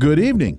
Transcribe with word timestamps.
Good 0.00 0.18
evening. 0.18 0.58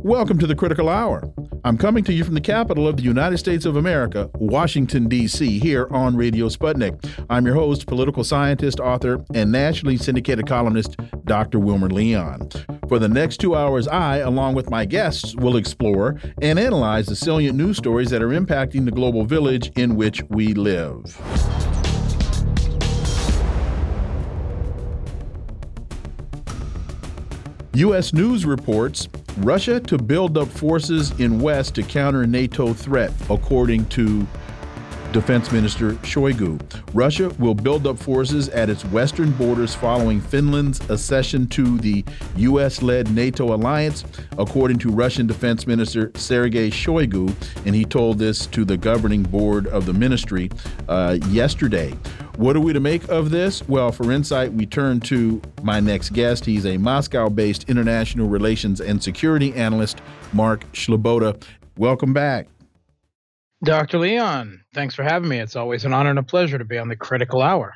Welcome 0.00 0.38
to 0.38 0.46
the 0.46 0.54
Critical 0.54 0.90
Hour. 0.90 1.32
I'm 1.64 1.78
coming 1.78 2.04
to 2.04 2.12
you 2.12 2.24
from 2.24 2.34
the 2.34 2.42
capital 2.42 2.86
of 2.86 2.98
the 2.98 3.02
United 3.02 3.38
States 3.38 3.64
of 3.64 3.76
America, 3.76 4.28
Washington, 4.34 5.08
D.C., 5.08 5.58
here 5.60 5.88
on 5.90 6.14
Radio 6.14 6.50
Sputnik. 6.50 7.02
I'm 7.30 7.46
your 7.46 7.54
host, 7.54 7.86
political 7.86 8.22
scientist, 8.22 8.80
author, 8.80 9.24
and 9.32 9.50
nationally 9.50 9.96
syndicated 9.96 10.46
columnist, 10.46 10.98
Dr. 11.24 11.58
Wilmer 11.58 11.88
Leon. 11.88 12.50
For 12.86 12.98
the 12.98 13.08
next 13.08 13.38
two 13.38 13.56
hours, 13.56 13.88
I, 13.88 14.18
along 14.18 14.56
with 14.56 14.68
my 14.68 14.84
guests, 14.84 15.34
will 15.36 15.56
explore 15.56 16.20
and 16.42 16.58
analyze 16.58 17.06
the 17.06 17.16
salient 17.16 17.56
news 17.56 17.78
stories 17.78 18.10
that 18.10 18.22
are 18.22 18.28
impacting 18.28 18.84
the 18.84 18.90
global 18.90 19.24
village 19.24 19.72
in 19.74 19.96
which 19.96 20.22
we 20.24 20.52
live. 20.52 21.71
U.S. 27.74 28.12
News 28.12 28.44
reports 28.44 29.08
Russia 29.38 29.80
to 29.80 29.96
build 29.96 30.36
up 30.36 30.48
forces 30.48 31.10
in 31.18 31.40
West 31.40 31.74
to 31.76 31.82
counter 31.82 32.26
NATO 32.26 32.74
threat, 32.74 33.10
according 33.30 33.86
to 33.86 34.26
Defense 35.12 35.52
Minister 35.52 35.92
Shoigu. 36.02 36.60
Russia 36.94 37.28
will 37.38 37.54
build 37.54 37.86
up 37.86 37.98
forces 37.98 38.48
at 38.48 38.70
its 38.70 38.84
western 38.86 39.30
borders 39.32 39.74
following 39.74 40.20
Finland's 40.20 40.80
accession 40.90 41.46
to 41.48 41.78
the 41.78 42.04
U.S. 42.36 42.82
led 42.82 43.10
NATO 43.10 43.54
alliance, 43.54 44.04
according 44.38 44.78
to 44.78 44.90
Russian 44.90 45.26
Defense 45.26 45.66
Minister 45.66 46.10
Sergei 46.14 46.70
Shoigu, 46.70 47.34
and 47.66 47.74
he 47.74 47.84
told 47.84 48.18
this 48.18 48.46
to 48.46 48.64
the 48.64 48.76
governing 48.76 49.22
board 49.22 49.66
of 49.66 49.86
the 49.86 49.92
ministry 49.92 50.50
uh, 50.88 51.18
yesterday. 51.28 51.90
What 52.36 52.56
are 52.56 52.60
we 52.60 52.72
to 52.72 52.80
make 52.80 53.06
of 53.08 53.30
this? 53.30 53.66
Well, 53.68 53.92
for 53.92 54.10
insight, 54.10 54.52
we 54.52 54.64
turn 54.64 55.00
to 55.00 55.40
my 55.62 55.80
next 55.80 56.14
guest. 56.14 56.46
He's 56.46 56.64
a 56.64 56.78
Moscow 56.78 57.28
based 57.28 57.68
international 57.68 58.28
relations 58.28 58.80
and 58.80 59.02
security 59.02 59.52
analyst, 59.54 60.00
Mark 60.32 60.64
Sleboda. 60.72 61.40
Welcome 61.76 62.14
back. 62.14 62.48
Dr. 63.64 63.98
Leon, 63.98 64.64
thanks 64.74 64.94
for 64.94 65.04
having 65.04 65.28
me. 65.28 65.38
It's 65.38 65.54
always 65.54 65.84
an 65.84 65.92
honor 65.92 66.10
and 66.10 66.18
a 66.18 66.24
pleasure 66.24 66.58
to 66.58 66.64
be 66.64 66.78
on 66.78 66.88
the 66.88 66.96
critical 66.96 67.40
hour. 67.40 67.74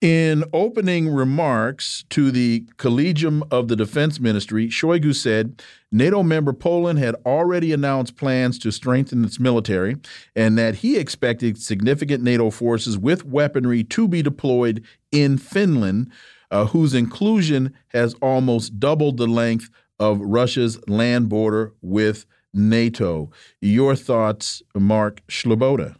In 0.00 0.44
opening 0.52 1.08
remarks 1.08 2.04
to 2.10 2.30
the 2.30 2.64
Collegium 2.76 3.42
of 3.50 3.66
the 3.68 3.74
Defense 3.74 4.20
Ministry, 4.20 4.68
Shoigu 4.68 5.14
said 5.14 5.62
NATO 5.90 6.22
member 6.22 6.52
Poland 6.52 6.98
had 6.98 7.16
already 7.26 7.72
announced 7.72 8.16
plans 8.16 8.58
to 8.60 8.70
strengthen 8.70 9.24
its 9.24 9.40
military 9.40 9.96
and 10.36 10.56
that 10.58 10.76
he 10.76 10.96
expected 10.96 11.58
significant 11.58 12.22
NATO 12.22 12.50
forces 12.50 12.96
with 12.96 13.24
weaponry 13.24 13.82
to 13.84 14.06
be 14.06 14.22
deployed 14.22 14.84
in 15.10 15.36
Finland, 15.36 16.12
uh, 16.50 16.66
whose 16.66 16.94
inclusion 16.94 17.74
has 17.88 18.14
almost 18.14 18.78
doubled 18.78 19.16
the 19.16 19.26
length 19.26 19.68
of 19.98 20.20
Russia's 20.20 20.78
land 20.88 21.28
border 21.28 21.74
with 21.82 22.24
NATO. 22.54 23.30
Your 23.60 23.94
thoughts, 23.94 24.62
Mark 24.74 25.26
Sleboda? 25.28 25.96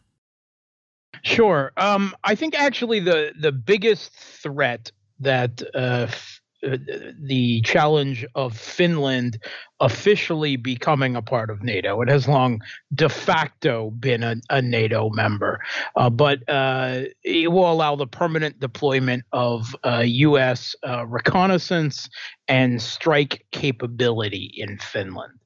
Sure. 1.22 1.72
Um, 1.77 2.14
I 2.24 2.34
think 2.34 2.54
actually 2.58 3.00
the 3.00 3.32
the 3.38 3.52
biggest 3.52 4.12
threat 4.12 4.92
that 5.20 5.62
uh, 5.74 6.06
uh, 6.66 6.76
the 7.20 7.60
challenge 7.62 8.26
of 8.34 8.56
Finland 8.56 9.41
officially 9.78 10.56
becoming 10.56 11.14
a 11.14 11.22
part 11.22 11.50
of 11.50 11.62
NATO. 11.62 12.00
It 12.02 12.08
has 12.08 12.26
long 12.26 12.60
de 12.92 13.08
facto 13.08 13.92
been 13.92 14.24
a, 14.24 14.36
a 14.50 14.60
NATO 14.60 15.10
member, 15.10 15.60
uh, 15.94 16.10
but 16.10 16.48
uh, 16.48 17.02
it 17.22 17.52
will 17.52 17.70
allow 17.70 17.94
the 17.94 18.08
permanent 18.08 18.58
deployment 18.58 19.22
of 19.32 19.72
U.S. 19.84 20.75
Uh, 20.82 20.86
uh, 20.88 21.06
reconnaissance 21.06 22.09
and 22.48 22.82
strike 22.82 23.47
capability 23.53 24.53
in 24.56 24.78
Finland 24.78 25.38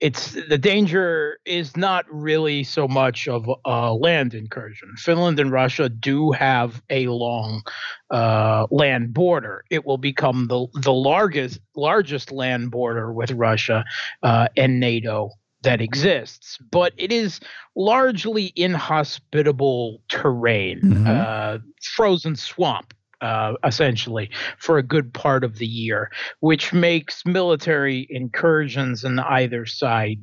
it's 0.00 0.36
the 0.48 0.58
danger 0.58 1.38
is 1.44 1.76
not 1.76 2.04
really 2.08 2.62
so 2.62 2.86
much 2.86 3.26
of 3.26 3.50
a 3.64 3.92
land 3.92 4.32
incursion. 4.32 4.94
Finland 4.96 5.40
and 5.40 5.50
Russia 5.50 5.88
do 5.88 6.30
have 6.32 6.80
a 6.88 7.08
long 7.08 7.62
uh, 8.10 8.66
land 8.70 9.12
border. 9.12 9.64
It 9.70 9.84
will 9.84 9.98
become 9.98 10.46
the 10.48 10.66
the 10.74 10.92
largest 10.92 11.60
largest 11.74 12.30
land 12.30 12.70
border 12.70 13.12
with 13.12 13.32
Russia 13.32 13.84
uh, 14.22 14.48
and 14.56 14.78
NATO 14.78 15.30
that 15.62 15.80
exists, 15.80 16.58
but 16.70 16.92
it 16.96 17.10
is 17.10 17.40
largely 17.74 18.52
inhospitable 18.54 20.00
terrain, 20.08 20.80
mm-hmm. 20.80 21.06
uh, 21.08 21.58
frozen 21.96 22.36
swamp 22.36 22.94
uh, 23.20 23.54
essentially 23.64 24.30
for 24.58 24.78
a 24.78 24.82
good 24.82 25.12
part 25.12 25.44
of 25.44 25.58
the 25.58 25.66
year, 25.66 26.10
which 26.40 26.72
makes 26.72 27.24
military 27.26 28.06
incursions 28.10 29.04
on 29.04 29.18
either 29.18 29.66
side 29.66 30.20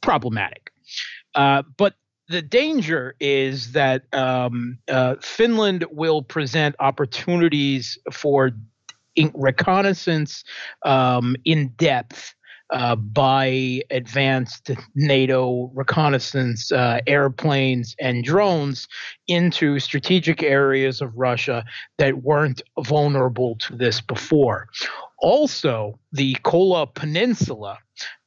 problematic. 0.00 0.72
Uh, 1.34 1.62
but 1.76 1.94
the 2.28 2.42
danger 2.42 3.14
is 3.20 3.72
that 3.72 4.02
um, 4.14 4.78
uh, 4.88 5.16
Finland 5.20 5.84
will 5.90 6.22
present 6.22 6.74
opportunities 6.78 7.98
for 8.12 8.50
reconnaissance 9.34 10.44
um, 10.84 11.36
in 11.44 11.68
depth 11.76 12.34
uh, 12.70 12.96
by 12.96 13.82
advanced 13.90 14.70
NATO 14.94 15.70
reconnaissance 15.74 16.72
uh, 16.72 17.00
airplanes 17.06 17.94
and 18.00 18.24
drones 18.24 18.88
into 19.28 19.78
strategic 19.78 20.42
areas 20.42 21.00
of 21.00 21.12
Russia 21.14 21.64
that 21.98 22.22
weren't 22.22 22.62
vulnerable 22.80 23.56
to 23.60 23.76
this 23.76 24.00
before. 24.00 24.68
Also, 25.18 25.98
the 26.12 26.36
Kola 26.42 26.86
Peninsula, 26.86 27.78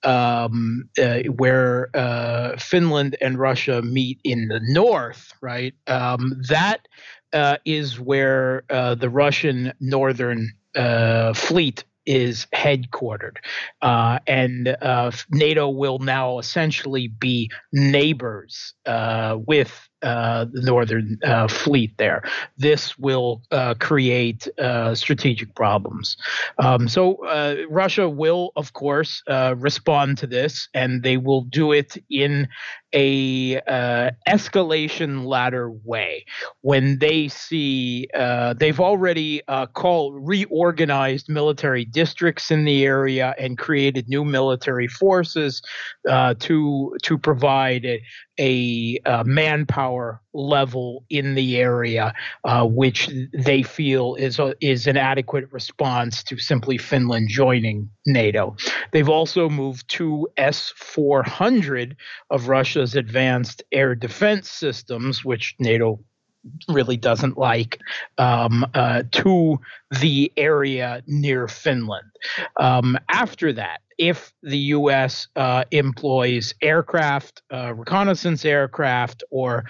um, 0.04 0.90
uh, 1.00 1.20
where 1.36 1.90
uh, 1.96 2.58
Finland 2.58 3.18
and 3.22 3.38
Russia 3.38 3.82
meet 3.82 4.20
in 4.24 4.48
the 4.48 4.62
north, 4.64 5.34
right? 5.42 5.74
Um, 5.88 6.42
that 6.48 6.88
uh, 7.34 7.58
is 7.66 8.00
where 8.00 8.64
uh, 8.70 8.96
the 8.96 9.10
Russian 9.10 9.74
northern 9.80 10.52
fleet 11.34 11.84
is 12.08 12.48
headquartered. 12.56 13.38
Uh, 13.82 14.20
and 14.26 14.70
uh, 14.82 15.12
NATO 15.30 15.70
will 15.70 16.00
now 16.00 16.40
essentially 16.40 17.08
be 17.08 17.52
neighbors 17.72 18.74
uh, 18.86 19.38
with 19.46 19.88
uh, 20.04 20.46
the 20.52 20.62
Northern 20.62 21.18
uh, 21.24 21.48
Fleet 21.48 21.98
there. 21.98 22.22
This 22.58 22.98
will 23.00 23.42
uh, 23.52 23.74
create 23.80 24.48
uh, 24.60 24.94
strategic 24.94 25.56
problems. 25.56 26.18
Um, 26.60 26.88
so 26.88 27.16
uh, 27.26 27.56
Russia 27.70 28.08
will, 28.08 28.52
of 28.56 28.74
course, 28.74 29.24
uh, 29.28 29.56
respond 29.58 30.20
to 30.20 30.28
this, 30.28 30.70
and 30.74 31.02
they 31.02 31.18
will 31.18 31.42
do 31.42 31.72
it 31.72 31.98
in 32.10 32.48
a 32.94 33.60
escalation 34.28 35.26
ladder 35.26 35.70
way. 35.84 36.26
When 36.62 37.00
they 37.00 37.28
see 37.28 38.08
they've 38.58 38.80
already 38.80 39.42
called 39.74 40.16
reorganized 40.26 41.28
military 41.28 41.84
districts 41.84 42.50
in 42.50 42.64
the 42.64 42.86
area 42.86 43.36
and 43.38 43.58
created 43.58 44.08
new 44.08 44.24
military 44.24 44.88
forces 44.88 45.62
to 46.08 46.98
to 47.04 47.18
provide 47.18 48.00
a, 48.40 49.00
a 49.06 49.24
manpower 49.26 50.22
level 50.34 51.06
in 51.10 51.36
the 51.36 51.58
area, 51.58 52.14
uh, 52.44 52.66
which 52.66 53.10
they 53.34 53.64
feel 53.64 54.16
is 54.16 54.40
a, 54.40 54.54
is 54.62 54.88
an 54.88 54.98
adequate 54.98 55.52
response 55.52 56.24
to 56.24 56.38
simply 56.38 56.78
Finland 56.78 57.30
joining 57.30 57.90
NATO. 58.06 58.56
They've 58.92 59.10
also 59.10 59.50
moved 59.50 59.90
two 59.90 60.28
S 60.38 60.74
400 60.76 61.96
of 62.30 62.48
Russia's 62.48 62.96
advanced 62.96 63.64
air 63.72 63.96
defense 63.96 64.50
systems, 64.50 65.26
which 65.26 65.56
NATO 65.60 66.00
really 66.70 66.98
doesn't 66.98 67.38
like 67.38 67.80
um, 68.18 68.66
uh, 68.74 69.04
to 69.12 69.60
the 70.00 70.32
area 70.38 71.04
near 71.08 71.48
Finland. 71.48 72.10
Um, 72.58 72.98
after 73.10 73.52
that, 73.54 73.82
if 73.98 74.34
the 74.44 74.58
U.S. 74.58 75.28
Uh, 75.36 75.64
employs 75.72 76.54
aircraft, 76.62 77.42
uh, 77.52 77.74
reconnaissance 77.74 78.46
aircraft, 78.46 79.24
or 79.32 79.66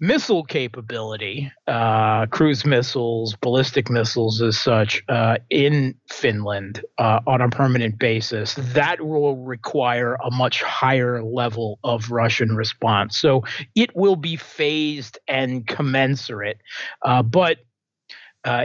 missile 0.00 0.42
capability, 0.42 1.52
uh, 1.66 2.26
cruise 2.26 2.64
missiles, 2.64 3.36
ballistic 3.42 3.90
missiles, 3.90 4.40
as 4.40 4.58
such, 4.58 5.02
uh, 5.08 5.36
in 5.50 5.94
Finland 6.08 6.82
uh, 6.98 7.20
on 7.26 7.42
a 7.42 7.48
permanent 7.50 7.98
basis, 7.98 8.54
that 8.54 9.02
will 9.02 9.36
require 9.36 10.14
a 10.24 10.30
much 10.30 10.62
higher 10.62 11.22
level 11.22 11.78
of 11.84 12.10
Russian 12.10 12.56
response. 12.56 13.18
So 13.18 13.44
it 13.74 13.94
will 13.94 14.16
be 14.16 14.36
phased 14.36 15.18
and 15.28 15.66
commensurate, 15.66 16.60
uh, 17.04 17.22
but 17.22 17.58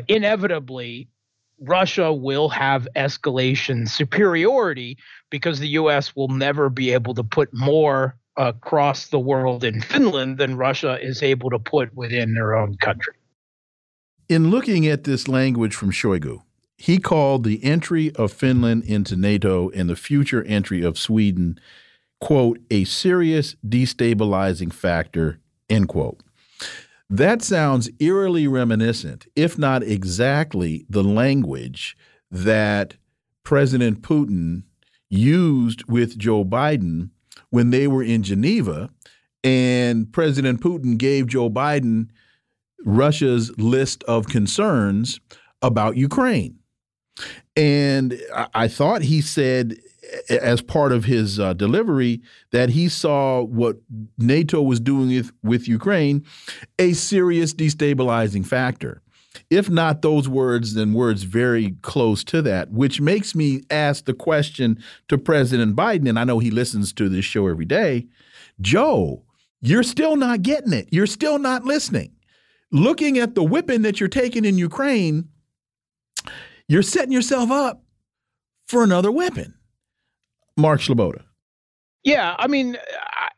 inevitably. 0.07 1.09
Russia 1.59 2.11
will 2.11 2.49
have 2.49 2.87
escalation 2.95 3.87
superiority 3.87 4.97
because 5.29 5.59
the 5.59 5.69
US 5.69 6.15
will 6.15 6.27
never 6.27 6.69
be 6.69 6.91
able 6.91 7.13
to 7.13 7.23
put 7.23 7.53
more 7.53 8.15
across 8.37 9.07
the 9.07 9.19
world 9.19 9.63
in 9.63 9.81
Finland 9.81 10.37
than 10.37 10.57
Russia 10.57 10.99
is 11.01 11.23
able 11.23 11.49
to 11.49 11.59
put 11.59 11.95
within 11.95 12.33
their 12.33 12.55
own 12.55 12.75
country. 12.77 13.13
In 14.27 14.49
looking 14.49 14.87
at 14.87 15.03
this 15.03 15.27
language 15.27 15.75
from 15.75 15.91
Shoigu, 15.91 16.41
he 16.77 16.97
called 16.97 17.43
the 17.43 17.63
entry 17.63 18.13
of 18.15 18.33
Finland 18.33 18.83
into 18.83 19.15
NATO 19.15 19.69
and 19.69 19.89
the 19.89 19.95
future 19.95 20.43
entry 20.43 20.81
of 20.81 20.97
Sweden, 20.97 21.59
quote, 22.19 22.59
a 22.69 22.83
serious 22.83 23.55
destabilizing 23.65 24.73
factor, 24.73 25.39
end 25.69 25.87
quote. 25.87 26.19
That 27.09 27.41
sounds 27.41 27.89
eerily 27.99 28.47
reminiscent, 28.47 29.27
if 29.35 29.57
not 29.57 29.83
exactly 29.83 30.85
the 30.89 31.03
language 31.03 31.95
that 32.31 32.95
President 33.43 34.01
Putin 34.01 34.63
used 35.09 35.85
with 35.85 36.17
Joe 36.17 36.43
Biden 36.43 37.11
when 37.51 37.69
they 37.69 37.87
were 37.87 38.03
in 38.03 38.23
Geneva. 38.23 38.89
And 39.43 40.11
President 40.11 40.61
Putin 40.61 40.97
gave 40.97 41.27
Joe 41.27 41.49
Biden 41.49 42.09
Russia's 42.83 43.55
list 43.57 44.03
of 44.05 44.27
concerns 44.27 45.19
about 45.61 45.97
Ukraine. 45.97 46.59
And 47.55 48.19
I, 48.53 48.67
thought 48.67 49.03
he 49.03 49.21
said, 49.21 49.77
as 50.29 50.61
part 50.61 50.91
of 50.91 51.05
his 51.05 51.39
uh, 51.39 51.53
delivery, 51.53 52.21
that 52.51 52.69
he 52.69 52.89
saw 52.89 53.41
what 53.41 53.77
NATO 54.17 54.61
was 54.61 54.79
doing 54.79 55.09
with, 55.09 55.31
with 55.43 55.67
Ukraine 55.67 56.25
a 56.79 56.93
serious 56.93 57.53
destabilizing 57.53 58.45
factor. 58.45 59.01
If 59.49 59.69
not 59.69 60.01
those 60.01 60.29
words, 60.29 60.73
then 60.73 60.93
words 60.93 61.23
very 61.23 61.75
close 61.81 62.23
to 62.25 62.41
that, 62.43 62.71
which 62.71 63.01
makes 63.01 63.35
me 63.35 63.61
ask 63.69 64.05
the 64.05 64.13
question 64.13 64.81
to 65.07 65.17
President 65.17 65.75
Biden, 65.75 66.07
and 66.07 66.17
I 66.17 66.23
know 66.23 66.39
he 66.39 66.51
listens 66.51 66.93
to 66.93 67.09
this 67.09 67.25
show 67.25 67.47
every 67.47 67.65
day 67.65 68.07
Joe, 68.61 69.23
you're 69.61 69.83
still 69.83 70.15
not 70.15 70.41
getting 70.41 70.73
it. 70.73 70.87
You're 70.91 71.07
still 71.07 71.39
not 71.39 71.65
listening. 71.65 72.11
Looking 72.71 73.17
at 73.17 73.35
the 73.35 73.43
whipping 73.43 73.81
that 73.83 73.99
you're 73.99 74.09
taking 74.09 74.45
in 74.45 74.57
Ukraine, 74.57 75.29
you're 76.67 76.81
setting 76.81 77.11
yourself 77.11 77.51
up 77.51 77.83
for 78.67 78.83
another 78.83 79.11
weapon. 79.11 79.53
Mark 80.57 80.81
Sleboda. 80.81 81.23
Yeah, 82.03 82.35
I 82.37 82.47
mean, 82.47 82.77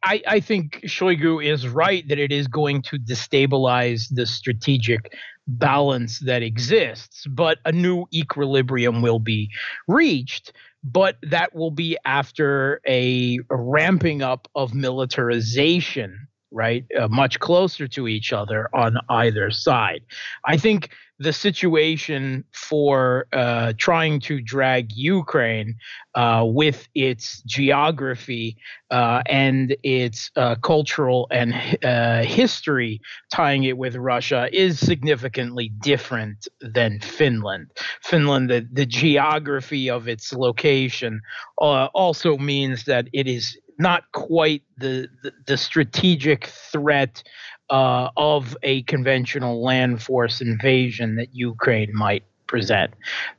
I, 0.04 0.22
I 0.28 0.40
think 0.42 0.82
Shoigu 0.86 1.44
is 1.44 1.68
right 1.68 2.06
that 2.10 2.20
it 2.20 2.34
is 2.34 2.48
going 2.48 2.82
to 2.84 3.00
destabilize 3.00 4.08
the 4.12 4.26
strategic 4.26 5.14
balance 5.48 6.20
that 6.20 6.44
exists, 6.44 7.26
but 7.28 7.60
a 7.64 7.72
new 7.72 8.06
equilibrium 8.14 9.02
will 9.02 9.20
be 9.20 9.50
reached. 9.88 10.52
But 10.84 11.16
that 11.24 11.56
will 11.56 11.72
be 11.72 11.98
after 12.06 12.82
a, 12.86 13.40
a 13.50 13.56
ramping 13.56 14.22
up 14.22 14.48
of 14.54 14.74
militarization 14.74 16.28
right? 16.52 16.86
Uh, 16.98 17.08
much 17.10 17.40
closer 17.40 17.88
to 17.90 18.08
each 18.08 18.32
other 18.32 18.70
on 18.74 18.98
either 19.10 19.52
side. 19.52 20.02
I 20.46 20.58
think 20.58 20.92
the 21.20 21.34
situation 21.34 22.44
for 22.54 23.28
uh, 23.34 23.74
trying 23.78 24.20
to 24.20 24.40
drag 24.40 24.92
Ukraine 24.94 25.76
uh, 26.16 26.44
with 26.46 26.88
its 26.94 27.42
geography 27.44 28.58
uh, 28.92 29.22
and 29.26 29.76
its 29.84 30.32
uh, 30.36 30.56
cultural 30.56 31.28
and 31.32 31.54
uh, 31.84 32.24
history, 32.24 33.02
tying 33.32 33.64
it 33.64 33.78
with 33.78 33.96
Russia, 33.96 34.48
is 34.52 34.80
significantly 34.80 35.70
different 35.82 36.48
than 36.62 37.00
Finland. 37.00 37.72
Finland, 38.04 38.50
the, 38.50 38.68
the 38.72 38.86
geography 38.86 39.90
of 39.90 40.08
its 40.08 40.34
location 40.34 41.22
also 41.58 42.38
means 42.38 42.84
that 42.86 43.08
it 43.12 43.28
is 43.28 43.58
not 43.80 44.12
quite 44.12 44.64
the, 44.78 45.08
the, 45.24 45.32
the 45.46 45.58
strategic 45.58 46.46
threat 46.46 47.24
uh, 47.70 48.10
of 48.18 48.56
a 48.64 48.84
conventional 48.84 49.64
land 49.64 50.02
force 50.02 50.42
invasion 50.42 51.16
that 51.16 51.30
Ukraine 51.34 51.96
might 51.96 52.24
present. 52.48 52.94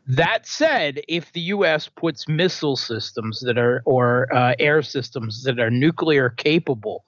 That 0.07 0.47
said, 0.47 1.01
if 1.09 1.33
the 1.33 1.41
U.S. 1.41 1.89
puts 1.89 2.29
missile 2.29 2.77
systems 2.77 3.41
that 3.41 3.59
are 3.59 3.83
or 3.85 4.33
uh, 4.33 4.55
air 4.59 4.83
systems 4.83 5.43
that 5.45 5.59
are 5.59 5.71
nuclear 5.71 6.31
capable 6.31 7.05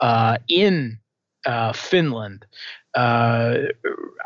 uh, 0.00 0.38
in 0.48 0.98
uh, 1.46 1.72
Finland, 1.72 2.44
uh, 2.94 3.56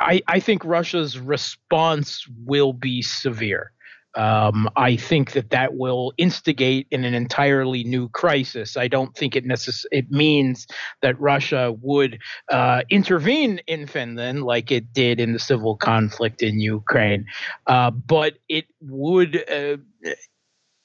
I, 0.01 0.23
I 0.27 0.41
think 0.41 0.65
Russia's 0.65 1.19
response 1.19 2.27
will 2.45 2.73
be 2.73 3.03
severe. 3.03 3.73
Um, 4.19 4.69
I 4.75 4.97
think 4.97 5.33
that 5.33 5.51
that 5.51 5.77
will 5.77 6.13
instigate 6.19 6.89
in 6.91 7.05
an 7.05 7.15
entirely 7.15 7.85
new 7.85 8.09
crisis. 8.09 8.77
I 8.77 8.89
don't 8.89 9.15
think 9.17 9.37
it 9.37 9.47
necess- 9.47 9.87
it 9.93 10.11
means 10.11 10.67
that 11.03 11.21
Russia 11.21 11.73
would 11.81 12.19
uh, 12.51 12.83
intervene 12.91 13.61
in 13.69 13.87
Finland 13.87 14.43
like 14.43 14.73
it 14.73 14.93
did 14.93 15.21
in 15.21 15.35
the 15.35 15.39
civil 15.39 15.77
conflict 15.77 16.43
in 16.43 16.59
Ukraine, 16.59 17.27
uh, 17.69 17.91
but 17.93 18.35
it 18.49 18.67
would. 18.81 19.49
Uh, 19.49 19.77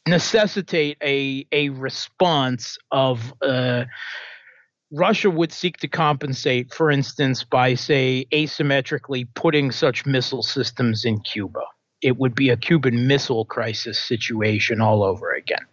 necessitate 0.06 0.98
a 1.02 1.48
a 1.54 1.70
response 1.70 2.78
of 2.92 3.34
uh, 3.42 3.86
Russia 4.92 5.30
would 5.30 5.54
seek 5.54 5.78
to 5.78 5.88
compensate, 5.88 6.74
for 6.74 6.92
instance, 6.92 7.46
by 7.46 7.74
say 7.74 8.26
asymmetrically 8.34 9.26
putting 9.34 9.72
such 9.72 10.06
missile 10.06 10.44
systems 10.44 11.06
in 11.06 11.22
Cuba 11.22 11.62
it 12.04 12.18
would 12.18 12.36
be 12.36 12.50
a 12.50 12.58
Cuban 12.58 13.08
Missile 13.08 13.46
Crisis 13.46 14.00
situation 14.00 14.82
all 14.82 15.04
over 15.04 15.34
again. 15.34 15.66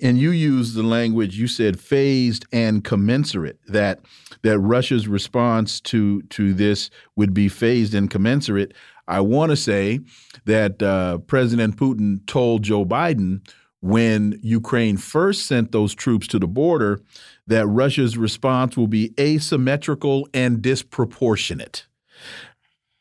And 0.00 0.18
you 0.18 0.30
used 0.30 0.74
the 0.74 0.82
language 0.82 1.38
you 1.38 1.46
said 1.46 1.78
phased 1.78 2.44
and 2.52 2.82
commensurate 2.82 3.58
that 3.68 4.00
that 4.42 4.58
Russia's 4.58 5.06
response 5.06 5.80
to 5.82 6.22
to 6.22 6.52
this 6.52 6.90
would 7.16 7.32
be 7.32 7.48
phased 7.48 7.94
and 7.94 8.10
commensurate. 8.10 8.74
I 9.06 9.20
want 9.20 9.50
to 9.50 9.56
say 9.56 10.00
that 10.44 10.82
uh, 10.82 11.18
President 11.18 11.76
Putin 11.76 12.26
told 12.26 12.62
Joe 12.62 12.84
Biden 12.84 13.46
when 13.80 14.38
Ukraine 14.42 14.96
first 14.96 15.46
sent 15.46 15.72
those 15.72 15.94
troops 15.94 16.26
to 16.28 16.38
the 16.38 16.46
border 16.46 17.00
that 17.46 17.66
Russia's 17.66 18.16
response 18.16 18.76
will 18.76 18.86
be 18.86 19.12
asymmetrical 19.18 20.28
and 20.32 20.62
disproportionate. 20.62 21.86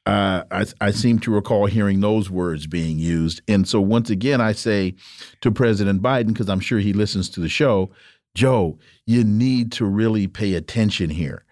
Uh, 0.06 0.44
I, 0.50 0.66
I, 0.82 0.90
seem 0.90 1.20
to 1.20 1.32
recall 1.32 1.68
hearing 1.68 2.00
those 2.00 2.28
words 2.28 2.66
being 2.66 2.98
used. 2.98 3.40
And 3.48 3.68
so, 3.68 3.80
once 3.80 4.10
again, 4.10 4.42
I 4.42 4.52
say 4.52 4.96
to 5.42 5.52
President 5.52 6.02
Biden, 6.02 6.30
because 6.30 6.50
I'm 6.50 6.60
sure 6.60 6.80
he 6.80 6.92
listens 6.92 7.30
to 7.30 7.40
the 7.40 7.48
show, 7.48 7.92
Joe, 8.34 8.80
you 9.06 9.24
need 9.24 9.72
to 9.74 9.86
really 9.86 10.26
pay 10.26 10.56
attention 10.56 11.12
here. 11.12 11.46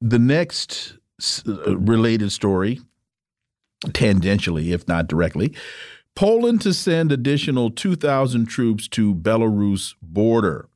The 0.00 0.18
next 0.18 0.98
uh, 1.46 1.76
related 1.78 2.32
story, 2.32 2.80
tangentially, 3.86 4.72
if 4.72 4.88
not 4.88 5.06
directly, 5.06 5.54
Poland 6.14 6.60
to 6.62 6.74
send 6.74 7.12
additional 7.12 7.70
2,000 7.70 8.46
troops 8.46 8.88
to 8.88 9.14
Belarus 9.14 9.94
border. 10.02 10.68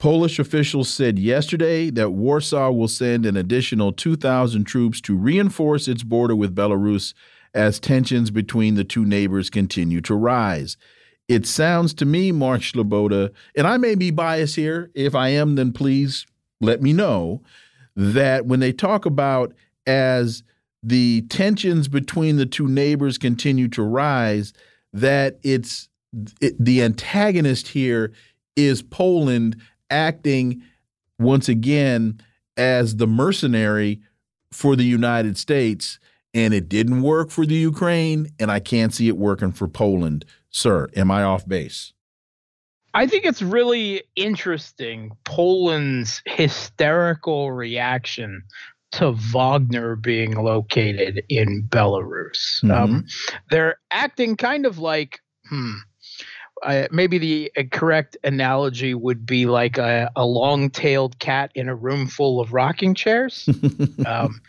Polish 0.00 0.38
officials 0.38 0.88
said 0.88 1.18
yesterday 1.18 1.90
that 1.90 2.10
Warsaw 2.10 2.70
will 2.70 2.88
send 2.88 3.26
an 3.26 3.36
additional 3.36 3.92
2,000 3.92 4.64
troops 4.64 4.98
to 5.02 5.14
reinforce 5.14 5.86
its 5.88 6.02
border 6.02 6.34
with 6.34 6.56
Belarus 6.56 7.12
as 7.52 7.78
tensions 7.78 8.30
between 8.30 8.76
the 8.76 8.84
two 8.84 9.04
neighbors 9.04 9.50
continue 9.50 10.00
to 10.00 10.14
rise. 10.14 10.78
It 11.28 11.46
sounds 11.46 11.92
to 11.94 12.06
me, 12.06 12.32
Mark 12.32 12.62
Sleboda, 12.62 13.30
and 13.54 13.66
I 13.66 13.76
may 13.76 13.94
be 13.94 14.10
biased 14.10 14.56
here. 14.56 14.90
If 14.94 15.14
I 15.14 15.28
am, 15.28 15.56
then 15.56 15.70
please 15.70 16.26
let 16.62 16.80
me 16.80 16.94
know 16.94 17.42
that 17.94 18.46
when 18.46 18.60
they 18.60 18.72
talk 18.72 19.04
about 19.04 19.52
as 19.86 20.42
the 20.82 21.22
tensions 21.28 21.88
between 21.88 22.38
the 22.38 22.46
two 22.46 22.68
neighbors 22.68 23.18
continue 23.18 23.68
to 23.68 23.82
rise, 23.82 24.54
that 24.94 25.38
it's 25.42 25.90
it, 26.40 26.56
the 26.58 26.82
antagonist 26.82 27.68
here 27.68 28.12
is 28.56 28.82
Poland 28.82 29.60
acting 29.90 30.62
once 31.18 31.48
again 31.48 32.20
as 32.56 32.96
the 32.96 33.06
mercenary 33.06 34.00
for 34.52 34.76
the 34.76 34.84
United 34.84 35.36
States, 35.36 35.98
and 36.34 36.54
it 36.54 36.68
didn't 36.68 37.02
work 37.02 37.30
for 37.30 37.46
the 37.46 37.54
Ukraine, 37.54 38.28
and 38.38 38.50
I 38.50 38.60
can't 38.60 38.94
see 38.94 39.08
it 39.08 39.16
working 39.16 39.52
for 39.52 39.68
Poland. 39.68 40.24
Sir, 40.50 40.88
am 40.96 41.10
I 41.10 41.22
off 41.22 41.46
base? 41.46 41.92
I 42.92 43.06
think 43.06 43.24
it's 43.24 43.42
really 43.42 44.02
interesting 44.16 45.12
Poland's 45.24 46.22
hysterical 46.26 47.52
reaction 47.52 48.42
to 48.92 49.12
Wagner 49.12 49.94
being 49.94 50.34
located 50.34 51.22
in 51.28 51.62
Belarus. 51.68 52.60
Mm 52.62 52.70
-hmm. 52.70 52.84
um, 52.84 53.06
they're 53.50 53.76
acting 53.90 54.36
kind 54.36 54.66
of 54.66 54.78
like, 54.78 55.20
hmm, 55.48 55.74
uh, 56.62 56.86
maybe 56.90 57.18
the 57.18 57.52
correct 57.70 58.16
analogy 58.24 58.94
would 58.94 59.24
be 59.24 59.46
like 59.46 59.78
a, 59.78 60.10
a 60.16 60.26
long-tailed 60.26 61.18
cat 61.18 61.50
in 61.54 61.68
a 61.68 61.74
room 61.74 62.06
full 62.06 62.40
of 62.40 62.52
rocking 62.52 62.94
chairs. 62.94 63.48
um, 64.06 64.40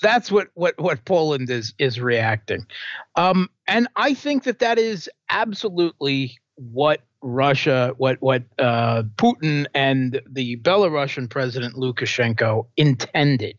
that's 0.00 0.32
what, 0.32 0.48
what, 0.54 0.78
what 0.80 1.04
Poland 1.04 1.48
is 1.48 1.74
is 1.78 2.00
reacting, 2.00 2.66
um, 3.14 3.48
and 3.68 3.86
I 3.94 4.14
think 4.14 4.42
that 4.44 4.58
that 4.58 4.76
is 4.78 5.08
absolutely 5.30 6.38
what 6.56 7.02
Russia, 7.22 7.94
what 7.96 8.20
what 8.20 8.42
uh, 8.58 9.04
Putin 9.16 9.66
and 9.74 10.20
the 10.28 10.56
Belarusian 10.56 11.30
president 11.30 11.76
Lukashenko 11.76 12.66
intended. 12.76 13.56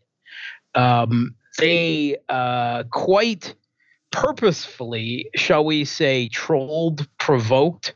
Um, 0.74 1.34
they 1.58 2.16
uh, 2.28 2.84
quite 2.90 3.54
purposefully, 4.14 5.28
shall 5.34 5.64
we 5.64 5.84
say, 5.84 6.28
trolled, 6.28 7.08
provoked 7.18 7.92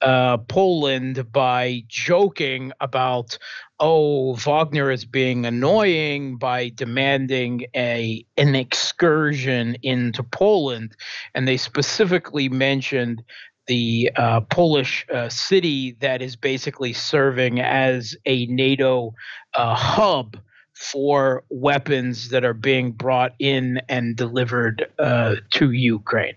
uh, 0.00 0.36
Poland 0.36 1.32
by 1.32 1.82
joking 1.88 2.70
about, 2.80 3.36
oh, 3.80 4.34
Wagner 4.36 4.92
is 4.92 5.04
being 5.04 5.44
annoying 5.44 6.36
by 6.36 6.68
demanding 6.68 7.66
a 7.74 8.24
an 8.36 8.54
excursion 8.54 9.76
into 9.82 10.22
Poland, 10.22 10.96
and 11.34 11.48
they 11.48 11.56
specifically 11.56 12.48
mentioned 12.48 13.24
the 13.66 14.12
uh, 14.14 14.42
Polish 14.42 15.04
uh, 15.12 15.28
city 15.28 15.96
that 15.98 16.22
is 16.22 16.36
basically 16.36 16.92
serving 16.92 17.58
as 17.58 18.14
a 18.24 18.46
NATO 18.46 19.14
uh, 19.54 19.74
hub 19.74 20.36
for 20.76 21.42
weapons 21.48 22.28
that 22.28 22.44
are 22.44 22.54
being 22.54 22.92
brought 22.92 23.32
in 23.38 23.80
and 23.88 24.14
delivered 24.14 24.86
uh, 24.98 25.36
to 25.50 25.72
Ukraine. 25.72 26.34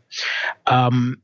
Um, 0.66 1.22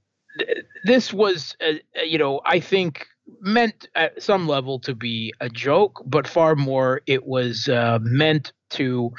this 0.83 1.13
was, 1.13 1.55
uh, 1.61 1.75
uh, 1.97 2.03
you 2.03 2.17
know, 2.17 2.41
I 2.45 2.59
think 2.59 3.07
meant 3.39 3.87
at 3.95 4.21
some 4.21 4.47
level 4.47 4.79
to 4.79 4.93
be 4.93 5.33
a 5.39 5.49
joke, 5.49 6.03
but 6.05 6.27
far 6.27 6.55
more 6.55 7.01
it 7.07 7.25
was 7.25 7.69
uh, 7.69 7.99
meant 8.01 8.51
to, 8.71 9.11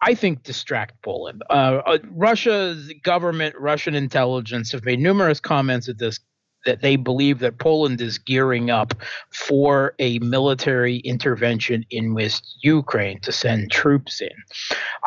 I 0.00 0.14
think, 0.14 0.42
distract 0.42 1.02
Poland. 1.02 1.42
Uh, 1.50 1.82
uh, 1.84 1.98
Russia's 2.10 2.92
government, 3.02 3.54
Russian 3.58 3.94
intelligence 3.94 4.72
have 4.72 4.84
made 4.84 5.00
numerous 5.00 5.38
comments 5.38 5.88
at 5.88 5.98
this 5.98 6.18
that 6.64 6.82
they 6.82 6.96
believe 6.96 7.38
that 7.40 7.58
Poland 7.58 8.00
is 8.00 8.18
gearing 8.18 8.70
up 8.70 8.94
for 9.32 9.94
a 9.98 10.18
military 10.20 10.98
intervention 10.98 11.84
in 11.90 12.14
West 12.14 12.58
Ukraine 12.62 13.20
to 13.20 13.32
send 13.32 13.70
troops 13.70 14.20
in. 14.20 14.30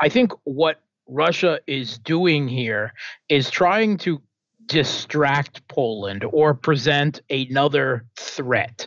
I 0.02 0.10
think 0.10 0.32
what 0.44 0.82
Russia 1.08 1.60
is 1.68 1.98
doing 1.98 2.48
here 2.48 2.94
is 3.30 3.50
trying 3.50 3.98
to 3.98 4.22
distract 4.68 5.68
Poland 5.68 6.26
or 6.32 6.54
present 6.54 7.22
another 7.30 8.06
threat. 8.18 8.86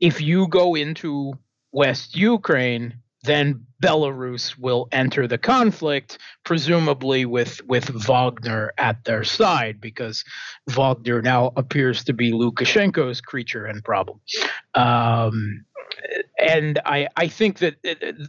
If 0.00 0.20
you 0.20 0.48
go 0.48 0.74
into 0.76 1.34
West 1.72 2.16
Ukraine, 2.16 2.94
then 3.24 3.66
Belarus 3.82 4.58
will 4.58 4.88
enter 4.92 5.26
the 5.26 5.38
conflict, 5.38 6.18
presumably 6.44 7.24
with, 7.24 7.64
with 7.66 7.88
Wagner 7.88 8.72
at 8.78 9.04
their 9.04 9.24
side, 9.24 9.80
because 9.80 10.24
Wagner 10.68 11.22
now 11.22 11.52
appears 11.56 12.04
to 12.04 12.12
be 12.12 12.32
Lukashenko's 12.32 13.20
creature 13.20 13.66
and 13.66 13.82
problem. 13.84 14.20
Um, 14.74 15.64
and 16.38 16.80
I, 16.84 17.08
I 17.16 17.28
think 17.28 17.58
that 17.58 17.76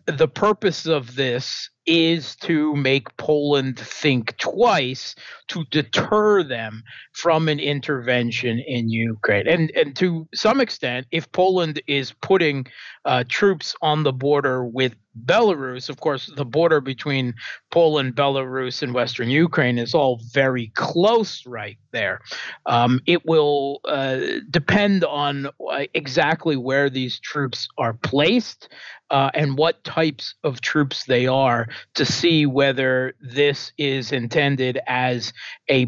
the 0.05 0.27
purpose 0.27 0.85
of 0.85 1.15
this 1.15 1.69
is 1.89 2.35
to 2.35 2.75
make 2.75 3.17
Poland 3.17 3.79
think 3.79 4.37
twice 4.37 5.15
to 5.47 5.65
deter 5.71 6.43
them 6.43 6.83
from 7.13 7.49
an 7.49 7.59
intervention 7.59 8.59
in 8.59 8.89
Ukraine. 8.89 9.47
And, 9.47 9.71
and 9.71 9.95
to 9.95 10.27
some 10.35 10.61
extent, 10.61 11.07
if 11.09 11.31
Poland 11.31 11.81
is 11.87 12.13
putting 12.21 12.67
uh, 13.05 13.23
troops 13.27 13.75
on 13.81 14.03
the 14.03 14.13
border 14.13 14.63
with 14.63 14.95
Belarus, 15.25 15.89
of 15.89 15.99
course, 15.99 16.31
the 16.35 16.45
border 16.45 16.79
between 16.79 17.33
Poland, 17.71 18.15
Belarus, 18.15 18.83
and 18.83 18.93
Western 18.93 19.29
Ukraine 19.31 19.79
is 19.79 19.95
all 19.95 20.21
very 20.31 20.71
close 20.75 21.43
right 21.47 21.79
there. 21.91 22.21
Um, 22.67 23.01
it 23.07 23.25
will 23.25 23.81
uh, 23.85 24.19
depend 24.51 25.03
on 25.03 25.47
uh, 25.47 25.85
exactly 25.95 26.55
where 26.55 26.89
these 26.89 27.19
troops 27.19 27.67
are 27.79 27.93
placed 27.93 28.69
uh, 29.09 29.31
and 29.33 29.57
what 29.57 29.83
types 29.83 30.35
of 30.43 30.61
troops 30.61 31.05
they 31.05 31.27
are 31.27 31.67
to 31.95 32.05
see 32.05 32.45
whether 32.45 33.13
this 33.21 33.71
is 33.77 34.11
intended 34.11 34.79
as 34.87 35.33
a, 35.69 35.87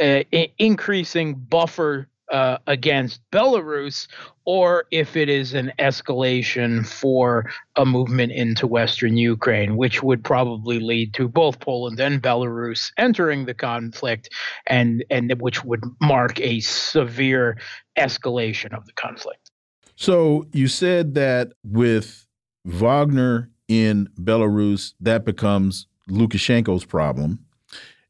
a 0.00 0.52
increasing 0.58 1.34
buffer 1.34 2.08
uh, 2.30 2.58
against 2.66 3.20
Belarus, 3.30 4.06
or 4.44 4.84
if 4.90 5.16
it 5.16 5.28
is 5.28 5.54
an 5.54 5.72
escalation 5.78 6.86
for 6.86 7.50
a 7.76 7.86
movement 7.86 8.32
into 8.32 8.66
Western 8.66 9.16
Ukraine, 9.16 9.76
which 9.76 10.02
would 10.02 10.22
probably 10.22 10.78
lead 10.78 11.14
to 11.14 11.28
both 11.28 11.60
Poland 11.60 11.98
and 12.00 12.22
Belarus 12.22 12.92
entering 12.98 13.46
the 13.46 13.54
conflict, 13.54 14.28
and 14.66 15.04
and 15.10 15.32
which 15.40 15.64
would 15.64 15.84
mark 16.00 16.38
a 16.40 16.60
severe 16.60 17.58
escalation 17.96 18.76
of 18.76 18.84
the 18.86 18.92
conflict. 18.92 19.50
So 19.96 20.46
you 20.52 20.68
said 20.68 21.14
that 21.14 21.52
with 21.64 22.27
Wagner 22.64 23.50
in 23.68 24.08
Belarus, 24.18 24.94
that 25.00 25.24
becomes 25.24 25.86
Lukashenko's 26.08 26.84
problem. 26.84 27.44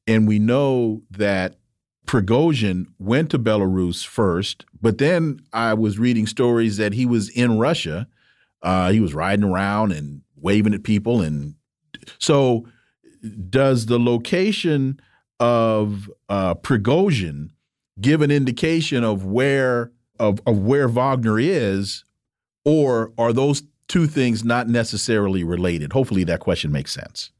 And 0.07 0.27
we 0.27 0.39
know 0.39 1.03
that 1.11 1.57
Prigozhin 2.07 2.87
went 2.99 3.31
to 3.31 3.39
Belarus 3.39 4.07
first, 4.07 4.65
but 4.81 4.99
then 4.99 5.41
I 5.53 5.75
was 5.75 5.99
reading 5.99 6.27
stories 6.27 6.79
that 6.79 6.95
he 6.95 7.05
was 7.05 7.29
in 7.29 7.59
Russia. 7.59 8.09
Uh, 8.63 8.91
he 8.91 9.01
was 9.01 9.13
riding 9.15 9.45
around 9.45 9.93
and 9.93 10.23
waving 10.35 10.73
at 10.73 10.85
people. 10.85 11.21
And 11.21 11.55
so, 12.19 12.67
does 13.51 13.87
the 13.87 13.99
location 13.99 15.01
of 15.41 16.11
uh, 16.29 16.55
Prigozhin 16.55 17.51
give 18.01 18.23
an 18.23 18.31
indication 18.31 19.05
of 19.05 19.25
where 19.25 19.93
of, 20.19 20.41
of 20.47 20.59
where 20.59 20.89
Wagner 20.89 21.39
is, 21.39 22.05
or 22.65 23.13
are 23.19 23.33
those 23.33 23.63
two 23.89 24.07
things 24.07 24.45
not 24.45 24.69
necessarily 24.69 25.45
related? 25.45 25.93
Hopefully, 25.93 26.25
that 26.25 26.41
question 26.41 26.73
makes 26.73 26.93
sense. 26.93 27.31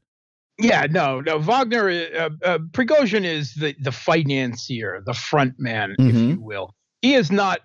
Yeah, 0.57 0.87
no, 0.89 1.21
no. 1.21 1.39
Wagner, 1.39 1.89
uh, 1.89 2.29
uh, 2.43 2.57
Prigozhin 2.71 3.23
is 3.23 3.53
the 3.53 3.75
the 3.79 3.91
financier, 3.91 5.01
the 5.05 5.13
front 5.13 5.53
man, 5.57 5.91
mm 5.91 5.95
-hmm. 5.95 6.09
if 6.09 6.15
mm-hmm. 6.15 6.31
you 6.31 6.41
will. 6.41 6.75
He 7.01 7.15
is 7.15 7.31
not 7.31 7.59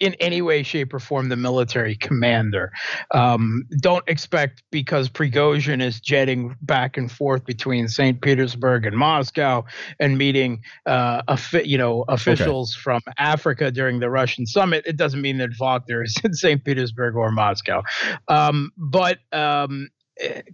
in 0.00 0.14
any 0.14 0.42
way, 0.42 0.62
shape, 0.62 0.94
or 0.94 0.98
form 0.98 1.28
the 1.28 1.36
military 1.36 1.96
commander. 1.96 2.72
Um, 3.12 3.64
don't 3.80 4.04
expect 4.08 4.62
because 4.70 5.08
Prigozhin 5.08 5.82
is 5.82 6.00
jetting 6.00 6.56
back 6.62 6.96
and 6.96 7.10
forth 7.10 7.44
between 7.44 7.88
St. 7.88 8.20
Petersburg 8.20 8.86
and 8.86 8.96
Moscow 8.96 9.64
and 9.98 10.18
meeting, 10.18 10.62
uh, 10.86 11.36
you 11.64 11.78
know, 11.78 12.04
officials 12.08 12.74
okay. 12.74 12.82
from 12.82 13.00
Africa 13.18 13.70
during 13.70 14.00
the 14.00 14.10
Russian 14.10 14.46
summit. 14.46 14.84
It 14.86 14.96
doesn't 14.96 15.20
mean 15.20 15.38
that 15.38 15.50
Wagner 15.58 16.02
is 16.04 16.16
in 16.24 16.34
St. 16.34 16.64
Petersburg 16.64 17.16
or 17.16 17.30
Moscow. 17.30 17.82
Um, 18.28 18.70
but 18.76 19.18
um, 19.32 19.88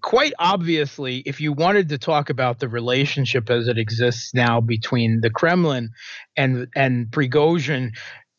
quite 0.00 0.32
obviously, 0.38 1.18
if 1.18 1.40
you 1.40 1.52
wanted 1.52 1.88
to 1.88 1.98
talk 1.98 2.30
about 2.30 2.58
the 2.58 2.68
relationship 2.68 3.50
as 3.50 3.68
it 3.68 3.78
exists 3.78 4.34
now 4.34 4.60
between 4.60 5.20
the 5.20 5.30
Kremlin 5.30 5.90
and 6.36 6.68
and 6.74 7.06
Prigozhin, 7.06 7.92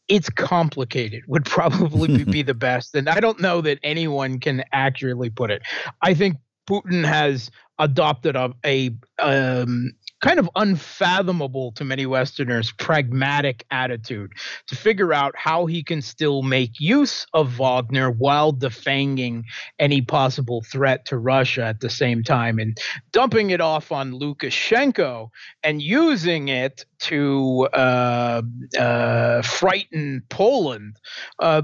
it's 0.07 0.29
complicated 0.29 1.24
would 1.27 1.45
probably 1.45 2.24
be 2.24 2.41
the 2.43 2.53
best 2.53 2.95
and 2.95 3.09
i 3.09 3.19
don't 3.19 3.39
know 3.39 3.62
that 3.62 3.79
anyone 3.83 4.39
can 4.39 4.63
accurately 4.71 5.29
put 5.29 5.51
it. 5.51 5.62
I 6.01 6.13
think 6.13 6.38
putin 6.67 7.05
has 7.05 7.51
adopted 7.79 8.35
a, 8.35 8.53
a 8.63 8.91
um, 9.19 9.91
kind 10.25 10.39
of 10.39 10.50
unfathomable 10.55 11.72
to 11.74 11.86
many 11.86 12.08
Westerners 12.08 12.72
pragmatic 12.72 13.63
attitude 13.70 14.32
to 14.65 14.75
figure 14.75 15.13
out 15.13 15.36
how 15.38 15.67
he 15.67 15.84
can 15.84 16.01
still 16.01 16.41
make 16.41 16.79
use 16.79 17.27
of 17.36 17.60
Wagner 17.60 18.10
while 18.10 18.51
defanging 18.51 19.44
any 19.77 20.01
possible 20.01 20.63
threat 20.63 21.05
to 21.05 21.20
Russia 21.20 21.65
at 21.65 21.79
the 21.79 21.91
same 21.91 22.24
time 22.24 22.58
and 22.58 22.75
dumping 23.12 23.51
it 23.51 23.62
off 23.62 23.91
on 23.91 24.13
Lukashenko 24.13 25.29
and 25.63 25.79
using 25.79 26.48
it 26.48 26.86
to 26.98 27.67
uh, 27.74 28.41
uh, 28.79 29.41
frighten 29.44 30.24
Poland, 30.29 30.98
uh, 31.39 31.62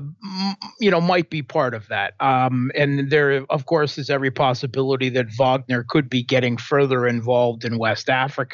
you 0.79 0.91
know, 0.91 1.01
might 1.01 1.31
be 1.31 1.41
part 1.41 1.73
of 1.73 1.87
that. 1.87 2.13
Um, 2.19 2.71
and 2.75 3.09
there, 3.09 3.43
of 3.49 3.65
course, 3.65 3.97
is 3.97 4.09
every 4.09 4.29
possibility 4.29 5.09
that 5.09 5.27
Wagner 5.37 5.83
could 5.87 6.09
be 6.09 6.21
getting 6.21 6.57
further 6.57 7.07
involved 7.07 7.65
in 7.65 7.79
West 7.79 8.09
Africa. 8.09 8.50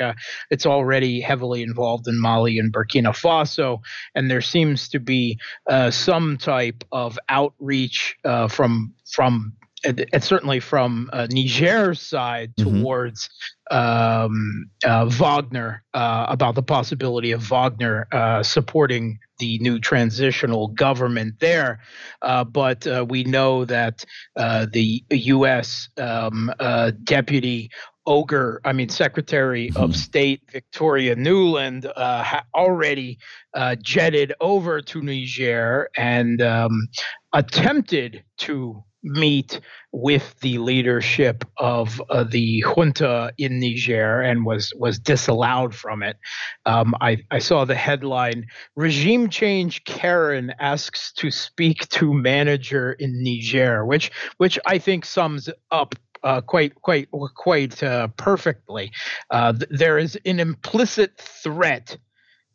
It's 0.50 0.66
already 0.66 1.22
heavily 1.22 1.64
involved 1.64 2.08
in 2.08 2.20
Mali 2.20 2.60
and 2.60 2.74
Burkina 2.74 3.16
Faso, 3.16 3.80
and 4.16 4.30
there 4.30 4.42
seems 4.42 4.90
to 4.90 5.00
be 5.00 5.40
uh, 5.70 5.92
some 5.92 6.38
type 6.38 6.84
of 6.92 7.18
outreach 7.30 8.16
uh, 8.24 8.48
from 8.48 8.94
from 9.12 9.54
and, 9.84 10.06
certainly 10.20 10.60
from 10.60 11.10
uh, 11.14 11.28
Niger's 11.32 12.02
side 12.02 12.54
mm-hmm. 12.56 12.82
towards 12.82 13.30
um, 13.70 14.70
uh, 14.86 15.06
Wagner 15.06 15.84
uh, 15.94 16.26
about 16.30 16.56
the 16.56 16.64
possibility 16.64 17.32
of 17.32 17.42
Wagner 17.44 18.08
uh, 18.12 18.44
supporting 18.44 19.20
the 19.40 19.60
new 19.60 19.80
transitional 19.80 20.70
government 20.70 21.36
there. 21.40 21.80
Uh, 22.22 22.44
but 22.44 22.88
uh, 22.88 23.06
we 23.08 23.24
know 23.24 23.66
that 23.66 24.04
the 24.36 25.04
U.S. 25.10 25.90
Um, 25.98 26.52
deputy 27.04 27.70
ogre, 28.08 28.62
I 28.66 28.74
mean, 28.74 28.90
Secretary 28.90 29.68
of 29.70 29.76
mm-hmm. 29.76 29.92
State 29.92 30.42
Victoria 30.52 31.16
Nuland 31.16 31.92
uh, 31.96 32.42
already 32.56 33.20
uh, 33.54 33.76
jetted 33.84 34.34
over 34.42 34.82
to 34.82 35.02
Niger 35.02 35.90
and 35.96 36.42
um, 36.42 36.88
attempted 37.34 38.24
to 38.40 38.84
meet 39.04 39.60
with 39.92 40.40
the 40.42 40.58
leadership 40.58 41.44
of 41.58 42.02
uh, 42.10 42.24
the 42.24 42.64
junta 42.66 43.32
in 43.38 43.60
Niger 43.60 44.22
and 44.22 44.46
was 44.46 44.74
was 44.76 45.00
disallowed 45.00 45.74
from 45.74 46.04
it. 46.04 46.18
Um, 46.66 46.94
I, 47.02 47.18
I 47.32 47.40
saw 47.40 47.66
the 47.66 47.76
headline: 47.76 48.46
"Regime 48.76 49.30
change 49.30 49.84
Karen 49.86 50.54
asks 50.60 51.12
to 51.14 51.32
speak 51.32 51.88
to 51.90 52.14
manager 52.14 52.94
in 52.94 53.24
Niger," 53.24 53.86
which 53.86 54.12
which 54.38 54.60
I 54.66 54.78
think 54.78 55.06
sums 55.06 55.50
up 55.72 55.96
uh, 56.24 56.42
quite 56.42 56.76
quite 56.76 57.10
quite 57.36 57.82
uh, 57.84 58.08
perfectly. 58.18 58.92
Uh, 59.30 59.54
th- 59.54 59.70
there 59.70 59.98
is 59.98 60.18
an 60.26 60.40
implicit 60.40 61.18
threat 61.18 61.98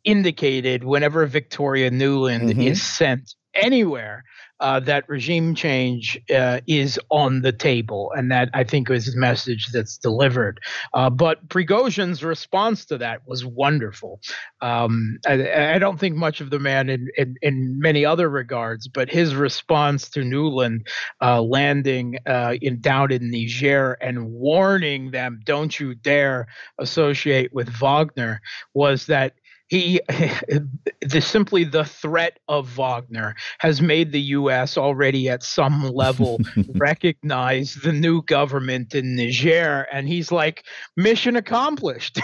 indicated 0.03 0.83
whenever 0.83 1.25
Victoria 1.25 1.89
Nuland 1.89 2.49
mm-hmm. 2.49 2.61
is 2.61 2.81
sent 2.81 3.35
anywhere 3.53 4.23
uh, 4.63 4.79
that 4.79 5.07
regime 5.09 5.53
change 5.53 6.17
uh, 6.33 6.61
is 6.67 6.97
on 7.09 7.41
the 7.41 7.51
table, 7.51 8.13
and 8.15 8.31
that 8.31 8.49
I 8.53 8.63
think 8.63 8.89
is 8.89 9.13
a 9.13 9.17
message 9.17 9.67
that's 9.73 9.97
delivered. 9.97 10.61
Uh, 10.93 11.09
but 11.09 11.49
Prigozhin's 11.49 12.23
response 12.23 12.85
to 12.85 12.97
that 12.99 13.27
was 13.27 13.45
wonderful. 13.45 14.21
Um, 14.61 15.19
I, 15.27 15.73
I, 15.73 15.79
don't 15.79 15.99
think 15.99 16.15
much 16.15 16.39
of 16.39 16.49
the 16.49 16.59
man 16.59 16.89
in, 16.89 17.09
in, 17.17 17.35
in, 17.41 17.77
many 17.77 18.05
other 18.05 18.29
regards, 18.29 18.87
but 18.87 19.09
his 19.09 19.35
response 19.35 20.09
to 20.11 20.21
Nuland 20.21 20.87
uh, 21.21 21.41
landing 21.41 22.19
uh, 22.25 22.55
in 22.61 22.79
down 22.79 23.11
in 23.11 23.29
Niger 23.31 23.97
and 23.99 24.31
warning 24.31 25.11
them, 25.11 25.41
"Don't 25.43 25.77
you 25.77 25.93
dare 25.93 26.47
associate 26.79 27.53
with 27.53 27.67
Wagner," 27.67 28.39
was 28.73 29.07
that 29.07 29.33
he 29.67 29.99
the 31.01 31.21
simply 31.21 31.63
the 31.63 31.85
threat 31.85 32.39
of 32.47 32.67
Wagner 32.67 33.35
has 33.59 33.81
made 33.81 34.11
the 34.11 34.21
U.S. 34.21 34.77
already 34.77 35.29
at 35.29 35.43
some 35.43 35.89
level 35.89 36.39
recognize 36.75 37.75
the 37.75 37.93
new 37.93 38.21
government 38.23 38.93
in 38.93 39.15
Niger, 39.15 39.87
and 39.91 40.07
he's 40.07 40.31
like, 40.31 40.63
mission 40.97 41.35
accomplished, 41.35 42.19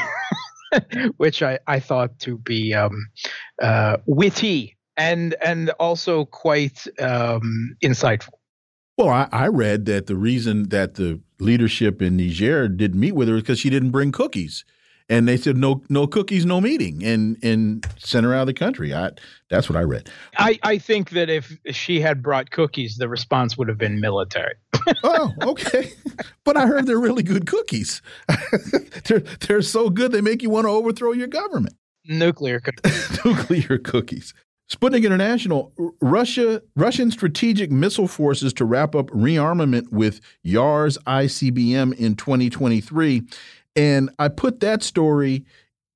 which 1.17 1.41
I, 1.41 1.59
I 1.67 1.79
thought 1.79 2.19
to 2.19 2.37
be 2.37 2.73
um, 2.73 3.07
uh, 3.61 3.97
witty 4.05 4.77
and 4.97 5.35
and 5.41 5.69
also 5.71 6.25
quite 6.25 6.85
um, 6.99 7.75
insightful. 7.83 8.33
Well, 8.97 9.09
I, 9.09 9.29
I, 9.31 9.47
read 9.47 9.85
that 9.85 10.07
the 10.07 10.17
reason 10.17 10.69
that 10.69 10.95
the 10.95 11.21
leadership 11.39 12.01
in 12.01 12.17
Niger 12.17 12.67
didn't 12.67 12.99
meet 12.99 13.13
with 13.13 13.29
her 13.29 13.35
is 13.35 13.43
because 13.43 13.59
she 13.59 13.69
didn't 13.69 13.91
bring 13.91 14.11
cookies 14.11 14.65
and 15.09 15.27
they 15.27 15.35
said 15.37 15.57
no 15.57 15.81
no 15.89 16.07
cookies 16.07 16.45
no 16.45 16.61
meeting 16.61 17.03
and 17.03 17.37
and 17.43 17.85
sent 17.97 18.25
her 18.25 18.33
out 18.33 18.41
of 18.41 18.47
the 18.47 18.53
country. 18.53 18.93
I 18.93 19.11
that's 19.49 19.69
what 19.69 19.75
i 19.75 19.81
read. 19.81 20.09
I 20.37 20.59
i 20.63 20.77
think 20.77 21.09
that 21.11 21.29
if 21.29 21.57
she 21.71 21.99
had 21.99 22.21
brought 22.21 22.51
cookies 22.51 22.97
the 22.97 23.09
response 23.09 23.57
would 23.57 23.67
have 23.67 23.77
been 23.77 23.99
military. 23.99 24.53
Oh 25.03 25.33
okay. 25.43 25.91
But 26.45 26.57
i 26.57 26.65
heard 26.65 26.85
they're 26.87 26.99
really 26.99 27.23
good 27.23 27.45
cookies. 27.45 28.01
They're 29.05 29.19
they're 29.19 29.61
so 29.61 29.89
good 29.89 30.11
they 30.11 30.21
make 30.21 30.41
you 30.41 30.49
want 30.49 30.65
to 30.65 30.69
overthrow 30.69 31.11
your 31.11 31.27
government. 31.27 31.75
Nuclear 32.05 32.59
cookies. 32.61 33.25
Nuclear 33.25 33.77
cookies. 33.77 34.33
Sputnik 34.71 35.03
International, 35.03 35.73
Russia, 35.99 36.61
Russian 36.75 37.09
strategic 37.09 37.71
missile 37.71 38.07
forces 38.07 38.53
to 38.53 38.65
wrap 38.65 38.93
up 38.93 39.07
rearmament 39.07 39.91
with 39.91 40.21
Yars 40.45 40.97
ICBM 41.05 41.93
in 41.95 42.15
2023 42.15 43.23
and 43.79 44.09
I 44.19 44.27
put 44.27 44.59
that 44.59 44.83
story 44.83 45.45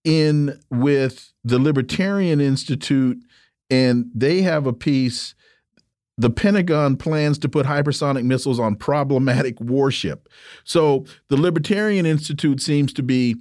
in 0.05 0.57
with 0.71 1.33
the 1.43 1.59
Libertarian 1.59 2.39
Institute, 2.39 3.21
and 3.69 4.09
they 4.15 4.41
have 4.41 4.65
a 4.65 4.71
piece. 4.71 5.35
The 6.17 6.29
Pentagon 6.29 6.95
plans 6.95 7.37
to 7.39 7.49
put 7.49 7.65
hypersonic 7.65 8.23
missiles 8.23 8.57
on 8.57 8.77
problematic 8.77 9.59
warship. 9.59 10.29
So 10.63 11.05
the 11.27 11.35
Libertarian 11.35 12.05
Institute 12.05 12.61
seems 12.61 12.93
to 12.93 13.03
be 13.03 13.35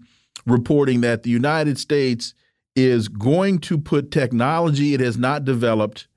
reporting 0.44 1.02
that 1.02 1.22
the 1.22 1.30
United 1.30 1.78
States 1.78 2.34
is 2.74 3.06
going 3.06 3.60
to 3.60 3.78
put 3.78 4.10
technology 4.10 4.92
it 4.92 5.00
has 5.00 5.16
not 5.16 5.44
developed 5.44 6.08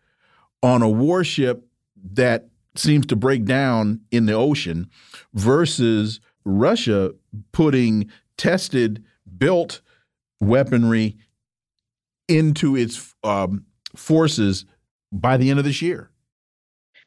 on 0.64 0.82
a 0.82 0.90
warship 0.90 1.68
that 2.14 2.48
seems 2.74 3.06
to 3.06 3.16
break 3.16 3.46
down 3.46 4.02
in 4.10 4.26
the 4.26 4.34
ocean 4.34 4.90
versus 5.36 6.22
Russia 6.46 7.12
putting 7.52 8.10
tested, 8.38 9.04
built 9.38 9.82
weaponry 10.40 11.18
into 12.28 12.76
its 12.76 13.16
um, 13.24 13.66
forces 13.96 14.66
by 15.12 15.38
the 15.38 15.50
end 15.50 15.60
of 15.60 15.66
this 15.66 15.82
year. 15.82 16.10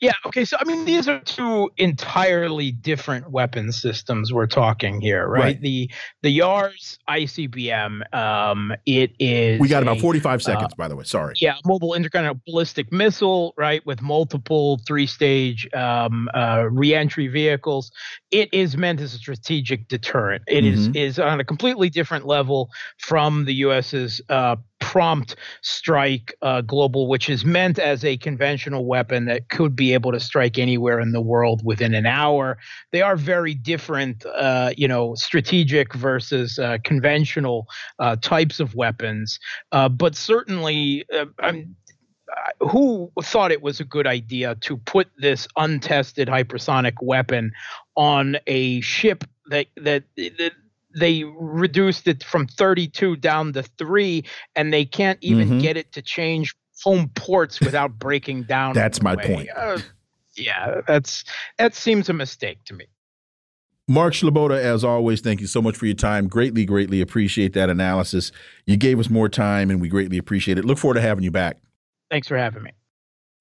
Yeah. 0.01 0.13
Okay. 0.27 0.45
So 0.45 0.57
I 0.61 0.65
mean, 0.65 0.85
these 0.85 1.09
are 1.09 1.19
two 1.21 1.71
entirely 1.77 2.71
different 2.71 3.31
weapon 3.31 3.73
systems 3.73 4.33
we're 4.33 4.47
talking 4.47 5.01
here, 5.01 5.27
right? 5.27 5.41
right. 5.41 5.61
The 5.61 5.91
the 6.23 6.39
Yars 6.39 6.99
ICBM. 7.09 8.15
Um, 8.15 8.73
it 8.87 9.13
is. 9.19 9.61
We 9.61 9.69
got 9.69 9.83
a, 9.83 9.87
about 9.87 10.01
forty 10.01 10.21
five 10.21 10.41
seconds, 10.41 10.73
uh, 10.73 10.77
by 10.77 10.87
the 10.87 10.95
way. 10.95 11.05
Sorry. 11.05 11.35
Yeah, 11.41 11.57
mobile 11.65 11.95
intercontinental 11.95 12.41
ballistic 12.47 12.93
missile, 12.93 13.55
right, 13.57 13.85
with 13.87 14.01
multiple 14.01 14.81
three 14.87 15.07
stage 15.07 15.69
um, 15.75 16.29
uh, 16.33 16.69
reentry 16.71 17.27
vehicles. 17.27 17.91
It 18.31 18.49
is 18.53 18.77
meant 18.77 19.01
as 19.01 19.15
a 19.15 19.19
strategic 19.19 19.89
deterrent. 19.89 20.45
It 20.47 20.63
mm-hmm. 20.63 20.97
is 20.97 21.15
is 21.15 21.19
on 21.19 21.41
a 21.41 21.45
completely 21.45 21.91
different 21.91 22.25
level 22.25 22.71
from 22.99 23.47
the 23.47 23.55
U.S.'s 23.55 24.21
uh, 24.29 24.57
prompt 24.89 25.37
strike 25.61 26.35
uh, 26.41 26.63
global, 26.63 27.09
which 27.09 27.29
is 27.29 27.45
meant 27.45 27.79
as 27.79 28.07
a 28.07 28.17
conventional 28.17 28.87
weapon 28.87 29.27
that 29.27 29.51
could 29.51 29.77
be 29.77 29.93
able 29.93 30.11
to 30.13 30.19
strike 30.19 30.59
anywhere 30.59 30.99
in 30.99 31.13
the 31.13 31.21
world 31.21 31.61
within 31.63 31.93
an 31.93 32.07
hour. 32.07 32.57
They 32.91 33.03
are 33.03 33.15
very 33.15 33.53
different, 33.53 34.25
uh, 34.25 34.71
you 34.79 34.89
know, 34.89 35.15
strategic 35.15 35.93
versus 35.93 36.59
uh, 36.59 36.79
conventional 36.85 37.67
uh, 37.99 38.17
types 38.17 38.61
of 38.61 38.75
weapons. 38.75 39.39
Uh, 39.73 39.91
but 39.91 40.17
certainly, 40.17 41.05
uh, 41.15 41.27
I'm 41.39 41.77
who 42.61 43.11
thought 43.23 43.53
it 43.53 43.63
was 43.63 43.81
a 43.81 43.85
good 43.85 44.07
idea 44.07 44.55
to 44.55 44.77
put 44.77 45.09
this 45.19 45.49
untested 45.57 46.29
hypersonic 46.29 46.95
weapon 47.03 47.53
on 47.95 48.37
a 48.47 48.81
ship 48.81 49.25
that 49.51 49.67
that, 49.77 50.05
that 50.17 50.53
they 50.99 51.25
reduced 51.25 52.09
it 52.09 52.25
from 52.25 52.47
32 52.47 53.17
down 53.17 53.53
to 53.55 53.63
three, 53.63 54.25
and 54.57 54.73
they 54.73 54.85
can't 54.85 55.19
even 55.23 55.49
mm-hmm. 55.49 55.59
get 55.59 55.77
it 55.77 55.93
to 55.93 56.03
change 56.03 56.55
home 56.83 57.11
ports 57.15 57.61
without 57.61 57.99
breaking 57.99 58.45
down. 58.45 58.73
That's 58.75 59.03
my 59.03 59.17
way. 59.17 59.27
point. 59.27 59.49
Uh, 59.57 59.79
yeah, 60.37 60.83
that's 60.87 61.25
that 61.59 61.75
seems 61.75 62.09
a 62.09 62.13
mistake 62.13 62.63
to 62.67 62.75
me. 62.75 62.87
Mark 63.89 64.13
Sleboda, 64.13 64.57
as 64.57 64.85
always, 64.85 65.21
thank 65.23 65.41
you 65.41 65.47
so 65.47 65.63
much 65.63 65.77
for 65.77 65.87
your 65.87 65.95
time. 65.95 66.29
Greatly, 66.29 66.67
greatly 66.67 67.01
appreciate 67.01 67.55
that 67.55 67.71
analysis. 67.71 68.31
You 68.67 68.77
gave 68.77 69.01
us 69.01 69.09
more 69.09 69.29
time, 69.31 69.71
and 69.71 69.81
we 69.81 69.89
greatly 69.89 70.19
appreciate 70.19 70.59
it. 70.59 70.65
Look 70.65 70.79
forward 70.79 70.95
to 70.95 71.01
having 71.01 71.25
you 71.25 71.31
back. 71.31 71.57
Thanks 72.11 72.29
for 72.29 72.37
having 72.37 72.63
me. 72.63 72.73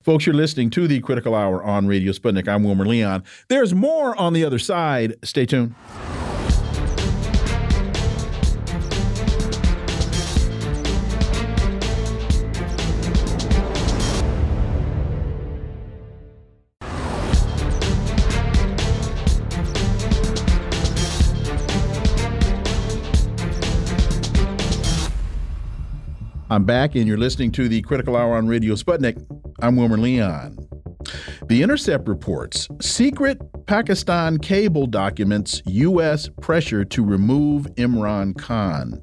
Folks, 0.03 0.25
you're 0.25 0.33
listening 0.33 0.69
to 0.69 0.87
the 0.87 1.01
Critical 1.01 1.35
Hour 1.35 1.61
on 1.61 1.85
Radio 1.85 2.13
Sputnik. 2.13 2.47
I'm 2.47 2.63
Wilmer 2.63 2.85
Leon. 2.85 3.25
There's 3.49 3.75
more 3.75 4.15
on 4.15 4.31
the 4.31 4.45
other 4.45 4.59
side. 4.59 5.15
Stay 5.21 5.45
tuned. 5.45 5.75
I'm 26.49 26.63
back, 26.63 26.95
and 26.95 27.05
you're 27.05 27.17
listening 27.17 27.51
to 27.53 27.67
the 27.67 27.81
Critical 27.81 28.15
Hour 28.15 28.37
on 28.37 28.47
Radio 28.47 28.75
Sputnik. 28.75 29.21
I'm 29.61 29.75
Wilmer 29.75 29.97
Leon. 29.97 30.57
The 31.47 31.61
Intercept 31.61 32.07
reports 32.07 32.69
secret 32.79 33.37
Pakistan 33.65 34.37
cable 34.37 34.87
documents 34.87 35.61
U.S. 35.65 36.29
pressure 36.39 36.85
to 36.85 37.03
remove 37.03 37.63
Imran 37.75 38.37
Khan. 38.37 39.01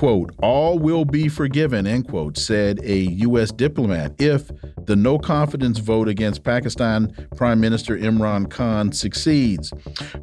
Quote, 0.00 0.34
all 0.38 0.78
will 0.78 1.04
be 1.04 1.28
forgiven, 1.28 1.86
end 1.86 2.08
quote, 2.08 2.38
said 2.38 2.80
a 2.82 3.00
U.S. 3.00 3.52
diplomat 3.52 4.14
if 4.18 4.50
the 4.86 4.96
no 4.96 5.18
confidence 5.18 5.78
vote 5.78 6.08
against 6.08 6.42
Pakistan 6.42 7.14
Prime 7.36 7.60
Minister 7.60 7.98
Imran 7.98 8.48
Khan 8.50 8.92
succeeds. 8.92 9.74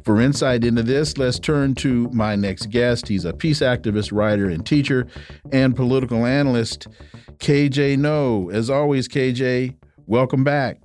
For 0.02 0.20
insight 0.20 0.64
into 0.64 0.82
this, 0.82 1.16
let's 1.16 1.38
turn 1.38 1.76
to 1.76 2.10
my 2.10 2.34
next 2.34 2.70
guest. 2.70 3.06
He's 3.06 3.24
a 3.24 3.32
peace 3.32 3.60
activist, 3.60 4.10
writer, 4.10 4.50
and 4.50 4.66
teacher, 4.66 5.06
and 5.52 5.76
political 5.76 6.26
analyst, 6.26 6.88
KJ 7.36 7.98
Noh. 7.98 8.50
As 8.50 8.70
always, 8.70 9.06
KJ, 9.06 9.76
welcome 10.06 10.42
back. 10.42 10.80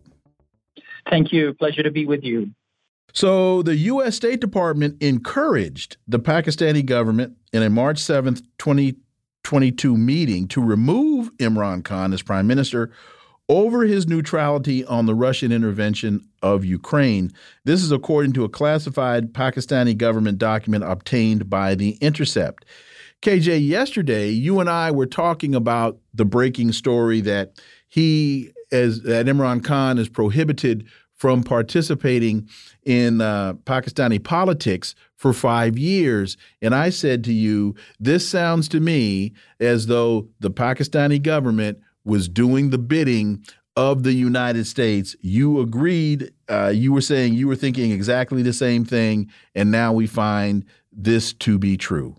Thank 1.10 1.34
you. 1.34 1.56
Pleasure 1.56 1.82
to 1.82 1.90
be 1.90 2.06
with 2.06 2.24
you. 2.24 2.52
So 3.14 3.62
the 3.62 3.76
U.S. 3.76 4.16
State 4.16 4.42
Department 4.42 5.02
encouraged 5.02 5.98
the 6.08 6.20
Pakistani 6.20 6.84
government 6.84 7.38
in 7.54 7.62
a 7.62 7.70
March 7.70 7.98
7th, 7.98 8.42
2022 8.58 9.96
meeting 9.96 10.48
to 10.48 10.62
remove 10.62 11.32
Imran 11.38 11.84
Khan 11.84 12.12
as 12.12 12.24
prime 12.24 12.48
minister 12.48 12.92
over 13.48 13.84
his 13.84 14.08
neutrality 14.08 14.84
on 14.86 15.06
the 15.06 15.14
Russian 15.14 15.52
intervention 15.52 16.28
of 16.42 16.66
Ukraine. 16.66 17.32
This 17.66 17.84
is 17.84 17.92
according 17.92 18.34
to 18.34 18.46
a 18.46 18.50
classified 18.50 19.32
Pakistani 19.32 19.96
government 19.96 20.40
document 20.40 20.84
obtained 20.84 21.50
by 21.52 21.76
The 21.76 21.92
Intercept. 22.02 22.66
KJ, 23.22 23.68
yesterday 23.68 24.30
you 24.30 24.60
and 24.60 24.70
I 24.70 24.90
were 24.90 25.06
talking 25.06 25.54
about 25.54 26.00
the 26.16 26.26
breaking 26.26 26.72
story 26.72 27.22
that 27.22 27.62
he, 27.88 28.52
as 28.72 29.04
that 29.04 29.28
Imran 29.28 29.64
Khan, 29.64 30.00
is 30.00 30.10
prohibited 30.10 30.88
from 31.24 31.42
participating 31.42 32.50
in 32.84 33.22
uh, 33.22 33.54
Pakistani 33.64 34.22
politics 34.22 34.94
for 35.16 35.32
five 35.32 35.78
years. 35.78 36.36
And 36.62 36.76
I 36.76 36.90
said 36.90 37.24
to 37.24 37.32
you, 37.32 37.76
this 37.98 38.28
sounds 38.28 38.68
to 38.68 38.82
me 38.82 39.32
as 39.62 39.86
though 39.86 40.28
the 40.42 40.52
Pakistani 40.52 41.24
government 41.24 41.80
was 42.04 42.28
doing 42.28 42.72
the 42.72 42.78
bidding 42.78 43.42
of 43.78 44.04
the 44.04 44.12
United 44.12 44.68
States. 44.68 45.16
You 45.22 45.62
agreed. 45.62 46.34
Uh, 46.50 46.74
you 46.76 46.92
were 46.92 47.00
saying 47.00 47.36
you 47.36 47.48
were 47.48 47.56
thinking 47.56 47.94
exactly 47.94 48.42
the 48.42 48.52
same 48.52 48.84
thing. 48.84 49.32
And 49.56 49.72
now 49.72 49.94
we 49.94 50.08
find 50.08 50.66
this 50.92 51.32
to 51.36 51.58
be 51.58 51.78
true. 51.78 52.18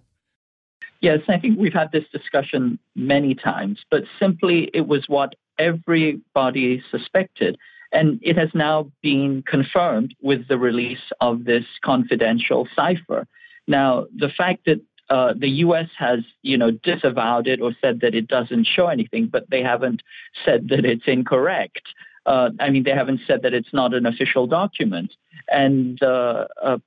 Yes, 1.03 1.21
I 1.29 1.39
think 1.39 1.59
we've 1.59 1.75
had 1.75 1.93
this 1.93 2.09
discussion 2.11 2.79
many 2.95 3.35
times, 3.35 3.81
but 3.91 4.05
simply 4.19 4.71
it 4.73 4.89
was 4.89 5.05
what 5.09 5.35
everybody 5.59 6.83
suspected. 6.91 7.59
And 7.95 8.19
it 8.23 8.37
has 8.37 8.51
now 8.55 8.91
been 9.03 9.43
confirmed 9.47 10.15
with 10.21 10.49
the 10.49 10.59
release 10.59 11.07
of 11.21 11.45
this 11.45 11.65
confidential 11.83 12.69
cipher. 12.77 13.27
Now, 13.67 14.07
the 14.15 14.29
fact 14.29 14.67
that 14.67 14.81
uh, 15.09 15.35
the 15.37 15.49
U.S. 15.49 15.89
has, 15.97 16.21
you 16.43 16.59
know, 16.59 16.71
disavowed 16.71 17.47
it 17.47 17.61
or 17.61 17.73
said 17.81 18.01
that 18.01 18.15
it 18.15 18.27
doesn't 18.27 18.67
show 18.67 18.89
anything, 18.89 19.27
but 19.27 19.49
they 19.49 19.63
haven't 19.63 20.03
said 20.45 20.69
that 20.71 20.85
it's 20.85 21.07
incorrect. 21.07 21.83
Uh, 22.27 22.51
I 22.59 22.71
mean, 22.71 22.83
they 22.85 22.91
haven't 22.91 23.21
said 23.27 23.43
that 23.43 23.55
it's 23.55 23.73
not 23.73 23.95
an 23.95 24.07
official 24.07 24.47
document. 24.47 25.13
And 25.49 25.99
the 26.01 26.49
uh 26.63 26.79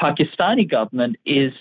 Pakistani 0.00 0.68
government 0.68 1.16
is 1.26 1.52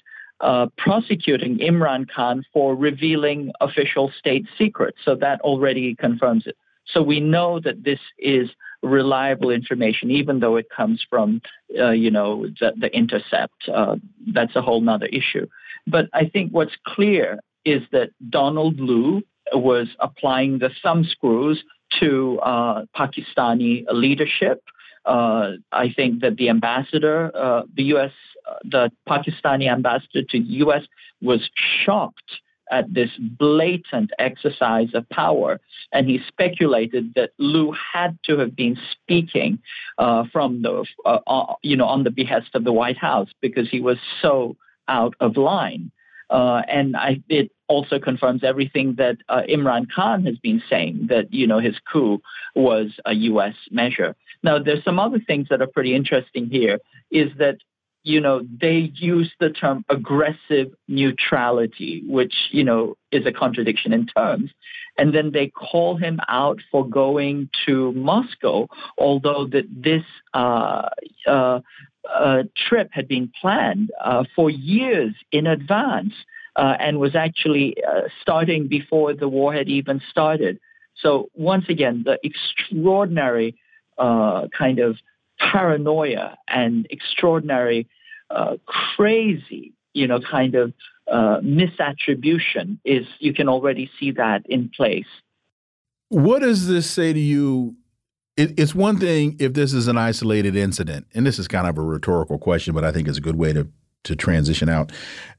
uh, 0.41 0.67
prosecuting 0.77 1.59
Imran 1.59 2.09
Khan 2.09 2.43
for 2.53 2.75
revealing 2.75 3.51
official 3.61 4.11
state 4.17 4.45
secrets. 4.57 4.97
So 5.03 5.15
that 5.15 5.41
already 5.41 5.95
confirms 5.95 6.47
it. 6.47 6.57
So 6.85 7.01
we 7.01 7.19
know 7.19 7.59
that 7.59 7.83
this 7.83 7.99
is 8.17 8.49
reliable 8.81 9.51
information, 9.51 10.11
even 10.11 10.39
though 10.39 10.55
it 10.55 10.67
comes 10.75 11.05
from, 11.09 11.41
uh, 11.79 11.91
you 11.91 12.11
know, 12.11 12.47
the, 12.59 12.73
the 12.77 12.95
intercept. 12.95 13.69
Uh, 13.71 13.95
that's 14.33 14.55
a 14.55 14.61
whole 14.61 14.81
nother 14.81 15.07
issue. 15.07 15.47
But 15.87 16.09
I 16.13 16.25
think 16.25 16.51
what's 16.51 16.75
clear 16.85 17.39
is 17.65 17.81
that 17.91 18.09
Donald 18.29 18.79
Lu 18.79 19.21
was 19.53 19.87
applying 19.99 20.59
the 20.59 20.69
thumb 20.81 21.03
screws 21.03 21.63
to 21.99 22.39
uh, 22.39 22.85
Pakistani 22.95 23.83
leadership. 23.91 24.63
Uh, 25.05 25.53
I 25.71 25.91
think 25.93 26.21
that 26.21 26.37
the 26.37 26.49
ambassador, 26.49 27.31
uh, 27.35 27.63
the 27.75 27.83
U.S., 27.83 28.11
uh, 28.49 28.55
the 28.63 28.91
Pakistani 29.07 29.71
ambassador 29.71 30.23
to 30.23 30.39
the 30.39 30.53
U.S. 30.65 30.83
was 31.21 31.49
shocked 31.83 32.41
at 32.71 32.93
this 32.93 33.09
blatant 33.19 34.11
exercise 34.17 34.89
of 34.93 35.07
power. 35.09 35.59
And 35.91 36.09
he 36.09 36.19
speculated 36.27 37.13
that 37.15 37.31
Lu 37.37 37.73
had 37.93 38.17
to 38.25 38.37
have 38.39 38.55
been 38.55 38.77
speaking 38.91 39.59
uh, 39.97 40.23
from 40.31 40.61
the, 40.61 40.85
uh, 41.05 41.19
uh, 41.27 41.53
you 41.61 41.75
know, 41.75 41.85
on 41.85 42.03
the 42.03 42.11
behest 42.11 42.55
of 42.55 42.63
the 42.63 42.73
White 42.73 42.97
House 42.97 43.29
because 43.41 43.69
he 43.69 43.81
was 43.81 43.97
so 44.21 44.55
out 44.87 45.13
of 45.19 45.37
line. 45.37 45.91
Uh, 46.29 46.61
and 46.69 46.95
I, 46.95 47.21
it 47.27 47.51
also 47.67 47.99
confirms 47.99 48.41
everything 48.43 48.95
that 48.97 49.17
uh, 49.27 49.41
Imran 49.49 49.87
Khan 49.93 50.25
has 50.25 50.37
been 50.37 50.63
saying 50.69 51.07
that 51.09 51.33
you 51.33 51.45
know 51.45 51.59
his 51.59 51.75
coup 51.91 52.21
was 52.55 52.87
a 53.05 53.13
U.S. 53.13 53.55
measure. 53.69 54.15
Now, 54.41 54.57
there's 54.57 54.83
some 54.83 54.97
other 54.97 55.19
things 55.19 55.47
that 55.49 55.61
are 55.61 55.67
pretty 55.67 55.93
interesting 55.93 56.49
here. 56.49 56.79
Is 57.11 57.29
that 57.37 57.57
you 58.03 58.19
know, 58.19 58.41
they 58.59 58.91
use 58.95 59.31
the 59.39 59.49
term 59.49 59.85
aggressive 59.89 60.73
neutrality, 60.87 62.03
which, 62.07 62.33
you 62.51 62.63
know, 62.63 62.95
is 63.11 63.25
a 63.25 63.31
contradiction 63.31 63.93
in 63.93 64.07
terms. 64.07 64.51
And 64.97 65.13
then 65.13 65.31
they 65.31 65.47
call 65.47 65.97
him 65.97 66.19
out 66.27 66.59
for 66.71 66.87
going 66.87 67.49
to 67.65 67.91
Moscow, 67.93 68.67
although 68.97 69.45
that 69.47 69.65
this 69.69 70.03
uh, 70.33 70.89
uh, 71.27 71.59
uh, 72.09 72.43
trip 72.55 72.89
had 72.91 73.07
been 73.07 73.31
planned 73.39 73.91
uh, 74.03 74.23
for 74.35 74.49
years 74.49 75.13
in 75.31 75.45
advance 75.45 76.13
uh, 76.55 76.75
and 76.79 76.99
was 76.99 77.15
actually 77.15 77.75
uh, 77.87 78.01
starting 78.21 78.67
before 78.67 79.13
the 79.13 79.29
war 79.29 79.53
had 79.53 79.69
even 79.69 80.01
started. 80.09 80.59
So 80.95 81.29
once 81.35 81.65
again, 81.69 82.03
the 82.03 82.19
extraordinary 82.23 83.55
kind 83.97 84.79
of 84.79 84.97
paranoia 85.51 86.37
and 86.47 86.87
extraordinary, 86.89 87.87
uh, 88.29 88.57
crazy, 88.65 89.73
you 89.93 90.07
know, 90.07 90.19
kind 90.19 90.55
of 90.55 90.73
uh, 91.11 91.39
misattribution 91.41 92.77
is 92.85 93.05
you 93.19 93.33
can 93.33 93.49
already 93.49 93.89
see 93.99 94.11
that 94.11 94.45
in 94.45 94.69
place. 94.69 95.05
What 96.09 96.39
does 96.39 96.67
this 96.67 96.89
say 96.89 97.13
to 97.13 97.19
you? 97.19 97.75
It, 98.37 98.57
it's 98.57 98.75
one 98.75 98.97
thing 98.97 99.35
if 99.39 99.53
this 99.53 99.73
is 99.73 99.87
an 99.87 99.97
isolated 99.97 100.55
incident, 100.55 101.07
and 101.13 101.25
this 101.25 101.39
is 101.39 101.47
kind 101.47 101.67
of 101.67 101.77
a 101.77 101.81
rhetorical 101.81 102.37
question, 102.37 102.73
but 102.73 102.85
I 102.85 102.91
think 102.91 103.07
it's 103.07 103.17
a 103.17 103.21
good 103.21 103.35
way 103.35 103.53
to 103.53 103.67
to 104.03 104.15
transition 104.15 104.67
out. 104.67 104.91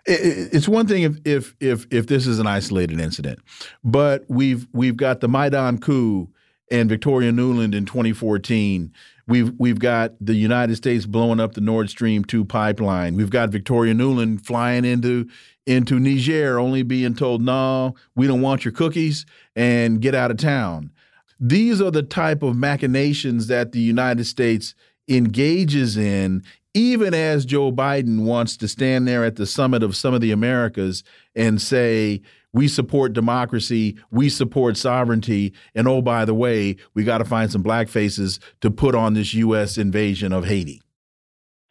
It, 0.07 0.53
it's 0.53 0.69
one 0.69 0.87
thing 0.87 1.03
if 1.03 1.17
if 1.25 1.57
if 1.61 1.87
if 1.91 2.07
this 2.07 2.27
is 2.27 2.38
an 2.38 2.47
isolated 2.47 3.01
incident, 3.01 3.41
but 3.83 4.25
we've 4.29 4.67
we've 4.73 4.97
got 4.97 5.21
the 5.21 5.29
Maidan 5.29 5.79
coup 5.79 6.29
and 6.70 6.88
Victoria 6.88 7.33
Nuland 7.33 7.75
in 7.75 7.85
2014 7.87 8.92
We've 9.27 9.53
we've 9.59 9.79
got 9.79 10.14
the 10.20 10.35
United 10.35 10.77
States 10.77 11.07
blowing 11.07 11.40
up 11.40 11.55
the 11.55 11.61
Nord 11.61 11.88
Stream 11.88 12.25
two 12.25 12.44
pipeline. 12.44 13.14
We've 13.14 13.31
got 13.31 13.51
Victoria 13.51 13.94
Nuland 13.94 14.44
flying 14.44 14.85
into 14.85 15.29
into 15.64 16.01
Niger, 16.01 16.59
only 16.59 16.83
being 16.83 17.14
told, 17.14 17.40
"No, 17.40 17.94
we 18.16 18.27
don't 18.27 18.40
want 18.40 18.64
your 18.64 18.72
cookies," 18.72 19.25
and 19.55 20.01
get 20.01 20.14
out 20.14 20.33
of 20.33 20.38
town. 20.38 20.90
These 21.38 21.81
are 21.81 21.90
the 21.90 22.03
type 22.03 22.42
of 22.42 22.57
machinations 22.57 23.46
that 23.46 23.72
the 23.72 23.81
United 23.81 24.25
States 24.25 24.75
engages 25.09 25.96
in, 25.96 26.42
even 26.75 27.14
as 27.14 27.44
Joe 27.44 27.70
Biden 27.70 28.25
wants 28.25 28.57
to 28.59 28.68
stand 28.68 29.07
there 29.07 29.25
at 29.25 29.37
the 29.37 29.46
summit 29.46 29.83
of 29.83 29.96
some 29.96 30.14
of 30.14 30.20
the 30.20 30.31
Americas 30.31 31.05
and 31.35 31.61
say, 31.61 32.22
we 32.53 32.69
support 32.69 33.12
democracy, 33.12 33.97
we 34.11 34.29
support 34.29 34.77
sovereignty, 34.77 35.53
and 35.75 35.88
oh, 35.88 36.03
by 36.03 36.25
the 36.25 36.35
way, 36.35 36.77
we 36.95 37.05
got 37.05 37.19
to 37.19 37.25
find 37.25 37.51
some 37.51 37.62
black 37.62 37.88
faces 37.88 38.41
to 38.61 38.71
put 38.71 38.95
on 38.95 39.15
this 39.15 39.33
U.S. 39.35 39.79
invasion 39.79 40.33
of 40.33 40.45
Haiti. 40.45 40.83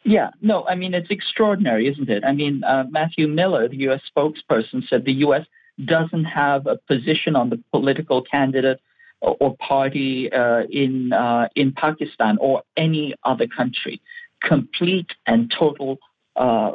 Yeah, 0.03 0.31
no, 0.41 0.65
I 0.65 0.75
mean, 0.75 0.95
it's 0.95 1.11
extraordinary, 1.11 1.87
isn't 1.87 2.09
it? 2.09 2.23
I 2.25 2.31
mean, 2.31 2.63
uh, 2.63 2.85
Matthew 2.89 3.27
Miller, 3.27 3.67
the 3.69 3.77
U.S. 3.77 4.01
spokesperson, 4.15 4.87
said 4.87 5.05
the 5.05 5.13
U.S. 5.13 5.45
doesn't 5.85 6.25
have 6.25 6.65
a 6.65 6.77
position 6.87 7.35
on 7.35 7.51
the 7.51 7.61
political 7.71 8.23
candidate 8.23 8.79
or, 9.21 9.55
party 9.57 10.31
uh, 10.33 10.63
in, 10.71 11.13
uh, 11.13 11.47
in 11.55 11.71
Pakistan 11.73 12.39
or 12.41 12.63
any 12.75 13.13
other 13.23 13.45
country. 13.45 14.01
Complete 14.41 15.11
and 15.27 15.53
total 15.55 15.99
uh, 16.35 16.71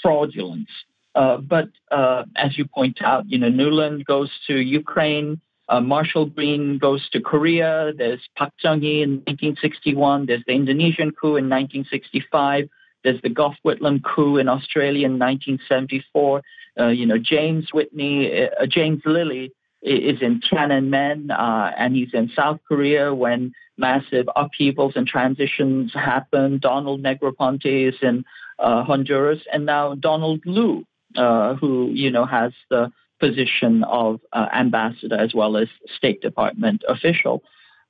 fraudulence. 0.00 0.70
Uh, 1.14 1.38
but 1.38 1.68
uh, 1.90 2.24
as 2.36 2.56
you 2.56 2.64
point 2.64 3.02
out, 3.02 3.24
you 3.28 3.38
know, 3.38 3.50
Nuland 3.50 4.04
goes 4.04 4.30
to 4.46 4.56
Ukraine. 4.56 5.40
Uh, 5.68 5.80
Marshall 5.80 6.26
Green 6.26 6.78
goes 6.78 7.08
to 7.10 7.20
Korea. 7.20 7.92
There's 7.96 8.20
Park 8.36 8.52
Chung-hee 8.58 9.02
in 9.02 9.10
1961. 9.26 10.26
There's 10.26 10.44
the 10.46 10.54
Indonesian 10.54 11.10
coup 11.10 11.36
in 11.36 11.48
1965. 11.50 12.68
There's 13.04 13.20
the 13.22 13.28
Gough 13.28 13.56
Whitlam 13.64 14.02
coup 14.02 14.38
in 14.38 14.48
Australia 14.48 15.06
in 15.06 15.18
1974. 15.18 16.42
Uh, 16.78 16.86
you 16.88 17.04
know, 17.04 17.18
James 17.18 17.68
Whitney, 17.72 18.44
uh, 18.44 18.66
James 18.66 19.02
Lilley 19.04 19.52
is 19.82 20.22
in 20.22 20.40
Tiananmen, 20.40 21.30
uh, 21.30 21.72
and 21.76 21.94
he's 21.94 22.14
in 22.14 22.30
South 22.34 22.60
Korea 22.66 23.14
when 23.14 23.52
massive 23.76 24.28
upheavals 24.34 24.94
and 24.96 25.06
transitions 25.06 25.92
happen. 25.94 26.58
Donald 26.58 27.02
Negroponte 27.02 27.88
is 27.88 27.94
in 28.02 28.24
Honduras, 28.58 29.40
and 29.52 29.66
now 29.66 29.94
Donald 29.94 30.40
Lu 30.46 30.84
uh, 31.16 31.54
who 31.54 31.90
you 31.92 32.10
know 32.10 32.24
has 32.24 32.52
the 32.70 32.92
position 33.20 33.82
of 33.84 34.20
uh, 34.32 34.46
ambassador 34.54 35.16
as 35.16 35.34
well 35.34 35.56
as 35.56 35.68
State 35.96 36.20
Department 36.20 36.84
official, 36.88 37.42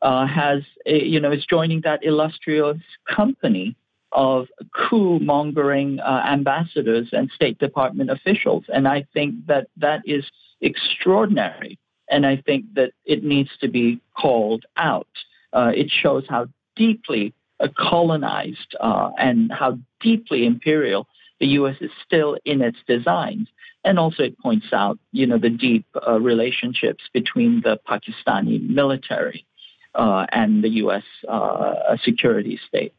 uh, 0.02 0.26
has 0.26 0.62
you 0.86 1.20
know 1.20 1.32
is 1.32 1.44
joining 1.46 1.80
that 1.82 2.04
illustrious 2.04 2.78
company 3.08 3.76
of 4.12 4.46
coup 4.74 5.18
mongering 5.18 6.00
uh, 6.00 6.22
ambassadors 6.26 7.08
and 7.12 7.30
State 7.34 7.58
Department 7.58 8.10
officials, 8.10 8.64
and 8.68 8.88
I 8.88 9.06
think 9.12 9.46
that 9.46 9.68
that 9.76 10.02
is 10.06 10.24
extraordinary, 10.60 11.78
and 12.10 12.24
I 12.26 12.36
think 12.36 12.74
that 12.74 12.92
it 13.04 13.22
needs 13.22 13.50
to 13.60 13.68
be 13.68 14.00
called 14.16 14.64
out. 14.76 15.08
Uh, 15.52 15.72
it 15.74 15.90
shows 15.90 16.24
how 16.28 16.46
deeply 16.76 17.34
uh, 17.60 17.68
colonized 17.76 18.76
uh, 18.80 19.10
and 19.18 19.52
how 19.52 19.78
deeply 20.00 20.46
imperial 20.46 21.06
the 21.40 21.46
U.S. 21.48 21.76
is 21.80 21.90
still 22.04 22.36
in 22.44 22.62
its 22.62 22.78
designs. 22.86 23.48
And 23.84 23.98
also, 23.98 24.24
it 24.24 24.38
points 24.38 24.66
out, 24.72 24.98
you 25.12 25.26
know, 25.26 25.38
the 25.38 25.50
deep 25.50 25.86
uh, 26.06 26.20
relationships 26.20 27.04
between 27.12 27.62
the 27.62 27.78
Pakistani 27.88 28.68
military 28.68 29.46
uh, 29.94 30.26
and 30.32 30.62
the 30.64 30.68
U.S. 30.70 31.04
Uh, 31.26 31.96
security 32.02 32.58
state. 32.66 32.92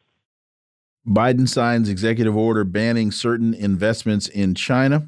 Biden 1.07 1.47
signs 1.47 1.89
executive 1.89 2.35
order 2.35 2.63
banning 2.63 3.11
certain 3.11 3.53
investments 3.53 4.27
in 4.27 4.55
China. 4.55 5.07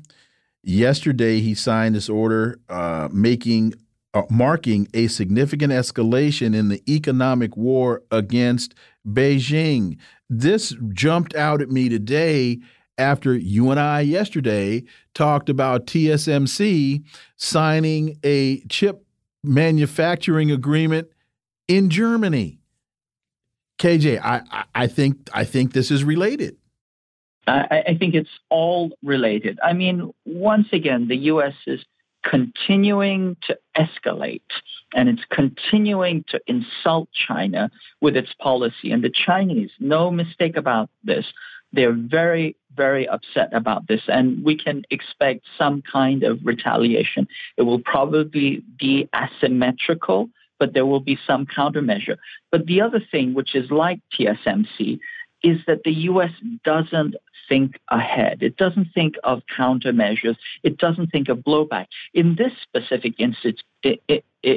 Yesterday, 0.63 1.39
he 1.41 1.56
signed 1.56 1.96
this 1.96 2.10
order 2.10 2.60
uh, 2.70 3.10
making 3.12 3.74
uh, 4.13 4.24
marking 4.30 4.88
a 4.94 5.08
significant 5.08 5.72
escalation 5.72 6.56
in 6.56 6.67
the 6.67 6.84
economic 6.91 7.56
war 7.56 8.04
against 8.12 8.76
Beijing. 9.08 9.98
This 10.30 10.76
jumped 10.94 11.34
out 11.36 11.62
at 11.62 11.70
me 11.70 11.88
today 11.88 12.60
after 13.01 13.35
you 13.35 13.71
and 13.71 13.79
I 13.79 14.01
yesterday 14.01 14.83
talked 15.13 15.49
about 15.49 15.87
TSMC 15.87 17.03
signing 17.35 18.17
a 18.23 18.61
chip 18.67 19.05
manufacturing 19.43 20.51
agreement 20.51 21.09
in 21.67 21.89
Germany. 21.89 22.59
KJ, 23.79 24.21
I, 24.23 24.65
I 24.75 24.87
think 24.87 25.29
I 25.33 25.43
think 25.43 25.73
this 25.73 25.89
is 25.89 26.03
related. 26.03 26.55
I, 27.47 27.83
I 27.87 27.97
think 27.97 28.13
it's 28.13 28.29
all 28.49 28.91
related. 29.03 29.59
I 29.63 29.73
mean, 29.73 30.13
once 30.25 30.67
again, 30.71 31.07
the 31.07 31.17
U.S. 31.17 31.55
is 31.65 31.83
continuing 32.23 33.35
to 33.47 33.57
escalate 33.75 34.41
and 34.93 35.09
it's 35.09 35.23
continuing 35.31 36.23
to 36.29 36.39
insult 36.45 37.09
China 37.27 37.71
with 37.99 38.15
its 38.15 38.31
policy. 38.39 38.91
And 38.91 39.03
the 39.03 39.09
Chinese, 39.09 39.71
no 39.79 40.11
mistake 40.11 40.55
about 40.55 40.89
this, 41.03 41.25
they're 41.73 41.95
very, 41.95 42.55
very 42.75 43.07
upset 43.07 43.49
about 43.53 43.88
this. 43.88 44.01
And 44.07 44.43
we 44.43 44.57
can 44.57 44.84
expect 44.89 45.45
some 45.57 45.81
kind 45.81 46.23
of 46.23 46.39
retaliation. 46.43 47.27
It 47.57 47.63
will 47.63 47.79
probably 47.79 48.63
be 48.79 49.10
asymmetrical, 49.15 50.29
but 50.60 50.73
there 50.73 50.86
will 50.86 50.99
be 50.99 51.17
some 51.25 51.45
countermeasure. 51.45 52.17
But 52.51 52.65
the 52.65 52.81
other 52.81 53.01
thing, 53.12 53.34
which 53.34 53.55
is 53.55 53.71
like 53.71 53.99
TSMC, 54.17 54.99
is 55.43 55.57
that 55.67 55.84
the 55.84 55.93
US 55.93 56.31
doesn't 56.63 57.15
think 57.49 57.79
ahead. 57.89 58.43
It 58.43 58.57
doesn't 58.57 58.89
think 58.93 59.15
of 59.23 59.41
countermeasures. 59.57 60.38
It 60.63 60.77
doesn't 60.77 61.07
think 61.07 61.29
of 61.29 61.39
blowback. 61.39 61.88
In 62.13 62.36
this 62.36 62.51
specific 62.62 63.15
instance, 63.19 63.62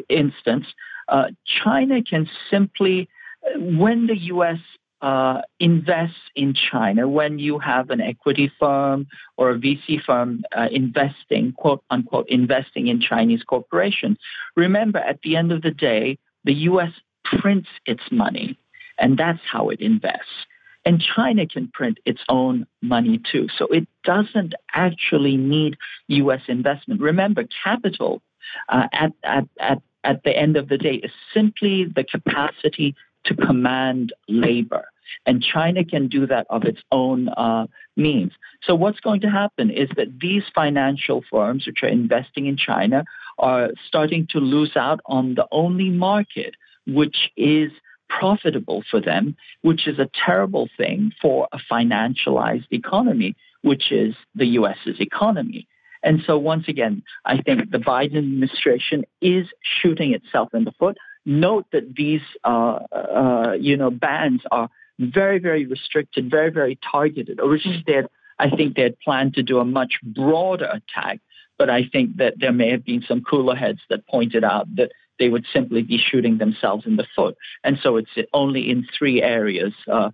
instance 0.09 0.67
uh, 1.09 1.27
China 1.45 2.03
can 2.03 2.29
simply, 2.51 3.09
when 3.57 4.07
the 4.07 4.17
U.S. 4.35 4.59
Uh, 5.05 5.43
invests 5.61 6.31
in 6.35 6.55
China, 6.55 7.07
when 7.07 7.39
you 7.39 7.59
have 7.59 7.91
an 7.91 8.01
equity 8.01 8.51
firm 8.59 9.07
or 9.37 9.51
a 9.51 9.59
VC 9.59 10.03
firm 10.03 10.43
uh, 10.57 10.69
investing, 10.73 11.53
quote 11.53 11.85
unquote, 11.91 12.27
investing 12.31 12.87
in 12.87 13.03
Chinese 13.03 13.43
corporations, 13.43 14.17
remember 14.57 14.99
at 14.99 15.21
the 15.21 15.37
end 15.37 15.53
of 15.53 15.61
the 15.61 15.71
day, 15.71 16.17
the 16.45 16.55
U.S. 16.71 16.91
prints 17.23 17.69
its 17.85 18.01
money, 18.11 18.59
and 18.99 19.19
that's 19.19 19.43
how 19.45 19.69
it 19.69 19.81
invests. 19.83 20.47
And 20.87 21.05
China 21.15 21.47
can 21.47 21.69
print 21.69 21.99
its 22.07 22.23
own 22.31 22.67
money 22.81 23.21
too. 23.31 23.49
So 23.59 23.67
it 23.67 23.87
doesn't 24.05 24.55
actually 24.73 25.37
need 25.37 25.77
US 26.07 26.41
investment. 26.49 27.03
Remember, 27.03 27.45
capital 27.63 28.23
uh, 28.71 28.89
at, 28.91 29.13
at, 29.23 29.45
at, 29.61 29.83
at 30.03 30.25
the 30.25 30.35
end 30.35 30.57
of 30.57 30.71
the 30.71 30.79
day 30.79 30.95
is 30.95 31.13
simply 31.35 31.85
the 31.85 32.05
capacity 32.05 32.95
to 33.25 33.35
command 33.35 34.15
labor. 34.29 34.87
And 35.27 35.43
China 35.43 35.85
can 35.85 36.09
do 36.09 36.27
that 36.27 36.47
of 36.51 36.65
its 36.65 36.81
own 36.93 37.29
uh, 37.29 37.67
means. 37.97 38.33
So, 38.63 38.75
what's 38.75 39.01
going 39.01 39.21
to 39.23 39.31
happen 39.31 39.71
is 39.71 39.89
that 39.97 40.19
these 40.21 40.43
financial 40.55 41.25
firms, 41.31 41.67
which 41.67 41.83
are 41.83 41.89
investing 41.89 42.47
in 42.47 42.57
China, 42.57 43.05
are 43.39 43.71
starting 43.87 44.27
to 44.31 44.39
lose 44.39 44.77
out 44.77 45.01
on 45.07 45.35
the 45.35 45.47
only 45.51 45.91
market 45.91 46.55
which 46.87 47.31
is 47.37 47.71
profitable 48.09 48.85
for 48.91 49.01
them, 49.01 49.37
which 49.63 49.87
is 49.89 49.99
a 49.99 50.11
terrible 50.25 50.69
thing 50.77 51.13
for 51.21 51.49
a 51.53 51.59
financialized 51.71 52.67
economy, 52.71 53.35
which 53.63 53.91
is 53.91 54.15
the 54.35 54.47
US's 54.47 55.01
economy. 55.01 55.67
And 56.03 56.21
so, 56.27 56.37
once 56.37 56.69
again, 56.69 57.03
I 57.25 57.41
think 57.41 57.71
the 57.71 57.79
Biden 57.79 58.19
administration 58.19 59.05
is 59.23 59.47
shooting 59.63 60.13
itself 60.13 60.51
in 60.53 60.65
the 60.65 60.73
foot. 60.73 60.99
Note 61.25 61.65
that 61.73 61.95
these, 61.97 62.21
uh, 62.45 62.79
uh, 62.93 63.53
you 63.59 63.79
know, 63.79 63.91
bans 63.91 64.43
are 64.51 64.69
very, 64.99 65.39
very 65.39 65.67
restricted, 65.67 66.31
very, 66.31 66.51
very 66.51 66.79
targeted. 66.91 67.41
Originally, 67.41 67.83
they 67.87 67.95
had, 67.95 68.09
I 68.39 68.51
think 68.51 68.77
they 68.77 68.83
had 68.83 68.99
planned 69.01 69.35
to 69.35 69.43
do 69.43 69.59
a 69.59 69.65
much 69.65 69.95
broader 70.03 70.67
attack, 70.67 71.21
but 71.59 71.71
I 71.71 71.85
think 71.85 72.17
that 72.17 72.35
there 72.39 72.53
may 72.53 72.71
have 72.71 72.85
been 72.85 73.03
some 73.07 73.23
cooler 73.23 73.55
heads 73.55 73.81
that 73.91 74.07
pointed 74.07 74.45
out 74.45 74.75
that 74.77 74.93
they 75.19 75.29
would 75.29 75.47
simply 75.53 75.83
be 75.83 75.99
shooting 75.99 76.39
themselves 76.39 76.87
in 76.87 76.97
the 76.97 77.07
foot. 77.15 77.37
And 77.63 77.79
so 77.83 77.97
it's 77.97 78.11
only 78.33 78.71
in 78.71 78.87
three 78.99 79.23
areas 79.23 79.73
uh, 79.91 80.11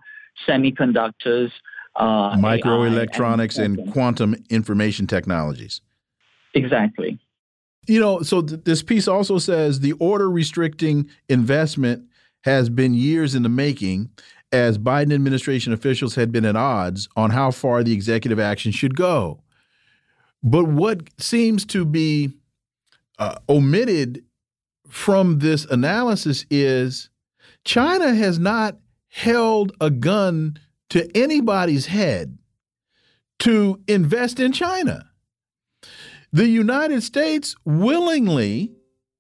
semiconductors, 0.47 1.51
uh, 1.97 2.37
microelectronics, 2.37 3.59
and, 3.59 3.79
and, 3.79 3.93
quantum 3.93 4.37
information 4.49 5.07
technologies. 5.07 5.81
Exactly. 6.55 7.19
You 7.87 8.01
know, 8.01 8.23
so 8.23 8.43
th 8.43 8.61
this 8.65 8.83
piece 8.83 9.09
also 9.09 9.39
says 9.39 9.81
the 9.81 9.93
order 9.93 10.31
restricting 10.31 11.09
investment 11.29 12.05
has 12.43 12.69
been 12.69 12.95
years 12.95 13.35
in 13.35 13.43
the 13.43 13.49
making 13.49 14.11
as 14.53 14.79
Biden 14.79 15.13
administration 15.13 15.73
officials 15.73 16.15
had 16.15 16.33
been 16.33 16.45
at 16.45 16.57
odds 16.57 17.09
on 17.17 17.31
how 17.31 17.51
far 17.51 17.83
the 17.83 17.93
executive 17.93 18.39
action 18.39 18.73
should 18.73 18.97
go. 18.97 19.43
But 20.43 20.67
what 20.67 21.09
seems 21.19 21.65
to 21.67 21.85
be 21.85 22.33
uh, 23.19 23.37
omitted 23.49 24.25
from 24.89 25.39
this 25.39 25.65
analysis 25.67 26.47
is 26.51 27.11
China 27.65 28.15
has 28.15 28.39
not 28.39 28.79
held 29.09 29.73
a 29.81 29.91
gun 29.91 30.59
to 30.89 31.09
anybody's 31.17 31.87
head 31.87 32.39
to 33.41 33.81
invest 33.87 34.41
in 34.41 34.53
China. 34.53 35.11
The 36.33 36.47
United 36.47 37.03
States 37.03 37.55
willingly 37.65 38.73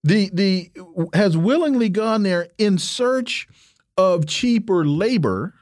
the 0.02 0.30
the 0.32 0.70
has 1.12 1.36
willingly 1.36 1.88
gone 1.88 2.22
there 2.22 2.48
in 2.56 2.78
search 2.78 3.48
of 4.00 4.24
cheaper 4.24 4.86
labor 4.86 5.52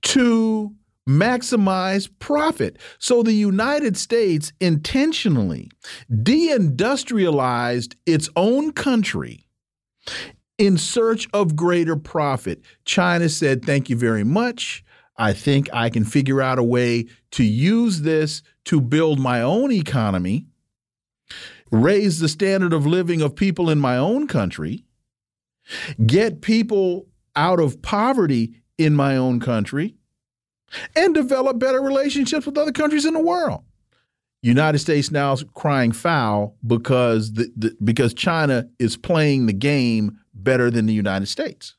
to 0.00 0.74
maximize 1.06 2.08
profit. 2.18 2.78
So 2.98 3.22
the 3.22 3.34
United 3.34 3.98
States 3.98 4.52
intentionally 4.60 5.70
deindustrialized 6.10 7.96
its 8.06 8.30
own 8.34 8.72
country 8.72 9.44
in 10.56 10.78
search 10.78 11.28
of 11.34 11.54
greater 11.54 11.96
profit. 11.96 12.62
China 12.86 13.28
said, 13.28 13.62
Thank 13.62 13.90
you 13.90 13.96
very 13.96 14.24
much. 14.24 14.82
I 15.18 15.34
think 15.34 15.68
I 15.72 15.90
can 15.90 16.04
figure 16.04 16.40
out 16.40 16.58
a 16.58 16.64
way 16.64 17.06
to 17.32 17.44
use 17.44 18.00
this 18.00 18.42
to 18.64 18.80
build 18.80 19.20
my 19.20 19.42
own 19.42 19.70
economy, 19.70 20.46
raise 21.70 22.20
the 22.20 22.28
standard 22.28 22.72
of 22.72 22.86
living 22.86 23.20
of 23.20 23.36
people 23.36 23.68
in 23.68 23.78
my 23.78 23.98
own 23.98 24.26
country, 24.26 24.86
get 26.06 26.40
people 26.40 27.06
out 27.36 27.60
of 27.60 27.80
poverty 27.82 28.54
in 28.78 28.94
my 28.94 29.16
own 29.16 29.40
country 29.40 29.96
and 30.96 31.14
develop 31.14 31.58
better 31.58 31.80
relationships 31.80 32.46
with 32.46 32.58
other 32.58 32.72
countries 32.72 33.04
in 33.04 33.14
the 33.14 33.20
world. 33.20 33.62
United 34.42 34.78
States 34.78 35.10
now 35.10 35.32
is 35.32 35.44
crying 35.54 35.92
foul 35.92 36.56
because 36.66 37.32
the, 37.32 37.50
the, 37.56 37.74
because 37.82 38.12
China 38.12 38.68
is 38.78 38.96
playing 38.96 39.46
the 39.46 39.54
game 39.54 40.18
better 40.34 40.70
than 40.70 40.84
the 40.86 40.92
United 40.92 41.26
States. 41.26 41.76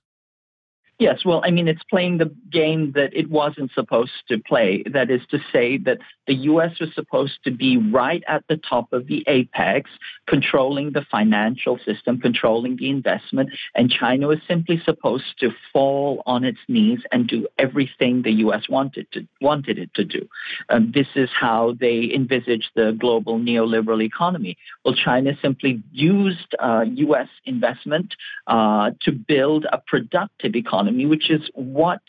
Yes, 0.97 1.25
well, 1.25 1.41
I 1.43 1.51
mean, 1.51 1.67
it's 1.67 1.83
playing 1.89 2.19
the 2.19 2.33
game 2.49 2.93
that 2.95 3.13
it 3.13 3.29
wasn't 3.29 3.71
supposed 3.73 4.13
to 4.29 4.39
play. 4.39 4.81
That 4.89 5.11
is 5.11 5.19
to 5.31 5.39
say, 5.51 5.77
that 5.79 5.97
the 6.25 6.35
U.S. 6.35 6.79
was 6.79 6.93
supposed 6.95 7.43
to 7.43 7.51
be 7.51 7.77
right 7.77 8.23
at 8.29 8.45
the 8.47 8.55
top 8.55 8.93
of 8.93 9.07
the 9.07 9.21
apex, 9.27 9.89
controlling 10.25 10.93
the 10.93 11.05
financial 11.11 11.77
system, 11.79 12.21
controlling 12.21 12.77
the 12.77 12.89
investment, 12.89 13.49
and 13.75 13.91
China 13.91 14.27
was 14.27 14.39
simply 14.47 14.81
supposed 14.85 15.37
to 15.41 15.51
fall 15.73 16.23
on 16.25 16.45
its 16.45 16.59
knees 16.69 16.99
and 17.11 17.27
do 17.27 17.45
everything 17.57 18.21
the 18.21 18.31
U.S. 18.31 18.69
wanted 18.69 19.11
to 19.11 19.27
wanted 19.41 19.77
it 19.77 19.93
to 19.95 20.05
do. 20.05 20.25
Um, 20.69 20.93
this 20.95 21.07
is 21.15 21.29
how 21.37 21.75
they 21.77 22.09
envisaged 22.15 22.69
the 22.73 22.95
global 22.97 23.37
neoliberal 23.37 24.01
economy. 24.01 24.57
Well, 24.85 24.95
China 24.95 25.37
simply 25.41 25.83
used 25.91 26.55
uh, 26.57 26.85
U.S. 26.87 27.27
investment 27.43 28.15
uh, 28.47 28.91
to 29.01 29.11
build 29.11 29.65
a 29.73 29.77
productive 29.77 30.55
economy 30.55 30.84
economy, 30.85 31.05
which 31.05 31.29
is 31.29 31.41
what, 31.53 32.01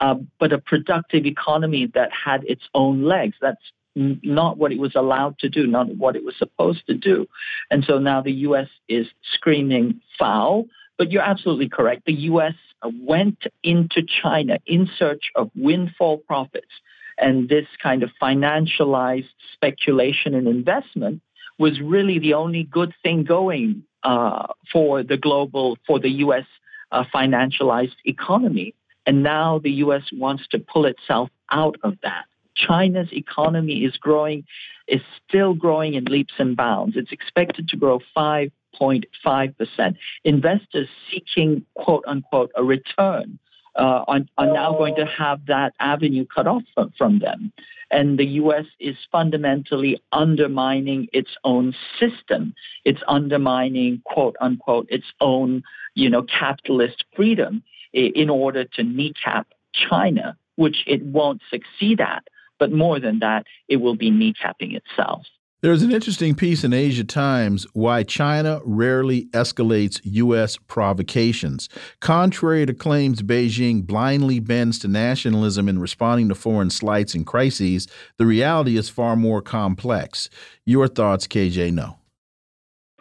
uh, 0.00 0.14
but 0.38 0.52
a 0.52 0.58
productive 0.58 1.26
economy 1.26 1.90
that 1.94 2.10
had 2.12 2.44
its 2.44 2.62
own 2.74 3.04
legs. 3.04 3.36
That's 3.40 3.72
not 3.96 4.56
what 4.56 4.72
it 4.72 4.78
was 4.78 4.94
allowed 4.94 5.38
to 5.40 5.48
do, 5.48 5.66
not 5.66 5.96
what 5.96 6.16
it 6.16 6.24
was 6.24 6.36
supposed 6.38 6.86
to 6.86 6.94
do. 6.94 7.26
And 7.70 7.84
so 7.84 7.98
now 7.98 8.22
the 8.22 8.32
U.S. 8.48 8.68
is 8.88 9.06
screaming 9.34 10.00
foul, 10.18 10.66
But 10.96 11.10
you're 11.10 11.22
absolutely 11.22 11.68
correct. 11.68 12.04
The 12.04 12.20
U.S. 12.32 12.54
went 12.84 13.44
into 13.62 14.02
China 14.22 14.58
in 14.66 14.88
search 14.98 15.30
of 15.34 15.50
windfall 15.54 16.18
profits. 16.18 16.72
And 17.18 17.48
this 17.48 17.66
kind 17.82 18.02
of 18.02 18.10
financialized 18.22 19.34
speculation 19.54 20.34
and 20.34 20.46
investment 20.46 21.20
was 21.58 21.80
really 21.80 22.18
the 22.18 22.34
only 22.34 22.64
good 22.64 22.92
thing 23.02 23.24
going 23.24 23.82
uh, 24.02 24.46
for 24.72 25.02
the 25.02 25.16
global, 25.16 25.76
for 25.86 25.98
the 25.98 26.10
U.S. 26.24 26.46
Uh, 26.92 27.04
financialized 27.14 27.96
economy. 28.04 28.74
And 29.06 29.22
now 29.22 29.58
the 29.58 29.70
U.S. 29.84 30.02
wants 30.12 30.46
to 30.48 30.58
pull 30.58 30.86
itself 30.86 31.30
out 31.50 31.76
of 31.82 31.96
that. 32.02 32.24
China's 32.54 33.08
economy 33.12 33.84
is 33.84 33.96
growing, 33.96 34.44
is 34.86 35.00
still 35.26 35.54
growing 35.54 35.94
in 35.94 36.04
leaps 36.04 36.34
and 36.38 36.56
bounds. 36.56 36.96
It's 36.96 37.12
expected 37.12 37.68
to 37.68 37.76
grow 37.76 38.00
5.5%. 38.16 39.96
Investors 40.24 40.88
seeking, 41.10 41.64
quote 41.74 42.04
unquote, 42.06 42.50
a 42.56 42.64
return 42.64 43.38
uh, 43.76 44.04
are, 44.08 44.20
are, 44.38 44.52
now 44.52 44.72
going 44.72 44.94
to 44.96 45.06
have 45.06 45.46
that 45.46 45.74
avenue 45.80 46.26
cut 46.26 46.46
off 46.46 46.62
from, 46.74 46.92
from 46.96 47.18
them. 47.18 47.52
And 47.90 48.18
the 48.18 48.26
U.S. 48.26 48.66
is 48.78 48.96
fundamentally 49.10 50.00
undermining 50.12 51.08
its 51.12 51.30
own 51.44 51.74
system. 51.98 52.54
It's 52.84 53.02
undermining, 53.08 54.02
quote 54.04 54.36
unquote, 54.40 54.86
its 54.90 55.06
own, 55.20 55.62
you 55.94 56.08
know, 56.08 56.22
capitalist 56.22 57.04
freedom 57.16 57.62
in 57.92 58.30
order 58.30 58.64
to 58.64 58.82
kneecap 58.84 59.48
China, 59.72 60.36
which 60.56 60.84
it 60.86 61.02
won't 61.02 61.42
succeed 61.50 62.00
at. 62.00 62.24
But 62.58 62.72
more 62.72 63.00
than 63.00 63.18
that, 63.20 63.46
it 63.68 63.76
will 63.76 63.96
be 63.96 64.10
kneecapping 64.10 64.76
itself. 64.76 65.26
There's 65.62 65.82
an 65.82 65.92
interesting 65.92 66.34
piece 66.34 66.64
in 66.64 66.72
Asia 66.72 67.04
Times 67.04 67.66
why 67.74 68.02
China 68.02 68.62
rarely 68.64 69.26
escalates 69.26 70.00
U.S. 70.04 70.56
provocations. 70.56 71.68
Contrary 72.00 72.64
to 72.64 72.72
claims 72.72 73.20
Beijing 73.20 73.86
blindly 73.86 74.40
bends 74.40 74.78
to 74.78 74.88
nationalism 74.88 75.68
in 75.68 75.78
responding 75.78 76.30
to 76.30 76.34
foreign 76.34 76.70
slights 76.70 77.14
and 77.14 77.26
crises, 77.26 77.88
the 78.16 78.24
reality 78.24 78.78
is 78.78 78.88
far 78.88 79.16
more 79.16 79.42
complex. 79.42 80.30
Your 80.64 80.88
thoughts, 80.88 81.26
KJ 81.26 81.74
Noh? 81.74 81.98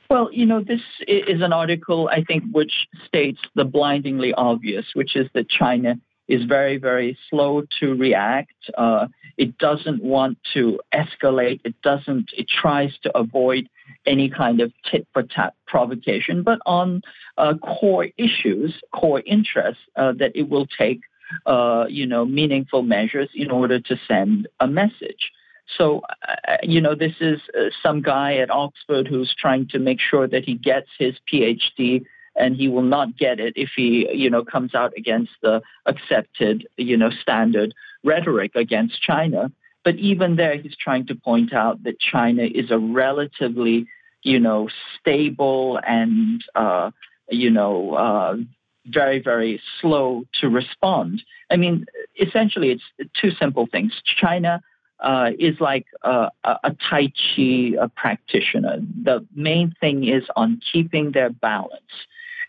Well, 0.10 0.28
you 0.34 0.45
know, 0.45 0.62
this 0.62 0.82
is 1.08 1.41
an 1.41 1.54
article, 1.54 2.10
I 2.12 2.26
think, 2.26 2.43
which 2.52 2.74
states 3.06 3.39
the 3.56 3.63
blindingly 3.63 4.34
obvious, 4.34 4.86
which 4.95 5.15
is 5.15 5.30
that 5.34 5.48
China 5.48 5.95
is 6.30 6.46
very, 6.46 6.78
very 6.78 7.18
slow 7.30 7.63
to 7.80 7.96
react. 7.96 8.54
Uh, 8.78 9.08
it 9.38 9.58
doesn't 9.58 10.02
want 10.04 10.38
to 10.54 10.80
escalate. 10.94 11.60
It 11.65 11.76
doesn't. 11.82 12.30
It 12.38 12.48
tries 12.48 12.94
to 13.04 13.18
avoid 13.18 13.68
any 14.06 14.30
kind 14.30 14.62
of 14.62 14.72
tit 14.89 15.08
for 15.12 15.24
tat 15.24 15.56
provocation, 15.65 16.44
but 16.44 16.60
on 16.65 17.02
uh, 17.38 17.56
core 17.56 18.08
issues, 18.18 18.74
core 18.94 19.24
interests, 19.26 19.82
uh, 19.96 20.13
that 20.20 20.32
it 20.36 20.50
will 20.50 20.68
take, 20.68 21.02
uh, 21.48 21.86
you 21.89 22.06
know, 22.06 22.26
meaningful 22.26 22.84
measures 22.84 23.30
in 23.34 23.50
order 23.50 23.80
to 23.80 24.00
send 24.08 24.48
a 24.60 24.68
message. 24.68 25.32
So, 25.78 26.02
uh, 26.28 26.58
you 26.63 26.82
know, 26.82 26.96
this 26.96 27.13
is 27.20 27.39
uh, 27.58 27.70
some 27.82 28.02
guy 28.02 28.38
at 28.38 28.50
Oxford 28.50 29.08
who's 29.08 29.34
trying 29.38 29.68
to 29.70 29.80
make 29.80 30.00
sure 30.00 30.28
that 30.28 30.46
he 30.46 30.56
gets 30.56 30.89
his 30.98 31.15
PhD 31.32 32.06
and 32.39 32.56
he 32.56 32.67
will 32.67 32.82
not 32.82 33.17
get 33.17 33.39
it 33.39 33.54
if 33.56 33.69
he, 33.75 34.10
you 34.13 34.30
know, 34.30 34.43
comes 34.43 34.73
out 34.73 34.93
against 34.97 35.32
the 35.43 35.62
accepted, 35.86 36.67
you 36.78 36.97
know, 36.97 37.12
standard 37.21 37.75
rhetoric 38.04 38.56
against 38.56 39.02
China. 39.02 39.52
But 39.84 39.95
even 39.95 40.36
there, 40.36 40.58
he's 40.58 40.75
trying 40.75 41.06
to 41.08 41.15
point 41.15 41.54
out 41.54 41.84
that 41.84 41.99
China 41.99 42.43
is 42.43 42.71
a 42.71 42.80
relatively, 42.80 43.88
you 44.23 44.39
know, 44.39 44.69
stable 44.99 45.80
and, 45.86 46.43
uh, 46.56 46.91
you 47.30 47.49
know, 47.49 47.93
uh, 47.93 48.38
very, 48.86 49.19
very 49.19 49.62
slow 49.80 50.23
to 50.41 50.49
respond. 50.49 51.21
I 51.52 51.58
mean, 51.58 51.86
essentially, 52.19 52.71
it's 52.71 53.12
two 53.21 53.32
simple 53.32 53.67
things. 53.67 53.93
China 54.19 54.62
uh, 54.99 55.32
is 55.38 55.60
like 55.60 55.86
a, 56.04 56.30
a 56.43 56.75
Tai 56.89 57.08
Chi 57.08 57.73
a 57.80 57.88
practitioner. 57.89 58.78
The 59.04 59.25
main 59.36 59.73
thing 59.80 60.08
is 60.08 60.23
on 60.36 60.62
keeping 60.71 61.12
their 61.12 61.30
balance. 61.30 61.82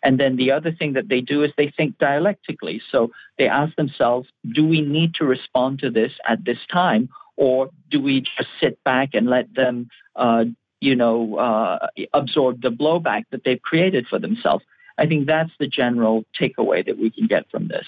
And 0.02 0.18
then 0.18 0.36
the 0.36 0.52
other 0.52 0.72
thing 0.72 0.94
that 0.94 1.08
they 1.08 1.20
do 1.20 1.42
is 1.42 1.52
they 1.56 1.72
think 1.76 1.98
dialectically. 1.98 2.80
So 2.90 3.10
they 3.38 3.48
ask 3.48 3.74
themselves, 3.76 4.28
do 4.54 4.66
we 4.66 4.80
need 4.80 5.14
to 5.14 5.24
respond 5.24 5.80
to 5.80 5.90
this 5.90 6.12
at 6.26 6.44
this 6.44 6.58
time? 6.72 7.08
Or 7.36 7.70
do 7.90 8.00
we 8.00 8.22
just 8.22 8.48
sit 8.60 8.82
back 8.84 9.10
and 9.14 9.26
let 9.28 9.54
them, 9.54 9.88
uh, 10.16 10.44
you 10.80 10.96
know, 10.96 11.36
uh, 11.36 11.88
absorb 12.14 12.62
the 12.62 12.70
blowback 12.70 13.24
that 13.30 13.44
they've 13.44 13.60
created 13.60 14.06
for 14.06 14.18
themselves? 14.18 14.64
I 14.98 15.06
think 15.06 15.26
that's 15.26 15.50
the 15.58 15.66
general 15.66 16.24
takeaway 16.38 16.84
that 16.84 16.98
we 16.98 17.10
can 17.10 17.26
get 17.26 17.50
from 17.50 17.68
this. 17.68 17.86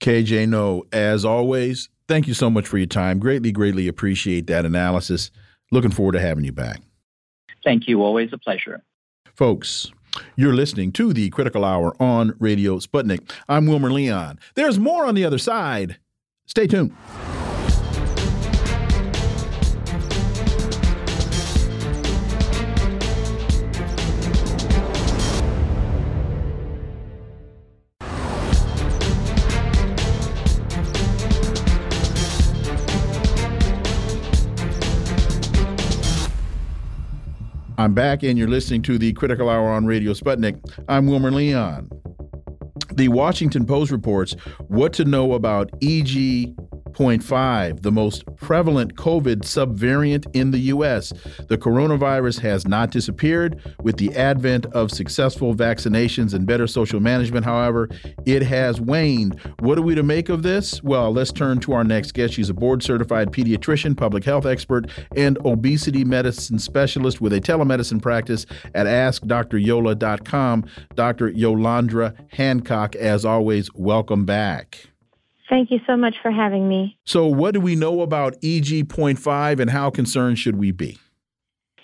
KJ 0.00 0.48
Noh, 0.48 0.82
as 0.92 1.24
always, 1.24 1.88
thank 2.08 2.26
you 2.26 2.34
so 2.34 2.50
much 2.50 2.66
for 2.66 2.78
your 2.78 2.86
time. 2.86 3.18
Greatly, 3.18 3.52
greatly 3.52 3.86
appreciate 3.86 4.46
that 4.46 4.64
analysis. 4.64 5.30
Looking 5.72 5.90
forward 5.90 6.12
to 6.12 6.20
having 6.20 6.44
you 6.44 6.52
back. 6.52 6.80
Thank 7.64 7.86
you. 7.86 8.02
Always 8.02 8.32
a 8.32 8.38
pleasure. 8.38 8.82
Folks, 9.34 9.90
you're 10.36 10.54
listening 10.54 10.92
to 10.92 11.12
the 11.12 11.30
Critical 11.30 11.64
Hour 11.64 11.94
on 12.00 12.34
Radio 12.38 12.78
Sputnik. 12.78 13.30
I'm 13.48 13.66
Wilmer 13.66 13.90
Leon. 13.90 14.38
There's 14.54 14.78
more 14.78 15.06
on 15.06 15.14
the 15.14 15.24
other 15.24 15.38
side. 15.38 15.98
Stay 16.46 16.66
tuned. 16.66 16.94
I'm 37.80 37.94
back, 37.94 38.22
and 38.22 38.36
you're 38.38 38.46
listening 38.46 38.82
to 38.82 38.98
the 38.98 39.14
Critical 39.14 39.48
Hour 39.48 39.70
on 39.70 39.86
Radio 39.86 40.12
Sputnik. 40.12 40.62
I'm 40.86 41.06
Wilmer 41.06 41.30
Leon. 41.30 41.88
The 42.92 43.08
Washington 43.08 43.64
Post 43.64 43.90
reports 43.90 44.34
what 44.68 44.92
to 44.92 45.06
know 45.06 45.32
about 45.32 45.70
EG 45.82 46.54
0.5, 46.92 47.82
the 47.82 47.92
most 47.92 48.24
prevalent 48.36 48.96
COVID 48.96 49.42
subvariant 49.42 50.26
in 50.34 50.50
the 50.50 50.58
U.S. 50.58 51.12
The 51.48 51.58
coronavirus 51.58 52.40
has 52.40 52.66
not 52.66 52.90
disappeared. 52.90 53.60
With 53.82 53.96
the 53.96 54.14
advent 54.14 54.66
of 54.66 54.90
successful 54.90 55.54
vaccinations 55.54 56.34
and 56.34 56.46
better 56.46 56.66
social 56.66 57.00
management, 57.00 57.44
however, 57.44 57.88
it 58.26 58.42
has 58.42 58.80
waned. 58.80 59.40
What 59.60 59.78
are 59.78 59.82
we 59.82 59.94
to 59.94 60.02
make 60.02 60.28
of 60.28 60.42
this? 60.42 60.82
Well, 60.82 61.12
let's 61.12 61.32
turn 61.32 61.60
to 61.60 61.72
our 61.72 61.84
next 61.84 62.12
guest. 62.12 62.34
She's 62.34 62.50
a 62.50 62.54
board 62.54 62.82
certified 62.82 63.32
pediatrician, 63.32 63.96
public 63.96 64.24
health 64.24 64.46
expert, 64.46 64.90
and 65.16 65.38
obesity 65.44 66.04
medicine 66.04 66.58
specialist 66.58 67.20
with 67.20 67.32
a 67.32 67.40
telemedicine 67.40 68.02
practice 68.02 68.46
at 68.74 68.86
AskDrYola.com. 68.86 70.64
Dr. 70.94 71.30
Yolandra 71.30 72.14
Hancock, 72.32 72.96
as 72.96 73.24
always, 73.24 73.72
welcome 73.74 74.24
back. 74.24 74.89
Thank 75.50 75.72
you 75.72 75.80
so 75.84 75.96
much 75.96 76.14
for 76.22 76.30
having 76.30 76.68
me. 76.68 76.96
So, 77.04 77.26
what 77.26 77.54
do 77.54 77.60
we 77.60 77.74
know 77.74 78.02
about 78.02 78.34
EG.5 78.36 79.58
and 79.58 79.68
how 79.68 79.90
concerned 79.90 80.38
should 80.38 80.56
we 80.56 80.70
be? 80.70 80.96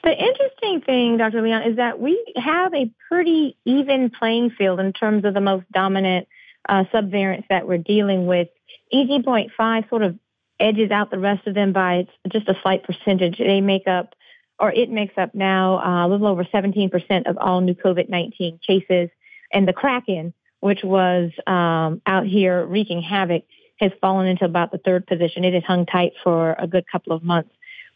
The 0.05 0.13
interesting 0.13 0.83
thing, 0.83 1.17
Dr. 1.17 1.43
Leon, 1.43 1.63
is 1.65 1.77
that 1.77 1.99
we 1.99 2.17
have 2.37 2.73
a 2.73 2.89
pretty 3.09 3.57
even 3.65 4.09
playing 4.09 4.51
field 4.51 4.79
in 4.79 4.93
terms 4.93 5.25
of 5.25 5.35
the 5.35 5.41
most 5.41 5.65
dominant 5.73 6.29
uh, 6.69 6.85
subvariants 6.95 7.49
that 7.51 7.67
we're 7.67 7.79
dealing 7.79 8.27
with. 8.27 8.47
EG.5 8.93 9.89
sort 9.89 10.03
of 10.03 10.17
edges 10.61 10.93
out 10.93 11.11
the 11.11 11.19
rest 11.19 11.49
of 11.49 11.55
them 11.55 11.73
by 11.73 12.07
just 12.29 12.49
a 12.49 12.55
slight 12.63 12.85
percentage. 12.85 13.39
They 13.39 13.61
make 13.61 13.89
up, 13.89 14.15
or 14.61 14.71
it 14.71 14.91
makes 14.91 15.19
up 15.19 15.35
now, 15.35 15.79
uh, 15.79 16.07
a 16.07 16.09
little 16.09 16.29
over 16.29 16.45
17% 16.45 17.29
of 17.29 17.37
all 17.37 17.61
new 17.61 17.75
COVID 17.75 18.09
19 18.09 18.61
cases. 18.65 19.11
And 19.53 19.67
the 19.67 19.73
Kraken, 19.73 20.35
which 20.61 20.85
was 20.85 21.33
um, 21.49 22.01
out 22.07 22.27
here 22.27 22.65
wreaking 22.65 23.03
havoc, 23.03 23.43
has 23.79 23.93
fallen 24.01 24.27
into 24.27 24.45
about 24.45 24.73
the 24.73 24.79
third 24.79 25.07
position. 25.07 25.45
It 25.45 25.55
has 25.55 25.65
hung 25.65 25.87
tight 25.87 26.13
for 26.23 26.55
a 26.59 26.67
good 26.67 26.85
couple 26.91 27.13
of 27.13 27.23
months. 27.23 27.51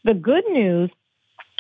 The 0.05 0.15
good 0.15 0.45
news 0.49 0.91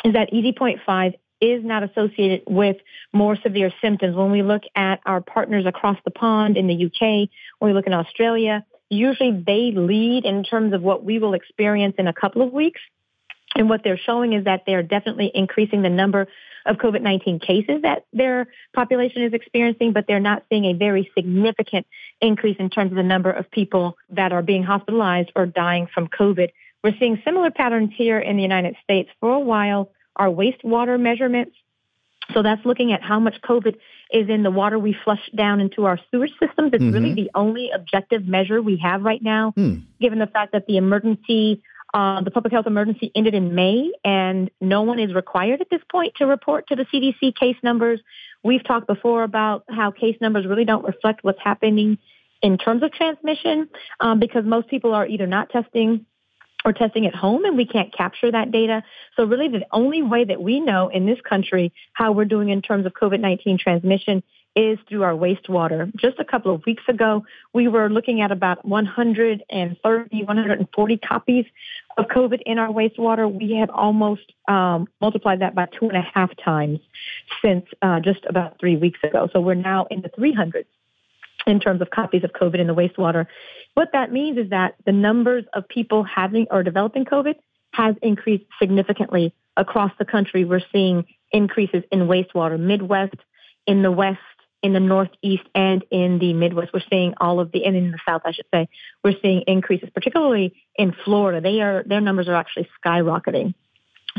is 0.05 0.13
that 0.15 0.33
EG.5 0.33 1.15
is 1.41 1.65
not 1.65 1.83
associated 1.83 2.43
with 2.47 2.77
more 3.13 3.37
severe 3.37 3.73
symptoms. 3.81 4.14
When 4.14 4.31
we 4.31 4.43
look 4.43 4.62
at 4.75 5.01
our 5.07 5.21
partners 5.21 5.66
across 5.66 5.97
the 6.05 6.11
pond 6.11 6.57
in 6.57 6.66
the 6.66 6.87
UK, 6.87 7.31
when 7.59 7.71
we 7.71 7.73
look 7.73 7.87
in 7.87 7.95
Australia, 7.95 8.64
usually 8.91 9.33
they 9.33 9.73
lead 9.73 10.25
in 10.25 10.45
terms 10.45 10.75
of 10.75 10.83
what 10.83 11.05
we 11.05 11.18
will 11.18 11.35
experience 11.35 11.95
in 11.99 12.09
a 12.09 12.12
couple 12.12 12.43
of 12.43 12.53
weeks. 12.53 12.81
And 13.57 13.68
what 13.68 13.82
they're 13.82 13.98
showing 13.98 14.32
is 14.32 14.44
that 14.44 14.62
they're 14.66 14.82
definitely 14.82 15.30
increasing 15.34 15.82
the 15.82 15.90
number 15.90 16.28
of 16.66 16.76
COVID 16.76 17.01
19 17.01 17.40
cases 17.40 17.82
that 17.82 18.05
their 18.12 18.48
population 18.74 19.22
is 19.22 19.32
experiencing, 19.32 19.92
but 19.92 20.07
they're 20.07 20.20
not 20.20 20.44
seeing 20.48 20.66
a 20.66 20.74
very 20.74 21.11
significant 21.16 21.86
increase 22.20 22.57
in 22.59 22.70
terms 22.70 22.92
of 22.92 22.96
the 22.96 23.03
number 23.03 23.30
of 23.30 23.51
people 23.51 23.96
that 24.11 24.32
are 24.32 24.42
being 24.42 24.62
hospitalized 24.62 25.30
or 25.34 25.46
dying 25.46 25.88
from 25.92 26.09
COVID. 26.09 26.51
We're 26.84 26.96
seeing 26.98 27.20
similar 27.24 27.51
patterns 27.51 27.90
here 27.96 28.18
in 28.18 28.36
the 28.36 28.42
United 28.42 28.76
States. 28.82 29.11
For 29.20 29.32
a 29.32 29.40
while, 29.40 29.90
our 30.16 30.28
wastewater 30.28 30.98
measurements, 31.01 31.53
so 32.34 32.42
that's 32.42 32.64
looking 32.64 32.92
at 32.92 33.03
how 33.03 33.20
much 33.20 33.40
COVID 33.42 33.76
is 34.12 34.28
in 34.28 34.42
the 34.42 34.51
water 34.51 34.78
we 34.78 34.96
flush 35.05 35.30
down 35.34 35.61
into 35.61 35.84
our 35.84 35.98
sewage 36.11 36.32
systems. 36.40 36.72
It's 36.72 36.82
mm-hmm. 36.82 36.92
really 36.92 37.14
the 37.14 37.30
only 37.34 37.70
objective 37.74 38.26
measure 38.26 38.61
we 38.62 38.76
have 38.78 39.03
right 39.03 39.22
now, 39.22 39.53
mm. 39.57 39.82
given 40.01 40.18
the 40.18 40.26
fact 40.26 40.53
that 40.53 40.66
the 40.66 40.76
emergency, 40.76 41.62
uh, 41.93 42.22
the 42.22 42.30
public 42.30 42.53
health 42.53 42.66
emergency 42.66 43.11
ended 43.14 43.34
in 43.34 43.55
May, 43.55 43.91
and 44.05 44.51
no 44.61 44.82
one 44.82 44.99
is 44.99 45.14
required 45.14 45.61
at 45.61 45.70
this 45.70 45.82
point 45.91 46.14
to 46.16 46.26
report 46.26 46.68
to 46.68 46.76
the 46.76 46.84
CDC 46.84 47.34
case 47.34 47.57
numbers. 47.62 48.01
We've 48.43 48.64
talked 48.64 48.86
before 48.86 49.22
about 49.22 49.64
how 49.68 49.91
case 49.91 50.16
numbers 50.20 50.47
really 50.47 50.64
don't 50.64 50.84
reflect 50.84 51.24
what's 51.24 51.41
happening 51.43 51.99
in 52.43 52.59
terms 52.59 52.82
of 52.82 52.93
transmission 52.93 53.68
um, 53.99 54.18
because 54.18 54.45
most 54.45 54.68
people 54.68 54.95
are 54.95 55.07
either 55.07 55.26
not 55.26 55.51
testing 55.51 56.07
or 56.64 56.72
testing 56.72 57.07
at 57.07 57.14
home 57.14 57.45
and 57.45 57.57
we 57.57 57.66
can't 57.66 57.95
capture 57.95 58.30
that 58.30 58.51
data. 58.51 58.82
So 59.16 59.24
really 59.24 59.49
the 59.49 59.66
only 59.72 60.03
way 60.03 60.24
that 60.24 60.41
we 60.41 60.61
know 60.61 60.88
in 60.88 61.07
this 61.07 61.18
country 61.26 61.72
how 61.93 62.12
we're 62.12 62.26
doing 62.26 62.51
in 62.51 62.62
terms 62.62 62.86
of 62.86 62.93
COVID-19 62.93 63.59
transmission 63.59 64.22
is 64.57 64.78
through 64.88 65.03
our 65.03 65.12
wastewater. 65.12 65.94
Just 65.96 66.18
a 66.18 66.24
couple 66.24 66.55
of 66.55 66.64
weeks 66.66 66.82
ago, 66.88 67.24
we 67.53 67.68
were 67.68 67.88
looking 67.88 68.20
at 68.20 68.32
about 68.32 68.64
130, 68.64 69.44
140 70.24 70.96
copies 70.98 71.44
of 71.96 72.07
COVID 72.07 72.40
in 72.44 72.59
our 72.59 72.68
wastewater. 72.68 73.30
We 73.32 73.57
have 73.57 73.70
almost 73.70 74.32
um, 74.48 74.88
multiplied 75.01 75.40
that 75.40 75.55
by 75.55 75.66
two 75.66 75.88
and 75.88 75.96
a 75.96 76.03
half 76.14 76.30
times 76.44 76.80
since 77.42 77.64
uh, 77.82 78.01
just 78.01 78.24
about 78.28 78.59
three 78.59 78.76
weeks 78.76 78.98
ago. 79.05 79.28
So 79.32 79.40
we're 79.40 79.55
now 79.55 79.86
in 79.90 80.03
the 80.03 80.09
300s 80.09 80.64
in 81.46 81.61
terms 81.61 81.80
of 81.80 81.90
copies 81.90 82.24
of 82.24 82.32
COVID 82.32 82.59
in 82.59 82.66
the 82.66 82.74
wastewater. 82.74 83.26
What 83.74 83.90
that 83.92 84.12
means 84.12 84.36
is 84.36 84.51
that 84.51 84.74
the 84.84 84.92
numbers 84.92 85.44
of 85.55 85.68
people 85.68 86.03
having 86.03 86.46
or 86.51 86.62
developing 86.62 87.05
COVID 87.05 87.34
has 87.72 87.94
increased 88.03 88.44
significantly 88.59 89.32
across 89.57 89.92
the 89.98 90.05
country. 90.05 90.44
We're 90.44 90.61
seeing 90.72 91.05
increases 91.32 91.84
in 91.92 92.01
wastewater, 92.01 92.59
Midwest, 92.59 93.14
in 93.66 93.82
the 93.82 93.92
West, 93.92 94.18
in 94.63 94.73
the 94.73 94.81
Northeast, 94.81 95.45
and 95.55 95.85
in 95.91 96.19
the 96.19 96.33
Midwest. 96.33 96.73
We're 96.73 96.83
seeing 96.91 97.15
all 97.19 97.41
of 97.41 97.51
the, 97.53 97.65
and 97.65 97.77
in 97.77 97.93
the 97.93 97.99
South, 98.07 98.23
I 98.25 98.33
should 98.33 98.47
say, 98.53 98.69
we're 99.03 99.17
seeing 99.23 99.43
increases, 99.47 99.89
particularly 99.95 100.55
in 100.77 100.95
Florida. 101.05 101.41
They 101.41 101.61
are, 101.61 101.83
their 101.85 102.01
numbers 102.01 102.29
are 102.29 102.35
actually 102.35 102.69
skyrocketing. 102.85 103.55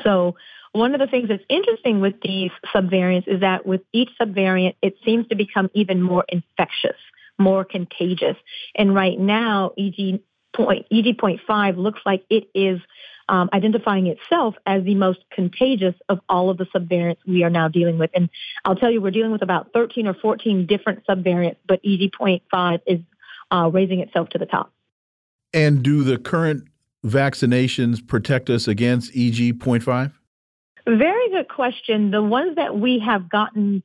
So 0.03 0.35
one 0.71 0.93
of 0.93 0.99
the 0.99 1.07
things 1.07 1.29
that's 1.29 1.43
interesting 1.49 1.99
with 2.01 2.15
these 2.21 2.51
subvariants 2.73 3.27
is 3.27 3.41
that 3.41 3.65
with 3.65 3.81
each 3.91 4.09
subvariant, 4.19 4.75
it 4.81 4.95
seems 5.05 5.27
to 5.27 5.35
become 5.35 5.69
even 5.73 6.01
more 6.01 6.25
infectious, 6.29 6.97
more 7.37 7.65
contagious. 7.65 8.37
And 8.75 8.95
right 8.95 9.19
now, 9.19 9.73
EG 9.77 10.21
point, 10.55 10.85
EG.5 10.91 11.77
looks 11.77 12.01
like 12.05 12.23
it 12.29 12.49
is 12.53 12.79
um, 13.29 13.49
identifying 13.53 14.07
itself 14.07 14.55
as 14.65 14.83
the 14.83 14.95
most 14.95 15.19
contagious 15.31 15.95
of 16.09 16.19
all 16.27 16.49
of 16.49 16.57
the 16.57 16.65
subvariants 16.65 17.19
we 17.25 17.43
are 17.43 17.49
now 17.49 17.67
dealing 17.67 17.97
with. 17.97 18.11
And 18.13 18.29
I'll 18.65 18.75
tell 18.75 18.91
you, 18.91 19.01
we're 19.01 19.11
dealing 19.11 19.31
with 19.31 19.41
about 19.41 19.71
13 19.73 20.07
or 20.07 20.13
14 20.13 20.65
different 20.65 21.05
subvariants, 21.07 21.57
but 21.67 21.79
EG.5 21.85 22.79
is 22.85 22.99
uh, 23.51 23.69
raising 23.71 23.99
itself 24.01 24.29
to 24.29 24.37
the 24.37 24.45
top. 24.45 24.71
And 25.53 25.83
do 25.83 26.03
the 26.03 26.17
current 26.17 26.65
vaccinations 27.05 28.05
protect 28.05 28.49
us 28.49 28.67
against 28.67 29.11
EG.5? 29.11 30.11
Very 30.87 31.29
good 31.29 31.47
question. 31.47 32.11
The 32.11 32.23
ones 32.23 32.55
that 32.55 32.77
we 32.77 32.99
have 32.99 33.29
gotten 33.29 33.83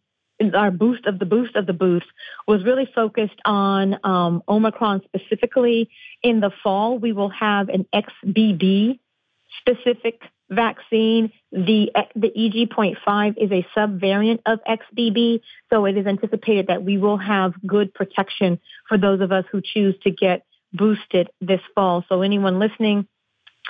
our 0.55 0.71
boost 0.71 1.07
of 1.07 1.19
the 1.19 1.27
boost 1.27 1.57
of 1.57 1.67
the 1.67 1.73
boost 1.73 2.07
was 2.47 2.65
really 2.65 2.89
focused 2.95 3.41
on 3.45 3.99
um, 4.05 4.43
Omicron 4.49 5.03
specifically. 5.05 5.89
In 6.23 6.41
the 6.41 6.51
fall, 6.63 6.99
we 6.99 7.13
will 7.13 7.31
have 7.31 7.69
an 7.69 7.87
XBB 7.95 8.99
specific 9.61 10.21
vaccine. 10.51 11.33
The 11.53 11.91
the 12.15 12.29
EG.5 12.29 13.35
is 13.37 13.51
a 13.51 13.67
subvariant 13.77 14.41
of 14.47 14.61
XBB, 14.69 15.41
so 15.71 15.85
it 15.87 15.97
is 15.97 16.07
anticipated 16.07 16.69
that 16.69 16.85
we 16.85 16.99
will 16.99 17.19
have 17.19 17.55
good 17.67 17.93
protection 17.95 18.61
for 18.89 18.99
those 18.99 19.21
of 19.21 19.33
us 19.33 19.45
who 19.51 19.61
choose 19.63 19.95
to 20.05 20.11
get 20.11 20.45
boosted 20.73 21.31
this 21.41 21.61
fall. 21.75 22.05
So 22.09 22.23
anyone 22.23 22.59
listening 22.59 23.09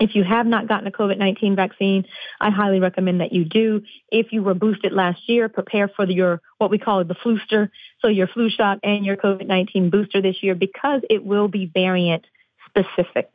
if 0.01 0.15
you 0.15 0.25
have 0.25 0.47
not 0.47 0.69
gotten 0.69 0.87
a 0.87 0.91
COVID 0.91 1.19
19 1.19 1.57
vaccine, 1.57 2.05
I 2.41 2.51
highly 2.51 2.81
recommend 2.81 3.21
that 3.21 3.33
you 3.33 3.45
do. 3.45 3.83
If 4.11 4.33
you 4.33 4.43
were 4.43 4.55
boosted 4.55 4.93
last 4.93 5.29
year, 5.29 5.49
prepare 5.49 5.89
for 5.89 6.05
your 6.05 6.41
what 6.59 6.71
we 6.71 6.79
call 6.79 7.03
the 7.05 7.15
flooster, 7.15 7.71
so 8.01 8.09
your 8.09 8.27
flu 8.27 8.51
shot 8.51 8.79
and 8.83 9.07
your 9.07 9.17
COVID 9.17 9.47
19 9.47 9.91
booster 9.91 10.21
this 10.21 10.43
year 10.43 10.55
because 10.55 11.03
it 11.09 11.25
will 11.25 11.49
be 11.49 11.71
variant 11.73 12.25
specific. 12.69 13.31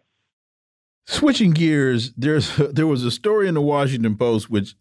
Switching 1.05 1.51
gears, 1.51 2.13
there's 2.15 2.55
there 2.71 2.87
was 2.87 3.03
a 3.03 3.11
story 3.11 3.47
in 3.47 3.55
the 3.55 3.61
Washington 3.61 4.15
Post 4.15 4.49
which 4.49 4.75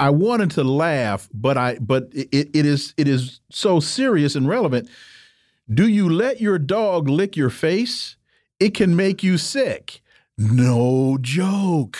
I 0.00 0.10
wanted 0.10 0.50
to 0.52 0.64
laugh, 0.64 1.28
but 1.32 1.58
I 1.58 1.78
but 1.78 2.08
it, 2.12 2.50
it 2.54 2.66
is 2.66 2.94
it 2.96 3.06
is 3.06 3.40
so 3.50 3.80
serious 3.80 4.34
and 4.34 4.48
relevant. 4.48 4.88
Do 5.72 5.88
you 5.88 6.08
let 6.08 6.40
your 6.40 6.58
dog 6.58 7.08
lick 7.08 7.36
your 7.36 7.50
face? 7.50 8.16
It 8.58 8.72
can 8.72 8.96
make 8.96 9.22
you 9.22 9.36
sick. 9.36 10.00
No 10.38 11.16
joke. 11.22 11.96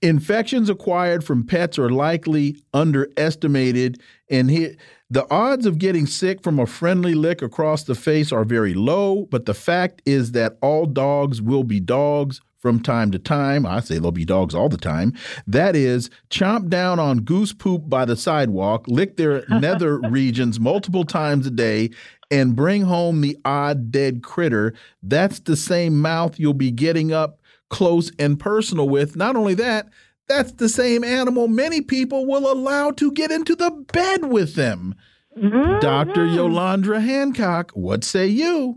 Infections 0.00 0.70
acquired 0.70 1.22
from 1.22 1.46
pets 1.46 1.78
are 1.78 1.90
likely 1.90 2.56
underestimated, 2.72 4.00
and 4.30 4.50
he, 4.50 4.76
the 5.10 5.30
odds 5.30 5.66
of 5.66 5.78
getting 5.78 6.06
sick 6.06 6.42
from 6.42 6.58
a 6.58 6.66
friendly 6.66 7.14
lick 7.14 7.42
across 7.42 7.84
the 7.84 7.94
face 7.94 8.32
are 8.32 8.44
very 8.44 8.72
low. 8.72 9.26
But 9.26 9.44
the 9.44 9.52
fact 9.52 10.00
is 10.06 10.32
that 10.32 10.56
all 10.62 10.86
dogs 10.86 11.42
will 11.42 11.62
be 11.62 11.78
dogs 11.78 12.40
from 12.58 12.80
time 12.80 13.10
to 13.10 13.18
time. 13.18 13.66
I 13.66 13.80
say 13.80 13.98
they'll 13.98 14.10
be 14.10 14.24
dogs 14.24 14.54
all 14.54 14.70
the 14.70 14.78
time. 14.78 15.12
That 15.46 15.76
is, 15.76 16.08
chomp 16.30 16.70
down 16.70 16.98
on 16.98 17.18
goose 17.18 17.52
poop 17.52 17.90
by 17.90 18.06
the 18.06 18.16
sidewalk, 18.16 18.86
lick 18.88 19.18
their 19.18 19.44
nether 19.50 19.98
regions 19.98 20.58
multiple 20.58 21.04
times 21.04 21.46
a 21.46 21.50
day, 21.50 21.90
and 22.30 22.56
bring 22.56 22.80
home 22.80 23.20
the 23.20 23.36
odd 23.44 23.92
dead 23.92 24.22
critter. 24.22 24.72
That's 25.02 25.40
the 25.40 25.56
same 25.56 26.00
mouth 26.00 26.38
you'll 26.38 26.54
be 26.54 26.70
getting 26.70 27.12
up 27.12 27.40
close 27.74 28.12
and 28.20 28.38
personal 28.38 28.88
with. 28.88 29.16
Not 29.16 29.34
only 29.34 29.54
that, 29.54 29.88
that's 30.28 30.52
the 30.52 30.68
same 30.68 31.02
animal 31.02 31.48
many 31.48 31.80
people 31.80 32.24
will 32.24 32.50
allow 32.50 32.92
to 32.92 33.10
get 33.10 33.32
into 33.32 33.56
the 33.56 33.72
bed 33.92 34.26
with 34.26 34.54
them. 34.54 34.94
Mm 35.36 35.50
-hmm. 35.50 35.80
Dr. 35.80 36.24
Yolandra 36.26 37.00
Hancock, 37.00 37.72
what 37.74 38.04
say 38.04 38.26
you? 38.28 38.76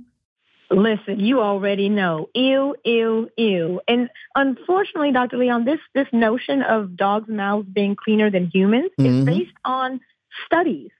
Listen, 0.71 1.19
you 1.19 1.39
already 1.39 1.89
know. 1.89 2.29
Ew, 2.33 2.75
ew, 2.83 3.29
ew. 3.37 3.79
And 3.87 4.09
unfortunately, 4.33 5.11
Dr. 5.11 5.37
Leon, 5.37 5.65
this 5.65 5.83
this 5.93 6.11
notion 6.11 6.59
of 6.75 6.95
dogs' 6.95 7.29
mouths 7.29 7.69
being 7.79 7.95
cleaner 8.03 8.29
than 8.31 8.45
humans 8.57 8.91
mm 8.97 9.05
-hmm. 9.05 9.09
is 9.09 9.15
mm-hmm. 9.15 9.33
based 9.33 9.59
on 9.63 9.89
studies. 10.45 10.91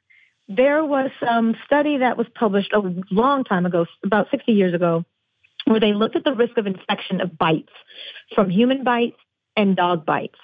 There 0.61 0.83
was 0.95 1.09
some 1.25 1.47
study 1.65 1.95
that 2.03 2.15
was 2.17 2.27
published 2.43 2.73
a 2.79 2.81
long 3.09 3.43
time 3.51 3.65
ago, 3.69 3.81
about 4.09 4.25
60 4.29 4.51
years 4.59 4.73
ago, 4.73 4.93
where 5.67 5.79
they 5.79 5.93
looked 5.93 6.15
at 6.15 6.23
the 6.23 6.33
risk 6.33 6.57
of 6.57 6.65
infection 6.65 7.21
of 7.21 7.37
bites 7.37 7.71
from 8.33 8.49
human 8.49 8.83
bites 8.83 9.17
and 9.55 9.75
dog 9.75 10.05
bites. 10.05 10.39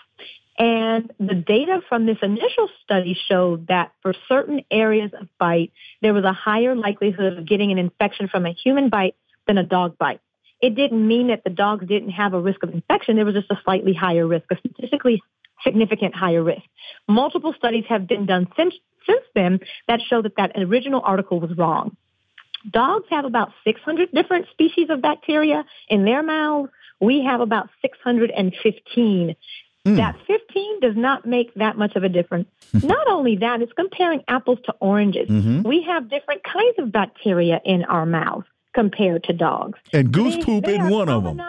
And 0.59 1.11
the 1.19 1.33
data 1.33 1.81
from 1.89 2.05
this 2.05 2.17
initial 2.21 2.69
study 2.83 3.17
showed 3.27 3.67
that 3.67 3.91
for 4.01 4.13
certain 4.27 4.61
areas 4.69 5.11
of 5.19 5.27
bite, 5.39 5.71
there 6.01 6.13
was 6.13 6.25
a 6.25 6.33
higher 6.33 6.75
likelihood 6.75 7.37
of 7.37 7.47
getting 7.47 7.71
an 7.71 7.79
infection 7.79 8.27
from 8.27 8.45
a 8.45 8.53
human 8.53 8.89
bite 8.89 9.15
than 9.47 9.57
a 9.57 9.63
dog 9.63 9.97
bite. 9.97 10.19
It 10.61 10.75
didn't 10.75 11.07
mean 11.07 11.27
that 11.27 11.43
the 11.43 11.49
dogs 11.49 11.87
didn't 11.87 12.11
have 12.11 12.33
a 12.33 12.39
risk 12.39 12.61
of 12.63 12.69
infection. 12.73 13.15
There 13.15 13.25
was 13.25 13.33
just 13.33 13.49
a 13.51 13.59
slightly 13.63 13.93
higher 13.93 14.27
risk, 14.27 14.45
a 14.51 14.57
statistically 14.57 15.21
significant 15.63 16.15
higher 16.15 16.43
risk. 16.43 16.63
Multiple 17.07 17.53
studies 17.57 17.85
have 17.89 18.07
been 18.07 18.25
done 18.25 18.47
since, 18.55 18.75
since 19.07 19.23
then 19.33 19.59
that 19.87 20.01
show 20.01 20.21
that 20.21 20.35
that 20.37 20.51
original 20.55 21.01
article 21.03 21.39
was 21.39 21.57
wrong. 21.57 21.97
Dogs 22.69 23.05
have 23.09 23.25
about 23.25 23.51
600 23.63 24.11
different 24.11 24.47
species 24.51 24.89
of 24.89 25.01
bacteria 25.01 25.65
in 25.89 26.05
their 26.05 26.23
mouths. 26.23 26.69
We 26.99 27.23
have 27.23 27.41
about 27.41 27.69
615. 27.81 29.35
Mm. 29.85 29.97
That 29.97 30.15
15 30.27 30.79
does 30.79 30.95
not 30.95 31.25
make 31.25 31.53
that 31.55 31.77
much 31.77 31.95
of 31.95 32.03
a 32.03 32.09
difference. 32.09 32.47
not 32.73 33.07
only 33.07 33.37
that, 33.37 33.61
it's 33.61 33.73
comparing 33.73 34.23
apples 34.27 34.59
to 34.65 34.73
oranges. 34.79 35.27
Mm-hmm. 35.27 35.67
We 35.67 35.83
have 35.83 36.09
different 36.09 36.43
kinds 36.43 36.75
of 36.79 36.91
bacteria 36.91 37.59
in 37.65 37.83
our 37.85 38.05
mouth 38.05 38.45
compared 38.73 39.25
to 39.25 39.33
dogs. 39.33 39.77
And 39.91 40.11
goose 40.11 40.35
they, 40.35 40.43
poop 40.43 40.65
they 40.65 40.75
in 40.75 40.89
one 40.89 41.09
of 41.09 41.23
them. 41.23 41.41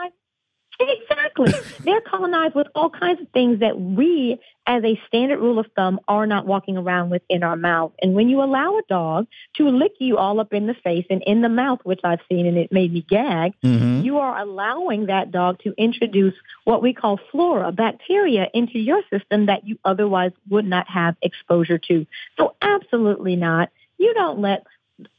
Exactly. 0.80 1.52
They're 1.84 2.00
colonized 2.00 2.54
with 2.54 2.66
all 2.74 2.90
kinds 2.90 3.20
of 3.20 3.28
things 3.28 3.60
that 3.60 3.80
we, 3.80 4.40
as 4.66 4.82
a 4.82 5.00
standard 5.06 5.38
rule 5.38 5.58
of 5.58 5.66
thumb, 5.76 6.00
are 6.08 6.26
not 6.26 6.46
walking 6.46 6.76
around 6.76 7.10
with 7.10 7.22
in 7.28 7.42
our 7.42 7.56
mouth. 7.56 7.92
And 8.02 8.14
when 8.14 8.28
you 8.28 8.42
allow 8.42 8.78
a 8.78 8.82
dog 8.88 9.26
to 9.56 9.68
lick 9.68 9.92
you 10.00 10.16
all 10.16 10.40
up 10.40 10.52
in 10.52 10.66
the 10.66 10.74
face 10.74 11.06
and 11.10 11.22
in 11.22 11.42
the 11.42 11.48
mouth, 11.48 11.80
which 11.84 12.00
I've 12.02 12.20
seen 12.28 12.46
and 12.46 12.56
it 12.56 12.72
made 12.72 12.92
me 12.92 13.04
gag, 13.08 13.52
mm-hmm. 13.62 14.00
you 14.02 14.18
are 14.18 14.36
allowing 14.38 15.06
that 15.06 15.30
dog 15.30 15.60
to 15.62 15.74
introduce 15.78 16.34
what 16.64 16.82
we 16.82 16.92
call 16.92 17.20
flora, 17.30 17.70
bacteria, 17.70 18.48
into 18.52 18.78
your 18.78 19.02
system 19.10 19.46
that 19.46 19.66
you 19.66 19.78
otherwise 19.84 20.32
would 20.48 20.66
not 20.66 20.88
have 20.88 21.14
exposure 21.22 21.78
to. 21.78 22.06
So 22.36 22.56
absolutely 22.60 23.36
not. 23.36 23.70
You 23.96 24.12
don't 24.14 24.40
let, 24.40 24.66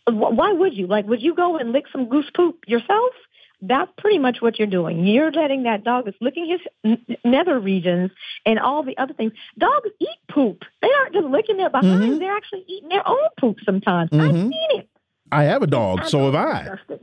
why 0.06 0.52
would 0.52 0.74
you? 0.74 0.88
Like, 0.88 1.08
would 1.08 1.22
you 1.22 1.34
go 1.34 1.58
and 1.58 1.72
lick 1.72 1.86
some 1.92 2.10
goose 2.10 2.30
poop 2.36 2.66
yourself? 2.68 3.14
That's 3.62 3.92
pretty 3.98 4.20
much 4.20 4.42
what 4.42 4.60
you're 4.60 4.68
doing. 4.68 5.06
You're 5.06 5.32
letting 5.32 5.64
that 5.64 5.84
dog 5.84 6.06
that's 6.06 6.18
licking 6.22 6.60
his 6.84 6.98
nether 7.24 7.60
regions 7.60 8.12
and 8.46 8.60
all 8.60 8.84
the 8.84 8.98
other 8.98 9.14
things. 9.14 9.34
Dogs 9.58 9.90
eat 10.00 10.20
poop. 10.30 10.64
They 10.82 10.90
aren't 10.92 11.14
just 11.14 11.28
licking 11.28 11.58
their 11.58 11.70
behind. 11.70 12.02
Mm-hmm. 12.02 12.20
They're 12.20 12.36
actually 12.36 12.66
eating 12.68 12.90
their 12.90 13.08
own 13.08 13.28
poop 13.40 13.58
sometimes. 13.66 14.10
Mm-hmm. 14.12 14.22
I've 14.22 14.36
seen 14.36 14.80
it. 14.80 14.90
I 15.32 15.44
have 15.44 15.64
a 15.64 15.68
dog, 15.68 16.06
so 16.06 16.26
have 16.26 16.36
I. 16.36 16.64
Disgusting. 16.64 17.00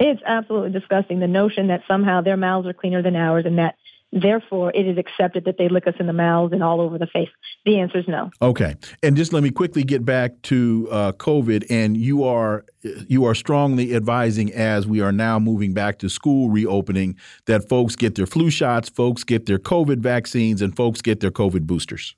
It's 0.00 0.22
absolutely 0.26 0.70
disgusting. 0.70 1.20
The 1.20 1.28
notion 1.28 1.68
that 1.68 1.82
somehow 1.86 2.22
their 2.22 2.36
mouths 2.36 2.66
are 2.66 2.72
cleaner 2.72 3.02
than 3.02 3.14
ours 3.14 3.44
and 3.46 3.58
that 3.58 3.76
Therefore, 4.12 4.70
it 4.74 4.86
is 4.86 4.98
accepted 4.98 5.46
that 5.46 5.56
they 5.56 5.70
lick 5.70 5.86
us 5.86 5.94
in 5.98 6.06
the 6.06 6.12
mouths 6.12 6.52
and 6.52 6.62
all 6.62 6.82
over 6.82 6.98
the 6.98 7.06
face. 7.06 7.30
The 7.64 7.80
answer 7.80 7.98
is 7.98 8.06
no. 8.06 8.30
Okay, 8.42 8.74
and 9.02 9.16
just 9.16 9.32
let 9.32 9.42
me 9.42 9.50
quickly 9.50 9.84
get 9.84 10.04
back 10.04 10.40
to 10.42 10.86
uh, 10.90 11.12
COVID. 11.12 11.64
And 11.70 11.96
you 11.96 12.24
are 12.24 12.66
you 12.82 13.24
are 13.24 13.34
strongly 13.34 13.94
advising 13.94 14.52
as 14.52 14.86
we 14.86 15.00
are 15.00 15.12
now 15.12 15.38
moving 15.38 15.72
back 15.72 15.98
to 16.00 16.10
school 16.10 16.50
reopening 16.50 17.16
that 17.46 17.68
folks 17.70 17.96
get 17.96 18.14
their 18.14 18.26
flu 18.26 18.50
shots, 18.50 18.90
folks 18.90 19.24
get 19.24 19.46
their 19.46 19.58
COVID 19.58 20.00
vaccines, 20.00 20.60
and 20.60 20.76
folks 20.76 21.00
get 21.00 21.20
their 21.20 21.30
COVID 21.30 21.62
boosters. 21.62 22.14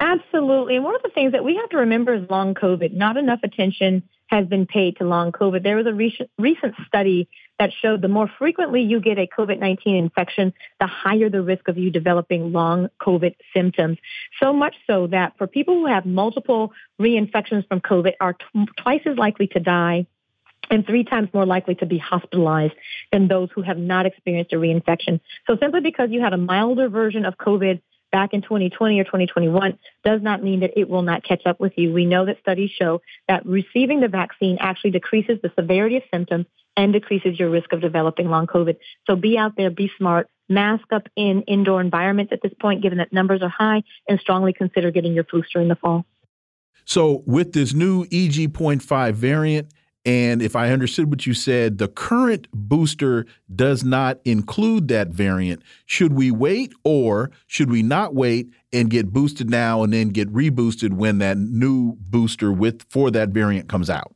Absolutely. 0.00 0.76
And 0.76 0.84
one 0.84 0.94
of 0.96 1.02
the 1.02 1.10
things 1.10 1.32
that 1.32 1.44
we 1.44 1.56
have 1.56 1.68
to 1.70 1.76
remember 1.76 2.14
is 2.14 2.28
long 2.30 2.54
COVID. 2.54 2.94
Not 2.94 3.18
enough 3.18 3.40
attention 3.42 4.02
has 4.28 4.46
been 4.46 4.64
paid 4.64 4.96
to 4.96 5.04
long 5.04 5.32
COVID. 5.32 5.62
There 5.62 5.76
was 5.76 5.86
a 5.86 5.92
recent, 5.92 6.30
recent 6.38 6.74
study 6.86 7.28
that 7.60 7.70
showed 7.82 8.00
the 8.00 8.08
more 8.08 8.28
frequently 8.38 8.80
you 8.80 9.00
get 9.00 9.18
a 9.18 9.26
COVID-19 9.26 9.98
infection, 9.98 10.54
the 10.80 10.86
higher 10.86 11.28
the 11.28 11.42
risk 11.42 11.68
of 11.68 11.76
you 11.76 11.90
developing 11.90 12.52
long 12.52 12.88
COVID 12.98 13.36
symptoms. 13.54 13.98
So 14.42 14.54
much 14.54 14.74
so 14.86 15.08
that 15.08 15.34
for 15.36 15.46
people 15.46 15.74
who 15.74 15.86
have 15.86 16.06
multiple 16.06 16.72
reinfections 16.98 17.68
from 17.68 17.82
COVID 17.82 18.14
are 18.18 18.32
t- 18.32 18.66
twice 18.78 19.02
as 19.04 19.18
likely 19.18 19.46
to 19.48 19.60
die 19.60 20.06
and 20.70 20.86
three 20.86 21.04
times 21.04 21.28
more 21.34 21.44
likely 21.44 21.74
to 21.76 21.86
be 21.86 21.98
hospitalized 21.98 22.72
than 23.12 23.28
those 23.28 23.50
who 23.54 23.60
have 23.60 23.76
not 23.76 24.06
experienced 24.06 24.54
a 24.54 24.56
reinfection. 24.56 25.20
So 25.46 25.58
simply 25.60 25.80
because 25.82 26.08
you 26.10 26.22
had 26.22 26.32
a 26.32 26.38
milder 26.38 26.88
version 26.88 27.26
of 27.26 27.36
COVID 27.36 27.82
back 28.10 28.32
in 28.32 28.40
2020 28.40 29.00
or 29.00 29.04
2021 29.04 29.78
does 30.02 30.22
not 30.22 30.42
mean 30.42 30.60
that 30.60 30.78
it 30.78 30.88
will 30.88 31.02
not 31.02 31.24
catch 31.24 31.42
up 31.44 31.60
with 31.60 31.74
you. 31.76 31.92
We 31.92 32.06
know 32.06 32.24
that 32.24 32.38
studies 32.40 32.70
show 32.70 33.02
that 33.28 33.44
receiving 33.44 34.00
the 34.00 34.08
vaccine 34.08 34.56
actually 34.60 34.92
decreases 34.92 35.38
the 35.42 35.52
severity 35.54 35.96
of 35.96 36.04
symptoms 36.10 36.46
and 36.80 36.94
decreases 36.94 37.38
your 37.38 37.50
risk 37.50 37.74
of 37.74 37.82
developing 37.82 38.30
long 38.30 38.46
COVID. 38.46 38.76
So 39.06 39.14
be 39.14 39.36
out 39.36 39.52
there, 39.54 39.68
be 39.68 39.90
smart, 39.98 40.28
mask 40.48 40.90
up 40.92 41.08
in 41.14 41.42
indoor 41.42 41.78
environments 41.78 42.32
at 42.32 42.40
this 42.42 42.54
point, 42.58 42.82
given 42.82 42.96
that 42.98 43.12
numbers 43.12 43.42
are 43.42 43.50
high, 43.50 43.82
and 44.08 44.18
strongly 44.18 44.54
consider 44.54 44.90
getting 44.90 45.12
your 45.12 45.24
booster 45.24 45.60
in 45.60 45.68
the 45.68 45.76
fall. 45.76 46.06
So 46.86 47.22
with 47.26 47.52
this 47.52 47.74
new 47.74 48.04
EG.5 48.04 49.12
variant, 49.12 49.74
and 50.06 50.40
if 50.40 50.56
I 50.56 50.70
understood 50.70 51.10
what 51.10 51.26
you 51.26 51.34
said, 51.34 51.76
the 51.76 51.86
current 51.86 52.48
booster 52.54 53.26
does 53.54 53.84
not 53.84 54.18
include 54.24 54.88
that 54.88 55.08
variant. 55.08 55.62
Should 55.84 56.14
we 56.14 56.30
wait 56.30 56.72
or 56.82 57.30
should 57.46 57.70
we 57.70 57.82
not 57.82 58.14
wait 58.14 58.48
and 58.72 58.88
get 58.88 59.12
boosted 59.12 59.50
now 59.50 59.82
and 59.82 59.92
then 59.92 60.08
get 60.08 60.32
reboosted 60.32 60.94
when 60.94 61.18
that 61.18 61.36
new 61.36 61.96
booster 62.00 62.50
with 62.50 62.86
for 62.88 63.10
that 63.10 63.28
variant 63.28 63.68
comes 63.68 63.90
out? 63.90 64.14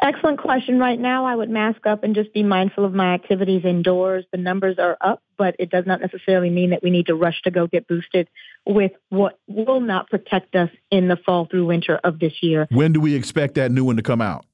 Excellent 0.00 0.38
question. 0.38 0.78
Right 0.78 1.00
now, 1.00 1.24
I 1.24 1.34
would 1.34 1.48
mask 1.48 1.86
up 1.86 2.04
and 2.04 2.14
just 2.14 2.32
be 2.34 2.42
mindful 2.42 2.84
of 2.84 2.92
my 2.92 3.14
activities 3.14 3.64
indoors. 3.64 4.26
The 4.30 4.36
numbers 4.38 4.78
are 4.78 4.96
up, 5.00 5.22
but 5.38 5.56
it 5.58 5.70
does 5.70 5.86
not 5.86 6.02
necessarily 6.02 6.50
mean 6.50 6.70
that 6.70 6.82
we 6.82 6.90
need 6.90 7.06
to 7.06 7.14
rush 7.14 7.40
to 7.42 7.50
go 7.50 7.66
get 7.66 7.88
boosted 7.88 8.28
with 8.66 8.92
what 9.08 9.38
will 9.46 9.80
not 9.80 10.10
protect 10.10 10.54
us 10.54 10.68
in 10.90 11.08
the 11.08 11.16
fall 11.16 11.46
through 11.46 11.66
winter 11.66 11.98
of 12.04 12.18
this 12.18 12.34
year. 12.42 12.66
When 12.70 12.92
do 12.92 13.00
we 13.00 13.14
expect 13.14 13.54
that 13.54 13.70
new 13.72 13.84
one 13.84 13.96
to 13.96 14.02
come 14.02 14.20
out? 14.20 14.44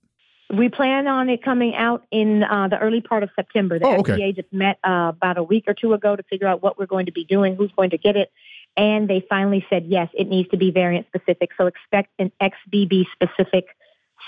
We 0.48 0.68
plan 0.68 1.08
on 1.08 1.28
it 1.28 1.42
coming 1.42 1.74
out 1.74 2.04
in 2.12 2.44
uh, 2.44 2.68
the 2.68 2.78
early 2.78 3.00
part 3.00 3.22
of 3.22 3.30
September. 3.34 3.78
The 3.78 3.86
oh, 3.86 3.96
okay. 4.00 4.12
FDA 4.12 4.36
just 4.36 4.52
met 4.52 4.78
uh, 4.84 5.12
about 5.16 5.38
a 5.38 5.42
week 5.42 5.64
or 5.66 5.74
two 5.74 5.92
ago 5.92 6.14
to 6.14 6.22
figure 6.24 6.46
out 6.46 6.62
what 6.62 6.78
we're 6.78 6.86
going 6.86 7.06
to 7.06 7.12
be 7.12 7.24
doing, 7.24 7.56
who's 7.56 7.72
going 7.74 7.90
to 7.90 7.98
get 7.98 8.16
it, 8.16 8.30
and 8.76 9.08
they 9.08 9.24
finally 9.28 9.66
said 9.68 9.86
yes, 9.86 10.08
it 10.12 10.28
needs 10.28 10.50
to 10.50 10.56
be 10.56 10.70
variant 10.70 11.06
specific. 11.06 11.50
So 11.56 11.66
expect 11.66 12.10
an 12.18 12.30
XBB 12.40 13.06
specific 13.12 13.66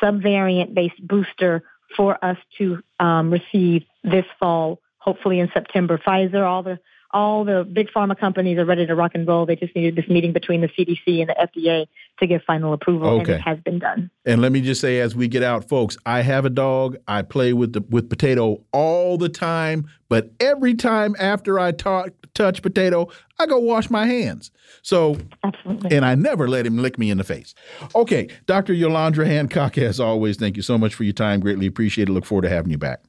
subvariant 0.03 0.75
based 0.75 1.07
booster 1.07 1.63
for 1.97 2.23
us 2.25 2.39
to 2.59 2.83
um, 3.01 3.33
receive 3.33 3.85
this 4.03 4.25
fall, 4.39 4.81
hopefully 4.99 5.39
in 5.39 5.51
September. 5.53 5.99
Pfizer, 5.99 6.47
all 6.47 6.63
the 6.63 6.79
all 7.15 7.45
the 7.45 7.65
big 7.65 7.89
pharma 7.97 8.19
companies 8.19 8.59
are 8.59 8.65
ready 8.65 8.85
to 8.85 8.95
rock 8.95 9.13
and 9.15 9.27
roll. 9.27 9.47
They 9.47 9.55
just 9.55 9.75
needed 9.77 9.95
this 9.95 10.09
meeting 10.09 10.33
between 10.33 10.61
the 10.61 10.69
CDC 10.69 11.21
and 11.21 11.29
the 11.29 11.37
FDA 11.49 11.87
to 12.19 12.27
get 12.27 12.45
final 12.45 12.73
approval, 12.73 13.09
okay. 13.09 13.21
and 13.21 13.41
it 13.41 13.41
has 13.41 13.59
been 13.61 13.79
done. 13.79 14.11
And 14.25 14.43
let 14.43 14.51
me 14.51 14.61
just 14.61 14.81
say, 14.81 14.99
as 14.99 15.15
we 15.15 15.29
get 15.29 15.45
out, 15.45 15.69
folks, 15.69 15.97
I 16.05 16.23
have 16.23 16.45
a 16.45 16.51
dog. 16.51 16.97
I 17.07 17.23
play 17.23 17.53
with 17.53 17.73
the 17.73 17.83
with 17.89 18.11
potato 18.11 18.63
all 18.73 19.17
the 19.17 19.29
time, 19.29 19.89
but 20.09 20.33
every 20.41 20.75
time 20.75 21.15
after 21.19 21.59
I 21.61 21.71
talk, 21.71 22.11
touch 22.35 22.63
potato, 22.63 23.09
I 23.39 23.47
go 23.47 23.59
wash 23.59 23.91
my 23.91 24.07
hands. 24.07 24.51
So, 24.83 25.17
Absolutely. 25.43 25.97
and 25.97 26.05
I 26.05 26.15
never 26.15 26.49
let 26.49 26.67
him 26.67 26.79
lick 26.79 26.99
me 26.99 27.11
in 27.11 27.19
the 27.19 27.25
face. 27.25 27.55
Okay, 27.95 28.29
Dr. 28.47 28.75
Yolandra 28.75 29.27
Hancock, 29.27 29.79
as 29.79 30.01
always, 30.01 30.37
thank 30.37 30.57
you 30.57 30.63
so 30.63 30.77
much 30.77 30.95
for 30.95 31.05
your 31.05 31.13
time. 31.13 31.41
Greatly 31.41 31.67
appreciate 31.67 32.09
it. 32.09 32.13
Look 32.13 32.25
forward 32.25 32.43
to 32.43 32.49
having 32.51 32.71
you 32.71 32.79
back. 32.79 33.03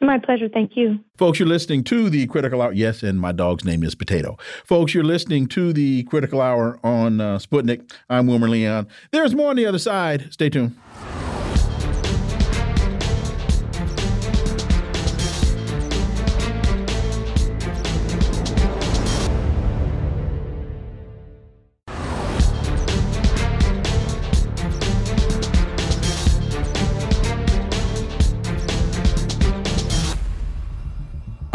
My 0.00 0.18
pleasure. 0.18 0.48
Thank 0.48 0.72
you. 0.76 0.98
Folks, 1.16 1.38
you're 1.38 1.46
listening 1.46 1.84
to 1.84 2.10
the 2.10 2.26
Critical 2.26 2.60
Hour. 2.60 2.72
Yes, 2.72 3.04
and 3.04 3.20
my 3.20 3.30
dog's 3.30 3.64
name 3.64 3.84
is 3.84 3.94
Potato. 3.94 4.36
Folks, 4.64 4.94
you're 4.94 5.04
listening 5.04 5.46
to 5.48 5.72
the 5.72 6.02
Critical 6.04 6.40
Hour 6.40 6.80
on 6.82 7.20
uh, 7.20 7.38
Sputnik. 7.38 7.88
I'm 8.10 8.26
Wilmer 8.26 8.48
Leon. 8.48 8.88
There's 9.12 9.32
more 9.32 9.50
on 9.50 9.56
the 9.56 9.66
other 9.66 9.78
side. 9.78 10.32
Stay 10.32 10.50
tuned. 10.50 10.74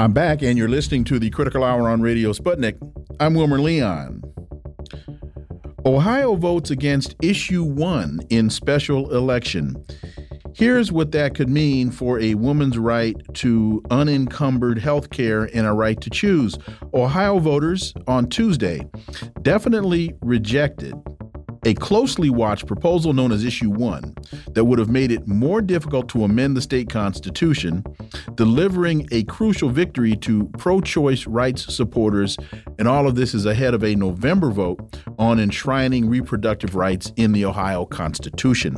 I'm 0.07 0.13
back, 0.13 0.41
and 0.41 0.57
you're 0.57 0.69
listening 0.69 1.03
to 1.03 1.19
the 1.19 1.29
Critical 1.29 1.65
Hour 1.65 1.89
on 1.89 1.99
Radio 1.99 2.31
Sputnik. 2.31 2.77
I'm 3.19 3.33
Wilmer 3.33 3.59
Leon. 3.59 4.23
Ohio 5.85 6.35
votes 6.35 6.71
against 6.71 7.17
issue 7.21 7.61
one 7.61 8.21
in 8.29 8.49
special 8.49 9.13
election. 9.13 9.75
Here's 10.55 10.93
what 10.93 11.11
that 11.11 11.35
could 11.35 11.49
mean 11.49 11.91
for 11.91 12.21
a 12.21 12.35
woman's 12.35 12.77
right 12.77 13.17
to 13.33 13.83
unencumbered 13.91 14.79
health 14.79 15.09
care 15.09 15.49
and 15.53 15.67
a 15.67 15.73
right 15.73 15.99
to 15.99 16.09
choose. 16.09 16.57
Ohio 16.93 17.39
voters 17.39 17.93
on 18.07 18.29
Tuesday 18.29 18.87
definitely 19.41 20.15
rejected 20.21 20.95
a 21.65 21.73
closely 21.73 22.29
watched 22.29 22.67
proposal 22.67 23.13
known 23.13 23.31
as 23.31 23.43
Issue 23.43 23.69
1 23.69 24.15
that 24.53 24.65
would 24.65 24.79
have 24.79 24.89
made 24.89 25.11
it 25.11 25.27
more 25.27 25.61
difficult 25.61 26.09
to 26.09 26.23
amend 26.23 26.55
the 26.55 26.61
state 26.61 26.89
constitution, 26.89 27.83
delivering 28.35 29.07
a 29.11 29.23
crucial 29.23 29.69
victory 29.69 30.15
to 30.17 30.45
pro 30.57 30.81
choice 30.81 31.27
rights 31.27 31.73
supporters. 31.73 32.37
And 32.79 32.87
all 32.87 33.07
of 33.07 33.15
this 33.15 33.33
is 33.33 33.45
ahead 33.45 33.73
of 33.73 33.83
a 33.83 33.95
November 33.95 34.51
vote 34.51 34.97
on 35.17 35.39
enshrining 35.39 36.09
reproductive 36.09 36.75
rights 36.75 37.11
in 37.15 37.31
the 37.31 37.45
Ohio 37.45 37.85
Constitution. 37.85 38.77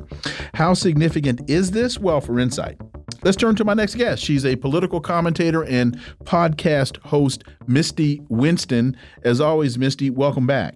How 0.54 0.74
significant 0.74 1.50
is 1.50 1.72
this? 1.72 2.00
Well, 2.00 2.22
for 2.22 2.40
insight, 2.40 2.78
Let's 3.22 3.36
turn 3.36 3.56
to 3.58 3.66
my 3.66 3.74
next 3.74 3.96
guest. 3.96 4.24
She's 4.24 4.46
a 4.46 4.56
political 4.56 5.02
commentator 5.02 5.66
and 5.66 6.00
podcast 6.24 6.98
host, 7.02 7.44
Misty 7.68 8.22
Winston. 8.30 8.96
As 9.24 9.42
always, 9.42 9.78
Misty, 9.78 10.10
welcome 10.10 10.48
back. 10.48 10.76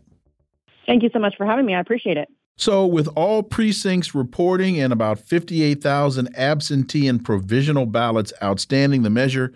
Thank 0.85 1.03
you 1.03 1.09
so 1.13 1.19
much 1.19 1.35
for 1.37 1.45
having 1.45 1.65
me. 1.65 1.75
I 1.75 1.79
appreciate 1.79 2.17
it. 2.17 2.27
So, 2.55 2.85
with 2.85 3.07
all 3.15 3.41
precincts 3.41 4.13
reporting 4.13 4.79
and 4.79 4.93
about 4.93 5.19
58,000 5.19 6.37
absentee 6.37 7.07
and 7.07 7.23
provisional 7.23 7.87
ballots 7.87 8.31
outstanding, 8.43 9.01
the 9.01 9.09
measure 9.09 9.53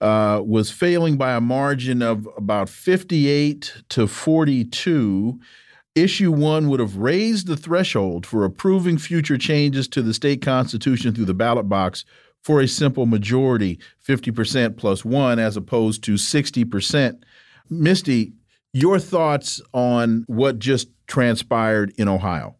uh, 0.00 0.42
was 0.44 0.70
failing 0.70 1.16
by 1.16 1.32
a 1.32 1.40
margin 1.40 2.02
of 2.02 2.28
about 2.36 2.68
58 2.68 3.82
to 3.88 4.06
42. 4.06 5.40
Issue 5.94 6.30
one 6.30 6.68
would 6.68 6.80
have 6.80 6.96
raised 6.96 7.46
the 7.46 7.56
threshold 7.56 8.26
for 8.26 8.44
approving 8.44 8.98
future 8.98 9.38
changes 9.38 9.88
to 9.88 10.02
the 10.02 10.12
state 10.12 10.42
constitution 10.42 11.14
through 11.14 11.24
the 11.24 11.32
ballot 11.32 11.70
box 11.70 12.04
for 12.42 12.60
a 12.60 12.68
simple 12.68 13.06
majority 13.06 13.78
50% 14.06 14.76
plus 14.76 15.06
one, 15.06 15.38
as 15.38 15.56
opposed 15.56 16.04
to 16.04 16.14
60%. 16.14 17.22
Misty, 17.70 18.34
your 18.76 18.98
thoughts 18.98 19.62
on 19.72 20.24
what 20.26 20.58
just 20.58 20.88
transpired 21.06 21.94
in 21.96 22.08
Ohio? 22.08 22.56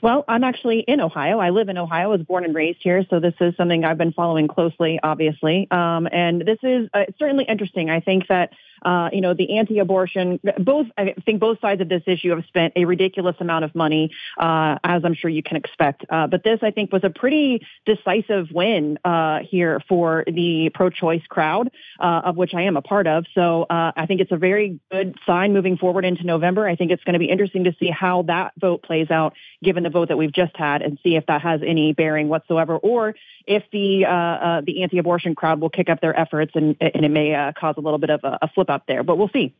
Well, 0.00 0.24
I'm 0.28 0.44
actually 0.44 0.84
in 0.86 1.00
Ohio. 1.00 1.40
I 1.40 1.50
live 1.50 1.68
in 1.68 1.76
Ohio. 1.76 2.12
I 2.12 2.16
was 2.18 2.22
born 2.22 2.44
and 2.44 2.54
raised 2.54 2.78
here, 2.82 3.04
so 3.10 3.18
this 3.18 3.34
is 3.40 3.56
something 3.56 3.84
I've 3.84 3.98
been 3.98 4.12
following 4.12 4.46
closely, 4.46 5.00
obviously. 5.02 5.66
Um, 5.70 6.06
and 6.12 6.42
this 6.42 6.58
is 6.62 6.88
uh, 6.94 7.04
certainly 7.18 7.46
interesting. 7.48 7.90
I 7.90 8.00
think 8.00 8.28
that 8.28 8.50
Uh, 8.84 9.08
you 9.12 9.20
know, 9.20 9.34
the 9.34 9.56
anti-abortion, 9.58 10.40
both, 10.58 10.86
I 10.98 11.14
think 11.24 11.40
both 11.40 11.60
sides 11.60 11.80
of 11.80 11.88
this 11.88 12.02
issue 12.06 12.30
have 12.30 12.44
spent 12.46 12.74
a 12.76 12.84
ridiculous 12.84 13.36
amount 13.40 13.64
of 13.64 13.74
money, 13.74 14.10
uh, 14.38 14.78
as 14.84 15.04
I'm 15.04 15.14
sure 15.14 15.30
you 15.30 15.42
can 15.42 15.56
expect. 15.56 16.04
Uh, 16.08 16.26
but 16.26 16.44
this, 16.44 16.60
I 16.62 16.70
think, 16.70 16.92
was 16.92 17.02
a 17.04 17.10
pretty 17.10 17.66
decisive 17.86 18.50
win 18.52 18.98
uh, 19.04 19.40
here 19.40 19.80
for 19.88 20.24
the 20.26 20.70
pro-choice 20.74 21.22
crowd, 21.28 21.70
uh, 21.98 22.22
of 22.24 22.36
which 22.36 22.54
I 22.54 22.62
am 22.62 22.76
a 22.76 22.82
part 22.82 23.06
of. 23.06 23.24
So 23.34 23.66
I 23.70 24.06
think 24.06 24.20
it's 24.20 24.32
a 24.32 24.36
very 24.36 24.80
good 24.90 25.16
sign 25.26 25.52
moving 25.52 25.76
forward 25.76 26.04
into 26.04 26.24
November. 26.24 26.68
I 26.68 26.76
think 26.76 26.90
it's 26.90 27.04
going 27.04 27.14
to 27.14 27.18
be 27.18 27.30
interesting 27.30 27.64
to 27.64 27.74
see 27.78 27.90
how 27.90 28.22
that 28.22 28.52
vote 28.58 28.82
plays 28.82 29.10
out, 29.10 29.34
given 29.62 29.82
the 29.82 29.90
vote 29.90 30.08
that 30.08 30.16
we've 30.16 30.32
just 30.32 30.56
had, 30.56 30.82
and 30.82 30.98
see 31.02 31.16
if 31.16 31.26
that 31.26 31.42
has 31.42 31.60
any 31.66 31.92
bearing 31.92 32.28
whatsoever, 32.28 32.76
or 32.76 33.14
if 33.46 33.64
the 33.72 34.04
uh, 34.06 34.10
uh, 34.10 34.60
the 34.62 34.82
anti-abortion 34.82 35.34
crowd 35.34 35.60
will 35.60 35.70
kick 35.70 35.88
up 35.88 36.00
their 36.00 36.18
efforts 36.18 36.52
and, 36.54 36.76
and 36.80 37.04
it 37.04 37.10
may 37.10 37.34
uh, 37.34 37.52
cause 37.58 37.74
a 37.76 37.80
little 37.80 37.98
bit 37.98 38.10
of 38.10 38.20
a, 38.24 38.38
a 38.42 38.48
flip 38.48 38.70
up 38.70 38.84
there. 38.86 39.02
But 39.02 39.18
we'll 39.18 39.30
see. 39.32 39.54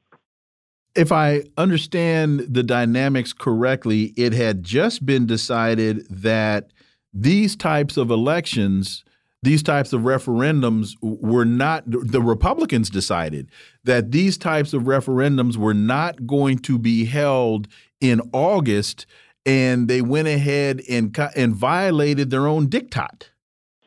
If 0.94 1.10
I 1.10 1.42
understand 1.56 2.40
the 2.40 2.62
dynamics 2.62 3.32
correctly, 3.32 4.14
it 4.16 4.32
had 4.32 4.62
just 4.62 5.04
been 5.04 5.26
decided 5.26 6.06
that 6.08 6.70
these 7.12 7.56
types 7.56 7.96
of 7.96 8.10
elections, 8.10 9.04
these 9.42 9.62
types 9.62 9.92
of 9.92 10.02
referendums 10.02 10.94
were 11.00 11.44
not, 11.44 11.82
the 11.86 12.22
Republicans 12.22 12.90
decided 12.90 13.48
that 13.82 14.12
these 14.12 14.38
types 14.38 14.72
of 14.72 14.82
referendums 14.82 15.56
were 15.56 15.74
not 15.74 16.26
going 16.26 16.58
to 16.58 16.78
be 16.78 17.04
held 17.06 17.66
in 18.00 18.20
August, 18.32 19.06
and 19.44 19.88
they 19.88 20.00
went 20.00 20.28
ahead 20.28 20.80
and, 20.88 21.18
and 21.34 21.54
violated 21.54 22.30
their 22.30 22.46
own 22.46 22.68
diktat. 22.68 23.30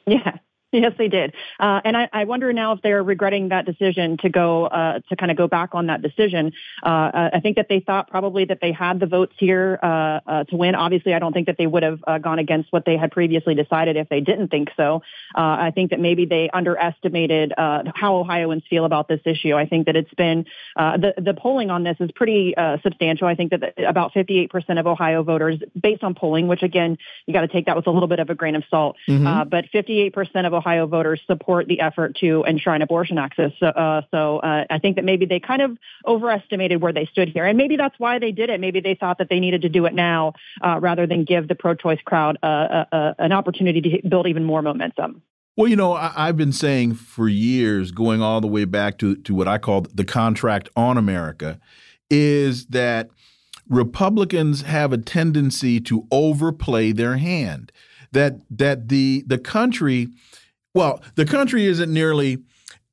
Yeah. 0.08 0.38
Yes, 0.74 0.92
they 0.98 1.08
did. 1.08 1.34
Uh, 1.62 1.80
and 1.86 1.96
I, 1.96 2.10
I, 2.12 2.26
wonder 2.26 2.52
now 2.52 2.74
if 2.74 2.82
they're 2.82 3.02
regretting 3.02 3.50
that 3.50 3.66
decision 3.66 4.18
to 4.18 4.30
go 4.30 4.66
uh, 4.66 5.00
to 5.08 5.16
kind 5.16 5.32
of 5.32 5.38
go 5.38 5.48
back 5.48 5.70
on 5.74 5.88
that 5.88 6.02
decision. 6.02 6.52
Uh, 6.84 7.30
I 7.34 7.40
think 7.42 7.56
that 7.56 7.68
they 7.70 7.80
thought 7.80 8.10
probably 8.10 8.44
that 8.46 8.60
they 8.62 8.74
had 8.74 9.00
the 9.00 9.06
votes 9.06 9.34
here 9.38 9.80
uh, 9.82 10.20
uh, 10.28 10.44
to 10.44 10.58
win. 10.58 10.76
Obviously, 10.76 11.14
I 11.14 11.20
don't 11.20 11.32
think 11.32 11.48
that 11.48 11.58
they 11.58 11.68
would 11.68 11.84
have 11.84 12.00
uh, 12.06 12.18
gone 12.18 12.40
against 12.40 12.74
what 12.74 12.84
they 12.86 12.98
had 12.98 13.12
previously 13.12 13.56
decided 13.56 13.96
if 13.96 14.10
they 14.10 14.20
didn't 14.20 14.50
think 14.50 14.68
so. 14.76 15.04
I 15.36 15.72
think 15.72 15.92
that 15.92 16.02
maybe 16.02 16.26
they 16.26 16.50
underestimated 16.50 17.54
how 17.58 18.18
Ohioans 18.18 18.64
feel 18.70 18.84
about 18.84 19.08
this 19.08 19.22
issue. 19.24 19.56
I 19.56 19.68
think 19.68 19.86
that 19.86 19.96
it's 19.96 20.14
been 20.16 20.46
the 20.76 21.14
the 21.18 21.34
polling 21.34 21.72
on 21.72 21.84
this 21.84 21.96
is 22.02 22.12
pretty 22.12 22.54
substantial. 22.84 23.28
I 23.28 23.36
think 23.36 23.52
that 23.52 23.74
about 23.78 24.14
58% 24.14 24.80
of 24.80 24.86
Ohio 24.86 25.24
voters, 25.24 25.60
based 25.80 26.04
on 26.04 26.14
polling, 26.14 26.48
which 26.48 26.64
again 26.64 26.98
you 27.26 27.34
got 27.34 27.42
to 27.42 27.48
take 27.48 27.68
that 27.68 27.78
with 27.78 27.88
a 27.88 27.92
little 27.92 28.08
bit 28.08 28.20
of 28.20 28.30
a 28.30 28.36
grain 28.36 28.56
of 28.56 28.64
salt, 28.70 28.98
mm-hmm. 29.08 29.48
but 29.50 29.66
58% 29.74 30.46
of 30.46 30.57
Ohio 30.58 30.88
voters 30.88 31.22
support 31.28 31.68
the 31.68 31.80
effort 31.80 32.18
to 32.18 32.44
enshrine 32.48 32.82
abortion 32.82 33.18
access. 33.18 33.52
Uh, 33.62 34.02
so 34.12 34.40
uh, 34.40 34.66
I 34.70 34.80
think 34.80 34.96
that 34.96 35.06
maybe 35.06 35.26
they 35.26 35.40
kind 35.40 35.62
of 35.62 35.78
overestimated 36.06 36.82
where 36.82 36.94
they 36.94 37.06
stood 37.06 37.30
here, 37.30 37.46
and 37.46 37.58
maybe 37.58 37.78
that's 37.78 37.96
why 37.98 38.20
they 38.20 38.32
did 38.32 38.50
it. 38.50 38.60
Maybe 38.60 38.82
they 38.82 38.96
thought 38.96 39.20
that 39.20 39.30
they 39.30 39.40
needed 39.40 39.62
to 39.62 39.70
do 39.70 39.86
it 39.86 39.94
now 39.94 40.34
uh, 40.62 40.80
rather 40.82 41.08
than 41.08 41.24
give 41.24 41.48
the 41.48 41.56
pro-choice 41.56 42.00
crowd 42.04 42.38
uh, 42.44 42.46
uh, 42.46 42.86
uh, 42.92 43.14
an 43.20 43.32
opportunity 43.32 43.82
to 43.82 44.10
build 44.10 44.28
even 44.28 44.44
more 44.44 44.62
momentum. 44.62 45.22
Well, 45.56 45.68
you 45.68 45.76
know, 45.76 45.94
I, 45.94 46.28
have 46.28 46.38
been 46.38 46.54
saying 46.54 46.94
for 46.96 47.28
years, 47.28 47.92
going 47.92 48.22
all 48.22 48.42
the 48.42 48.48
way 48.48 48.66
back 48.66 49.00
to, 49.00 49.16
to 49.16 49.34
what 49.34 49.48
I 49.48 49.58
call 49.58 49.88
the 49.92 50.06
contract 50.06 50.70
on 50.76 50.98
America, 50.98 51.60
is 52.12 52.68
that 52.68 53.10
Republicans 53.68 54.62
have 54.62 54.94
a 54.94 54.98
tendency 54.98 55.80
to 55.82 56.08
overplay 56.12 56.92
their 56.92 57.18
hand. 57.18 57.72
That 58.12 58.40
that 58.50 58.88
the 58.88 59.24
the 59.28 59.38
country 59.38 60.08
well, 60.78 61.02
the 61.16 61.26
country 61.26 61.66
isn't 61.66 61.92
nearly 61.92 62.38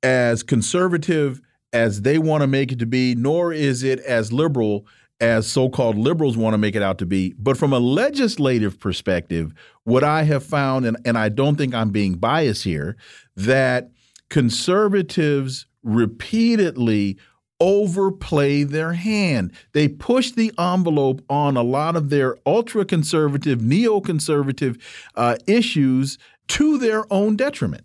as 0.03 0.43
conservative 0.43 1.43
as 1.75 2.01
they 2.01 2.17
want 2.17 2.41
to 2.41 2.47
make 2.47 2.73
it 2.73 2.79
to 2.79 2.87
be, 2.87 3.15
nor 3.15 3.53
is 3.53 3.83
it 3.83 4.01
as 4.01 4.33
liberal 4.33 4.87
as 5.21 5.47
so 5.47 5.69
called 5.69 5.99
liberals 5.99 6.35
want 6.35 6.55
to 6.55 6.59
make 6.59 6.75
it 6.75 6.81
out 6.81 6.97
to 6.97 7.05
be. 7.05 7.35
But 7.39 7.59
from 7.59 7.75
a 7.75 7.79
legislative 7.79 8.81
perspective, 8.81 9.53
what 9.83 10.03
I 10.03 10.23
have 10.23 10.43
found, 10.43 10.87
and, 10.87 10.97
and 11.05 11.19
I 11.19 11.29
don't 11.29 11.57
think 11.57 11.75
I'm 11.75 11.91
being 11.91 12.15
biased 12.15 12.65
here, 12.65 12.97
that 13.37 13.91
conservatives 14.31 15.67
repeatedly 15.83 17.19
overplay 17.61 18.63
their 18.63 18.95
hand. 18.95 19.53
They 19.73 19.89
push 19.89 20.33
the 20.33 20.53
envelope 20.59 21.23
on 21.29 21.57
a 21.57 21.63
lot 21.63 21.97
of 21.97 22.11
their 22.11 22.37
ultra 22.47 22.85
conservative, 22.85 23.61
neoconservative 23.61 24.81
uh, 25.15 25.37
issues 25.47 26.19
to 26.49 26.79
their 26.79 27.13
own 27.13 27.37
detriment. 27.37 27.85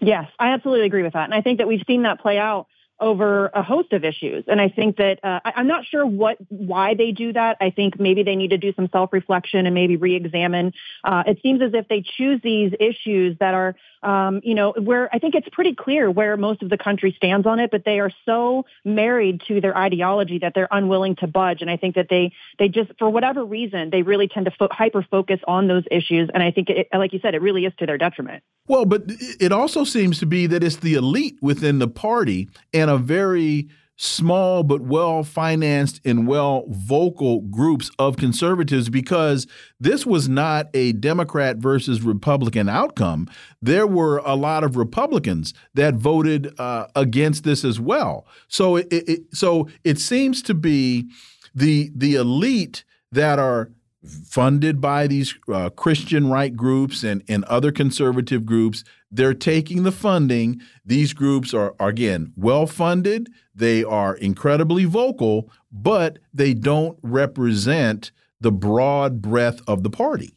Yes, 0.00 0.26
I 0.38 0.48
absolutely 0.52 0.86
agree 0.86 1.02
with 1.02 1.14
that. 1.14 1.24
And 1.24 1.34
I 1.34 1.40
think 1.40 1.58
that 1.58 1.66
we've 1.66 1.82
seen 1.86 2.02
that 2.02 2.20
play 2.20 2.38
out 2.38 2.66
over 2.98 3.50
a 3.54 3.62
host 3.62 3.92
of 3.92 4.04
issues. 4.04 4.44
And 4.46 4.60
I 4.60 4.68
think 4.68 4.96
that 4.96 5.18
uh, 5.22 5.40
I, 5.44 5.60
am 5.60 5.66
not 5.66 5.84
sure 5.84 6.06
what 6.06 6.38
why 6.48 6.94
they 6.94 7.12
do 7.12 7.32
that. 7.32 7.58
I 7.60 7.70
think 7.70 8.00
maybe 8.00 8.22
they 8.22 8.36
need 8.36 8.50
to 8.50 8.58
do 8.58 8.72
some 8.74 8.88
self 8.90 9.12
reflection 9.12 9.66
and 9.66 9.74
maybe 9.74 9.96
re-examine. 9.96 10.72
Uh, 11.04 11.22
it 11.26 11.38
seems 11.42 11.60
as 11.62 11.72
if 11.74 11.88
they 11.88 12.02
choose 12.16 12.40
these 12.42 12.72
issues 12.80 13.36
that 13.40 13.54
are, 13.54 13.76
um, 14.02 14.40
you 14.42 14.54
know, 14.54 14.72
where 14.72 15.14
I 15.14 15.18
think 15.18 15.34
it's 15.34 15.48
pretty 15.50 15.74
clear 15.74 16.10
where 16.10 16.36
most 16.36 16.62
of 16.62 16.70
the 16.70 16.78
country 16.78 17.12
stands 17.16 17.46
on 17.46 17.60
it, 17.60 17.70
but 17.70 17.84
they 17.84 18.00
are 18.00 18.10
so 18.24 18.64
married 18.84 19.42
to 19.48 19.60
their 19.60 19.76
ideology 19.76 20.38
that 20.38 20.52
they're 20.54 20.68
unwilling 20.70 21.16
to 21.16 21.26
budge. 21.26 21.60
And 21.60 21.70
I 21.70 21.76
think 21.76 21.96
that 21.96 22.08
they 22.08 22.32
they 22.58 22.68
just 22.68 22.92
for 22.98 23.10
whatever 23.10 23.44
reason 23.44 23.90
they 23.90 24.02
really 24.02 24.28
tend 24.28 24.46
to 24.46 24.52
fo- 24.52 24.68
hyper 24.70 25.02
focus 25.10 25.40
on 25.46 25.68
those 25.68 25.84
issues. 25.90 26.30
And 26.32 26.42
I 26.42 26.50
think, 26.50 26.70
it, 26.70 26.88
like 26.92 27.12
you 27.12 27.20
said, 27.20 27.34
it 27.34 27.42
really 27.42 27.66
is 27.66 27.72
to 27.78 27.86
their 27.86 27.98
detriment. 27.98 28.42
Well, 28.68 28.84
but 28.84 29.04
it 29.06 29.52
also 29.52 29.84
seems 29.84 30.18
to 30.18 30.26
be 30.26 30.46
that 30.48 30.64
it's 30.64 30.76
the 30.76 30.94
elite 30.94 31.36
within 31.40 31.78
the 31.78 31.86
party 31.86 32.48
and 32.72 32.85
a 32.88 32.98
very 32.98 33.68
small 33.96 34.62
but 34.62 34.82
well 34.82 35.22
financed 35.24 36.00
and 36.04 36.26
well 36.26 36.64
vocal 36.68 37.40
groups 37.40 37.90
of 37.98 38.16
conservatives 38.16 38.90
because 38.90 39.46
this 39.80 40.04
was 40.04 40.28
not 40.28 40.68
a 40.74 40.92
Democrat 40.92 41.56
versus 41.56 42.02
Republican 42.02 42.68
outcome. 42.68 43.26
There 43.62 43.86
were 43.86 44.18
a 44.18 44.34
lot 44.34 44.64
of 44.64 44.76
Republicans 44.76 45.54
that 45.74 45.94
voted 45.94 46.52
uh, 46.60 46.88
against 46.94 47.44
this 47.44 47.64
as 47.64 47.80
well. 47.80 48.26
So 48.48 48.76
it, 48.76 48.88
it, 48.90 49.20
so 49.34 49.68
it 49.82 49.98
seems 49.98 50.42
to 50.42 50.54
be 50.54 51.08
the 51.54 51.90
the 51.94 52.16
elite 52.16 52.84
that 53.12 53.38
are 53.38 53.70
funded 54.06 54.80
by 54.80 55.06
these 55.06 55.34
uh, 55.52 55.70
Christian 55.70 56.30
right 56.30 56.54
groups 56.54 57.02
and, 57.02 57.24
and 57.28 57.44
other 57.44 57.72
conservative 57.72 58.46
groups. 58.46 58.84
They're 59.10 59.34
taking 59.34 59.82
the 59.82 59.92
funding. 59.92 60.60
These 60.84 61.12
groups 61.12 61.54
are, 61.54 61.74
are, 61.78 61.88
again, 61.88 62.32
well 62.36 62.66
funded. 62.66 63.28
They 63.54 63.84
are 63.84 64.14
incredibly 64.16 64.84
vocal, 64.84 65.50
but 65.70 66.18
they 66.34 66.54
don't 66.54 66.98
represent 67.02 68.10
the 68.40 68.52
broad 68.52 69.22
breadth 69.22 69.62
of 69.66 69.82
the 69.82 69.90
party. 69.90 70.36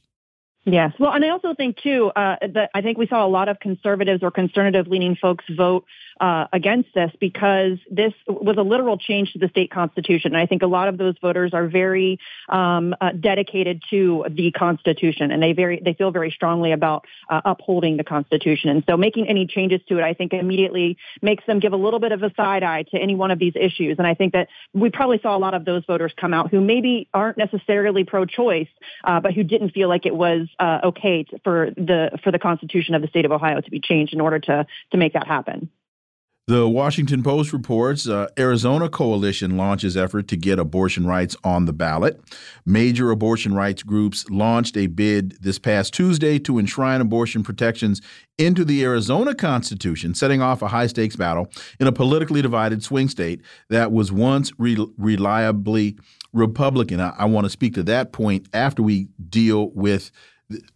Yes. 0.65 0.93
Well, 0.99 1.11
and 1.11 1.25
I 1.25 1.29
also 1.29 1.53
think, 1.55 1.77
too, 1.77 2.11
uh, 2.15 2.35
that 2.53 2.69
I 2.75 2.81
think 2.81 2.97
we 2.97 3.07
saw 3.07 3.25
a 3.25 3.27
lot 3.27 3.49
of 3.49 3.59
conservatives 3.59 4.21
or 4.21 4.29
conservative 4.29 4.87
leaning 4.87 5.15
folks 5.15 5.45
vote 5.55 5.85
uh, 6.19 6.47
against 6.51 6.89
this 6.93 7.11
because 7.19 7.77
this 7.89 8.13
was 8.27 8.57
a 8.57 8.61
literal 8.61 8.97
change 8.97 9.33
to 9.33 9.39
the 9.39 9.47
state 9.49 9.71
constitution. 9.71 10.33
And 10.33 10.41
I 10.41 10.45
think 10.45 10.61
a 10.61 10.67
lot 10.67 10.87
of 10.87 10.97
those 10.97 11.15
voters 11.21 11.53
are 11.53 11.67
very 11.67 12.19
um, 12.49 12.95
uh, 12.99 13.11
dedicated 13.11 13.81
to 13.89 14.25
the 14.29 14.51
Constitution, 14.51 15.31
and 15.31 15.41
they 15.41 15.53
very 15.53 15.81
they 15.83 15.93
feel 15.93 16.11
very 16.11 16.31
strongly 16.31 16.71
about 16.71 17.05
uh, 17.29 17.41
upholding 17.45 17.97
the 17.97 18.03
Constitution. 18.03 18.69
And 18.69 18.83
so, 18.87 18.97
making 18.97 19.27
any 19.27 19.47
changes 19.47 19.81
to 19.89 19.97
it, 19.97 20.03
I 20.03 20.13
think, 20.13 20.33
immediately 20.33 20.97
makes 21.21 21.45
them 21.45 21.59
give 21.59 21.73
a 21.73 21.77
little 21.77 21.99
bit 21.99 22.11
of 22.11 22.23
a 22.23 22.33
side 22.35 22.63
eye 22.63 22.83
to 22.91 22.97
any 22.97 23.15
one 23.15 23.31
of 23.31 23.39
these 23.39 23.53
issues. 23.55 23.97
And 23.97 24.07
I 24.07 24.13
think 24.13 24.33
that 24.33 24.49
we 24.73 24.89
probably 24.89 25.19
saw 25.21 25.35
a 25.35 25.39
lot 25.39 25.53
of 25.53 25.65
those 25.65 25.85
voters 25.85 26.13
come 26.19 26.33
out 26.33 26.51
who 26.51 26.61
maybe 26.61 27.07
aren't 27.13 27.37
necessarily 27.37 28.03
pro-choice, 28.03 28.67
uh, 29.03 29.19
but 29.19 29.33
who 29.33 29.43
didn't 29.43 29.71
feel 29.71 29.87
like 29.87 30.05
it 30.05 30.15
was 30.15 30.47
uh, 30.59 30.79
okay 30.83 31.23
to, 31.23 31.39
for 31.43 31.71
the 31.75 32.19
for 32.23 32.31
the 32.31 32.39
Constitution 32.39 32.95
of 32.95 33.01
the 33.01 33.07
state 33.07 33.25
of 33.25 33.31
Ohio 33.31 33.61
to 33.61 33.71
be 33.71 33.79
changed 33.79 34.13
in 34.13 34.21
order 34.21 34.39
to 34.39 34.65
to 34.91 34.97
make 34.97 35.13
that 35.13 35.27
happen. 35.27 35.69
The 36.49 36.67
Washington 36.67 37.21
Post 37.21 37.53
reports 37.53 38.07
uh, 38.07 38.27
Arizona 38.39 38.89
coalition 38.89 39.55
launches 39.55 39.95
effort 39.95 40.27
to 40.29 40.35
get 40.35 40.57
abortion 40.57 41.05
rights 41.05 41.37
on 41.43 41.65
the 41.65 41.73
ballot. 41.73 42.19
Major 42.65 43.11
abortion 43.11 43.53
rights 43.53 43.83
groups 43.83 44.27
launched 44.31 44.75
a 44.75 44.87
bid 44.87 45.37
this 45.43 45.59
past 45.59 45.93
Tuesday 45.93 46.39
to 46.39 46.57
enshrine 46.57 47.01
abortion 47.01 47.43
protections 47.43 48.01
into 48.39 48.65
the 48.65 48.83
Arizona 48.83 49.35
Constitution, 49.35 50.15
setting 50.15 50.41
off 50.41 50.63
a 50.63 50.69
high 50.69 50.87
stakes 50.87 51.15
battle 51.15 51.51
in 51.79 51.85
a 51.85 51.91
politically 51.91 52.41
divided 52.41 52.81
swing 52.81 53.09
state 53.09 53.41
that 53.69 53.91
was 53.91 54.11
once 54.11 54.51
re 54.57 54.75
reliably 54.97 55.99
Republican. 56.33 56.99
I, 56.99 57.13
I 57.15 57.25
want 57.25 57.45
to 57.45 57.51
speak 57.51 57.75
to 57.75 57.83
that 57.83 58.11
point 58.11 58.47
after 58.53 58.81
we 58.81 59.09
deal 59.29 59.69
with. 59.75 60.09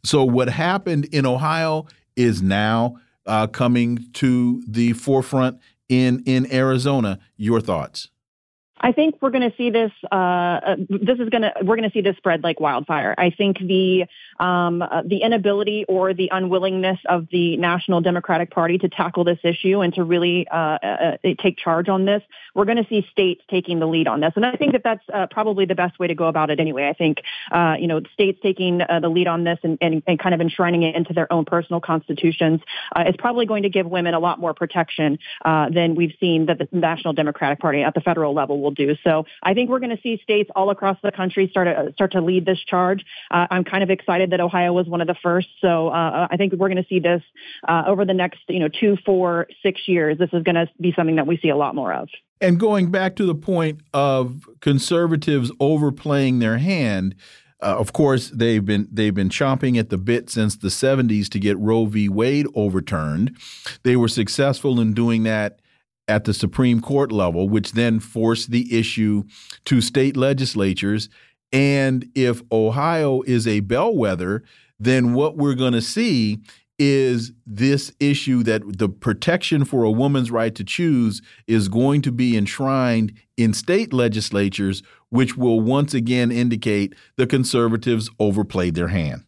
So, 0.03 0.23
what 0.23 0.49
happened 0.49 1.05
in 1.05 1.25
Ohio 1.25 1.87
is 2.15 2.43
now 2.43 2.97
uh, 3.25 3.47
coming 3.47 4.07
to 4.13 4.63
the 4.67 4.93
forefront 4.93 5.59
in 5.89 6.23
in 6.25 6.51
Arizona. 6.51 7.19
Your 7.37 7.61
thoughts? 7.61 8.09
I 8.83 8.91
think 8.91 9.15
we're 9.21 9.29
going 9.29 9.49
to 9.49 9.55
see 9.55 9.69
this. 9.69 9.91
Uh, 10.11 10.15
uh, 10.15 10.75
this 10.89 11.17
is 11.17 11.29
going 11.29 11.43
to 11.43 11.53
we're 11.61 11.77
going 11.77 11.89
to 11.89 11.93
see 11.93 12.01
this 12.01 12.17
spread 12.17 12.43
like 12.43 12.59
wildfire. 12.59 13.15
I 13.17 13.29
think 13.29 13.59
the 13.59 14.05
um, 14.39 14.81
uh, 14.81 15.01
the 15.05 15.21
inability 15.21 15.85
or 15.87 16.13
the 16.13 16.29
unwillingness 16.31 16.99
of 17.07 17.27
the 17.31 17.57
National 17.57 18.01
Democratic 18.01 18.51
Party 18.51 18.77
to 18.79 18.89
tackle 18.89 19.23
this 19.23 19.39
issue 19.43 19.81
and 19.81 19.93
to 19.93 20.03
really 20.03 20.47
uh, 20.47 20.55
uh, 20.55 21.17
uh 21.23 21.33
take 21.41 21.57
charge 21.57 21.89
on 21.89 22.05
this, 22.05 22.21
we're 22.55 22.65
going 22.65 22.77
to 22.77 22.87
see 22.87 23.05
states 23.11 23.41
taking 23.49 23.79
the 23.79 23.85
lead 23.85 24.07
on 24.07 24.19
this. 24.19 24.33
And 24.35 24.45
I 24.45 24.55
think 24.55 24.73
that 24.73 24.83
that's 24.83 25.03
probably 25.31 25.65
the 25.65 25.75
best 25.75 25.99
way 25.99 26.07
to 26.07 26.15
go 26.15 26.25
about 26.25 26.49
it 26.49 26.59
anyway. 26.59 26.87
I 26.87 26.93
think 26.93 27.21
you 27.79 27.87
know 27.87 28.01
states 28.13 28.39
taking 28.41 28.79
the 28.79 29.09
lead 29.09 29.27
on 29.27 29.43
this 29.43 29.59
and, 29.63 29.77
and, 29.81 30.03
and, 30.07 30.19
kind 30.19 30.33
of 30.35 30.41
enshrining 30.41 30.83
it 30.83 30.95
into 30.95 31.13
their 31.13 31.31
own 31.33 31.43
personal 31.43 31.81
constitutions 31.81 32.61
is 33.05 33.15
probably 33.17 33.45
going 33.45 33.63
to 33.63 33.69
give 33.69 33.85
women 33.85 34.13
a 34.13 34.19
lot 34.19 34.39
more 34.39 34.53
protection 34.53 35.19
than 35.43 35.95
we've 35.95 36.13
seen 36.19 36.45
that 36.45 36.59
the 36.59 36.67
National 36.71 37.13
Democratic 37.13 37.59
Party 37.59 37.81
at 37.81 37.93
the 37.93 38.01
federal 38.01 38.33
level 38.33 38.61
will 38.61 38.71
do. 38.71 38.95
So 39.03 39.25
I 39.41 39.53
think 39.53 39.69
we're 39.69 39.79
going 39.79 39.95
to 39.95 40.01
see 40.01 40.19
states 40.23 40.49
all 40.55 40.69
across 40.69 40.97
the 41.03 41.11
country 41.11 41.47
start 41.49 41.67
to 41.67 41.93
start 41.93 42.11
to 42.13 42.21
lead 42.21 42.45
this 42.45 42.59
charge. 42.59 43.05
Uh, 43.31 43.47
I'm 43.49 43.63
kind 43.63 43.83
of 43.83 43.89
excited 43.89 44.22
that 44.31 44.39
Ohio 44.39 44.73
was 44.73 44.87
one 44.87 45.01
of 45.01 45.07
the 45.07 45.15
first. 45.21 45.47
So 45.61 45.89
uh, 45.89 46.27
I 46.29 46.37
think 46.37 46.53
we're 46.53 46.69
going 46.69 46.81
to 46.81 46.87
see 46.87 46.99
this 46.99 47.21
uh, 47.67 47.83
over 47.87 48.05
the 48.05 48.13
next 48.13 48.39
you 48.47 48.59
know 48.59 48.67
two, 48.67 48.97
four, 49.05 49.47
six 49.61 49.81
years. 49.87 50.17
This 50.17 50.29
is 50.33 50.43
going 50.43 50.55
to 50.55 50.67
be 50.79 50.93
something 50.95 51.15
that 51.17 51.27
we 51.27 51.37
see 51.37 51.49
a 51.49 51.57
lot 51.57 51.75
more 51.75 51.93
of. 51.93 52.09
And 52.41 52.59
going 52.59 52.91
back 52.91 53.15
to 53.17 53.25
the 53.25 53.35
point 53.35 53.81
of 53.93 54.47
conservatives 54.61 55.51
overplaying 55.59 56.39
their 56.39 56.57
hand. 56.57 57.15
Uh, 57.61 57.77
of 57.79 57.93
course, 57.93 58.29
they've 58.31 58.65
been 58.65 58.89
they've 58.91 59.15
been 59.15 59.29
chomping 59.29 59.79
at 59.79 59.89
the 59.89 59.97
bit 59.97 60.29
since 60.29 60.57
the 60.57 60.67
70s 60.67 61.29
to 61.29 61.39
get 61.39 61.57
Roe 61.57 61.85
v. 61.85 62.09
Wade 62.09 62.45
overturned. 62.55 63.37
They 63.83 63.95
were 63.95 64.09
successful 64.09 64.81
in 64.81 64.93
doing 64.93 65.23
that 65.23 65.61
at 66.07 66.25
the 66.25 66.33
Supreme 66.33 66.81
Court 66.81 67.11
level, 67.11 67.47
which 67.47 67.71
then 67.71 67.99
forced 67.99 68.51
the 68.51 68.77
issue 68.77 69.23
to 69.65 69.81
state 69.81 70.17
legislatures. 70.17 71.09
And 71.53 72.09
if 72.15 72.41
Ohio 72.51 73.21
is 73.21 73.47
a 73.47 73.59
bellwether, 73.61 74.43
then 74.79 75.13
what 75.13 75.37
we're 75.37 75.53
going 75.53 75.73
to 75.73 75.81
see 75.81 76.39
is 76.79 77.31
this 77.45 77.93
issue 77.99 78.41
that 78.43 78.79
the 78.79 78.89
protection 78.89 79.63
for 79.63 79.83
a 79.83 79.91
woman's 79.91 80.31
right 80.31 80.55
to 80.55 80.63
choose 80.63 81.21
is 81.47 81.67
going 81.67 82.01
to 82.01 82.11
be 82.11 82.35
enshrined 82.35 83.13
in 83.37 83.53
state 83.53 83.93
legislatures, 83.93 84.81
which 85.09 85.37
will 85.37 85.61
once 85.61 85.93
again 85.93 86.31
indicate 86.31 86.95
the 87.15 87.27
conservatives 87.27 88.09
overplayed 88.19 88.73
their 88.73 88.87
hand. 88.87 89.23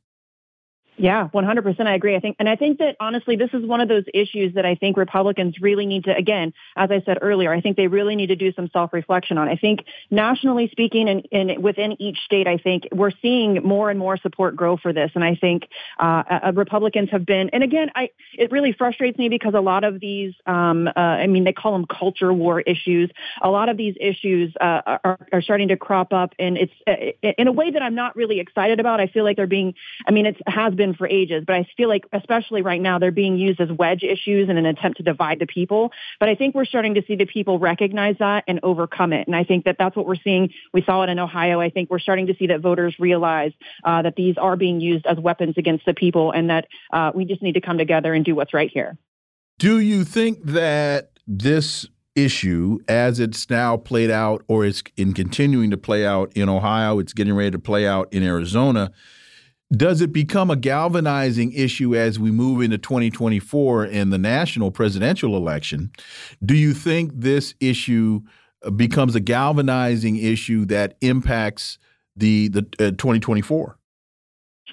Yeah, 0.97 1.27
100%. 1.33 1.87
I 1.87 1.95
agree. 1.95 2.15
I 2.15 2.19
think, 2.21 2.37
and 2.39 2.47
I 2.47 2.55
think 2.55 2.79
that 2.79 2.95
honestly, 3.01 3.35
this 3.35 3.49
is 3.53 3.65
one 3.65 3.81
of 3.81 3.89
those 3.89 4.05
issues 4.13 4.53
that 4.53 4.65
I 4.65 4.75
think 4.75 4.95
Republicans 4.95 5.59
really 5.59 5.85
need 5.85 6.05
to, 6.05 6.15
again, 6.15 6.53
as 6.77 6.89
I 6.89 7.01
said 7.05 7.17
earlier, 7.21 7.51
I 7.51 7.59
think 7.59 7.75
they 7.75 7.87
really 7.87 8.15
need 8.15 8.27
to 8.27 8.37
do 8.37 8.53
some 8.53 8.69
self-reflection 8.71 9.37
on. 9.37 9.49
I 9.49 9.57
think 9.57 9.81
nationally 10.09 10.69
speaking 10.71 11.09
and, 11.09 11.27
and 11.33 11.61
within 11.61 12.01
each 12.01 12.19
state, 12.19 12.47
I 12.47 12.57
think 12.57 12.87
we're 12.93 13.11
seeing 13.21 13.61
more 13.63 13.89
and 13.89 13.99
more 13.99 14.15
support 14.15 14.55
grow 14.55 14.77
for 14.77 14.93
this. 14.93 15.11
And 15.15 15.23
I 15.23 15.35
think 15.35 15.67
uh, 15.99 16.23
uh, 16.29 16.51
Republicans 16.55 17.09
have 17.11 17.25
been, 17.25 17.49
and 17.49 17.61
again, 17.61 17.91
I, 17.93 18.11
it 18.33 18.53
really 18.53 18.71
frustrates 18.71 19.17
me 19.17 19.27
because 19.27 19.53
a 19.53 19.61
lot 19.61 19.83
of 19.83 19.99
these, 19.99 20.33
um, 20.45 20.87
uh, 20.87 20.91
I 20.99 21.27
mean, 21.27 21.43
they 21.43 21.53
call 21.53 21.73
them 21.73 21.85
culture 21.87 22.31
war 22.31 22.61
issues. 22.61 23.11
A 23.41 23.49
lot 23.49 23.67
of 23.67 23.75
these 23.75 23.95
issues 23.99 24.53
uh, 24.61 24.81
are, 25.03 25.19
are 25.33 25.41
starting 25.41 25.67
to 25.67 25.77
crop 25.77 26.13
up 26.13 26.33
and 26.39 26.57
it's 26.57 26.73
uh, 26.87 27.31
in 27.37 27.47
a 27.49 27.51
way 27.51 27.71
that 27.71 27.81
I'm 27.81 27.95
not 27.95 28.15
really 28.15 28.39
excited 28.39 28.79
about. 28.79 29.01
I 29.01 29.07
feel 29.07 29.25
like 29.25 29.35
they're 29.35 29.45
being, 29.45 29.73
I 30.07 30.11
mean, 30.11 30.25
it 30.25 30.37
has 30.47 30.73
been 30.73 30.84
been 30.85 30.95
for 30.95 31.07
ages, 31.07 31.43
but 31.45 31.55
I 31.55 31.67
feel 31.75 31.89
like, 31.89 32.05
especially 32.13 32.61
right 32.61 32.81
now, 32.81 32.99
they're 32.99 33.11
being 33.11 33.37
used 33.37 33.59
as 33.59 33.71
wedge 33.71 34.03
issues 34.03 34.49
in 34.49 34.57
an 34.57 34.65
attempt 34.65 34.97
to 34.97 35.03
divide 35.03 35.39
the 35.39 35.47
people. 35.47 35.91
But 36.19 36.29
I 36.29 36.35
think 36.35 36.53
we're 36.53 36.65
starting 36.65 36.95
to 36.95 37.03
see 37.07 37.15
the 37.15 37.25
people 37.25 37.59
recognize 37.59 38.15
that 38.19 38.43
and 38.47 38.59
overcome 38.63 39.13
it. 39.13 39.27
And 39.27 39.35
I 39.35 39.43
think 39.43 39.65
that 39.65 39.77
that's 39.79 39.95
what 39.95 40.05
we're 40.05 40.15
seeing. 40.23 40.49
We 40.73 40.83
saw 40.83 41.03
it 41.03 41.09
in 41.09 41.19
Ohio. 41.19 41.59
I 41.59 41.69
think 41.69 41.89
we're 41.89 41.99
starting 41.99 42.27
to 42.27 42.35
see 42.35 42.47
that 42.47 42.61
voters 42.61 42.95
realize 42.99 43.51
uh, 43.83 44.03
that 44.03 44.15
these 44.15 44.35
are 44.37 44.55
being 44.55 44.79
used 44.79 45.05
as 45.05 45.17
weapons 45.17 45.55
against 45.57 45.85
the 45.85 45.93
people 45.93 46.31
and 46.31 46.49
that 46.49 46.67
uh, 46.93 47.11
we 47.15 47.25
just 47.25 47.41
need 47.41 47.53
to 47.53 47.61
come 47.61 47.77
together 47.77 48.13
and 48.13 48.23
do 48.23 48.35
what's 48.35 48.53
right 48.53 48.69
here. 48.71 48.97
Do 49.57 49.79
you 49.79 50.03
think 50.03 50.43
that 50.43 51.11
this 51.27 51.87
issue 52.15 52.79
as 52.87 53.19
it's 53.19 53.49
now 53.49 53.75
played 53.75 54.09
out 54.09 54.43
or 54.47 54.65
it's 54.65 54.81
in 54.95 55.13
continuing 55.13 55.69
to 55.71 55.77
play 55.77 56.05
out 56.05 56.31
in 56.33 56.47
Ohio, 56.47 56.99
it's 56.99 57.13
getting 57.13 57.33
ready 57.33 57.51
to 57.51 57.59
play 57.59 57.85
out 57.87 58.07
in 58.13 58.23
Arizona 58.23 58.91
does 59.71 60.01
it 60.01 60.13
become 60.13 60.51
a 60.51 60.55
galvanizing 60.55 61.51
issue 61.53 61.95
as 61.95 62.19
we 62.19 62.31
move 62.31 62.61
into 62.61 62.77
2024 62.77 63.85
in 63.85 64.09
the 64.09 64.17
national 64.17 64.71
presidential 64.71 65.35
election? 65.35 65.91
Do 66.43 66.55
you 66.55 66.73
think 66.73 67.11
this 67.13 67.55
issue 67.59 68.21
uh, 68.63 68.69
becomes 68.71 69.15
a 69.15 69.19
galvanizing 69.19 70.17
issue 70.17 70.65
that 70.65 70.97
impacts 71.01 71.77
the 72.15 72.49
the 72.49 72.61
uh, 72.79 72.91
2024? 72.91 73.77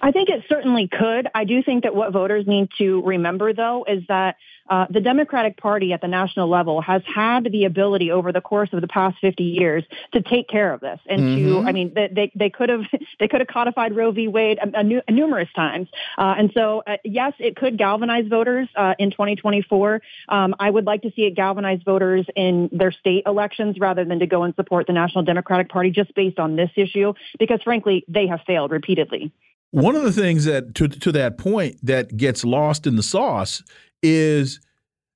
I 0.01 0.11
think 0.11 0.29
it 0.31 0.45
certainly 0.49 0.89
could. 0.89 1.29
I 1.35 1.45
do 1.45 1.63
think 1.63 1.83
that 1.83 1.95
what 1.95 2.13
voters 2.13 2.47
need 2.47 2.71
to 2.79 3.03
remember, 3.03 3.53
though, 3.53 3.85
is 3.87 4.03
that 4.09 4.37
uh, 4.71 4.87
the 4.89 5.01
Democratic 5.01 5.57
Party 5.59 5.93
at 5.93 6.01
the 6.01 6.09
national 6.09 6.49
level 6.49 6.81
has 6.81 7.03
had 7.05 7.45
the 7.45 7.65
ability 7.65 8.11
over 8.11 8.33
the 8.33 8.41
course 8.41 8.71
of 8.73 8.81
the 8.81 8.89
past 8.89 9.19
50 9.21 9.43
years 9.43 9.85
to 10.13 10.23
take 10.23 10.49
care 10.49 10.73
of 10.73 10.81
this 10.81 10.99
and 11.07 11.21
mm-hmm. 11.21 11.63
to, 11.63 11.69
I 11.69 11.73
mean, 11.73 11.93
they, 11.95 12.33
they 12.35 12.49
could 12.49 12.69
have 12.69 12.83
they 13.21 13.29
could 13.29 13.41
have 13.41 13.49
codified 13.49 13.95
Roe 13.95 14.13
v. 14.13 14.29
Wade 14.29 14.59
a, 14.63 14.79
a, 14.79 15.03
a 15.09 15.13
numerous 15.13 15.49
times. 15.55 15.89
Uh, 16.17 16.35
and 16.39 16.51
so, 16.55 16.83
uh, 16.87 16.97
yes, 17.05 17.35
it 17.39 17.57
could 17.57 17.77
galvanize 17.77 18.27
voters 18.29 18.69
uh, 18.77 18.95
in 18.99 19.11
2024. 19.11 20.01
Um, 20.29 20.55
I 20.59 20.71
would 20.71 20.87
like 20.87 21.03
to 21.03 21.13
see 21.15 21.23
it 21.23 21.35
galvanize 21.35 21.81
voters 21.85 22.27
in 22.35 22.71
their 22.73 22.93
state 22.93 23.25
elections 23.27 23.77
rather 23.79 24.05
than 24.05 24.21
to 24.21 24.27
go 24.27 24.45
and 24.45 24.55
support 24.55 24.87
the 24.87 24.93
National 24.93 25.25
Democratic 25.25 25.69
Party 25.69 25.91
just 25.91 26.15
based 26.15 26.39
on 26.39 26.57
this 26.57 26.71
issue, 26.77 27.13
because 27.39 27.61
frankly, 27.63 28.05
they 28.09 28.27
have 28.29 28.41
failed 28.47 28.71
repeatedly. 28.71 29.33
One 29.73 29.97
of 29.97 30.05
the 30.05 30.13
things 30.13 30.45
that, 30.45 30.75
to, 30.77 30.87
to 30.87 31.13
that 31.13 31.37
point, 31.39 31.79
that 31.83 32.17
gets 32.17 32.45
lost 32.45 32.87
in 32.87 32.97
the 32.97 33.03
sauce 33.03 33.63
is 34.03 34.61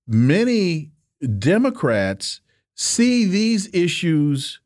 many 0.06 0.90
Democrats 1.38 2.40
see 2.74 3.24
these 3.24 3.68
issues 3.72 4.60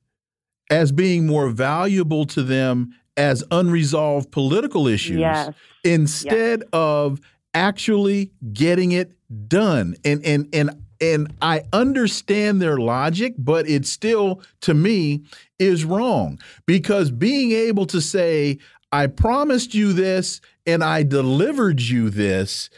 as 0.71 0.93
being 0.93 1.27
more 1.27 1.49
valuable 1.49 2.25
to 2.27 2.43
them 2.43 2.95
as 3.17 3.45
unresolved 3.51 4.31
political 4.31 4.87
issues 4.87 5.19
yes. 5.19 5.53
instead 5.85 6.61
yes. 6.61 6.69
of 6.73 7.21
actually 7.55 8.31
getting 8.53 8.93
it 8.93 9.13
done. 9.49 9.97
And 10.05 10.25
and 10.25 10.49
and 10.53 10.71
and 11.01 11.35
I 11.41 11.63
understand 11.73 12.61
their 12.61 12.79
logic, 12.79 13.35
but 13.39 13.69
it 13.69 13.87
still 13.87 14.43
to 14.63 14.75
me 14.75 15.25
is 15.59 15.85
wrong 15.85 16.39
because 16.67 17.11
being 17.11 17.53
able 17.53 17.87
to 17.87 18.01
say 18.01 18.59
I 18.93 19.07
promised 19.07 19.75
you 19.75 19.93
this 19.93 20.41
and 20.67 20.83
I 20.83 21.03
delivered 21.03 21.81
you 21.81 22.11
this 22.11 22.71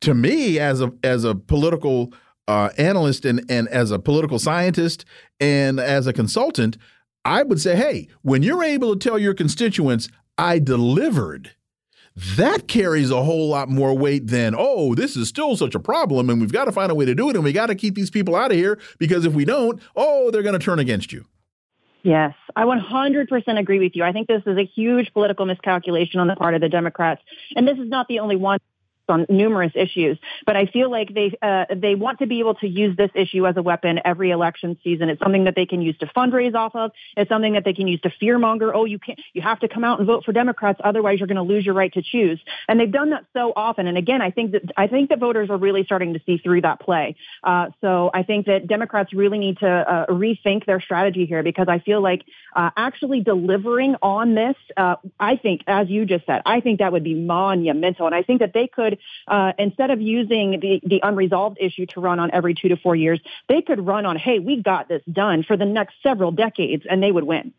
to 0.00 0.14
me 0.14 0.58
as 0.58 0.80
a 0.80 0.92
as 1.02 1.24
a 1.24 1.34
political 1.34 2.12
uh, 2.46 2.70
analyst 2.78 3.24
and 3.24 3.44
and 3.50 3.68
as 3.68 3.90
a 3.90 3.98
political 3.98 4.38
scientist 4.38 5.04
and 5.40 5.78
as 5.78 6.06
a 6.06 6.12
consultant, 6.12 6.78
I 7.24 7.42
would 7.42 7.60
say, 7.60 7.76
hey, 7.76 8.08
when 8.22 8.42
you're 8.42 8.64
able 8.64 8.94
to 8.94 8.98
tell 8.98 9.18
your 9.18 9.34
constituents, 9.34 10.08
I 10.36 10.58
delivered. 10.58 11.52
That 12.36 12.66
carries 12.66 13.12
a 13.12 13.22
whole 13.22 13.48
lot 13.48 13.68
more 13.68 13.96
weight 13.96 14.26
than, 14.26 14.52
oh, 14.58 14.96
this 14.96 15.16
is 15.16 15.28
still 15.28 15.56
such 15.56 15.76
a 15.76 15.80
problem 15.80 16.28
and 16.30 16.40
we've 16.40 16.52
got 16.52 16.64
to 16.64 16.72
find 16.72 16.90
a 16.90 16.94
way 16.94 17.04
to 17.04 17.14
do 17.14 17.30
it 17.30 17.36
and 17.36 17.44
we 17.44 17.52
got 17.52 17.66
to 17.66 17.76
keep 17.76 17.94
these 17.94 18.10
people 18.10 18.34
out 18.34 18.50
of 18.50 18.56
here 18.56 18.76
because 18.98 19.24
if 19.24 19.34
we 19.34 19.44
don't, 19.44 19.80
oh, 19.94 20.30
they're 20.30 20.42
going 20.42 20.58
to 20.58 20.64
turn 20.64 20.80
against 20.80 21.12
you. 21.12 21.26
Yes, 22.02 22.34
I 22.54 22.62
100% 22.62 23.58
agree 23.58 23.80
with 23.80 23.92
you. 23.94 24.04
I 24.04 24.12
think 24.12 24.28
this 24.28 24.42
is 24.46 24.56
a 24.56 24.64
huge 24.64 25.12
political 25.12 25.46
miscalculation 25.46 26.20
on 26.20 26.28
the 26.28 26.36
part 26.36 26.54
of 26.54 26.60
the 26.60 26.68
Democrats. 26.68 27.20
And 27.56 27.66
this 27.66 27.76
is 27.78 27.88
not 27.88 28.06
the 28.08 28.20
only 28.20 28.36
one 28.36 28.60
on 29.08 29.26
numerous 29.28 29.72
issues. 29.74 30.18
But 30.46 30.56
I 30.56 30.66
feel 30.66 30.90
like 30.90 31.14
they 31.14 31.36
uh, 31.42 31.66
they 31.74 31.94
want 31.94 32.18
to 32.20 32.26
be 32.26 32.40
able 32.40 32.54
to 32.56 32.68
use 32.68 32.96
this 32.96 33.10
issue 33.14 33.46
as 33.46 33.56
a 33.56 33.62
weapon 33.62 34.00
every 34.04 34.30
election 34.30 34.78
season. 34.84 35.08
It's 35.08 35.20
something 35.20 35.44
that 35.44 35.54
they 35.54 35.66
can 35.66 35.82
use 35.82 35.96
to 35.98 36.06
fundraise 36.06 36.54
off 36.54 36.74
of. 36.74 36.90
It's 37.16 37.28
something 37.28 37.54
that 37.54 37.64
they 37.64 37.72
can 37.72 37.88
use 37.88 38.00
to 38.02 38.10
fearmonger. 38.10 38.72
Oh, 38.74 38.84
you 38.84 38.98
can't. 38.98 39.18
You 39.32 39.42
have 39.42 39.60
to 39.60 39.68
come 39.68 39.84
out 39.84 39.98
and 39.98 40.06
vote 40.06 40.24
for 40.24 40.32
Democrats, 40.32 40.80
otherwise 40.82 41.18
you're 41.18 41.26
going 41.26 41.36
to 41.36 41.42
lose 41.42 41.64
your 41.64 41.74
right 41.74 41.92
to 41.92 42.02
choose. 42.02 42.40
And 42.68 42.78
they've 42.78 42.90
done 42.90 43.10
that 43.10 43.24
so 43.32 43.52
often. 43.54 43.86
And 43.86 43.96
again, 43.98 44.22
I 44.22 44.30
think 44.30 44.52
that 44.52 44.62
I 44.76 44.86
think 44.86 45.10
that 45.10 45.18
voters 45.18 45.50
are 45.50 45.56
really 45.56 45.84
starting 45.84 46.14
to 46.14 46.20
see 46.26 46.38
through 46.38 46.62
that 46.62 46.80
play. 46.80 47.16
Uh, 47.42 47.66
so 47.80 48.10
I 48.12 48.22
think 48.22 48.46
that 48.46 48.66
Democrats 48.66 49.12
really 49.12 49.38
need 49.38 49.58
to 49.58 49.68
uh, 49.68 50.06
rethink 50.06 50.66
their 50.66 50.80
strategy 50.80 51.26
here 51.26 51.42
because 51.42 51.66
I 51.68 51.78
feel 51.78 52.00
like 52.00 52.22
uh, 52.54 52.70
actually 52.76 53.20
delivering 53.20 53.96
on 54.02 54.34
this, 54.34 54.56
uh, 54.76 54.96
I 55.18 55.36
think, 55.36 55.62
as 55.66 55.88
you 55.88 56.04
just 56.04 56.26
said, 56.26 56.42
I 56.46 56.60
think 56.60 56.80
that 56.80 56.92
would 56.92 57.04
be 57.04 57.14
monumental. 57.14 58.06
And 58.06 58.14
I 58.14 58.22
think 58.22 58.40
that 58.40 58.52
they 58.52 58.66
could 58.66 58.97
uh, 59.26 59.52
instead 59.58 59.90
of 59.90 60.00
using 60.00 60.58
the, 60.60 60.80
the 60.84 61.00
unresolved 61.02 61.58
issue 61.60 61.86
to 61.86 62.00
run 62.00 62.18
on 62.18 62.30
every 62.32 62.54
two 62.54 62.68
to 62.68 62.76
four 62.76 62.96
years, 62.96 63.20
they 63.48 63.62
could 63.62 63.86
run 63.86 64.06
on, 64.06 64.16
hey, 64.16 64.38
we 64.38 64.62
got 64.62 64.88
this 64.88 65.02
done 65.10 65.42
for 65.42 65.56
the 65.56 65.64
next 65.64 65.94
several 66.02 66.30
decades, 66.30 66.84
and 66.88 67.02
they 67.02 67.12
would 67.12 67.24
win. 67.24 67.52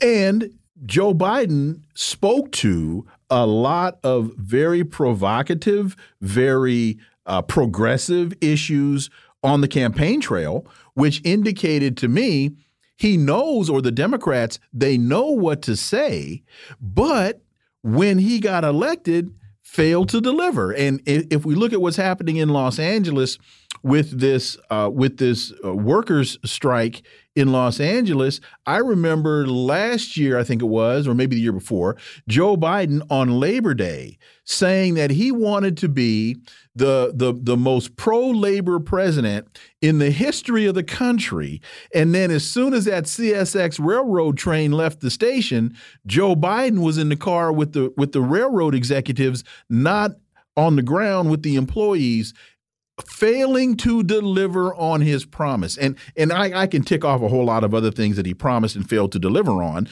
And 0.00 0.58
Joe 0.84 1.14
Biden 1.14 1.80
spoke 1.94 2.52
to 2.52 3.06
a 3.30 3.46
lot 3.46 3.98
of 4.02 4.32
very 4.36 4.84
provocative, 4.84 5.96
very 6.20 6.98
uh, 7.24 7.42
progressive 7.42 8.32
issues 8.40 9.10
on 9.42 9.60
the 9.60 9.68
campaign 9.68 10.20
trail, 10.20 10.66
which 10.94 11.20
indicated 11.24 11.96
to 11.98 12.08
me 12.08 12.56
he 12.96 13.16
knows, 13.16 13.68
or 13.68 13.82
the 13.82 13.92
Democrats, 13.92 14.58
they 14.72 14.96
know 14.96 15.26
what 15.26 15.60
to 15.62 15.76
say, 15.76 16.42
but 16.80 17.42
when 17.82 18.18
he 18.18 18.40
got 18.40 18.64
elected, 18.64 19.32
failed 19.66 20.08
to 20.08 20.20
deliver. 20.20 20.72
And 20.72 21.02
if 21.06 21.44
we 21.44 21.54
look 21.54 21.72
at 21.72 21.80
what's 21.80 21.96
happening 21.96 22.36
in 22.36 22.48
Los 22.48 22.78
Angeles 22.78 23.36
with 23.82 24.18
this 24.18 24.56
uh, 24.70 24.90
with 24.92 25.18
this 25.18 25.52
uh, 25.64 25.74
workers' 25.74 26.38
strike 26.44 27.02
in 27.34 27.52
Los 27.52 27.80
Angeles, 27.80 28.40
I 28.64 28.78
remember 28.78 29.46
last 29.46 30.16
year, 30.16 30.38
I 30.38 30.44
think 30.44 30.62
it 30.62 30.66
was, 30.66 31.06
or 31.06 31.14
maybe 31.14 31.36
the 31.36 31.42
year 31.42 31.52
before, 31.52 31.96
Joe 32.26 32.56
Biden 32.56 33.02
on 33.10 33.38
Labor 33.38 33.74
Day 33.74 34.18
saying 34.44 34.94
that 34.94 35.10
he 35.10 35.30
wanted 35.30 35.76
to 35.78 35.88
be 35.88 36.36
the 36.74 37.12
the 37.14 37.34
the 37.38 37.56
most 37.56 37.96
pro 37.96 38.30
labor 38.30 38.80
president 38.80 39.58
in 39.82 39.98
the 39.98 40.10
history 40.10 40.66
of 40.66 40.74
the 40.74 40.82
country. 40.82 41.60
And 41.94 42.14
then 42.14 42.30
as 42.30 42.44
soon 42.44 42.72
as 42.72 42.86
that 42.86 43.04
CSX 43.04 43.84
railroad 43.84 44.38
train 44.38 44.72
left 44.72 45.00
the 45.00 45.10
station, 45.10 45.76
Joe 46.06 46.34
Biden 46.34 46.82
was 46.82 46.96
in 46.96 47.10
the 47.10 47.16
car 47.16 47.52
with 47.52 47.72
the 47.72 47.92
with 47.96 48.12
the 48.12 48.22
railroad 48.22 48.74
executives, 48.74 49.44
not 49.68 50.12
on 50.56 50.76
the 50.76 50.82
ground 50.82 51.30
with 51.30 51.42
the 51.42 51.56
employees 51.56 52.32
failing 53.04 53.76
to 53.76 54.02
deliver 54.02 54.74
on 54.74 55.02
his 55.02 55.24
promise 55.26 55.76
and 55.76 55.96
and 56.16 56.32
I, 56.32 56.62
I, 56.62 56.66
can 56.66 56.82
tick 56.82 57.04
off 57.04 57.20
a 57.20 57.28
whole 57.28 57.44
lot 57.44 57.62
of 57.62 57.74
other 57.74 57.90
things 57.90 58.16
that 58.16 58.24
he 58.24 58.32
promised 58.32 58.74
and 58.74 58.88
failed 58.88 59.12
to 59.12 59.18
deliver 59.18 59.62
on 59.62 59.86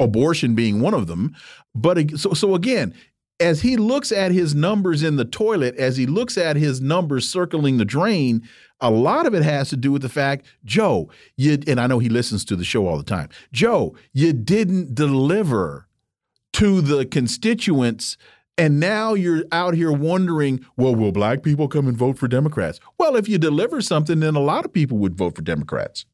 abortion 0.00 0.56
being 0.56 0.80
one 0.80 0.92
of 0.92 1.06
them 1.06 1.36
but 1.72 2.18
so 2.18 2.32
so 2.34 2.56
again 2.56 2.94
as 3.40 3.62
he 3.62 3.76
looks 3.76 4.10
at 4.10 4.32
his 4.32 4.54
numbers 4.54 5.02
in 5.02 5.16
the 5.16 5.24
toilet, 5.24 5.76
as 5.76 5.96
he 5.96 6.06
looks 6.06 6.36
at 6.36 6.56
his 6.56 6.80
numbers 6.80 7.28
circling 7.30 7.76
the 7.76 7.84
drain, 7.84 8.42
a 8.80 8.90
lot 8.90 9.26
of 9.26 9.34
it 9.34 9.42
has 9.42 9.68
to 9.70 9.76
do 9.76 9.92
with 9.92 10.02
the 10.02 10.08
fact, 10.08 10.46
Joe, 10.64 11.08
you 11.36 11.58
and 11.66 11.80
I 11.80 11.86
know 11.86 11.98
he 11.98 12.08
listens 12.08 12.44
to 12.46 12.56
the 12.56 12.64
show 12.64 12.86
all 12.86 12.96
the 12.96 13.04
time. 13.04 13.28
Joe, 13.52 13.94
you 14.12 14.32
didn't 14.32 14.94
deliver 14.94 15.88
to 16.54 16.80
the 16.80 17.06
constituents 17.06 18.16
and 18.58 18.80
now 18.80 19.14
you're 19.14 19.44
out 19.52 19.74
here 19.74 19.92
wondering, 19.92 20.64
well, 20.76 20.94
will 20.94 21.12
black 21.12 21.42
people 21.42 21.68
come 21.68 21.86
and 21.86 21.96
vote 21.96 22.18
for 22.18 22.26
Democrats? 22.26 22.80
Well, 22.98 23.14
if 23.14 23.28
you 23.28 23.38
deliver 23.38 23.80
something, 23.80 24.18
then 24.18 24.34
a 24.34 24.40
lot 24.40 24.64
of 24.64 24.72
people 24.72 24.98
would 24.98 25.16
vote 25.16 25.36
for 25.36 25.42
Democrats. 25.42 26.04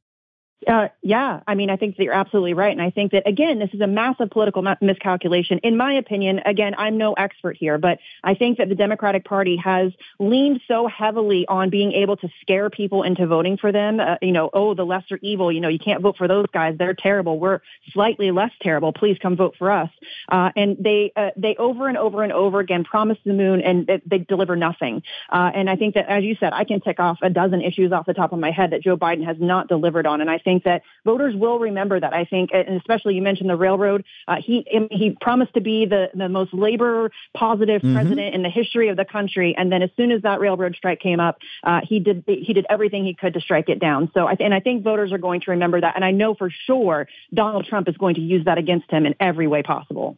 Uh, 0.67 0.89
yeah, 1.03 1.41
I 1.47 1.55
mean, 1.55 1.69
I 1.71 1.77
think 1.77 1.97
that 1.97 2.05
you're 2.05 2.15
absolutely 2.15 2.55
right. 2.55 2.73
And 2.73 2.81
I 2.81 2.91
think 2.91 3.13
that, 3.13 3.29
again, 3.29 3.59
this 3.59 3.71
is 3.73 3.81
a 3.81 3.87
massive 3.87 4.31
political 4.31 4.63
miscalculation. 4.81 5.59
In 5.59 5.77
my 5.77 5.95
opinion, 5.95 6.41
again, 6.47 6.75
I'm 6.79 6.97
no 6.97 7.13
expert 7.13 7.57
here, 7.59 7.77
but 7.79 7.99
I 8.23 8.35
think 8.35 8.59
that 8.59 8.69
the 8.69 8.75
Democratic 8.75 9.25
Party 9.25 9.57
has 9.57 9.93
leaned 10.19 10.61
so 10.67 10.87
heavily 10.87 11.45
on 11.49 11.71
being 11.71 11.93
able 11.93 12.17
to 12.19 12.29
scare 12.41 12.71
people 12.71 13.03
into 13.03 13.27
voting 13.27 13.59
for 13.59 13.73
them. 13.73 14.01
Uh, 14.01 14.17
you 14.23 14.33
know, 14.33 14.49
oh, 14.53 14.75
the 14.75 14.85
lesser 14.85 15.19
evil, 15.23 15.53
you 15.53 15.61
know, 15.61 15.69
you 15.69 15.79
can't 15.79 16.03
vote 16.03 16.17
for 16.17 16.29
those 16.29 16.47
guys. 16.53 16.77
They're 16.79 16.95
terrible. 16.95 17.39
We're 17.39 17.61
slightly 17.93 18.31
less 18.31 18.53
terrible. 18.63 18.93
Please 18.93 19.19
come 19.21 19.37
vote 19.37 19.57
for 19.59 19.71
us. 19.71 19.91
Uh, 20.31 20.51
and 20.57 20.77
they, 20.81 21.13
uh, 21.15 21.31
they 21.37 21.57
over 21.57 21.89
and 21.89 21.99
over 21.99 22.23
and 22.23 22.33
over 22.33 22.61
again 22.61 22.85
promise 22.85 23.19
the 23.25 23.35
moon 23.35 23.61
and 23.61 23.87
they, 23.87 24.03
they 24.07 24.19
deliver 24.19 24.57
nothing. 24.57 25.03
Uh, 25.31 25.51
and 25.55 25.69
I 25.69 25.77
think 25.77 25.95
that, 25.95 26.09
as 26.09 26.25
you 26.25 26.37
said, 26.41 26.53
I 26.55 26.65
can 26.65 26.81
tick 26.81 27.01
off 27.01 27.19
a 27.23 27.31
dozen 27.31 27.61
issues 27.61 27.93
off 27.93 28.07
the 28.07 28.15
top 28.15 28.33
of 28.33 28.39
my 28.39 28.51
head 28.51 28.71
that 28.71 28.83
Joe 28.83 28.97
Biden 28.97 29.25
has 29.27 29.37
not 29.39 29.69
delivered 29.69 30.07
on. 30.07 30.21
And 30.21 30.31
I 30.31 30.39
think 30.45 30.55
think 30.55 30.65
that 30.65 30.83
voters 31.05 31.35
will 31.35 31.59
remember 31.59 31.99
that. 31.99 32.13
I 32.13 32.25
think, 32.25 32.51
and 32.53 32.77
especially 32.77 33.15
you 33.15 33.23
mentioned 33.23 33.51
the 33.51 33.57
railroad. 33.57 34.05
Uh, 34.29 34.37
he 34.45 34.65
he 34.91 35.17
promised 35.21 35.55
to 35.55 35.61
be 35.61 35.87
the 35.87 36.11
the 36.15 36.29
most 36.29 36.55
labor 36.55 37.11
positive 37.37 37.83
mm-hmm. 37.83 37.95
president 37.95 38.35
in 38.35 38.43
the 38.43 38.51
history 38.51 38.89
of 38.89 38.97
the 38.97 39.05
country, 39.05 39.55
and 39.57 39.71
then 39.71 39.83
as 39.83 39.91
soon 39.97 40.11
as 40.13 40.23
that 40.23 40.41
railroad 40.41 40.75
strike 40.77 41.01
came 41.01 41.21
up, 41.21 41.39
uh, 41.65 41.81
he 41.83 41.99
did 42.01 42.25
he 42.27 42.53
did 42.53 42.67
everything 42.71 43.05
he 43.05 43.15
could 43.15 43.35
to 43.35 43.41
strike 43.41 43.69
it 43.69 43.81
down. 43.81 44.11
So, 44.15 44.27
I, 44.27 44.37
and 44.41 44.55
I 44.55 44.61
think 44.61 44.85
voters 44.85 45.13
are 45.13 45.19
going 45.19 45.41
to 45.43 45.51
remember 45.53 45.81
that, 45.81 45.95
and 45.97 46.05
I 46.05 46.11
know 46.11 46.35
for 46.35 46.51
sure 46.67 47.09
Donald 47.33 47.67
Trump 47.67 47.89
is 47.89 47.97
going 47.97 48.15
to 48.17 48.21
use 48.21 48.45
that 48.45 48.59
against 48.59 48.91
him 48.91 49.07
in 49.07 49.15
every 49.21 49.47
way 49.47 49.63
possible. 49.63 50.17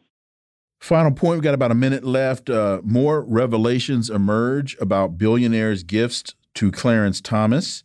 Final 0.79 1.11
point. 1.11 1.37
We've 1.37 1.41
got 1.41 1.55
about 1.55 1.71
a 1.71 1.75
minute 1.75 2.03
left. 2.03 2.51
Uh, 2.51 2.81
more 2.83 3.21
revelations 3.21 4.11
emerge 4.11 4.77
about 4.79 5.17
billionaires' 5.17 5.81
gifts 5.81 6.35
to 6.53 6.71
Clarence 6.71 7.19
Thomas. 7.19 7.83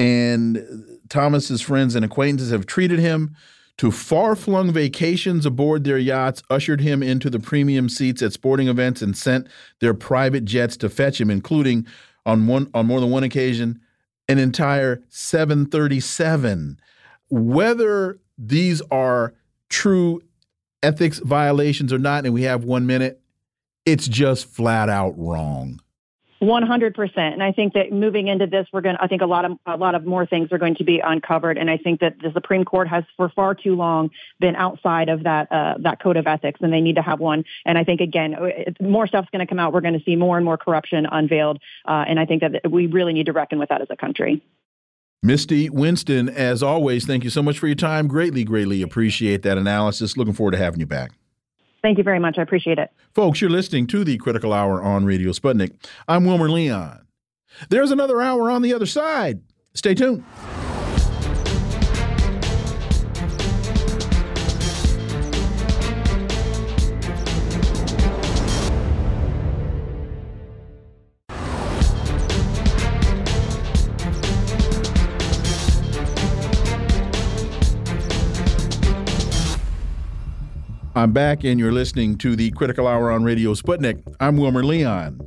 And 0.00 0.98
Thomas's 1.10 1.60
friends 1.60 1.94
and 1.94 2.04
acquaintances 2.04 2.50
have 2.50 2.64
treated 2.64 2.98
him 2.98 3.36
to 3.76 3.90
far-flung 3.90 4.72
vacations 4.72 5.44
aboard 5.44 5.84
their 5.84 5.98
yachts, 5.98 6.42
ushered 6.48 6.80
him 6.80 7.02
into 7.02 7.28
the 7.28 7.38
premium 7.38 7.88
seats 7.88 8.22
at 8.22 8.32
sporting 8.32 8.68
events, 8.68 9.02
and 9.02 9.16
sent 9.16 9.46
their 9.80 9.92
private 9.92 10.46
jets 10.46 10.76
to 10.78 10.88
fetch 10.88 11.20
him, 11.20 11.30
including 11.30 11.86
on 12.24 12.46
one 12.46 12.70
on 12.72 12.86
more 12.86 13.00
than 13.00 13.10
one 13.10 13.24
occasion 13.24 13.78
an 14.28 14.38
entire 14.38 15.02
737. 15.08 16.78
Whether 17.28 18.20
these 18.38 18.80
are 18.90 19.34
true 19.68 20.22
ethics 20.82 21.18
violations 21.18 21.92
or 21.92 21.98
not, 21.98 22.24
and 22.24 22.32
we 22.32 22.42
have 22.42 22.64
one 22.64 22.86
minute, 22.86 23.20
it's 23.84 24.08
just 24.08 24.46
flat 24.46 24.88
out 24.88 25.12
wrong. 25.18 25.80
100%. 26.42 27.18
And 27.18 27.42
I 27.42 27.52
think 27.52 27.74
that 27.74 27.92
moving 27.92 28.28
into 28.28 28.46
this, 28.46 28.66
we're 28.72 28.80
going 28.80 28.96
to, 28.96 29.02
I 29.02 29.06
think 29.06 29.20
a 29.20 29.26
lot 29.26 29.44
of, 29.44 29.58
a 29.66 29.76
lot 29.76 29.94
of 29.94 30.06
more 30.06 30.24
things 30.24 30.50
are 30.52 30.58
going 30.58 30.74
to 30.76 30.84
be 30.84 31.00
uncovered. 31.00 31.58
And 31.58 31.70
I 31.70 31.76
think 31.76 32.00
that 32.00 32.18
the 32.20 32.32
Supreme 32.32 32.64
Court 32.64 32.88
has 32.88 33.04
for 33.16 33.28
far 33.28 33.54
too 33.54 33.74
long 33.74 34.10
been 34.38 34.56
outside 34.56 35.08
of 35.08 35.24
that, 35.24 35.52
uh, 35.52 35.74
that 35.80 36.02
code 36.02 36.16
of 36.16 36.26
ethics 36.26 36.60
and 36.62 36.72
they 36.72 36.80
need 36.80 36.96
to 36.96 37.02
have 37.02 37.20
one. 37.20 37.44
And 37.66 37.76
I 37.76 37.84
think 37.84 38.00
again, 38.00 38.36
more 38.80 39.06
stuff's 39.06 39.28
going 39.30 39.46
to 39.46 39.46
come 39.46 39.58
out. 39.58 39.72
We're 39.72 39.82
going 39.82 39.98
to 39.98 40.04
see 40.04 40.16
more 40.16 40.36
and 40.36 40.44
more 40.44 40.56
corruption 40.56 41.06
unveiled. 41.10 41.58
Uh, 41.86 42.04
and 42.08 42.18
I 42.18 42.24
think 42.24 42.40
that 42.40 42.70
we 42.70 42.86
really 42.86 43.12
need 43.12 43.26
to 43.26 43.32
reckon 43.32 43.58
with 43.58 43.68
that 43.68 43.82
as 43.82 43.88
a 43.90 43.96
country. 43.96 44.42
Misty 45.22 45.68
Winston, 45.68 46.30
as 46.30 46.62
always, 46.62 47.04
thank 47.04 47.24
you 47.24 47.30
so 47.30 47.42
much 47.42 47.58
for 47.58 47.66
your 47.66 47.76
time. 47.76 48.08
Greatly, 48.08 48.42
greatly 48.42 48.80
appreciate 48.80 49.42
that 49.42 49.58
analysis. 49.58 50.16
Looking 50.16 50.32
forward 50.32 50.52
to 50.52 50.58
having 50.58 50.80
you 50.80 50.86
back. 50.86 51.12
Thank 51.82 51.98
you 51.98 52.04
very 52.04 52.18
much. 52.18 52.38
I 52.38 52.42
appreciate 52.42 52.78
it. 52.78 52.90
Folks, 53.14 53.40
you're 53.40 53.50
listening 53.50 53.86
to 53.88 54.04
the 54.04 54.18
Critical 54.18 54.52
Hour 54.52 54.82
on 54.82 55.04
Radio 55.04 55.32
Sputnik. 55.32 55.72
I'm 56.06 56.24
Wilmer 56.24 56.50
Leon. 56.50 57.06
There's 57.68 57.90
another 57.90 58.20
hour 58.20 58.50
on 58.50 58.62
the 58.62 58.74
other 58.74 58.86
side. 58.86 59.42
Stay 59.74 59.94
tuned. 59.94 60.24
I'm 81.00 81.12
back, 81.12 81.44
and 81.44 81.58
you're 81.58 81.72
listening 81.72 82.18
to 82.18 82.36
the 82.36 82.50
Critical 82.50 82.86
Hour 82.86 83.10
on 83.10 83.24
Radio 83.24 83.54
Sputnik. 83.54 84.02
I'm 84.20 84.36
Wilmer 84.36 84.62
Leon. 84.62 85.18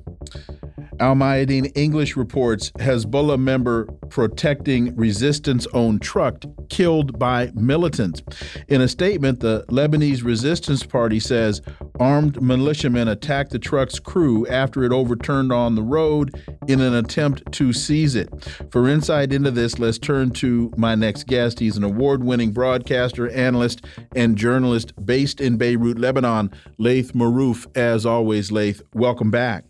Al 0.99 1.15
Mayadeen 1.15 1.71
English 1.75 2.15
reports 2.15 2.69
Hezbollah 2.73 3.39
member 3.39 3.85
protecting 4.09 4.95
resistance 4.95 5.65
owned 5.73 6.03
truck 6.03 6.43
killed 6.69 7.17
by 7.17 7.51
militants. 7.55 8.21
In 8.67 8.81
a 8.81 8.87
statement, 8.87 9.39
the 9.39 9.65
Lebanese 9.69 10.23
Resistance 10.23 10.85
Party 10.85 11.19
says 11.19 11.63
armed 11.99 12.41
militiamen 12.41 13.07
attacked 13.07 13.51
the 13.51 13.59
truck's 13.59 13.99
crew 13.99 14.47
after 14.47 14.83
it 14.83 14.91
overturned 14.91 15.51
on 15.51 15.75
the 15.75 15.81
road 15.81 16.33
in 16.67 16.81
an 16.81 16.93
attempt 16.95 17.51
to 17.53 17.73
seize 17.73 18.15
it. 18.15 18.29
For 18.71 18.87
insight 18.89 19.31
into 19.31 19.51
this, 19.51 19.79
let's 19.79 19.97
turn 19.97 20.31
to 20.31 20.71
my 20.77 20.95
next 20.95 21.27
guest. 21.27 21.59
He's 21.59 21.77
an 21.77 21.83
award 21.83 22.23
winning 22.23 22.51
broadcaster, 22.51 23.29
analyst, 23.29 23.85
and 24.15 24.37
journalist 24.37 24.93
based 25.05 25.39
in 25.39 25.57
Beirut, 25.57 25.99
Lebanon, 25.99 26.51
Laith 26.77 27.13
Marouf. 27.13 27.67
As 27.77 28.05
always, 28.05 28.51
Laith, 28.51 28.81
welcome 28.93 29.31
back. 29.31 29.65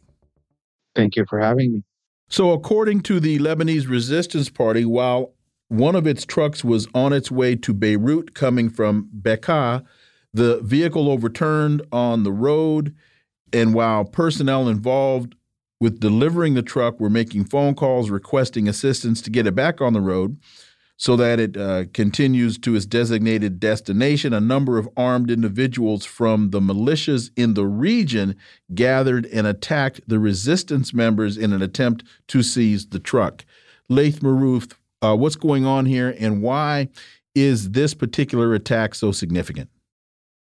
Thank 0.96 1.16
you 1.16 1.26
for 1.30 1.40
having 1.40 1.74
me. 1.74 1.84
So, 2.30 2.52
according 2.52 3.02
to 3.02 3.20
the 3.20 3.40
Lebanese 3.40 3.88
Resistance 3.88 4.50
Party, 4.50 4.86
while 4.86 5.34
one 5.68 5.96
of 5.96 6.08
its 6.08 6.26
trucks 6.26 6.64
was 6.64 6.88
on 6.94 7.14
its 7.14 7.32
way 7.32 7.56
to 7.56 7.74
Beirut 7.74 8.34
coming 8.34 8.70
from 8.70 9.10
Bekaa, 9.22 9.84
the 10.34 10.60
vehicle 10.62 11.10
overturned 11.10 11.82
on 11.92 12.24
the 12.24 12.32
road. 12.32 12.96
And 13.52 13.74
while 13.74 14.04
personnel 14.04 14.68
involved 14.68 15.36
with 15.80 16.00
delivering 16.00 16.54
the 16.54 16.62
truck 16.62 17.00
were 17.00 17.10
making 17.10 17.46
phone 17.46 17.76
calls 17.76 18.10
requesting 18.10 18.68
assistance 18.68 19.22
to 19.22 19.30
get 19.30 19.46
it 19.46 19.54
back 19.54 19.82
on 19.82 19.94
the 19.94 20.02
road, 20.02 20.38
so 20.96 21.16
that 21.18 21.40
it 21.40 21.58
uh, 21.58 21.86
continues 21.94 22.58
to 22.60 22.76
its 22.76 22.86
designated 22.86 23.60
destination. 23.60 24.32
A 24.32 24.40
number 24.40 24.78
of 24.78 24.88
armed 24.96 25.30
individuals 25.30 26.06
from 26.06 26.52
the 26.52 26.62
militias 26.62 27.32
in 27.36 27.56
the 27.56 27.66
region 27.66 28.36
gathered 28.74 29.26
and 29.26 29.46
attacked 29.46 30.02
the 30.08 30.20
resistance 30.20 30.94
members 30.94 31.38
in 31.38 31.52
an 31.52 31.62
attempt 31.62 32.06
to 32.28 32.42
seize 32.42 32.88
the 32.88 33.00
truck. 33.00 33.44
Laith 33.90 34.22
Marouf, 34.22 34.74
uh, 35.02 35.16
what's 35.16 35.36
going 35.36 35.66
on 35.66 35.86
here 35.86 36.16
and 36.20 36.42
why 36.42 36.88
is 37.36 37.72
this 37.72 37.94
particular 37.94 38.54
attack 38.54 38.96
so 38.96 39.12
significant? 39.12 39.70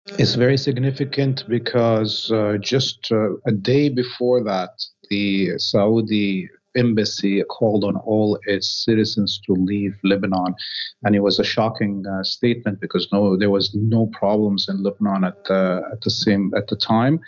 It's 0.08 0.36
very 0.36 0.56
significant 0.56 1.44
because 1.48 2.30
uh, 2.30 2.58
just 2.60 3.08
uh, 3.10 3.36
a 3.46 3.52
day 3.52 3.88
before 3.88 4.42
that, 4.44 4.70
the 5.10 5.58
Saudi 5.58 6.48
embassy 6.76 7.42
called 7.44 7.84
on 7.84 7.96
all 7.96 8.38
its 8.46 8.84
citizens 8.84 9.40
to 9.46 9.52
leave 9.52 9.96
Lebanon, 10.04 10.54
and 11.04 11.16
it 11.16 11.20
was 11.20 11.38
a 11.38 11.44
shocking 11.44 12.04
uh, 12.06 12.22
statement 12.22 12.80
because 12.80 13.08
no, 13.12 13.36
there 13.36 13.50
was 13.50 13.74
no 13.74 14.06
problems 14.06 14.68
in 14.68 14.82
Lebanon 14.82 15.24
at 15.24 15.42
the 15.44 15.82
at 15.92 16.00
the 16.02 16.10
same 16.10 16.52
at 16.56 16.68
the 16.68 16.76
time, 16.76 17.18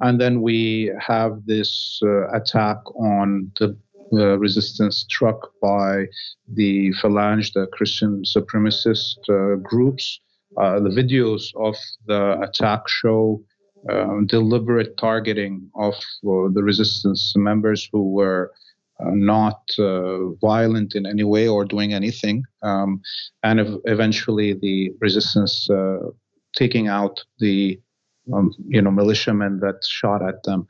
and 0.00 0.20
then 0.20 0.42
we 0.42 0.92
have 1.00 1.46
this 1.46 2.00
uh, 2.04 2.28
attack 2.30 2.78
on 2.96 3.50
the 3.58 3.76
uh, 4.12 4.38
resistance 4.38 5.06
truck 5.10 5.52
by 5.62 6.04
the 6.52 6.92
Phalange, 7.02 7.52
the 7.54 7.66
Christian 7.68 8.22
supremacist 8.24 9.18
uh, 9.28 9.56
groups. 9.56 10.20
Uh, 10.60 10.80
the 10.80 10.88
videos 10.88 11.54
of 11.56 11.76
the 12.06 12.40
attack 12.40 12.88
show 12.88 13.40
um, 13.90 14.26
deliberate 14.26 14.96
targeting 14.96 15.70
of 15.76 15.94
uh, 15.94 16.48
the 16.52 16.62
resistance 16.62 17.34
members 17.36 17.88
who 17.92 18.10
were 18.10 18.52
uh, 18.98 19.10
not 19.10 19.60
uh, 19.78 20.30
violent 20.40 20.94
in 20.94 21.06
any 21.06 21.24
way 21.24 21.46
or 21.46 21.64
doing 21.64 21.92
anything, 21.92 22.42
um, 22.62 23.00
and 23.42 23.60
ev- 23.60 23.78
eventually 23.84 24.54
the 24.54 24.90
resistance 25.00 25.68
taking 26.56 26.88
out 26.88 27.22
the 27.38 27.78
um, 28.32 28.52
you 28.66 28.80
know 28.82 28.90
militiamen 28.90 29.60
that 29.60 29.84
shot 29.86 30.26
at 30.26 30.42
them. 30.44 30.66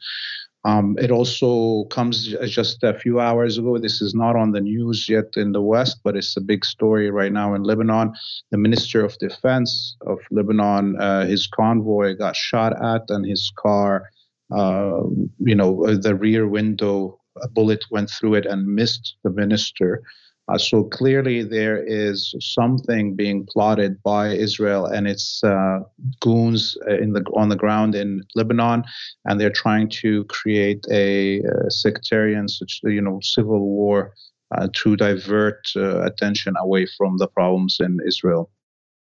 Um, 0.67 0.97
it 0.99 1.13
also 1.13 1.85
comes 1.91 2.35
just 2.45 2.83
a 2.83 2.99
few 2.99 3.21
hours 3.21 3.57
ago. 3.57 3.79
This 3.79 4.03
is 4.03 4.15
not 4.17 4.35
on 4.35 4.51
the 4.51 4.61
news 4.61 5.09
yet 5.09 5.37
in 5.37 5.53
the 5.53 5.63
West, 5.63 6.01
but 6.03 6.17
it's 6.17 6.37
a 6.37 6.41
big 6.41 6.65
story 6.65 7.09
right 7.09 7.33
now 7.33 7.55
in 7.55 7.63
Lebanon. 7.63 8.13
The 8.51 8.59
Minister 8.59 9.05
of 9.05 9.17
Defense 9.19 9.97
of 10.05 10.19
Lebanon, 10.33 11.01
uh, 11.01 11.25
his 11.25 11.47
convoy 11.47 12.17
got 12.17 12.35
shot 12.35 12.73
at, 12.83 13.03
and 13.11 13.25
his 13.25 13.53
car, 13.57 14.11
uh, 14.53 15.03
you 15.39 15.55
know, 15.55 15.95
the 15.95 16.17
rear 16.17 16.49
window, 16.49 17.21
a 17.41 17.49
bullet 17.49 17.85
went 17.93 18.11
through 18.11 18.35
it 18.35 18.47
and 18.47 18.67
missed 18.67 19.15
the 19.23 19.31
minister. 19.31 20.03
Uh, 20.49 20.57
so 20.57 20.85
clearly, 20.85 21.43
there 21.43 21.83
is 21.83 22.35
something 22.41 23.17
being 23.17 23.45
plotted 23.47 24.01
by 24.03 24.29
Israel 24.29 24.87
and 24.87 25.09
its 25.09 25.43
uh, 25.43 25.81
goons 26.21 26.77
uh, 26.89 26.95
in 26.99 27.15
the 27.15 27.25
on 27.35 27.49
the 27.49 27.57
ground 27.57 27.97
in 27.97 28.23
Lebanon, 28.37 28.85
and 29.25 29.41
they're 29.41 29.51
trying 29.51 29.89
to 29.89 30.25
create 30.25 30.85
a, 30.91 31.41
a 31.41 31.71
sectarian, 31.71 32.49
such 32.49 32.81
you 32.85 33.01
know, 33.01 33.19
civil 33.23 33.59
war 33.59 34.13
uh, 34.57 34.69
to 34.73 34.97
divert 34.97 35.67
uh, 35.75 36.03
attention 36.03 36.55
away 36.61 36.87
from 36.97 37.19
the 37.19 37.27
problems 37.27 37.79
in 37.81 37.99
Israel. 38.07 38.49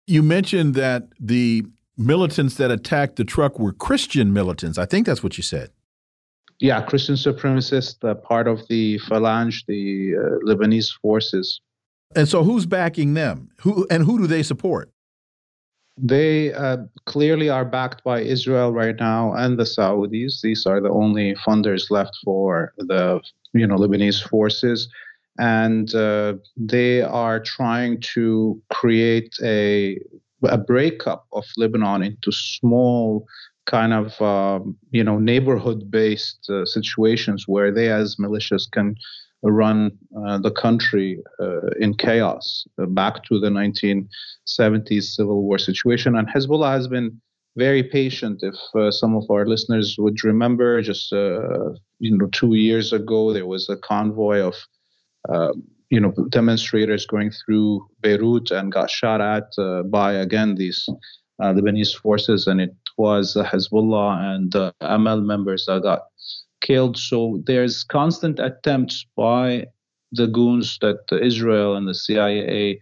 You 0.07 0.23
mentioned 0.23 0.75
that 0.77 1.09
the 1.21 1.65
militants 1.99 2.55
that 2.55 2.71
attacked 2.71 3.17
the 3.17 3.25
truck 3.25 3.59
were 3.59 3.73
Christian 3.73 4.33
militants. 4.33 4.79
I 4.79 4.87
think 4.87 5.05
that's 5.07 5.23
what 5.23 5.37
you 5.37 5.43
said 5.43 5.71
yeah, 6.59 6.81
Christian 6.83 7.17
supremacist, 7.17 8.09
uh, 8.09 8.15
part 8.15 8.49
of 8.49 8.67
the 8.69 8.99
Phalange, 9.01 9.65
the 9.67 10.15
uh, 10.17 10.45
Lebanese 10.47 10.91
forces. 11.03 11.61
And 12.15 12.29
so, 12.29 12.43
who's 12.45 12.67
backing 12.67 13.15
them? 13.15 13.51
Who 13.61 13.87
and 13.91 14.05
who 14.05 14.19
do 14.19 14.27
they 14.27 14.43
support? 14.43 14.91
They 15.99 16.53
uh, 16.53 16.79
clearly 17.07 17.49
are 17.49 17.65
backed 17.65 18.05
by 18.05 18.21
Israel 18.21 18.73
right 18.73 18.97
now 18.99 19.33
and 19.33 19.59
the 19.59 19.65
Saudis. 19.65 20.41
These 20.43 20.67
are 20.67 20.81
the 20.81 20.91
only 20.91 21.35
funders 21.35 21.91
left 21.91 22.17
for 22.25 22.73
the 22.79 23.21
you 23.53 23.67
know 23.67 23.77
Lebanese 23.77 24.23
forces, 24.23 24.89
and 25.39 25.95
uh, 25.95 26.35
they 26.57 27.03
are 27.03 27.41
trying 27.41 28.01
to 28.15 28.61
create 28.73 29.35
a 29.43 29.99
a 30.45 30.59
breakup 30.59 31.27
of 31.33 31.45
Lebanon 31.57 32.03
into 32.03 32.31
small 32.31 33.27
kind 33.67 33.93
of 33.93 34.21
um, 34.23 34.77
you 34.91 35.05
know 35.05 35.19
neighborhood-based 35.19 36.49
uh, 36.49 36.65
situations 36.65 37.45
where 37.47 37.71
they, 37.73 37.91
as 37.91 38.17
militias, 38.17 38.71
can 38.71 38.97
run 39.43 39.93
uh, 40.27 40.39
the 40.39 40.51
country 40.51 41.23
uh, 41.41 41.69
in 41.81 41.95
chaos 41.95 42.67
uh, 42.81 42.87
back 42.87 43.23
to 43.25 43.39
the 43.39 43.49
1970s 43.49 45.03
civil 45.03 45.43
war 45.43 45.59
situation. 45.59 46.17
And 46.17 46.29
Hezbollah 46.29 46.73
has 46.73 46.89
been 46.89 47.21
very 47.57 47.83
patient. 47.83 48.43
If 48.43 48.55
uh, 48.75 48.91
some 48.91 49.15
of 49.15 49.25
our 49.31 49.47
listeners 49.47 49.97
would 49.99 50.25
remember, 50.25 50.81
just 50.83 51.13
uh, 51.13 51.71
you 51.99 52.17
know, 52.17 52.29
two 52.33 52.55
years 52.55 52.93
ago, 52.93 53.33
there 53.33 53.47
was 53.47 53.69
a 53.69 53.77
convoy 53.77 54.41
of 54.41 54.55
you 55.89 56.01
know 56.01 56.13
demonstrators 56.31 57.07
going 57.07 57.31
through 57.31 57.87
Beirut 58.01 58.51
and 58.51 58.73
got 58.73 58.91
shot 58.91 59.21
at 59.21 59.49
by 59.91 60.13
again 60.13 60.57
these 60.57 60.89
Lebanese 61.41 61.95
forces, 61.95 62.47
and 62.47 62.61
it 62.61 62.75
was 62.97 63.35
Hezbollah 63.35 64.35
and 64.35 64.73
Amal 64.81 65.21
members 65.21 65.67
that 65.67 65.83
got 65.83 66.07
killed. 66.61 66.97
So 66.97 67.43
there's 67.47 67.85
constant 67.85 68.39
attempts 68.39 69.07
by 69.17 69.67
the 70.13 70.27
goons 70.27 70.79
that 70.81 71.01
Israel 71.13 71.77
and 71.77 71.87
the 71.89 71.95
CIA 71.95 72.81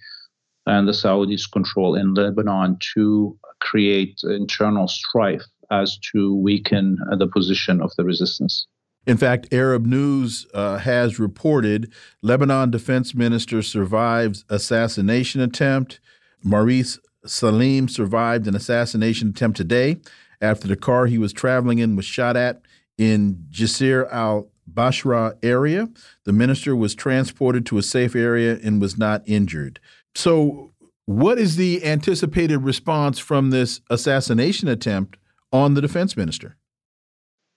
and 0.67 0.89
the 0.89 0.93
Saudis 0.93 1.51
control 1.51 1.95
in 1.95 2.15
Lebanon 2.15 2.79
to 2.95 3.39
create 3.61 4.21
internal 4.25 4.89
strife 4.89 5.45
as 5.71 5.99
to 6.13 6.35
weaken 6.37 6.99
the 7.19 7.27
position 7.27 7.81
of 7.81 7.91
the 7.97 8.05
resistance. 8.05 8.67
In 9.07 9.17
fact, 9.19 9.53
Arab 9.53 9.85
News 9.85 10.47
uh, 10.55 10.79
has 10.79 11.19
reported 11.19 11.93
Lebanon 12.23 12.71
defense 12.71 13.15
minister 13.15 13.61
survives 13.63 14.45
assassination 14.49 15.43
attempt. 15.43 16.01
Maurice 16.43 16.99
Slim 17.27 17.89
survived 17.89 18.47
an 18.47 18.55
assassination 18.55 19.31
attempt 19.31 19.57
today 19.57 19.99
after 20.41 20.69
the 20.69 20.77
car 20.77 21.07
he 21.07 21.19
was 21.19 21.33
traveling 21.33 21.79
in 21.79 21.97
was 21.97 22.05
shot 22.05 22.37
at 22.37 22.63
in 22.99 23.47
Jisr 23.51 24.11
al 24.13 24.49
Basha 24.67 25.37
area. 25.43 25.89
The 26.25 26.33
minister 26.33 26.75
was 26.75 26.95
transported 26.95 27.67
to 27.67 27.79
a 27.79 27.83
safe 27.83 28.15
area 28.15 28.59
and 28.63 28.81
was 28.81 28.97
not 28.99 29.23
injured. 29.27 29.81
So, 30.15 30.73
what 31.07 31.39
is 31.39 31.57
the 31.57 31.85
anticipated 31.85 32.59
response 32.59 33.19
from 33.19 33.51
this 33.51 33.81
assassination 33.91 34.69
attempt 34.69 35.19
on 35.53 35.75
the 35.75 35.83
defense 35.83 36.17
minister? 36.17 36.57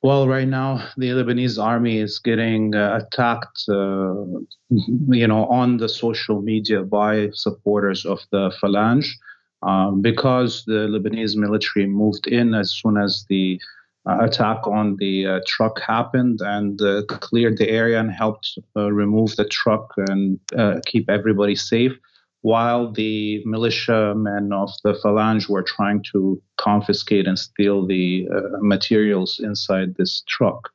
Well, 0.03 0.27
right 0.27 0.47
now 0.47 0.87
the 0.97 1.09
Lebanese 1.09 1.61
army 1.61 1.97
is 1.99 2.19
getting 2.19 2.75
uh, 2.75 2.99
attacked, 3.01 3.63
uh, 3.69 4.13
you 4.69 5.27
know, 5.27 5.45
on 5.45 5.77
the 5.77 5.89
social 5.89 6.41
media 6.41 6.83
by 6.83 7.29
supporters 7.33 8.05
of 8.05 8.19
the 8.31 8.51
Phalange 8.61 9.07
um, 9.63 10.01
because 10.01 10.63
the 10.65 10.87
Lebanese 10.87 11.35
military 11.35 11.87
moved 11.87 12.27
in 12.27 12.53
as 12.53 12.71
soon 12.71 12.97
as 12.97 13.25
the 13.29 13.59
uh, 14.07 14.19
attack 14.21 14.65
on 14.65 14.95
the 14.97 15.25
uh, 15.25 15.39
truck 15.45 15.81
happened 15.81 16.39
and 16.41 16.81
uh, 16.81 17.03
cleared 17.07 17.57
the 17.57 17.69
area 17.69 17.99
and 17.99 18.11
helped 18.11 18.57
uh, 18.77 18.91
remove 18.91 19.35
the 19.35 19.45
truck 19.45 19.93
and 19.97 20.39
uh, 20.57 20.79
keep 20.85 21.09
everybody 21.09 21.55
safe, 21.55 21.91
while 22.41 22.89
the 22.89 23.43
militiamen 23.45 24.53
of 24.53 24.71
the 24.85 24.93
Phalange 24.93 25.49
were 25.49 25.63
trying 25.63 26.01
to 26.13 26.41
confiscate 26.55 27.27
and 27.27 27.37
steal 27.37 27.85
the 27.85 28.29
uh, 28.33 28.41
materials 28.61 29.41
inside 29.43 29.95
this 29.95 30.23
truck. 30.27 30.69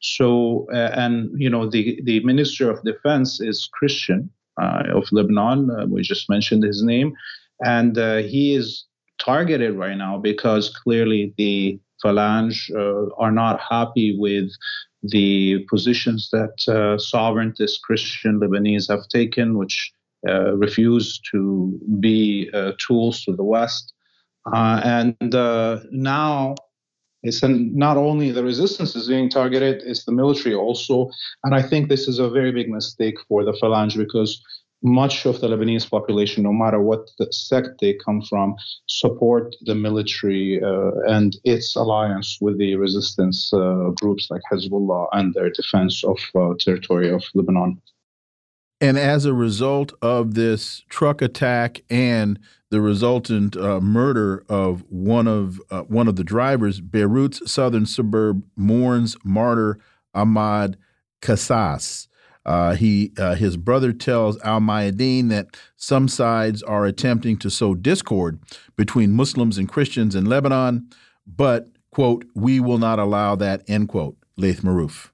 So, 0.00 0.68
and 0.70 1.30
you 1.36 1.50
know, 1.50 1.68
the 1.68 2.00
the 2.04 2.20
Minister 2.20 2.70
of 2.70 2.84
Defense 2.84 3.40
is 3.40 3.68
Christian 3.72 4.30
of 4.58 5.10
Lebanon. 5.10 5.90
we 5.90 6.02
just 6.02 6.30
mentioned 6.30 6.62
his 6.62 6.82
name 6.82 7.16
and 7.64 7.96
uh, 7.98 8.16
he 8.18 8.54
is 8.54 8.84
targeted 9.18 9.74
right 9.76 9.96
now 9.96 10.18
because 10.18 10.68
clearly 10.68 11.34
the 11.36 11.80
Phalange 12.04 12.70
uh, 12.74 13.14
are 13.16 13.32
not 13.32 13.60
happy 13.60 14.16
with 14.18 14.50
the 15.02 15.64
positions 15.70 16.28
that 16.32 16.54
uh, 16.68 16.98
sovereigntist 16.98 17.80
Christian 17.82 18.40
Lebanese 18.40 18.88
have 18.90 19.08
taken, 19.08 19.56
which 19.56 19.92
uh, 20.28 20.56
refuse 20.56 21.20
to 21.30 21.78
be 22.00 22.50
uh, 22.52 22.72
tools 22.84 23.22
to 23.24 23.34
the 23.34 23.44
West. 23.44 23.92
Uh, 24.52 24.80
and 24.84 25.34
uh, 25.34 25.80
now 25.90 26.54
it's 27.22 27.42
an, 27.42 27.76
not 27.76 27.96
only 27.96 28.30
the 28.30 28.44
resistance 28.44 28.94
is 28.94 29.08
being 29.08 29.28
targeted, 29.28 29.82
it's 29.84 30.04
the 30.04 30.12
military 30.12 30.54
also. 30.54 31.10
And 31.44 31.54
I 31.54 31.62
think 31.62 31.88
this 31.88 32.08
is 32.08 32.18
a 32.18 32.30
very 32.30 32.52
big 32.52 32.68
mistake 32.68 33.16
for 33.28 33.44
the 33.44 33.52
Phalange 33.52 33.96
because 33.96 34.42
much 34.86 35.26
of 35.26 35.40
the 35.40 35.48
Lebanese 35.48 35.90
population, 35.90 36.44
no 36.44 36.52
matter 36.52 36.80
what 36.80 37.10
the 37.18 37.30
sect 37.32 37.80
they 37.80 37.92
come 37.92 38.22
from, 38.22 38.54
support 38.86 39.56
the 39.62 39.74
military 39.74 40.62
uh, 40.62 40.92
and 41.08 41.36
its 41.44 41.74
alliance 41.74 42.38
with 42.40 42.56
the 42.58 42.76
resistance 42.76 43.52
uh, 43.52 43.90
groups 44.00 44.28
like 44.30 44.42
Hezbollah 44.50 45.08
and 45.12 45.34
their 45.34 45.50
defense 45.50 46.04
of 46.04 46.18
uh, 46.34 46.54
territory 46.58 47.10
of 47.10 47.24
Lebanon. 47.34 47.82
And 48.80 48.96
as 48.96 49.24
a 49.24 49.34
result 49.34 49.92
of 50.02 50.34
this 50.34 50.84
truck 50.88 51.20
attack 51.20 51.82
and 51.90 52.38
the 52.70 52.80
resultant 52.80 53.56
uh, 53.56 53.80
murder 53.80 54.44
of 54.48 54.84
one 54.88 55.26
of 55.26 55.60
uh, 55.70 55.82
one 55.82 56.08
of 56.08 56.16
the 56.16 56.24
drivers, 56.24 56.80
Beirut's 56.80 57.50
southern 57.50 57.86
suburb 57.86 58.44
mourns 58.54 59.16
martyr 59.24 59.78
Ahmad 60.14 60.76
Kassas. 61.22 62.05
Uh, 62.46 62.76
he 62.76 63.12
uh, 63.18 63.34
his 63.34 63.56
brother 63.56 63.92
tells 63.92 64.40
Al 64.42 64.60
Mayadeen 64.60 65.28
that 65.30 65.48
some 65.76 66.06
sides 66.06 66.62
are 66.62 66.86
attempting 66.86 67.36
to 67.38 67.50
sow 67.50 67.74
discord 67.74 68.38
between 68.76 69.12
Muslims 69.12 69.58
and 69.58 69.68
Christians 69.68 70.14
in 70.14 70.26
Lebanon, 70.26 70.88
but 71.26 71.66
quote 71.90 72.24
we 72.34 72.60
will 72.60 72.78
not 72.78 73.00
allow 73.00 73.34
that 73.34 73.62
end 73.68 73.88
quote. 73.88 74.16
Laith 74.36 74.62
Marouf. 74.62 75.10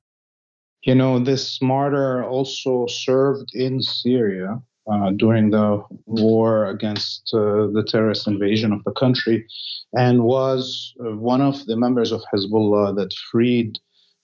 You 0.82 0.94
know, 0.94 1.18
this 1.18 1.62
martyr 1.62 2.24
also 2.24 2.86
served 2.86 3.54
in 3.54 3.80
Syria 3.80 4.60
uh, 4.90 5.10
during 5.12 5.50
the 5.50 5.82
war 6.06 6.66
against 6.66 7.30
uh, 7.32 7.68
the 7.68 7.86
terrorist 7.86 8.26
invasion 8.26 8.72
of 8.72 8.82
the 8.84 8.90
country 8.92 9.46
and 9.92 10.24
was 10.24 10.92
uh, 11.00 11.16
one 11.16 11.40
of 11.40 11.64
the 11.66 11.76
members 11.76 12.10
of 12.10 12.20
Hezbollah 12.34 12.96
that 12.96 13.14
freed 13.30 13.78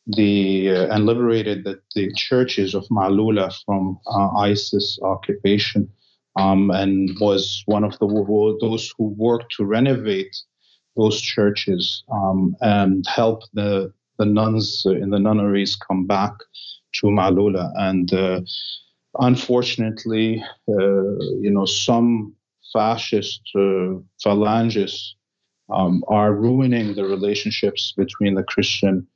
the 0.09 0.70
uh, 0.70 0.94
and 0.94 1.06
liberated 1.06 1.64
the, 1.64 1.80
the, 1.94 2.12
churches 2.14 2.74
of 2.74 2.86
Malula 2.88 3.52
from 3.64 3.98
uh, 4.06 4.30
ISIS 4.38 4.98
occupation 5.02 5.88
um, 6.36 6.70
and 6.70 7.11
was 7.20 7.62
one 7.66 7.84
of 7.84 7.98
the 7.98 8.06
those 8.61 8.92
who 8.96 9.09
worked 9.18 9.52
to 9.56 9.64
renovate 9.64 10.34
those 10.96 11.20
churches 11.20 12.04
um, 12.11 12.56
and 12.61 13.04
help 13.06 13.42
the 13.52 13.92
the 14.18 14.26
nuns 14.26 14.82
in 14.84 15.11
the 15.11 15.18
nunneries 15.18 15.76
come 15.76 16.06
back 16.06 16.32
to 16.94 17.06
Malula. 17.06 17.70
And 17.76 18.12
unfortunately, 19.18 20.42
uh, 20.68 21.02
you 21.40 21.50
know, 21.50 21.64
some 21.64 22.34
fascist 22.72 23.42
uh, 23.56 23.94
phalanges 24.22 25.16
um, 25.70 26.02
are 26.09 26.32
ruining 26.32 26.94
the 26.94 27.04
relationships 27.04 27.92
between 27.96 28.34
the 28.34 28.42
Christian 28.42 29.06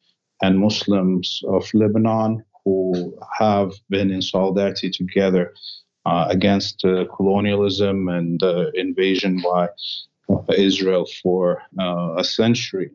and 0.42 0.58
Muslims 0.58 1.42
of 1.48 1.68
Lebanon 1.74 2.44
who 2.64 3.16
have 3.38 3.72
been 3.88 4.10
in 4.10 4.22
solidarity 4.22 4.90
together 4.90 5.54
uh, 6.06 6.26
against 6.28 6.84
uh, 6.84 7.04
colonialism 7.16 8.08
and 8.08 8.42
uh, 8.42 8.70
invasion 8.74 9.40
by 9.42 9.68
Israel 10.56 11.06
for 11.22 11.62
uh, 11.80 12.14
a 12.16 12.24
century 12.24 12.90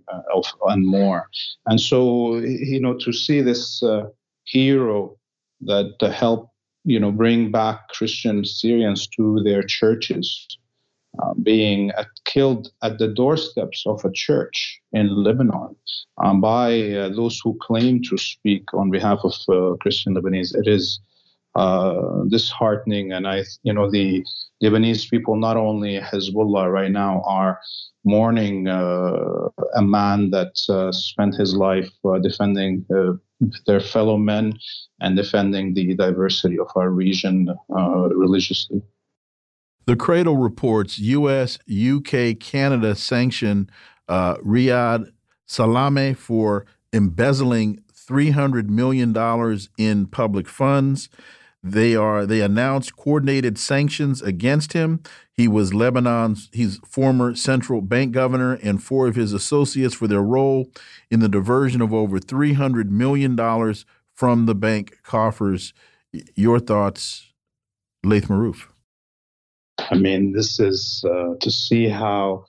and 0.68 0.88
more. 0.88 1.30
And 1.66 1.80
so, 1.80 2.38
you 2.38 2.80
know, 2.80 2.96
to 2.96 3.14
see 3.14 3.42
this 3.42 3.84
hero 4.46 5.18
that 5.62 5.94
helped 6.14 6.52
you 6.88 6.98
know, 6.98 7.12
bring 7.12 7.52
back 7.52 7.90
Christian 7.90 8.46
Syrians 8.46 9.08
to 9.18 9.44
their 9.44 9.62
churches, 9.62 10.48
uh, 11.20 11.34
being 11.42 11.92
killed 12.26 12.72
at 12.84 13.00
the 13.00 13.08
doorsteps 13.08 13.84
of 13.86 14.04
a 14.06 14.12
church 14.12 14.80
in 14.92 15.24
Lebanon 15.24 15.76
um, 16.24 16.42
by 16.42 16.92
uh, 16.92 17.10
those 17.10 17.40
who 17.44 17.58
claim 17.62 18.02
to 18.04 18.18
speak 18.18 18.74
on 18.74 18.92
behalf 18.92 19.20
of 19.24 19.34
uh, 19.50 19.76
Christian 19.78 20.16
Lebanese. 20.16 20.56
It 20.56 20.68
is 20.68 21.00
uh, 21.56 22.24
disheartening, 22.30 23.12
and 23.12 23.28
I, 23.28 23.44
you 23.64 23.74
know, 23.74 23.90
the 23.90 24.24
Lebanese 24.64 25.10
people, 25.10 25.36
not 25.36 25.58
only 25.58 26.00
Hezbollah 26.00 26.72
right 26.72 26.92
now, 26.92 27.24
are 27.26 27.60
mourning 28.04 28.68
uh, 28.68 29.50
a 29.76 29.82
man 29.82 30.30
that 30.32 30.54
uh, 30.70 30.92
spent 30.92 31.36
his 31.36 31.56
life 31.56 31.90
defending 32.22 32.86
their 33.66 33.80
fellow 33.80 34.18
men 34.18 34.54
and 35.02 35.18
defending 35.18 35.74
the 35.74 35.96
diversity 35.96 36.60
of 36.60 36.68
our 36.76 36.90
region 36.90 37.54
religiously. 37.70 38.82
The 39.88 39.96
Cradle 39.96 40.36
reports 40.36 41.00
U.S., 41.00 41.60
UK, 41.66 42.38
Canada 42.38 42.94
sanction 42.94 43.70
uh, 44.10 44.36
Riyad 44.36 45.12
Salameh 45.48 46.18
for 46.18 46.66
embezzling 46.92 47.80
$300 47.94 48.68
million 48.68 49.16
in 49.78 50.08
public 50.08 50.50
funds. 50.50 51.08
They 51.64 51.96
are 51.96 52.26
they 52.26 52.42
announced 52.42 52.98
coordinated 52.98 53.58
sanctions 53.58 54.22
against 54.22 54.74
him. 54.74 55.02
He 55.32 55.48
was 55.48 55.72
Lebanon's 55.72 56.50
he's 56.52 56.80
former 56.86 57.34
central 57.36 57.82
bank 57.82 58.12
governor 58.12 58.60
and 58.62 58.84
four 58.84 59.08
of 59.08 59.16
his 59.16 59.32
associates 59.32 59.96
for 59.96 60.08
their 60.08 60.22
role 60.22 60.70
in 61.10 61.22
the 61.22 61.30
diversion 61.30 61.82
of 61.82 61.94
over 61.94 62.20
300 62.20 62.92
million 62.92 63.38
dollars 63.38 63.86
from 64.14 64.48
the 64.48 64.56
bank 64.56 65.00
coffers. 65.04 65.74
Your 66.36 66.60
thoughts, 66.60 67.32
Laith 68.04 68.28
Marouf? 68.28 68.68
I 69.78 69.96
mean, 69.96 70.34
this 70.34 70.60
is 70.60 71.04
uh, 71.08 71.36
to 71.40 71.52
see 71.52 71.88
how 71.88 72.46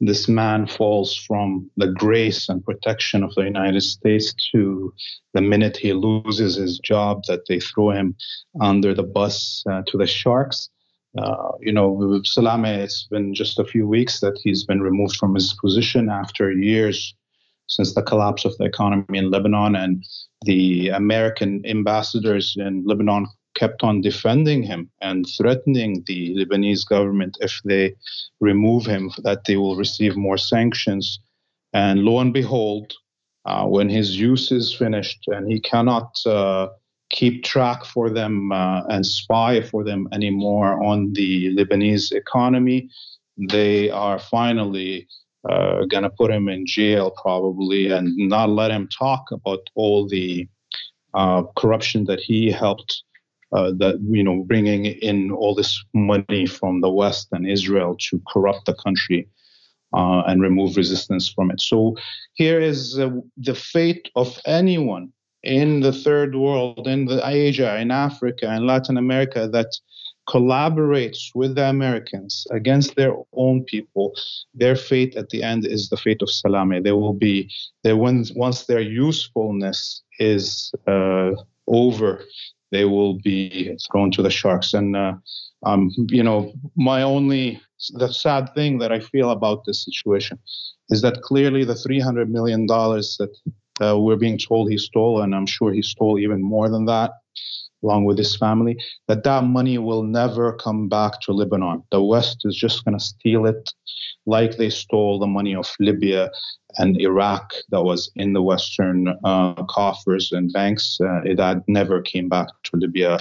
this 0.00 0.26
man 0.28 0.66
falls 0.66 1.14
from 1.14 1.70
the 1.76 1.86
grace 1.86 2.48
and 2.48 2.64
protection 2.64 3.22
of 3.22 3.32
the 3.36 3.44
United 3.44 3.82
States 3.82 4.34
to 4.50 4.92
the 5.32 5.40
minute 5.40 5.76
he 5.76 5.92
loses 5.92 6.56
his 6.56 6.80
job 6.80 7.22
that 7.28 7.46
they 7.48 7.60
throw 7.60 7.90
him 7.90 8.16
under 8.60 8.94
the 8.94 9.04
bus 9.04 9.62
uh, 9.70 9.82
to 9.86 9.96
the 9.96 10.06
sharks. 10.06 10.68
Uh, 11.16 11.52
you 11.60 11.72
know, 11.72 11.94
Salameh, 12.24 12.78
it's 12.78 13.06
been 13.06 13.32
just 13.32 13.60
a 13.60 13.64
few 13.64 13.86
weeks 13.86 14.18
that 14.20 14.38
he's 14.42 14.64
been 14.64 14.80
removed 14.80 15.16
from 15.16 15.34
his 15.34 15.54
position 15.54 16.08
after 16.10 16.50
years 16.50 17.14
since 17.68 17.94
the 17.94 18.02
collapse 18.02 18.44
of 18.44 18.56
the 18.58 18.64
economy 18.64 19.18
in 19.18 19.30
Lebanon. 19.30 19.76
And 19.76 20.04
the 20.44 20.88
American 20.88 21.64
ambassadors 21.64 22.56
in 22.58 22.84
Lebanon 22.84 23.28
kept 23.54 23.82
on 23.82 24.00
defending 24.00 24.62
him 24.62 24.90
and 25.00 25.26
threatening 25.36 26.02
the 26.06 26.34
Lebanese 26.36 26.86
government 26.86 27.36
if 27.40 27.60
they 27.64 27.94
remove 28.40 28.86
him, 28.86 29.10
that 29.22 29.44
they 29.44 29.56
will 29.56 29.76
receive 29.76 30.16
more 30.16 30.38
sanctions. 30.38 31.20
And 31.72 32.00
lo 32.00 32.18
and 32.20 32.32
behold, 32.32 32.92
uh, 33.44 33.66
when 33.66 33.88
his 33.88 34.18
use 34.18 34.52
is 34.52 34.74
finished 34.74 35.24
and 35.26 35.50
he 35.50 35.60
cannot 35.60 36.14
uh, 36.26 36.68
keep 37.10 37.44
track 37.44 37.84
for 37.84 38.08
them 38.10 38.52
uh, 38.52 38.82
and 38.88 39.04
spy 39.04 39.60
for 39.62 39.84
them 39.84 40.08
anymore 40.12 40.82
on 40.82 41.12
the 41.12 41.54
Lebanese 41.56 42.12
economy, 42.12 42.88
they 43.36 43.90
are 43.90 44.18
finally 44.18 45.06
uh, 45.48 45.84
going 45.86 46.04
to 46.04 46.10
put 46.10 46.30
him 46.30 46.48
in 46.48 46.64
jail 46.66 47.12
probably 47.20 47.90
and 47.90 48.16
not 48.16 48.48
let 48.48 48.70
him 48.70 48.88
talk 48.88 49.24
about 49.32 49.60
all 49.74 50.08
the 50.08 50.48
uh, 51.14 51.42
corruption 51.56 52.04
that 52.04 52.20
he 52.20 52.50
helped 52.50 53.02
that 53.52 54.00
you 54.08 54.24
know 54.24 54.42
bringing 54.44 54.86
in 54.86 55.30
all 55.30 55.54
this 55.54 55.84
money 55.92 56.46
from 56.46 56.80
the 56.80 56.90
West 56.90 57.28
and 57.32 57.48
Israel 57.48 57.96
to 58.10 58.20
corrupt 58.32 58.66
the 58.66 58.74
country 58.74 59.28
uh, 59.92 60.22
and 60.26 60.42
remove 60.42 60.76
resistance 60.76 61.28
from 61.28 61.50
it. 61.50 61.60
So 61.60 61.96
here 62.34 62.60
is 62.60 62.98
uh, 62.98 63.10
the 63.36 63.54
fate 63.54 64.08
of 64.16 64.38
anyone 64.46 65.12
in 65.42 65.80
the 65.80 65.92
third 65.92 66.34
world, 66.34 66.86
in 66.86 67.06
the 67.06 67.20
Asia, 67.26 67.78
in 67.78 67.90
Africa, 67.90 68.54
in 68.54 68.66
Latin 68.66 68.96
America 68.96 69.48
that 69.48 69.72
collaborates 70.28 71.34
with 71.34 71.56
the 71.56 71.68
Americans 71.68 72.46
against 72.50 72.94
their 72.94 73.14
own 73.34 73.64
people, 73.64 74.12
their 74.54 74.76
fate 74.76 75.16
at 75.16 75.28
the 75.30 75.42
end 75.42 75.66
is 75.66 75.88
the 75.88 75.96
fate 75.96 76.22
of 76.22 76.28
Salameh. 76.28 76.82
They 76.82 76.92
will 76.92 77.12
be, 77.12 77.50
they 77.82 77.92
once 77.92 78.32
once 78.32 78.64
their 78.66 78.80
usefulness 78.80 80.02
is 80.18 80.72
uh, 80.86 81.32
over, 81.66 82.24
they 82.72 82.84
will 82.84 83.20
be 83.20 83.76
thrown 83.90 84.10
to 84.12 84.22
the 84.22 84.30
sharks. 84.30 84.74
And 84.74 84.96
uh, 84.96 85.14
um, 85.64 85.90
you 86.08 86.22
know, 86.22 86.52
my 86.76 87.02
only 87.02 87.60
the 87.94 88.12
sad 88.12 88.52
thing 88.54 88.78
that 88.78 88.90
I 88.90 89.00
feel 89.00 89.30
about 89.30 89.64
this 89.64 89.84
situation 89.84 90.38
is 90.88 91.02
that 91.02 91.22
clearly 91.22 91.64
the 91.64 91.74
300 91.74 92.30
million 92.30 92.66
dollars 92.66 93.16
that 93.18 93.30
uh, 93.80 93.98
we're 93.98 94.16
being 94.16 94.38
told 94.38 94.70
he 94.70 94.78
stole, 94.78 95.22
and 95.22 95.34
I'm 95.34 95.46
sure 95.46 95.72
he 95.72 95.82
stole 95.82 96.18
even 96.18 96.42
more 96.42 96.68
than 96.68 96.84
that, 96.86 97.12
along 97.82 98.04
with 98.04 98.18
his 98.18 98.36
family, 98.36 98.76
that 99.08 99.24
that 99.24 99.44
money 99.44 99.78
will 99.78 100.02
never 100.02 100.52
come 100.54 100.88
back 100.88 101.20
to 101.22 101.32
Lebanon. 101.32 101.82
The 101.90 102.02
West 102.02 102.42
is 102.44 102.56
just 102.56 102.84
going 102.84 102.98
to 102.98 103.04
steal 103.04 103.46
it 103.46 103.70
like 104.26 104.56
they 104.56 104.70
stole 104.70 105.18
the 105.18 105.26
money 105.26 105.54
of 105.54 105.68
Libya 105.80 106.30
and 106.78 107.00
Iraq 107.00 107.54
that 107.70 107.82
was 107.82 108.10
in 108.16 108.32
the 108.32 108.42
Western 108.42 109.08
uh, 109.24 109.62
coffers 109.64 110.32
and 110.32 110.52
banks. 110.52 110.98
Uh, 111.00 111.34
that 111.36 111.62
never 111.66 112.00
came 112.00 112.28
back 112.28 112.48
to 112.64 112.76
Libya 112.76 113.18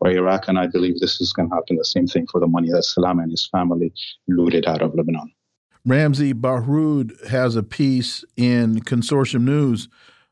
or 0.00 0.10
Iraq. 0.10 0.48
And 0.48 0.58
I 0.58 0.66
believe 0.66 0.98
this 0.98 1.20
is 1.20 1.32
going 1.32 1.48
to 1.48 1.54
happen 1.54 1.76
the 1.76 1.84
same 1.84 2.06
thing 2.06 2.26
for 2.26 2.40
the 2.40 2.46
money 2.46 2.70
that 2.70 2.84
Salam 2.84 3.20
and 3.20 3.30
his 3.30 3.46
family 3.46 3.92
looted 4.28 4.66
out 4.66 4.82
of 4.82 4.94
Lebanon. 4.94 5.32
Ramzy 5.86 6.32
Baroud 6.32 7.12
has 7.28 7.56
a 7.56 7.62
piece 7.62 8.24
in 8.36 8.80
Consortium 8.80 9.42
News 9.42 9.88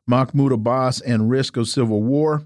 Mahmoud 0.07 0.53
Abbas 0.53 1.01
and 1.01 1.30
Risk 1.30 1.57
of 1.57 1.68
Civil 1.68 2.03
War. 2.03 2.42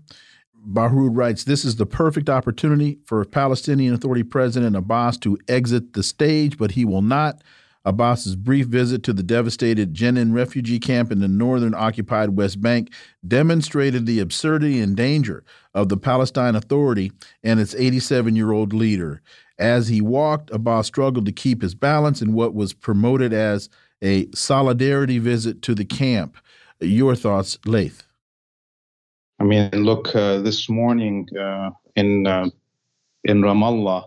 Baroud 0.55 1.17
writes, 1.17 1.45
This 1.45 1.65
is 1.65 1.77
the 1.77 1.87
perfect 1.87 2.31
opportunity 2.31 2.99
for 3.05 3.25
Palestinian 3.25 3.95
Authority 3.95 4.23
President 4.23 4.77
Abbas 4.77 5.19
to 5.19 5.37
exit 5.49 5.95
the 5.95 6.03
stage, 6.03 6.57
but 6.57 6.73
he 6.73 6.85
will 6.85 7.03
not. 7.03 7.43
Abbas's 7.85 8.37
brief 8.37 8.67
visit 8.67 9.03
to 9.05 9.13
the 9.13 9.23
devastated 9.23 9.95
Jenin 9.95 10.33
refugee 10.33 10.79
camp 10.79 11.11
in 11.11 11.21
the 11.21 11.29
northern 11.29 11.75
occupied 11.75 12.37
West 12.37 12.61
Bank 12.61 12.93
demonstrated 13.27 14.07
the 14.07 14.21
absurdity 14.21 14.81
and 14.81 14.97
danger 14.97 15.45
of 15.75 15.89
the 15.89 15.97
Palestine 15.97 16.55
Authority 16.55 17.13
and 17.43 17.59
its 17.59 17.75
87 17.75 18.37
year 18.37 18.53
old 18.53 18.73
leader. 18.73 19.21
As 19.59 19.89
he 19.89 20.01
walked, 20.01 20.51
Abbas 20.51 20.87
struggled 20.87 21.27
to 21.27 21.33
keep 21.33 21.63
his 21.63 21.75
balance 21.75 22.23
in 22.23 22.33
what 22.33 22.55
was 22.55 22.73
promoted 22.73 23.33
as 23.33 23.69
a 24.03 24.29
solidarity 24.35 25.19
visit 25.19 25.63
to 25.63 25.75
the 25.75 25.85
camp. 25.85 26.37
Your 26.81 27.15
thoughts, 27.15 27.59
Laith? 27.65 28.03
I 29.41 29.45
mean, 29.45 29.71
look, 29.73 30.15
uh, 30.15 30.39
this 30.39 30.69
morning 30.69 31.27
uh, 31.39 31.71
in 31.97 32.27
uh, 32.27 32.49
in 33.25 33.43
Ramallah, 33.43 34.05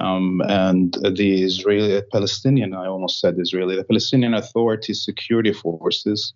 um, 0.00 0.42
and 0.48 0.94
the 0.94 1.42
Israeli 1.42 2.02
Palestinian, 2.12 2.74
I 2.74 2.86
almost 2.86 3.20
said 3.20 3.36
Israeli, 3.38 3.76
the 3.76 3.84
Palestinian 3.84 4.34
Authority 4.34 4.94
security 4.94 5.52
forces 5.52 6.34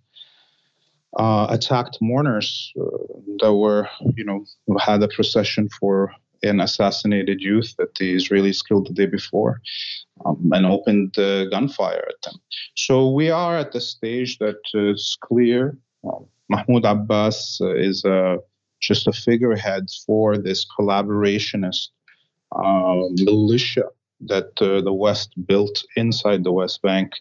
uh, 1.19 1.47
attacked 1.51 1.99
mourners 2.01 2.73
uh, 2.81 2.85
that 3.41 3.55
were, 3.55 3.89
you 4.16 4.24
know, 4.24 4.45
had 4.81 5.03
a 5.03 5.09
procession 5.09 5.69
for 5.81 6.12
an 6.43 6.61
assassinated 6.61 7.41
youth 7.41 7.74
that 7.78 7.95
the 7.97 8.15
Israelis 8.15 8.66
killed 8.66 8.89
the 8.89 8.95
day 8.95 9.07
before 9.07 9.61
um, 10.24 10.51
and 10.53 10.65
opened 10.65 11.19
uh, 11.19 11.45
gunfire 11.47 12.05
at 12.09 12.23
them. 12.23 12.41
So 12.77 13.11
we 13.11 13.31
are 13.31 13.59
at 13.59 13.73
the 13.73 13.81
stage 13.81 14.39
that 14.39 14.61
it's 14.73 15.16
clear 15.20 15.77
um, 16.05 16.27
Mahmoud 16.49 16.85
Abbas 16.85 17.61
uh, 17.61 17.74
is 17.74 18.05
uh, 18.05 18.37
just 18.81 19.07
a 19.07 19.12
figurehead 19.12 19.89
for 20.07 20.39
this 20.39 20.66
collaborationist 20.78 21.89
uh, 21.89 21.99
militia 22.55 23.85
that 24.20 24.51
uh, 24.60 24.81
the 24.82 24.93
West 24.93 25.32
built 25.47 25.82
inside 25.97 26.44
the 26.44 26.52
West 26.52 26.82
Bank 26.82 27.12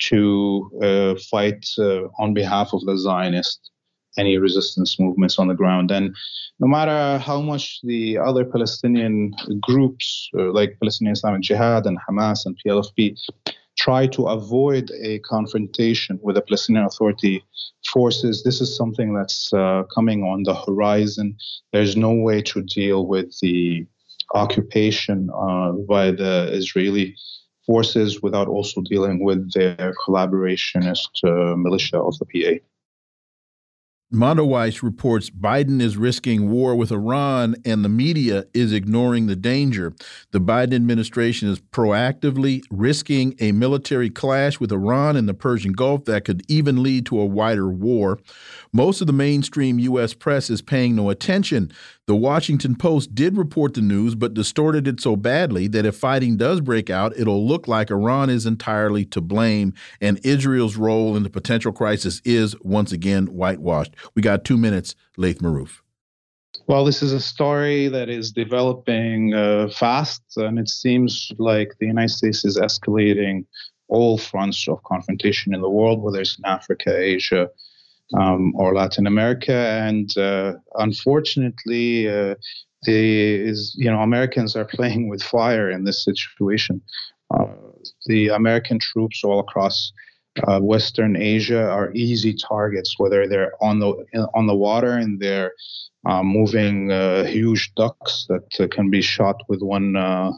to 0.00 0.70
uh, 0.82 1.14
fight 1.30 1.64
uh, 1.78 2.08
on 2.18 2.34
behalf 2.34 2.72
of 2.72 2.84
the 2.84 2.98
Zionist 2.98 3.70
any 4.16 4.38
resistance 4.38 4.98
movements 4.98 5.38
on 5.38 5.48
the 5.48 5.54
ground. 5.54 5.90
And 5.90 6.14
no 6.60 6.66
matter 6.66 7.18
how 7.18 7.40
much 7.40 7.80
the 7.82 8.18
other 8.18 8.44
Palestinian 8.44 9.34
groups, 9.60 10.30
uh, 10.38 10.52
like 10.52 10.78
Palestinian 10.80 11.14
Islamic 11.14 11.42
Jihad 11.42 11.86
and 11.86 11.98
Hamas 12.08 12.46
and 12.46 12.56
PLFP, 12.64 13.18
try 13.76 14.06
to 14.06 14.26
avoid 14.26 14.90
a 15.02 15.18
confrontation 15.20 16.18
with 16.22 16.36
the 16.36 16.42
Palestinian 16.42 16.84
Authority 16.84 17.44
forces, 17.92 18.42
this 18.42 18.60
is 18.60 18.76
something 18.76 19.14
that's 19.14 19.52
uh, 19.52 19.82
coming 19.94 20.22
on 20.22 20.44
the 20.44 20.54
horizon. 20.54 21.36
There's 21.72 21.96
no 21.96 22.14
way 22.14 22.40
to 22.42 22.62
deal 22.62 23.06
with 23.06 23.38
the 23.40 23.86
occupation 24.32 25.30
uh, 25.30 25.72
by 25.88 26.10
the 26.10 26.48
Israeli 26.52 27.16
forces 27.66 28.22
without 28.22 28.48
also 28.48 28.82
dealing 28.82 29.24
with 29.24 29.52
their 29.52 29.94
collaborationist 30.06 31.08
uh, 31.24 31.56
militia 31.56 31.98
of 31.98 32.16
the 32.18 32.26
PA. 32.26 32.64
Mondoweiss 34.14 34.82
reports 34.82 35.28
Biden 35.28 35.80
is 35.80 35.96
risking 35.96 36.48
war 36.48 36.76
with 36.76 36.92
Iran 36.92 37.56
and 37.64 37.84
the 37.84 37.88
media 37.88 38.44
is 38.54 38.72
ignoring 38.72 39.26
the 39.26 39.34
danger. 39.34 39.92
The 40.30 40.40
Biden 40.40 40.74
administration 40.74 41.48
is 41.48 41.58
proactively 41.58 42.62
risking 42.70 43.34
a 43.40 43.50
military 43.50 44.10
clash 44.10 44.60
with 44.60 44.70
Iran 44.70 45.16
in 45.16 45.26
the 45.26 45.34
Persian 45.34 45.72
Gulf 45.72 46.04
that 46.04 46.24
could 46.24 46.42
even 46.48 46.82
lead 46.82 47.06
to 47.06 47.18
a 47.18 47.26
wider 47.26 47.68
war. 47.68 48.20
Most 48.76 49.00
of 49.00 49.06
the 49.06 49.12
mainstream 49.12 49.78
U.S. 49.78 50.14
press 50.14 50.50
is 50.50 50.60
paying 50.60 50.96
no 50.96 51.08
attention. 51.08 51.70
The 52.08 52.16
Washington 52.16 52.74
Post 52.74 53.14
did 53.14 53.36
report 53.36 53.74
the 53.74 53.80
news, 53.80 54.16
but 54.16 54.34
distorted 54.34 54.88
it 54.88 55.00
so 55.00 55.14
badly 55.14 55.68
that 55.68 55.86
if 55.86 55.94
fighting 55.94 56.36
does 56.36 56.60
break 56.60 56.90
out, 56.90 57.16
it'll 57.16 57.46
look 57.46 57.68
like 57.68 57.92
Iran 57.92 58.30
is 58.30 58.46
entirely 58.46 59.04
to 59.04 59.20
blame, 59.20 59.74
and 60.00 60.18
Israel's 60.24 60.76
role 60.76 61.16
in 61.16 61.22
the 61.22 61.30
potential 61.30 61.70
crisis 61.70 62.20
is 62.24 62.60
once 62.62 62.90
again 62.90 63.26
whitewashed. 63.26 63.94
We 64.16 64.22
got 64.22 64.44
two 64.44 64.56
minutes, 64.56 64.96
Laith 65.16 65.38
Marouf. 65.38 65.78
Well, 66.66 66.84
this 66.84 67.00
is 67.00 67.12
a 67.12 67.20
story 67.20 67.86
that 67.86 68.08
is 68.08 68.32
developing 68.32 69.34
uh, 69.34 69.68
fast, 69.68 70.20
and 70.36 70.58
it 70.58 70.68
seems 70.68 71.30
like 71.38 71.76
the 71.78 71.86
United 71.86 72.10
States 72.10 72.44
is 72.44 72.58
escalating 72.58 73.44
all 73.86 74.18
fronts 74.18 74.66
of 74.66 74.82
confrontation 74.82 75.54
in 75.54 75.60
the 75.60 75.70
world, 75.70 76.02
whether 76.02 76.20
it's 76.20 76.36
in 76.38 76.44
Africa, 76.44 76.98
Asia, 76.98 77.48
um, 78.12 78.52
or 78.56 78.74
Latin 78.74 79.06
America. 79.06 79.54
And 79.54 80.16
uh, 80.16 80.54
unfortunately, 80.76 82.08
uh, 82.08 82.34
the 82.82 83.34
is 83.50 83.74
you 83.78 83.90
know 83.90 84.00
Americans 84.00 84.56
are 84.56 84.64
playing 84.76 85.08
with 85.08 85.22
fire 85.22 85.70
in 85.70 85.84
this 85.84 86.04
situation. 86.04 86.80
Uh, 87.30 87.46
the 88.06 88.28
American 88.28 88.78
troops 88.78 89.24
all 89.24 89.40
across 89.40 89.92
uh, 90.46 90.60
Western 90.60 91.16
Asia 91.16 91.68
are 91.68 91.92
easy 91.94 92.34
targets, 92.34 92.94
whether 92.98 93.26
they're 93.26 93.52
on 93.62 93.78
the 93.78 93.94
on 94.34 94.46
the 94.46 94.54
water 94.54 94.92
and 94.92 95.20
they're 95.20 95.52
uh, 96.06 96.22
moving 96.22 96.92
uh, 96.92 97.24
huge 97.24 97.72
ducks 97.76 98.26
that 98.28 98.60
uh, 98.60 98.68
can 98.68 98.90
be 98.90 99.00
shot 99.00 99.36
with 99.48 99.62
one 99.62 99.96
uh, 99.96 100.30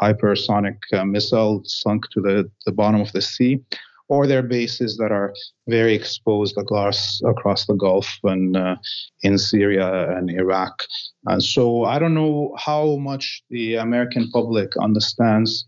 hypersonic 0.00 0.78
uh, 0.92 1.04
missile 1.04 1.62
sunk 1.64 2.04
to 2.10 2.20
the, 2.20 2.50
the 2.66 2.72
bottom 2.72 3.00
of 3.00 3.12
the 3.12 3.22
sea, 3.22 3.60
or 4.08 4.26
their 4.26 4.42
bases 4.42 4.96
that 4.98 5.10
are 5.12 5.32
very 5.68 5.94
exposed 5.94 6.56
across 6.58 7.20
across 7.24 7.66
the 7.66 7.74
Gulf 7.74 8.18
and 8.24 8.56
uh, 8.56 8.76
in 9.22 9.38
Syria 9.38 10.16
and 10.16 10.30
Iraq. 10.30 10.82
And 11.26 11.42
so 11.42 11.84
I 11.84 11.98
don't 11.98 12.14
know 12.14 12.54
how 12.58 12.96
much 12.96 13.42
the 13.50 13.76
American 13.76 14.30
public 14.30 14.76
understands. 14.80 15.66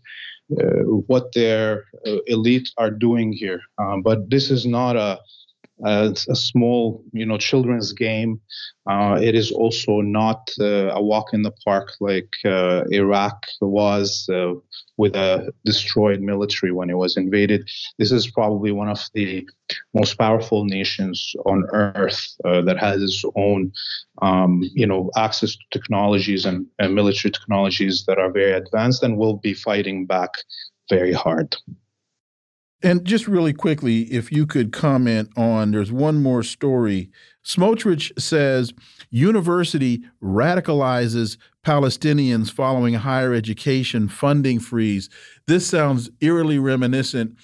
Uh, 0.49 0.83
what 1.07 1.33
their 1.33 1.83
uh, 2.05 2.19
elite 2.27 2.69
are 2.77 2.89
doing 2.89 3.33
here, 3.33 3.59
uh, 3.79 3.97
but 4.01 4.29
this 4.29 4.49
is 4.49 4.65
not 4.65 4.95
a 4.95 5.19
a, 5.85 6.15
small, 6.15 7.03
you 7.11 7.25
know, 7.25 7.37
children's 7.37 7.93
game. 7.93 8.39
Uh, 8.89 9.19
it 9.21 9.35
is 9.35 9.51
also 9.51 10.01
not 10.01 10.49
uh, 10.59 10.89
a 10.93 11.01
walk 11.01 11.33
in 11.33 11.41
the 11.41 11.51
park 11.65 11.91
like 11.99 12.29
uh, 12.45 12.83
Iraq 12.91 13.45
was 13.61 14.29
with 14.97 15.15
a 15.15 15.51
destroyed 15.63 16.21
military 16.21 16.71
when 16.71 16.89
it 16.89 16.97
was 16.97 17.17
invaded. 17.17 17.69
This 17.99 18.11
is 18.11 18.29
probably 18.31 18.71
one 18.71 18.89
of 18.89 18.99
the 19.13 19.47
most 19.93 20.17
powerful 20.17 20.65
nations 20.65 21.33
on 21.45 21.65
earth 21.71 22.35
uh, 22.45 22.61
that 22.61 22.77
has 22.79 23.01
its 23.01 23.23
own, 23.35 23.71
um, 24.21 24.63
you 24.73 24.87
know, 24.87 25.11
access 25.15 25.55
to 25.55 25.63
technologies 25.71 26.45
and, 26.45 26.65
and 26.79 26.95
military 26.95 27.31
technologies 27.31 28.05
that 28.07 28.17
are 28.17 28.31
very 28.31 28.53
advanced 28.53 29.03
and 29.03 29.17
will 29.17 29.37
be 29.37 29.53
fighting 29.53 30.05
back 30.05 30.31
very 30.89 31.13
hard. 31.13 31.55
And 32.83 33.03
just 33.05 33.27
really 33.27 33.53
quickly, 33.53 34.03
if 34.03 34.31
you 34.31 34.45
could 34.45 34.71
comment 34.71 35.29
on 35.35 35.71
there's 35.71 35.91
one 35.91 36.21
more 36.21 36.43
story. 36.43 37.09
Smotrich 37.43 38.11
says 38.21 38.73
university 39.09 40.03
radicalizes 40.21 41.37
Palestinians 41.65 42.51
following 42.51 42.93
higher 42.93 43.33
education 43.33 44.07
funding 44.07 44.59
freeze. 44.59 45.09
This 45.47 45.65
sounds 45.65 46.09
eerily 46.21 46.59
reminiscent 46.59 47.35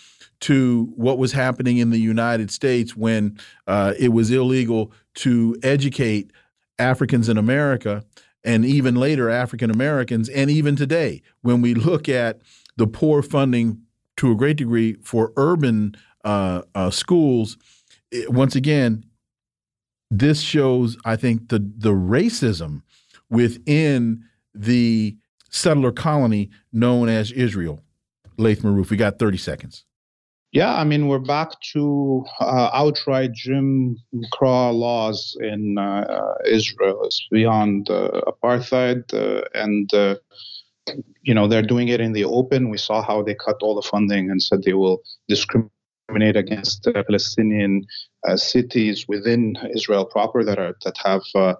to 0.41 0.91
what 0.95 1.17
was 1.17 1.31
happening 1.31 1.77
in 1.77 1.89
the 1.89 1.99
United 1.99 2.51
States 2.51 2.95
when 2.95 3.39
uh, 3.65 3.93
it 3.97 4.09
was 4.09 4.29
illegal 4.29 4.91
to 5.15 5.55
educate 5.63 6.31
Africans 6.77 7.29
in 7.29 7.37
America 7.37 8.03
and 8.43 8.65
even 8.65 8.95
later 8.95 9.29
African 9.29 9.71
Americans, 9.71 10.27
and 10.29 10.51
even 10.51 10.75
today, 10.75 11.21
when 11.41 11.61
we 11.61 11.73
look 11.73 12.09
at 12.09 12.41
the 12.75 12.87
poor 12.87 13.21
funding 13.21 13.81
to 14.17 14.31
a 14.31 14.35
great 14.35 14.57
degree 14.57 14.95
for 15.03 15.31
urban 15.37 15.95
uh, 16.23 16.61
uh, 16.75 16.89
schools. 16.89 17.57
It, 18.11 18.31
once 18.31 18.55
again, 18.55 19.05
this 20.09 20.41
shows, 20.41 20.97
I 21.05 21.15
think, 21.15 21.49
the 21.49 21.59
the 21.59 21.93
racism 21.93 22.83
within 23.29 24.23
the 24.53 25.17
settler 25.49 25.91
colony 25.91 26.49
known 26.71 27.09
as 27.09 27.31
Israel. 27.31 27.83
Laith 28.37 28.61
Marouf, 28.61 28.89
we 28.89 28.97
got 28.97 29.19
30 29.19 29.37
seconds. 29.37 29.85
Yeah, 30.51 30.75
I 30.75 30.83
mean, 30.83 31.07
we're 31.07 31.17
back 31.17 31.59
to 31.73 32.23
uh, 32.39 32.69
outright 32.73 33.31
Jim 33.33 33.97
Crow 34.31 34.69
laws 34.69 35.35
in 35.39 35.79
uh, 35.79 36.35
Israel. 36.45 37.03
It's 37.05 37.27
beyond 37.31 37.89
uh, 37.89 38.21
apartheid, 38.27 39.11
uh, 39.15 39.45
and 39.55 39.91
uh, 39.95 40.17
you 41.21 41.33
know, 41.33 41.47
they're 41.47 41.61
doing 41.61 41.87
it 41.87 42.01
in 42.01 42.13
the 42.13 42.25
open. 42.25 42.69
We 42.69 42.77
saw 42.77 43.01
how 43.01 43.23
they 43.23 43.35
cut 43.35 43.57
all 43.61 43.75
the 43.75 43.81
funding 43.81 44.29
and 44.29 44.41
said 44.41 44.63
they 44.63 44.73
will 44.73 45.01
discriminate 45.27 46.35
against 46.35 46.83
Palestinian 46.83 47.85
uh, 48.27 48.37
cities 48.37 49.07
within 49.07 49.55
Israel 49.75 50.05
proper 50.05 50.43
that 50.43 50.59
are 50.59 50.75
that 50.83 50.97
have 51.03 51.21
uh, 51.35 51.55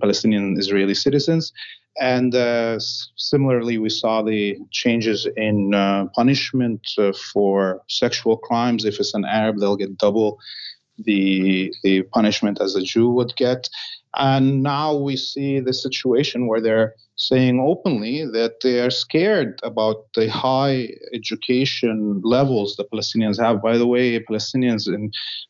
Palestinian 0.00 0.56
Israeli 0.58 0.94
citizens. 0.94 1.52
And 2.00 2.34
uh, 2.34 2.78
similarly, 2.80 3.78
we 3.78 3.88
saw 3.88 4.22
the 4.22 4.58
changes 4.72 5.28
in 5.36 5.74
uh, 5.74 6.06
punishment 6.14 6.80
uh, 6.98 7.12
for 7.32 7.82
sexual 7.88 8.36
crimes. 8.36 8.84
If 8.84 8.98
it's 8.98 9.14
an 9.14 9.24
Arab, 9.24 9.58
they'll 9.58 9.76
get 9.76 9.96
double 9.98 10.38
the 10.98 11.72
the 11.82 12.02
punishment 12.02 12.60
as 12.60 12.74
a 12.74 12.82
Jew 12.82 13.10
would 13.10 13.34
get. 13.36 13.68
And 14.16 14.62
now 14.62 14.94
we 14.94 15.16
see 15.16 15.60
the 15.60 15.72
situation 15.72 16.46
where 16.46 16.60
they're 16.60 16.94
saying 17.16 17.60
openly 17.60 18.24
that 18.24 18.60
they 18.62 18.80
are 18.80 18.90
scared 18.90 19.60
about 19.62 19.96
the 20.14 20.28
high 20.28 20.88
education 21.12 22.20
levels 22.24 22.74
the 22.76 22.84
Palestinians 22.84 23.40
have. 23.40 23.62
By 23.62 23.78
the 23.78 23.86
way, 23.86 24.18
Palestinians 24.18 24.88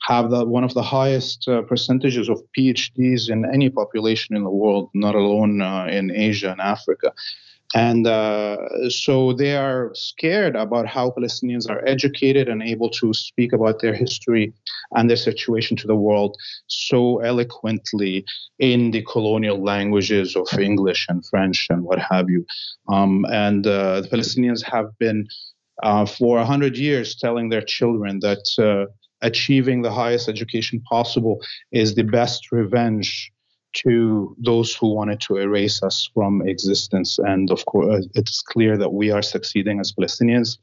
have 0.03 0.31
the, 0.31 0.45
one 0.45 0.65
of 0.65 0.75
the 0.75 0.83
highest 0.83 1.49
uh, 1.49 1.63
percentages 1.63 2.29
of 2.29 2.43
PhDs 2.57 3.31
in 3.31 3.45
any 3.53 3.71
population 3.71 4.37
in 4.37 4.45
the 4.45 4.51
world, 4.51 4.91
not 4.95 5.15
alone 5.15 5.63
uh, 5.63 5.87
in 5.91 6.11
Asia 6.11 6.51
and 6.51 6.61
Africa. 6.61 7.13
And 7.75 8.07
uh, 8.07 8.89
so 8.89 9.33
they 9.33 9.57
are 9.57 9.91
scared 9.95 10.55
about 10.55 10.87
how 10.87 11.11
Palestinians 11.11 11.69
are 11.69 11.85
educated 11.87 12.49
and 12.49 12.63
able 12.63 12.89
to 12.91 13.13
speak 13.13 13.53
about 13.53 13.81
their 13.81 13.95
history 13.95 14.53
and 14.93 15.11
their 15.11 15.17
situation 15.17 15.77
to 15.79 15.87
the 15.89 15.97
world 15.97 16.37
so 16.69 17.19
eloquently 17.19 18.25
in 18.61 18.93
the 18.93 19.03
colonial 19.03 19.61
languages 19.61 20.37
of 20.37 20.47
English 20.59 21.07
and 21.09 21.27
French 21.27 21.67
and 21.69 21.83
what 21.83 21.99
have 21.99 22.31
you. 22.31 22.47
Um, 22.89 23.27
and 23.33 23.67
uh, 23.67 24.03
the 24.03 24.09
Palestinians 24.09 24.63
have 24.63 24.97
been 25.01 25.27
uh, 25.83 26.07
for 26.07 26.37
100 26.37 26.77
years 26.77 27.17
telling 27.17 27.49
their 27.49 27.63
children 27.63 28.21
that 28.21 28.47
uh, 28.59 28.91
achieving 29.23 29.83
the 29.83 29.91
highest 29.91 30.29
education 30.29 30.81
possible 30.89 31.41
is 31.73 31.95
the 31.95 32.05
best 32.05 32.53
revenge 32.53 33.33
to 33.75 34.35
those 34.39 34.75
who 34.75 34.95
wanted 34.95 35.21
to 35.23 35.37
erase 35.37 35.83
us 35.83 36.09
from 36.15 36.47
existence. 36.47 37.19
And 37.19 37.51
of 37.51 37.65
course, 37.67 38.07
it's 38.15 38.41
clear 38.43 38.77
that 38.79 38.93
we 38.93 39.11
are 39.11 39.23
succeeding 39.23 39.81
as 39.81 39.93
Palestinians, 39.93 40.59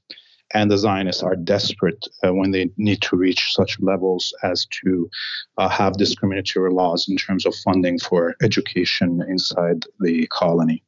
and 0.53 0.69
the 0.69 0.77
Zionists 0.77 1.23
are 1.23 1.35
desperate 1.35 2.07
uh, 2.23 2.33
when 2.33 2.51
they 2.51 2.69
need 2.77 3.01
to 3.03 3.15
reach 3.15 3.53
such 3.53 3.79
levels 3.79 4.33
as 4.43 4.67
to 4.83 5.09
uh, 5.57 5.69
have 5.69 5.93
discriminatory 5.93 6.71
laws 6.71 7.07
in 7.07 7.15
terms 7.15 7.45
of 7.45 7.55
funding 7.55 7.99
for 7.99 8.35
education 8.41 9.23
inside 9.29 9.85
the 9.99 10.27
colony. 10.27 10.83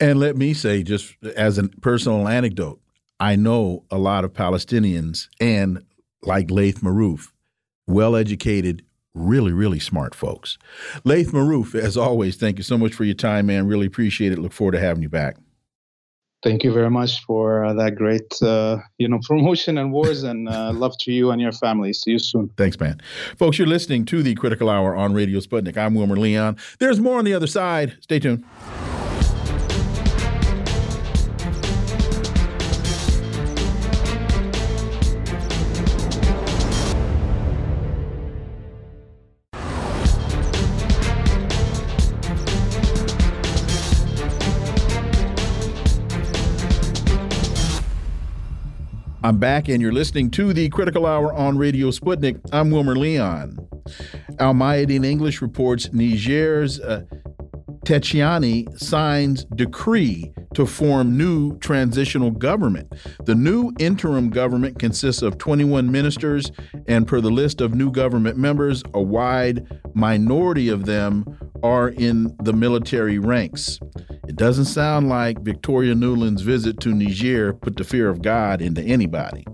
And 0.00 0.18
let 0.18 0.36
me 0.36 0.54
say, 0.54 0.82
just 0.82 1.14
as 1.36 1.58
a 1.58 1.68
personal 1.68 2.26
anecdote, 2.26 2.80
I 3.20 3.36
know 3.36 3.84
a 3.90 3.98
lot 3.98 4.24
of 4.24 4.32
Palestinians 4.32 5.28
and 5.38 5.84
like 6.22 6.50
Laith 6.50 6.80
Marouf, 6.80 7.28
well 7.86 8.16
educated, 8.16 8.82
really, 9.14 9.52
really 9.52 9.78
smart 9.78 10.14
folks. 10.14 10.58
Laith 11.04 11.32
Marouf, 11.32 11.74
as 11.74 11.96
always, 11.96 12.36
thank 12.36 12.58
you 12.58 12.64
so 12.64 12.78
much 12.78 12.94
for 12.94 13.04
your 13.04 13.14
time, 13.14 13.46
man. 13.46 13.66
Really 13.66 13.86
appreciate 13.86 14.32
it. 14.32 14.38
Look 14.38 14.52
forward 14.52 14.72
to 14.72 14.80
having 14.80 15.02
you 15.02 15.08
back. 15.08 15.36
Thank 16.42 16.64
you 16.64 16.72
very 16.72 16.88
much 16.88 17.22
for 17.24 17.64
uh, 17.66 17.74
that 17.74 17.96
great, 17.96 18.40
uh, 18.42 18.78
you 18.96 19.08
know, 19.08 19.18
promotion 19.26 19.76
and 19.76 19.92
wars, 19.92 20.22
and 20.22 20.48
uh, 20.48 20.72
love 20.74 20.96
to 21.00 21.12
you 21.12 21.30
and 21.30 21.40
your 21.40 21.52
family. 21.52 21.92
See 21.92 22.12
you 22.12 22.18
soon. 22.18 22.50
Thanks, 22.56 22.80
man. 22.80 23.00
Folks, 23.36 23.58
you're 23.58 23.68
listening 23.68 24.04
to 24.06 24.22
the 24.22 24.34
Critical 24.34 24.70
Hour 24.70 24.96
on 24.96 25.12
Radio 25.12 25.40
Sputnik. 25.40 25.76
I'm 25.76 25.94
Wilmer 25.94 26.16
Leon. 26.16 26.56
There's 26.78 27.00
more 27.00 27.18
on 27.18 27.24
the 27.24 27.34
other 27.34 27.46
side. 27.46 27.98
Stay 28.00 28.18
tuned. 28.18 28.44
I'm 49.30 49.38
back, 49.38 49.68
and 49.68 49.80
you're 49.80 49.92
listening 49.92 50.32
to 50.32 50.52
the 50.52 50.68
Critical 50.70 51.06
Hour 51.06 51.32
on 51.32 51.56
Radio 51.56 51.92
Sputnik. 51.92 52.40
I'm 52.50 52.72
Wilmer 52.72 52.96
Leon. 52.96 53.60
Al 54.40 54.54
Mayadeen 54.54 55.06
English 55.06 55.40
reports 55.40 55.92
Niger's 55.92 56.80
uh, 56.80 57.04
signs 58.76 59.44
decree 59.54 60.32
to 60.54 60.66
form 60.66 61.16
new 61.16 61.56
transitional 61.60 62.32
government. 62.32 62.92
The 63.24 63.36
new 63.36 63.72
interim 63.78 64.30
government 64.30 64.80
consists 64.80 65.22
of 65.22 65.38
21 65.38 65.92
ministers, 65.92 66.50
and 66.88 67.06
per 67.06 67.20
the 67.20 67.30
list 67.30 67.60
of 67.60 67.72
new 67.72 67.92
government 67.92 68.36
members, 68.36 68.82
a 68.94 69.00
wide 69.00 69.64
minority 69.94 70.68
of 70.68 70.86
them 70.86 71.24
are 71.62 71.88
in 71.88 72.36
the 72.42 72.52
military 72.52 73.18
ranks. 73.18 73.78
It 74.30 74.36
doesn't 74.36 74.66
sound 74.66 75.08
like 75.08 75.40
Victoria 75.40 75.92
Nuland's 75.92 76.42
visit 76.42 76.78
to 76.80 76.94
Niger 76.94 77.52
put 77.52 77.76
the 77.76 77.82
fear 77.82 78.08
of 78.08 78.22
God 78.22 78.62
into 78.62 78.80
anybody. 78.80 79.44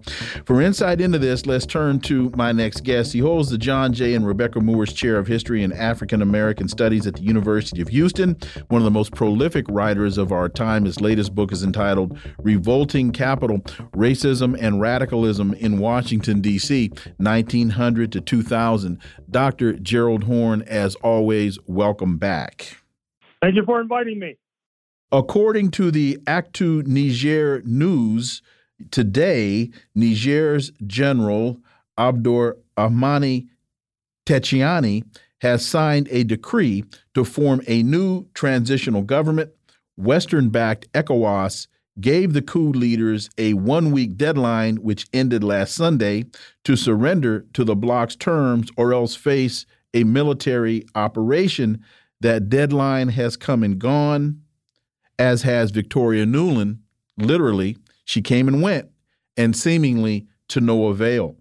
For 0.45 0.61
insight 0.61 1.01
into 1.01 1.19
this, 1.19 1.47
let's 1.47 1.65
turn 1.65 1.99
to 2.01 2.31
my 2.37 2.53
next 2.53 2.85
guest. 2.85 3.15
He 3.15 3.21
holds 3.21 3.49
the 3.49 3.57
John 3.57 3.95
J. 3.95 4.13
and 4.13 4.27
Rebecca 4.27 4.61
Moores 4.61 4.93
Chair 4.93 5.17
of 5.17 5.27
History 5.27 5.63
and 5.63 5.73
African 5.73 6.21
American 6.21 6.69
Studies 6.69 7.07
at 7.07 7.15
the 7.15 7.23
University 7.23 7.81
of 7.81 7.89
Houston, 7.89 8.37
one 8.69 8.83
of 8.83 8.85
the 8.85 8.91
most 8.91 9.13
prolific 9.13 9.65
writers 9.71 10.19
of 10.19 10.31
our 10.31 10.49
time. 10.49 10.85
His 10.85 11.01
latest 11.01 11.35
book 11.35 11.53
is 11.53 11.63
entitled 11.63 12.19
Revolting 12.39 13.13
Capital 13.13 13.61
Racism 13.95 14.59
and 14.61 14.79
Radicalism 14.79 15.55
in 15.55 15.79
Washington, 15.79 16.43
D.C., 16.43 16.91
1900 17.17 18.13
to 18.13 18.21
2000. 18.21 19.01
Dr. 19.31 19.73
Gerald 19.73 20.25
Horne, 20.25 20.63
as 20.63 20.97
always, 20.97 21.59
welcome 21.67 21.96
back. 22.03 22.77
Thank 23.43 23.57
you 23.57 23.65
for 23.65 23.81
inviting 23.81 24.19
me. 24.19 24.37
According 25.13 25.71
to 25.73 25.91
the 25.91 26.19
Actu 26.27 26.83
Niger 26.87 27.63
News, 27.65 28.43
today, 28.91 29.71
Niger's 29.95 30.73
General 30.87 31.59
Abdur 31.97 32.57
Ahmani 32.77 33.47
Tchiani 34.27 35.05
has 35.41 35.65
signed 35.65 36.09
a 36.11 36.25
decree 36.25 36.85
to 37.15 37.25
form 37.25 37.61
a 37.67 37.83
new 37.83 38.27
transitional 38.35 39.03
government. 39.03 39.51
Western 39.97 40.49
backed 40.51 40.91
ECOWAS 40.93 41.69
gave 42.01 42.33
the 42.33 42.43
coup 42.43 42.73
leaders 42.73 43.31
a 43.39 43.55
one 43.55 43.91
week 43.91 44.17
deadline, 44.17 44.77
which 44.77 45.07
ended 45.13 45.43
last 45.43 45.75
Sunday, 45.75 46.25
to 46.65 46.77
surrender 46.77 47.47
to 47.55 47.65
the 47.65 47.77
bloc's 47.77 48.17
terms 48.17 48.71
or 48.77 48.93
else 48.93 49.15
face 49.15 49.67
a 49.97 50.05
military 50.05 50.85
operation. 50.95 51.83
That 52.21 52.49
deadline 52.49 53.09
has 53.09 53.37
come 53.37 53.63
and 53.63 53.79
gone 53.79 54.41
as 55.19 55.43
has 55.43 55.71
Victoria 55.71 56.25
Nuland. 56.25 56.79
Literally, 57.19 57.77
she 58.05 58.23
came 58.23 58.49
and 58.49 58.63
went, 58.63 58.89
and 59.37 59.55
seemingly 59.57 60.27
to 60.49 60.61
no 60.61 60.87
avail. 60.87 61.37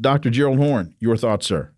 Dr. 0.00 0.30
Gerald 0.30 0.58
Horne, 0.58 0.94
your 1.00 1.16
thoughts, 1.16 1.46
sir? 1.46 1.72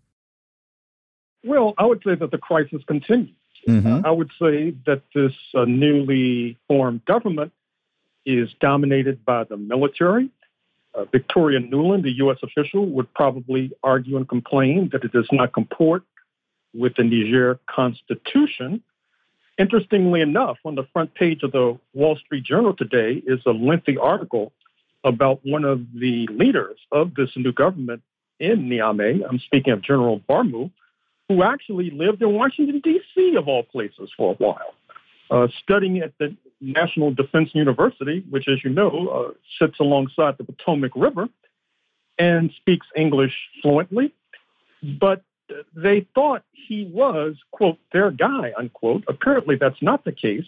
Well, 1.43 1.73
I 1.77 1.85
would 1.85 2.01
say 2.03 2.15
that 2.15 2.31
the 2.31 2.37
crisis 2.37 2.83
continues. 2.85 3.35
Mm 3.67 3.81
-hmm. 3.83 4.05
I 4.05 4.11
would 4.11 4.31
say 4.39 4.73
that 4.85 5.01
this 5.13 5.35
uh, 5.53 5.65
newly 5.65 6.57
formed 6.67 7.01
government 7.05 7.51
is 8.25 8.53
dominated 8.59 9.17
by 9.25 9.43
the 9.49 9.57
military. 9.57 10.29
Uh, 10.95 11.05
Victoria 11.11 11.59
Nuland, 11.59 12.03
the 12.03 12.17
U.S. 12.23 12.39
official, 12.43 12.85
would 12.85 13.09
probably 13.13 13.71
argue 13.81 14.17
and 14.17 14.27
complain 14.27 14.89
that 14.89 15.03
it 15.03 15.11
does 15.11 15.29
not 15.31 15.51
comport 15.51 16.03
with 16.73 16.95
the 16.95 17.03
Niger 17.03 17.59
Constitution. 17.67 18.81
Interestingly 19.57 20.21
enough, 20.21 20.57
on 20.65 20.75
the 20.75 20.83
front 20.91 21.13
page 21.13 21.43
of 21.43 21.51
the 21.51 21.77
Wall 21.93 22.17
Street 22.17 22.43
Journal 22.43 22.75
today 22.75 23.21
is 23.25 23.39
a 23.45 23.51
lengthy 23.51 23.97
article 23.97 24.51
about 25.03 25.41
one 25.43 25.63
of 25.63 25.81
the 25.93 26.27
leaders 26.31 26.77
of 26.91 27.13
this 27.15 27.29
new 27.35 27.51
government 27.51 28.01
in 28.39 28.67
Niamey. 28.69 29.21
I'm 29.27 29.39
speaking 29.39 29.73
of 29.73 29.81
General 29.81 30.21
Barmou, 30.27 30.71
who 31.27 31.43
actually 31.43 31.91
lived 31.91 32.21
in 32.21 32.33
Washington, 32.33 32.81
D.C., 32.83 33.35
of 33.35 33.47
all 33.47 33.63
places, 33.63 34.09
for 34.17 34.31
a 34.33 34.35
while, 34.35 34.73
uh, 35.29 35.47
studying 35.61 35.99
at 35.99 36.13
the 36.17 36.35
National 36.59 37.11
Defense 37.13 37.49
University, 37.53 38.23
which, 38.29 38.47
as 38.47 38.63
you 38.63 38.69
know, 38.69 39.07
uh, 39.07 39.33
sits 39.59 39.79
alongside 39.79 40.37
the 40.37 40.43
Potomac 40.45 40.93
River 40.95 41.27
and 42.17 42.51
speaks 42.57 42.87
English 42.95 43.33
fluently. 43.61 44.13
But 44.81 45.23
they 45.75 46.07
thought 46.15 46.43
he 46.51 46.85
was, 46.85 47.35
quote, 47.51 47.77
their 47.91 48.11
guy, 48.11 48.53
unquote. 48.57 49.03
Apparently, 49.07 49.55
that's 49.55 49.81
not 49.81 50.05
the 50.05 50.11
case. 50.11 50.45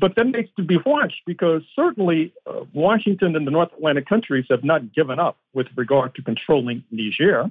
But 0.00 0.16
that 0.16 0.26
needs 0.26 0.50
to 0.56 0.62
be 0.62 0.76
watched 0.84 1.22
because 1.26 1.62
certainly 1.74 2.34
uh, 2.46 2.64
Washington 2.74 3.34
and 3.36 3.46
the 3.46 3.50
North 3.50 3.72
Atlantic 3.72 4.06
countries 4.06 4.44
have 4.50 4.62
not 4.62 4.92
given 4.92 5.18
up 5.18 5.38
with 5.54 5.66
regard 5.76 6.14
to 6.16 6.22
controlling 6.22 6.84
Niger. 6.90 7.50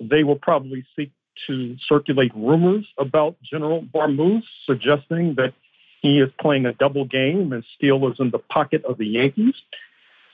They 0.00 0.22
will 0.22 0.36
probably 0.36 0.86
seek 0.94 1.10
to 1.48 1.76
circulate 1.88 2.32
rumors 2.36 2.86
about 2.98 3.36
General 3.42 3.82
Barmus, 3.82 4.44
suggesting 4.64 5.34
that 5.36 5.54
he 6.02 6.20
is 6.20 6.30
playing 6.40 6.66
a 6.66 6.72
double 6.72 7.04
game 7.04 7.52
and 7.52 7.64
still 7.76 8.10
is 8.10 8.20
in 8.20 8.30
the 8.30 8.38
pocket 8.38 8.84
of 8.84 8.98
the 8.98 9.06
Yankees. 9.06 9.54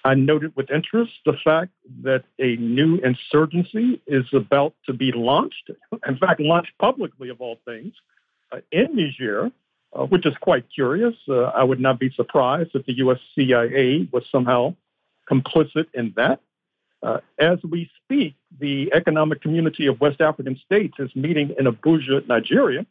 I 0.04 0.14
noted 0.14 0.54
with 0.56 0.70
interest 0.70 1.12
the 1.24 1.34
fact 1.44 1.70
that 2.02 2.24
a 2.38 2.56
new 2.56 2.96
insurgency 2.98 4.00
is 4.06 4.24
about 4.32 4.74
to 4.86 4.92
be 4.92 5.12
launched, 5.12 5.70
in 6.06 6.16
fact, 6.18 6.40
launched 6.40 6.72
publicly 6.80 7.28
of 7.28 7.40
all 7.40 7.58
things, 7.64 7.94
uh, 8.50 8.58
in 8.72 8.96
Niger, 8.96 9.50
uh, 9.92 10.04
which 10.06 10.26
is 10.26 10.34
quite 10.40 10.64
curious. 10.74 11.14
Uh, 11.28 11.42
I 11.42 11.62
would 11.62 11.80
not 11.80 12.00
be 12.00 12.10
surprised 12.10 12.70
if 12.74 12.84
the 12.86 12.96
U.S. 12.98 13.18
CIA 13.34 14.08
was 14.12 14.24
somehow 14.32 14.74
complicit 15.30 15.86
in 15.94 16.12
that. 16.16 16.40
Uh, 17.02 17.18
as 17.38 17.58
we 17.68 17.90
speak, 18.02 18.34
the 18.60 18.92
Economic 18.92 19.40
Community 19.40 19.86
of 19.86 20.00
West 20.00 20.20
African 20.20 20.58
States 20.64 20.94
is 20.98 21.14
meeting 21.14 21.54
in 21.58 21.66
Abuja, 21.66 22.26
Nigeria, 22.26 22.86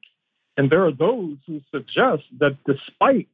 and 0.58 0.70
there 0.70 0.86
are 0.86 0.92
those 0.92 1.38
who 1.48 1.62
suggest 1.72 2.24
that 2.40 2.58
despite 2.66 3.28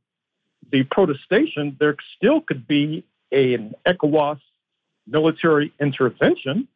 the 0.72 0.84
protestation, 0.84 1.76
there 1.80 1.96
still 2.16 2.42
could 2.42 2.68
be 2.68 3.04
an 3.32 3.76
ECOWAS 3.86 4.40
military 5.06 5.74
intervention, 5.80 6.68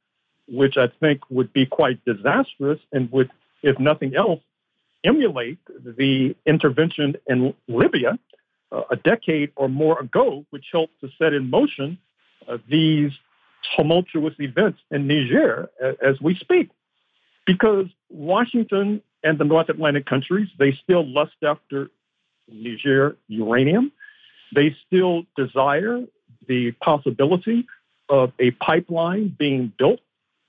which 0.48 0.78
I 0.78 0.88
think 1.00 1.22
would 1.30 1.52
be 1.54 1.66
quite 1.66 2.04
disastrous 2.06 2.80
and 2.92 3.12
would, 3.12 3.30
if 3.62 3.80
nothing 3.80 4.16
else, 4.16 4.42
emulate 5.04 5.60
the 5.68 6.36
intervention 6.46 7.16
in 7.28 7.54
Libya 7.68 8.20
uh, 8.72 8.84
a 8.90 8.96
decade 8.96 9.52
or 9.56 9.68
more 9.68 10.00
ago, 10.00 10.46
which 10.52 10.66
helped 10.72 11.00
to 11.02 11.10
set 11.18 11.34
in 11.34 11.50
motion 11.50 11.98
uh, 12.48 12.58
these 12.70 13.12
tumultuous 13.76 14.34
events 14.40 14.80
in 14.90 15.08
Niger 15.08 15.70
as 16.02 16.20
we 16.22 16.36
speak. 16.36 16.70
Because 17.46 17.86
Washington 18.10 19.02
and 19.24 19.38
the 19.38 19.44
North 19.44 19.70
Atlantic 19.70 20.06
countries, 20.06 20.48
they 20.58 20.72
still 20.84 21.08
lust 21.08 21.36
after 21.44 21.90
Niger 22.52 23.18
uranium. 23.28 23.92
They 24.54 24.76
still 24.88 25.24
desire 25.38 26.04
the 26.48 26.72
possibility 26.74 27.68
of 28.10 28.32
a 28.40 28.52
pipeline 28.52 29.36
being 29.38 29.72
built 29.78 30.00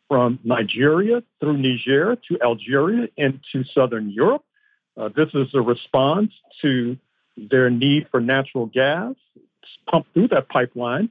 from 0.09 0.39
Nigeria 0.45 1.23
through 1.41 1.57
Niger 1.57 2.17
to 2.29 2.39
Algeria 2.43 3.09
into 3.17 3.65
southern 3.73 4.11
Europe. 4.11 4.45
Uh, 4.97 5.09
this 5.09 5.29
is 5.33 5.49
a 5.55 5.61
response 5.61 6.33
to 6.61 6.99
their 7.37 7.71
need 7.71 8.09
for 8.11 8.21
natural 8.21 8.67
gas 8.67 9.15
pumped 9.91 10.13
through 10.13 10.29
that 10.29 10.49
pipeline 10.49 11.09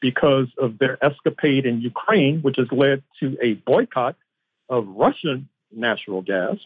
because 0.00 0.48
of 0.58 0.78
their 0.78 1.02
escapade 1.02 1.64
in 1.64 1.80
Ukraine, 1.80 2.40
which 2.42 2.56
has 2.58 2.66
led 2.72 3.02
to 3.20 3.38
a 3.40 3.54
boycott 3.54 4.16
of 4.68 4.86
Russian 4.88 5.48
natural 5.74 6.20
gas. 6.20 6.56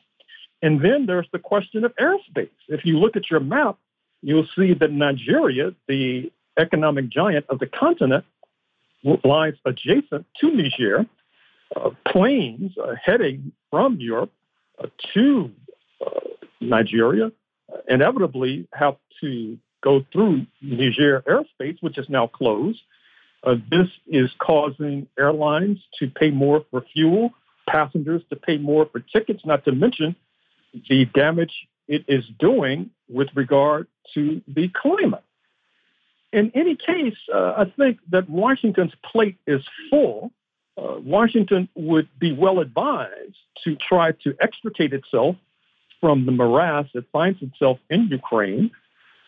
And 0.62 0.80
then 0.82 1.06
there's 1.06 1.28
the 1.32 1.38
question 1.38 1.84
of 1.84 1.94
airspace. 1.96 2.48
If 2.68 2.84
you 2.84 2.98
look 2.98 3.14
at 3.14 3.30
your 3.30 3.40
map, 3.40 3.76
you'll 4.22 4.48
see 4.56 4.72
that 4.74 4.90
Nigeria, 4.90 5.74
the 5.86 6.32
economic 6.58 7.08
giant 7.08 7.46
of 7.48 7.58
the 7.58 7.66
continent, 7.66 8.24
lies 9.24 9.54
adjacent 9.64 10.26
to 10.40 10.50
Niger. 10.50 11.06
Uh, 11.74 11.90
planes 12.08 12.72
uh, 12.78 12.94
heading 13.04 13.50
from 13.70 13.96
Europe 14.00 14.32
uh, 14.78 14.86
to 15.12 15.50
uh, 16.04 16.10
Nigeria 16.60 17.32
inevitably 17.88 18.68
have 18.72 18.96
to 19.20 19.58
go 19.82 20.04
through 20.12 20.46
Niger 20.62 21.22
airspace, 21.26 21.76
which 21.80 21.98
is 21.98 22.08
now 22.08 22.26
closed. 22.28 22.80
Uh, 23.42 23.56
this 23.70 23.88
is 24.06 24.30
causing 24.38 25.06
airlines 25.18 25.78
to 25.98 26.08
pay 26.08 26.30
more 26.30 26.64
for 26.70 26.84
fuel, 26.92 27.30
passengers 27.68 28.22
to 28.30 28.36
pay 28.36 28.58
more 28.58 28.86
for 28.90 29.00
tickets, 29.00 29.42
not 29.44 29.64
to 29.64 29.72
mention 29.72 30.14
the 30.88 31.04
damage 31.06 31.52
it 31.88 32.04
is 32.08 32.24
doing 32.38 32.90
with 33.08 33.28
regard 33.34 33.86
to 34.14 34.42
the 34.48 34.68
climate. 34.68 35.22
In 36.36 36.52
any 36.54 36.76
case, 36.76 37.16
uh, 37.34 37.54
I 37.56 37.72
think 37.78 37.98
that 38.10 38.28
Washington's 38.28 38.92
plate 39.02 39.38
is 39.46 39.62
full. 39.88 40.32
Uh, 40.76 40.96
Washington 41.02 41.66
would 41.74 42.10
be 42.18 42.30
well 42.30 42.60
advised 42.60 43.38
to 43.64 43.74
try 43.76 44.12
to 44.22 44.36
extricate 44.38 44.92
itself 44.92 45.36
from 45.98 46.26
the 46.26 46.32
morass 46.32 46.88
it 46.92 47.06
finds 47.10 47.40
itself 47.40 47.78
in 47.88 48.08
Ukraine. 48.08 48.70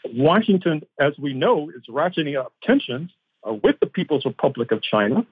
Washington, 0.04 0.82
as 1.00 1.14
we 1.18 1.32
know, 1.32 1.70
is 1.70 1.82
ratcheting 1.88 2.38
up 2.38 2.52
tensions 2.62 3.10
uh, 3.48 3.54
with 3.54 3.80
the 3.80 3.86
People's 3.86 4.26
Republic 4.26 4.70
of 4.70 4.82
China. 4.82 5.24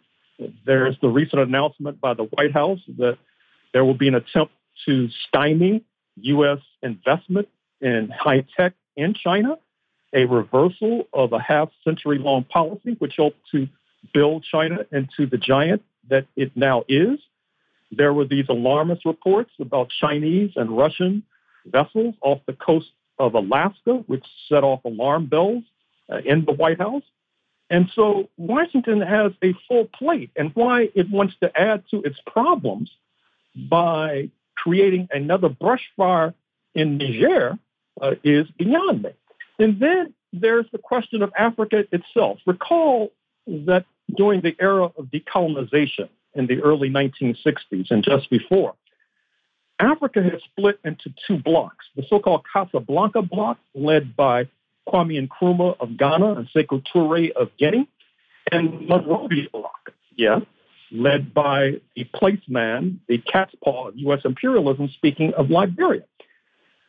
There's 0.65 0.97
the 1.03 1.09
recent 1.09 1.43
announcement 1.43 2.01
by 2.01 2.15
the 2.15 2.25
White 2.25 2.53
House 2.53 2.81
that 2.97 3.19
there 3.75 3.85
will 3.85 3.99
be 4.05 4.09
an 4.09 4.15
attempt 4.15 4.55
to 4.87 5.11
stymie 5.29 5.85
U.S. 6.23 6.61
investment 6.83 7.49
in 7.83 8.11
high 8.19 8.47
tech 8.57 8.73
in 8.97 9.13
China, 9.13 9.59
a 10.15 10.25
reversal 10.25 11.07
of 11.13 11.33
a 11.33 11.39
half 11.39 11.71
century 11.85 12.19
long 12.19 12.45
policy 12.45 12.97
which 12.99 13.15
helped 13.17 13.39
to 13.53 13.69
build 14.15 14.45
China 14.45 14.79
into 14.93 15.27
the 15.27 15.39
giant 15.39 15.83
that 16.09 16.27
it 16.37 16.53
now 16.57 16.85
is. 16.89 17.19
There 17.91 18.13
were 18.13 18.25
these 18.25 18.47
alarmist 18.49 19.05
reports 19.05 19.51
about 19.61 19.91
Chinese 20.01 20.53
and 20.57 20.77
Russian 20.77 21.23
vessels 21.67 22.15
off 22.21 22.41
the 22.47 22.53
coast 22.53 22.91
of 23.19 23.35
Alaska, 23.35 24.05
which 24.07 24.25
set 24.49 24.65
off 24.65 24.85
alarm 24.85 25.27
bells 25.27 25.65
uh, 26.11 26.19
in 26.25 26.45
the 26.45 26.53
White 26.53 26.79
House. 26.79 27.03
And 27.71 27.91
so 27.95 28.29
Washington 28.37 29.01
has 29.01 29.33
a 29.43 29.53
full 29.69 29.87
plate, 29.87 30.31
and 30.37 30.53
why 30.55 30.89
it 30.95 31.11
wants 31.11 31.35
to 31.41 31.51
add 31.59 31.83
to 31.91 32.03
its 32.03 32.19
problems 32.27 32.91
by 33.57 34.31
creating 34.57 35.09
another 35.11 35.49
brush 35.49 35.83
fire 35.97 36.35
in 36.75 36.99
Niger 36.99 37.59
uh, 38.01 38.13
is 38.23 38.47
beyond 38.59 39.03
me. 39.03 39.11
And 39.59 39.81
then 39.81 40.15
there's 40.33 40.67
the 40.73 40.79
question 40.79 41.23
of 41.23 41.33
Africa 41.39 41.85
itself. 41.93 42.39
Recall 42.47 43.13
that 43.47 43.85
during 44.17 44.41
the 44.41 44.55
era 44.61 44.85
of 44.97 45.07
decolonization 45.07 46.09
in 46.35 46.47
the 46.47 46.63
early 46.63 46.91
1960s 46.91 47.91
and 47.91 48.05
just 48.05 48.29
before, 48.31 48.75
Africa 49.79 50.23
had 50.23 50.41
split 50.45 50.79
into 50.85 51.13
two 51.27 51.39
blocks 51.39 51.87
the 51.97 52.05
so 52.09 52.19
called 52.19 52.45
Casablanca 52.51 53.23
bloc, 53.23 53.59
led 53.75 54.17
by 54.17 54.49
Kwame 54.89 55.29
Nkrumah 55.29 55.77
of 55.81 55.97
Ghana 55.97 56.35
and 56.35 56.49
Sekou 56.55 56.83
Toure 56.95 57.33
of 57.33 57.51
Guinea, 57.59 57.89
and 58.51 58.89
Monrovia 58.89 59.49
bloc, 59.53 59.93
yeah, 60.17 60.41
led 60.91 61.35
by 61.35 61.81
the 61.95 62.05
placeman, 62.15 62.99
the 63.09 63.19
cat's 63.19 63.55
paw 63.63 63.89
of 63.89 63.97
U.S. 63.97 64.21
imperialism, 64.25 64.89
speaking 64.95 65.35
of 65.35 65.51
Liberia. 65.51 66.05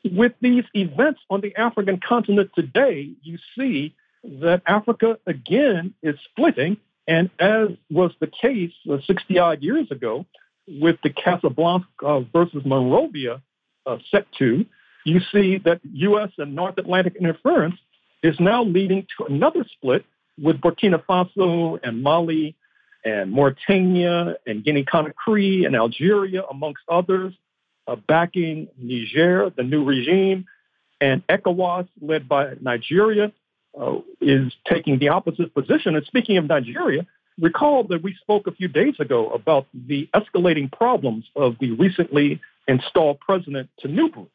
With 0.03 0.33
these 0.41 0.63
events 0.73 1.21
on 1.29 1.41
the 1.41 1.55
African 1.55 1.99
continent 1.99 2.51
today, 2.55 3.11
you 3.23 3.37
see 3.57 3.95
that 4.23 4.61
Africa 4.65 5.17
again 5.25 5.93
is 6.01 6.15
splitting. 6.31 6.77
And 7.07 7.29
as 7.39 7.69
was 7.89 8.11
the 8.19 8.27
case 8.27 8.73
60 8.85 9.39
odd 9.39 9.61
years 9.61 9.89
ago 9.91 10.25
with 10.67 10.97
the 11.03 11.09
Casablanca 11.09 12.25
versus 12.33 12.63
Monrovia 12.65 13.41
uh, 13.85 13.97
set 14.11 14.27
to, 14.39 14.65
you 15.05 15.21
see 15.31 15.57
that 15.59 15.79
U.S. 15.83 16.31
and 16.37 16.53
North 16.53 16.77
Atlantic 16.77 17.15
interference 17.15 17.75
is 18.23 18.35
now 18.39 18.63
leading 18.63 19.07
to 19.17 19.25
another 19.25 19.65
split 19.71 20.05
with 20.37 20.59
Burkina 20.59 21.01
Faso 21.05 21.79
and 21.81 22.03
Mali 22.03 22.55
and 23.05 23.31
Mauritania 23.31 24.35
and 24.45 24.63
Guinea 24.63 24.83
Conakry 24.83 25.65
and 25.65 25.75
Algeria, 25.75 26.43
amongst 26.51 26.83
others, 26.89 27.33
uh, 27.33 27.46
backing 27.95 28.67
Niger, 28.77 29.51
the 29.55 29.63
new 29.63 29.83
regime, 29.83 30.45
and 30.99 31.25
ECOWAS, 31.27 31.87
led 32.01 32.27
by 32.27 32.53
Nigeria, 32.59 33.31
uh, 33.79 33.99
is 34.19 34.51
taking 34.67 34.99
the 34.99 35.09
opposite 35.09 35.53
position. 35.53 35.95
And 35.95 36.05
speaking 36.05 36.37
of 36.37 36.45
Nigeria, 36.45 37.05
recall 37.39 37.83
that 37.85 38.01
we 38.01 38.15
spoke 38.15 38.47
a 38.47 38.51
few 38.51 38.67
days 38.67 38.95
ago 38.99 39.29
about 39.29 39.67
the 39.73 40.09
escalating 40.13 40.71
problems 40.71 41.25
of 41.35 41.55
the 41.59 41.71
recently 41.71 42.41
installed 42.67 43.19
president 43.19 43.69
Tinubu. 43.83 44.27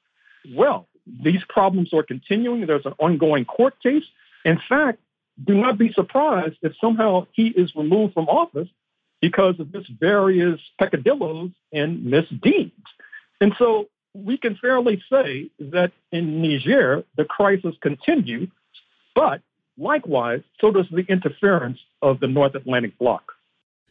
Well, 0.54 0.88
these 1.06 1.42
problems 1.48 1.92
are 1.92 2.02
continuing. 2.02 2.66
There's 2.66 2.86
an 2.86 2.94
ongoing 2.98 3.44
court 3.44 3.74
case. 3.82 4.04
In 4.44 4.60
fact, 4.68 5.00
do 5.44 5.54
not 5.54 5.78
be 5.78 5.92
surprised 5.92 6.56
if 6.62 6.72
somehow 6.80 7.26
he 7.32 7.48
is 7.48 7.74
removed 7.74 8.14
from 8.14 8.28
office 8.28 8.68
because 9.20 9.58
of 9.60 9.72
his 9.72 9.86
various 10.00 10.60
peccadillos 10.78 11.50
and 11.72 12.04
misdeeds. 12.04 12.72
And 13.42 13.52
so 13.58 13.88
we 14.14 14.38
can 14.38 14.54
fairly 14.54 15.02
say 15.10 15.50
that 15.58 15.90
in 16.12 16.40
Niger, 16.40 17.02
the 17.16 17.24
crisis 17.24 17.74
continues, 17.80 18.48
but 19.16 19.40
likewise, 19.76 20.42
so 20.60 20.70
does 20.70 20.86
the 20.92 21.04
interference 21.08 21.80
of 22.02 22.20
the 22.20 22.28
North 22.28 22.54
Atlantic 22.54 22.96
bloc. 22.98 23.32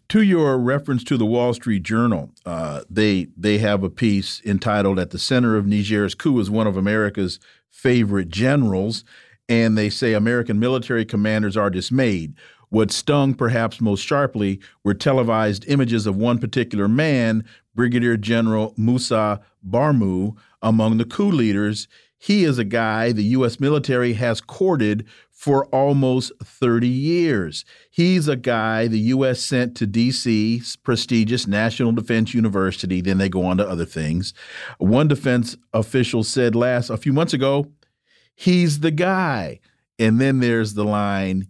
To 0.07 0.21
your 0.21 0.57
reference 0.57 1.03
to 1.03 1.17
the 1.17 1.25
Wall 1.25 1.53
Street 1.53 1.83
Journal, 1.83 2.31
uh, 2.45 2.83
they 2.89 3.27
they 3.35 3.57
have 3.57 3.83
a 3.83 3.89
piece 3.89 4.41
entitled 4.45 4.97
"At 4.97 5.09
the 5.09 5.19
Center 5.19 5.57
of 5.57 5.67
Niger's 5.67 6.15
Coup 6.15 6.39
is 6.39 6.49
one 6.49 6.67
of 6.67 6.77
America's 6.77 7.37
favorite 7.69 8.29
generals," 8.29 9.03
and 9.49 9.77
they 9.77 9.89
say 9.89 10.13
American 10.13 10.59
military 10.59 11.03
commanders 11.03 11.57
are 11.57 11.69
dismayed. 11.69 12.35
What 12.71 12.89
stung 12.89 13.33
perhaps 13.33 13.81
most 13.81 13.99
sharply 13.99 14.61
were 14.85 14.93
televised 14.93 15.65
images 15.67 16.07
of 16.07 16.15
one 16.15 16.37
particular 16.37 16.87
man, 16.87 17.43
Brigadier 17.73 18.17
General 18.17 18.73
Musa 18.77 19.41
Barmou, 19.67 20.35
among 20.61 20.97
the 20.97 21.05
coup 21.05 21.31
leaders. 21.31 21.87
He 22.17 22.43
is 22.43 22.59
a 22.59 22.63
guy 22.63 23.11
the 23.11 23.23
U.S. 23.23 23.59
military 23.59 24.13
has 24.13 24.41
courted 24.41 25.07
for 25.31 25.65
almost 25.67 26.31
30 26.43 26.87
years. 26.87 27.65
He's 27.89 28.27
a 28.27 28.35
guy 28.35 28.87
the 28.87 28.99
U.S. 28.99 29.41
sent 29.41 29.75
to 29.77 29.87
D.C., 29.87 30.61
prestigious 30.83 31.47
National 31.47 31.91
Defense 31.91 32.35
University. 32.35 33.01
Then 33.01 33.17
they 33.17 33.27
go 33.27 33.43
on 33.43 33.57
to 33.57 33.67
other 33.67 33.85
things. 33.85 34.35
One 34.77 35.07
defense 35.07 35.57
official 35.73 36.23
said 36.23 36.53
last, 36.53 36.91
a 36.91 36.97
few 36.97 37.11
months 37.11 37.33
ago, 37.33 37.71
he's 38.35 38.81
the 38.81 38.91
guy. 38.91 39.59
And 39.97 40.21
then 40.21 40.41
there's 40.41 40.75
the 40.75 40.85
line, 40.85 41.47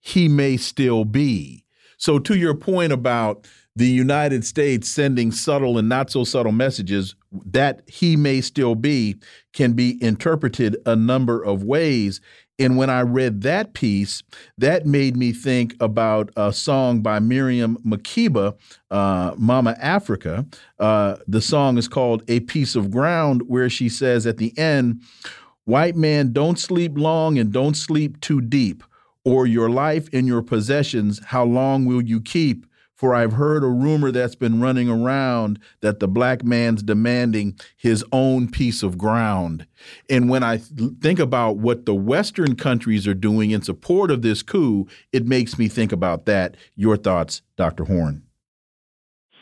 he 0.00 0.26
may 0.26 0.56
still 0.56 1.04
be. 1.04 1.66
So, 1.98 2.18
to 2.18 2.34
your 2.34 2.54
point 2.54 2.92
about 2.92 3.46
the 3.76 3.88
United 3.88 4.44
States 4.44 4.88
sending 4.88 5.32
subtle 5.32 5.78
and 5.78 5.88
not 5.88 6.10
so 6.10 6.24
subtle 6.24 6.52
messages, 6.52 7.14
that 7.44 7.82
he 7.88 8.16
may 8.16 8.40
still 8.40 8.74
be 8.74 9.16
can 9.52 9.72
be 9.72 10.02
interpreted 10.02 10.76
a 10.86 10.94
number 10.94 11.42
of 11.42 11.64
ways. 11.64 12.20
And 12.58 12.76
when 12.76 12.88
I 12.88 13.00
read 13.00 13.40
that 13.42 13.74
piece, 13.74 14.22
that 14.58 14.86
made 14.86 15.16
me 15.16 15.32
think 15.32 15.74
about 15.80 16.30
a 16.36 16.52
song 16.52 17.02
by 17.02 17.18
Miriam 17.18 17.76
Makeba, 17.84 18.56
uh, 18.92 19.34
Mama 19.36 19.76
Africa. 19.80 20.46
Uh, 20.78 21.16
the 21.26 21.40
song 21.40 21.76
is 21.78 21.88
called 21.88 22.22
A 22.28 22.40
Piece 22.40 22.76
of 22.76 22.92
Ground, 22.92 23.42
where 23.48 23.68
she 23.68 23.88
says 23.88 24.24
at 24.24 24.36
the 24.36 24.56
end, 24.56 25.02
White 25.64 25.96
man, 25.96 26.32
don't 26.32 26.58
sleep 26.58 26.92
long 26.94 27.38
and 27.38 27.52
don't 27.52 27.74
sleep 27.74 28.20
too 28.20 28.40
deep, 28.40 28.84
or 29.24 29.46
your 29.46 29.70
life 29.70 30.08
and 30.12 30.26
your 30.26 30.42
possessions, 30.42 31.20
how 31.24 31.42
long 31.42 31.86
will 31.86 32.02
you 32.02 32.20
keep? 32.20 32.66
For 32.94 33.14
I've 33.14 33.32
heard 33.32 33.64
a 33.64 33.68
rumor 33.68 34.12
that's 34.12 34.36
been 34.36 34.60
running 34.60 34.88
around 34.88 35.58
that 35.80 35.98
the 35.98 36.06
black 36.06 36.44
man's 36.44 36.82
demanding 36.82 37.58
his 37.76 38.04
own 38.12 38.48
piece 38.48 38.82
of 38.84 38.96
ground. 38.96 39.66
And 40.08 40.28
when 40.28 40.44
I 40.44 40.58
think 40.58 41.18
about 41.18 41.56
what 41.56 41.86
the 41.86 41.94
Western 41.94 42.54
countries 42.54 43.08
are 43.08 43.14
doing 43.14 43.50
in 43.50 43.62
support 43.62 44.10
of 44.12 44.22
this 44.22 44.42
coup, 44.42 44.86
it 45.12 45.26
makes 45.26 45.58
me 45.58 45.66
think 45.66 45.90
about 45.90 46.26
that. 46.26 46.56
Your 46.76 46.96
thoughts, 46.96 47.42
Dr. 47.56 47.84
Horne? 47.84 48.22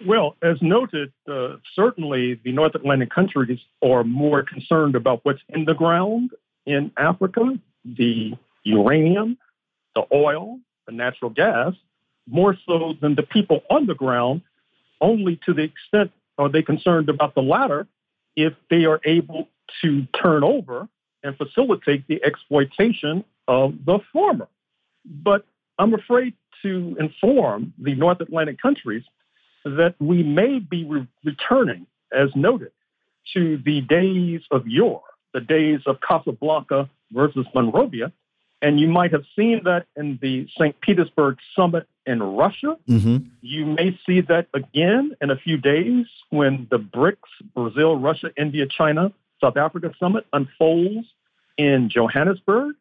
Well, 0.06 0.36
as 0.42 0.56
noted, 0.62 1.12
uh, 1.28 1.56
certainly 1.74 2.40
the 2.42 2.52
North 2.52 2.74
Atlantic 2.74 3.10
countries 3.10 3.60
are 3.82 4.02
more 4.02 4.42
concerned 4.42 4.96
about 4.96 5.20
what's 5.24 5.42
in 5.50 5.64
the 5.64 5.74
ground 5.74 6.30
in 6.66 6.90
Africa, 6.96 7.58
the 7.84 8.34
uranium, 8.64 9.36
the 9.94 10.04
oil, 10.12 10.58
the 10.86 10.92
natural 10.92 11.30
gas, 11.30 11.74
more 12.28 12.56
so 12.66 12.94
than 13.00 13.14
the 13.14 13.22
people 13.22 13.62
on 13.70 13.86
the 13.86 13.94
ground, 13.94 14.42
only 15.00 15.38
to 15.46 15.52
the 15.52 15.62
extent 15.62 16.12
are 16.38 16.48
they 16.48 16.62
concerned 16.62 17.08
about 17.08 17.34
the 17.34 17.42
latter 17.42 17.86
if 18.36 18.54
they 18.70 18.84
are 18.84 19.00
able 19.04 19.48
to 19.82 20.06
turn 20.20 20.42
over 20.42 20.88
and 21.22 21.36
facilitate 21.36 22.06
the 22.08 22.22
exploitation 22.24 23.24
of 23.48 23.74
the 23.84 23.98
former. 24.12 24.48
But 25.04 25.44
I'm 25.78 25.94
afraid 25.94 26.34
to 26.62 26.96
inform 26.98 27.72
the 27.78 27.94
North 27.94 28.20
Atlantic 28.20 28.60
countries 28.60 29.02
that 29.64 29.94
we 30.00 30.22
may 30.22 30.58
be 30.58 30.84
re- 30.84 31.06
returning, 31.24 31.86
as 32.12 32.28
noted, 32.34 32.72
to 33.34 33.60
the 33.64 33.80
days 33.82 34.40
of 34.50 34.66
yore, 34.66 35.02
the 35.34 35.40
days 35.40 35.80
of 35.86 35.96
Casablanca 36.06 36.88
versus 37.12 37.46
Monrovia. 37.54 38.12
And 38.62 38.78
you 38.78 38.86
might 38.86 39.10
have 39.10 39.24
seen 39.36 39.62
that 39.64 39.86
in 39.96 40.20
the 40.22 40.46
St. 40.56 40.80
Petersburg 40.80 41.38
summit 41.54 41.88
in 42.06 42.22
Russia. 42.22 42.76
Mm-hmm. 42.88 43.28
You 43.40 43.66
may 43.66 43.98
see 44.06 44.20
that 44.22 44.46
again 44.54 45.16
in 45.20 45.30
a 45.30 45.36
few 45.36 45.56
days 45.56 46.06
when 46.30 46.68
the 46.70 46.78
BRICS, 46.78 47.52
Brazil, 47.54 47.96
Russia, 47.96 48.30
India, 48.36 48.66
China, 48.66 49.12
South 49.40 49.56
Africa 49.56 49.92
summit 49.98 50.26
unfolds 50.32 51.08
in 51.58 51.90
Johannesburg. 51.90 52.76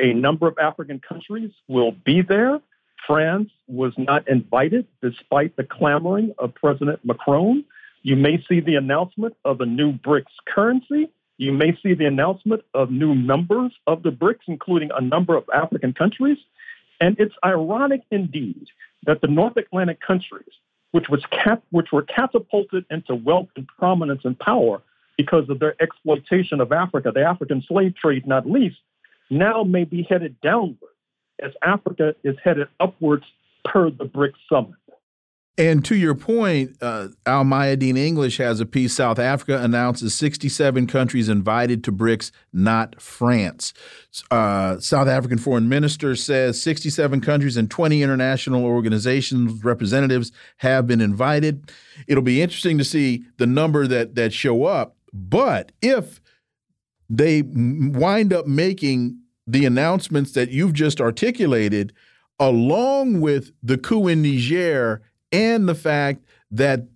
A 0.00 0.12
number 0.12 0.46
of 0.46 0.56
African 0.58 1.00
countries 1.00 1.50
will 1.66 1.92
be 1.92 2.22
there. 2.22 2.60
France 3.06 3.50
was 3.66 3.92
not 3.98 4.28
invited 4.28 4.86
despite 5.02 5.56
the 5.56 5.64
clamoring 5.64 6.34
of 6.38 6.54
President 6.54 7.00
Macron. 7.04 7.64
You 8.02 8.14
may 8.16 8.44
see 8.48 8.60
the 8.60 8.76
announcement 8.76 9.36
of 9.44 9.60
a 9.60 9.66
new 9.66 9.92
BRICS 9.92 10.24
currency. 10.46 11.10
You 11.40 11.52
may 11.52 11.74
see 11.82 11.94
the 11.94 12.04
announcement 12.04 12.64
of 12.74 12.90
new 12.90 13.14
members 13.14 13.72
of 13.86 14.02
the 14.02 14.10
BRICS, 14.10 14.42
including 14.46 14.90
a 14.94 15.00
number 15.00 15.38
of 15.38 15.44
African 15.54 15.94
countries. 15.94 16.36
And 17.00 17.18
it's 17.18 17.34
ironic 17.42 18.02
indeed 18.10 18.66
that 19.06 19.22
the 19.22 19.26
North 19.26 19.56
Atlantic 19.56 20.00
countries, 20.02 20.50
which, 20.90 21.08
was 21.08 21.24
cap- 21.30 21.62
which 21.70 21.92
were 21.92 22.02
catapulted 22.02 22.84
into 22.90 23.14
wealth 23.14 23.48
and 23.56 23.66
prominence 23.66 24.20
and 24.24 24.38
power 24.38 24.82
because 25.16 25.48
of 25.48 25.60
their 25.60 25.82
exploitation 25.82 26.60
of 26.60 26.72
Africa, 26.72 27.10
the 27.10 27.24
African 27.24 27.62
slave 27.66 27.94
trade 27.96 28.26
not 28.26 28.44
least, 28.44 28.76
now 29.30 29.62
may 29.62 29.84
be 29.84 30.02
headed 30.02 30.38
downward 30.42 30.76
as 31.42 31.52
Africa 31.62 32.14
is 32.22 32.36
headed 32.44 32.68
upwards 32.80 33.24
per 33.64 33.88
the 33.88 34.04
BRICS 34.04 34.34
summit. 34.46 34.74
And 35.60 35.84
to 35.84 35.94
your 35.94 36.14
point, 36.14 36.78
uh, 36.80 37.08
Al 37.26 37.44
Mayadeen 37.44 37.98
English 37.98 38.38
has 38.38 38.60
a 38.60 38.66
piece. 38.66 38.94
South 38.94 39.18
Africa 39.18 39.62
announces 39.62 40.14
67 40.14 40.86
countries 40.86 41.28
invited 41.28 41.84
to 41.84 41.92
BRICS, 41.92 42.30
not 42.50 42.98
France. 42.98 43.74
Uh, 44.30 44.80
South 44.80 45.06
African 45.06 45.36
foreign 45.36 45.68
minister 45.68 46.16
says 46.16 46.58
67 46.62 47.20
countries 47.20 47.58
and 47.58 47.70
20 47.70 48.02
international 48.02 48.64
organizations 48.64 49.62
representatives 49.62 50.32
have 50.56 50.86
been 50.86 51.02
invited. 51.02 51.70
It'll 52.06 52.22
be 52.22 52.40
interesting 52.40 52.78
to 52.78 52.84
see 52.84 53.26
the 53.36 53.46
number 53.46 53.86
that 53.86 54.14
that 54.14 54.32
show 54.32 54.64
up. 54.64 54.96
But 55.12 55.72
if 55.82 56.22
they 57.10 57.42
wind 57.42 58.32
up 58.32 58.46
making 58.46 59.20
the 59.46 59.66
announcements 59.66 60.32
that 60.32 60.52
you've 60.52 60.72
just 60.72 61.02
articulated, 61.02 61.92
along 62.38 63.20
with 63.20 63.52
the 63.62 63.76
coup 63.76 64.08
in 64.08 64.22
Niger 64.22 65.02
and 65.32 65.68
the 65.68 65.74
fact 65.74 66.24
that 66.50 66.86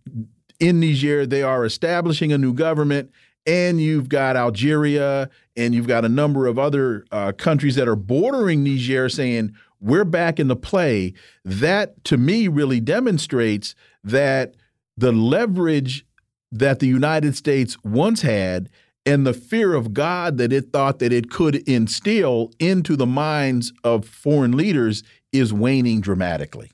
in 0.60 0.80
Niger 0.80 1.26
they 1.26 1.42
are 1.42 1.64
establishing 1.64 2.32
a 2.32 2.38
new 2.38 2.52
government, 2.52 3.10
and 3.46 3.80
you've 3.80 4.08
got 4.08 4.36
Algeria 4.36 5.28
and 5.56 5.74
you've 5.74 5.86
got 5.86 6.04
a 6.04 6.08
number 6.08 6.46
of 6.46 6.58
other 6.58 7.04
uh, 7.12 7.32
countries 7.32 7.76
that 7.76 7.88
are 7.88 7.96
bordering 7.96 8.64
Niger 8.64 9.08
saying, 9.08 9.54
we're 9.80 10.04
back 10.04 10.40
in 10.40 10.48
the 10.48 10.56
play. 10.56 11.12
That 11.44 12.02
to 12.04 12.16
me 12.16 12.48
really 12.48 12.80
demonstrates 12.80 13.74
that 14.02 14.54
the 14.96 15.12
leverage 15.12 16.06
that 16.50 16.78
the 16.78 16.86
United 16.86 17.36
States 17.36 17.76
once 17.84 18.22
had 18.22 18.70
and 19.04 19.26
the 19.26 19.34
fear 19.34 19.74
of 19.74 19.92
God 19.92 20.38
that 20.38 20.52
it 20.52 20.72
thought 20.72 20.98
that 21.00 21.12
it 21.12 21.30
could 21.30 21.56
instill 21.68 22.50
into 22.58 22.96
the 22.96 23.06
minds 23.06 23.72
of 23.82 24.06
foreign 24.06 24.56
leaders 24.56 25.02
is 25.32 25.52
waning 25.52 26.00
dramatically. 26.00 26.70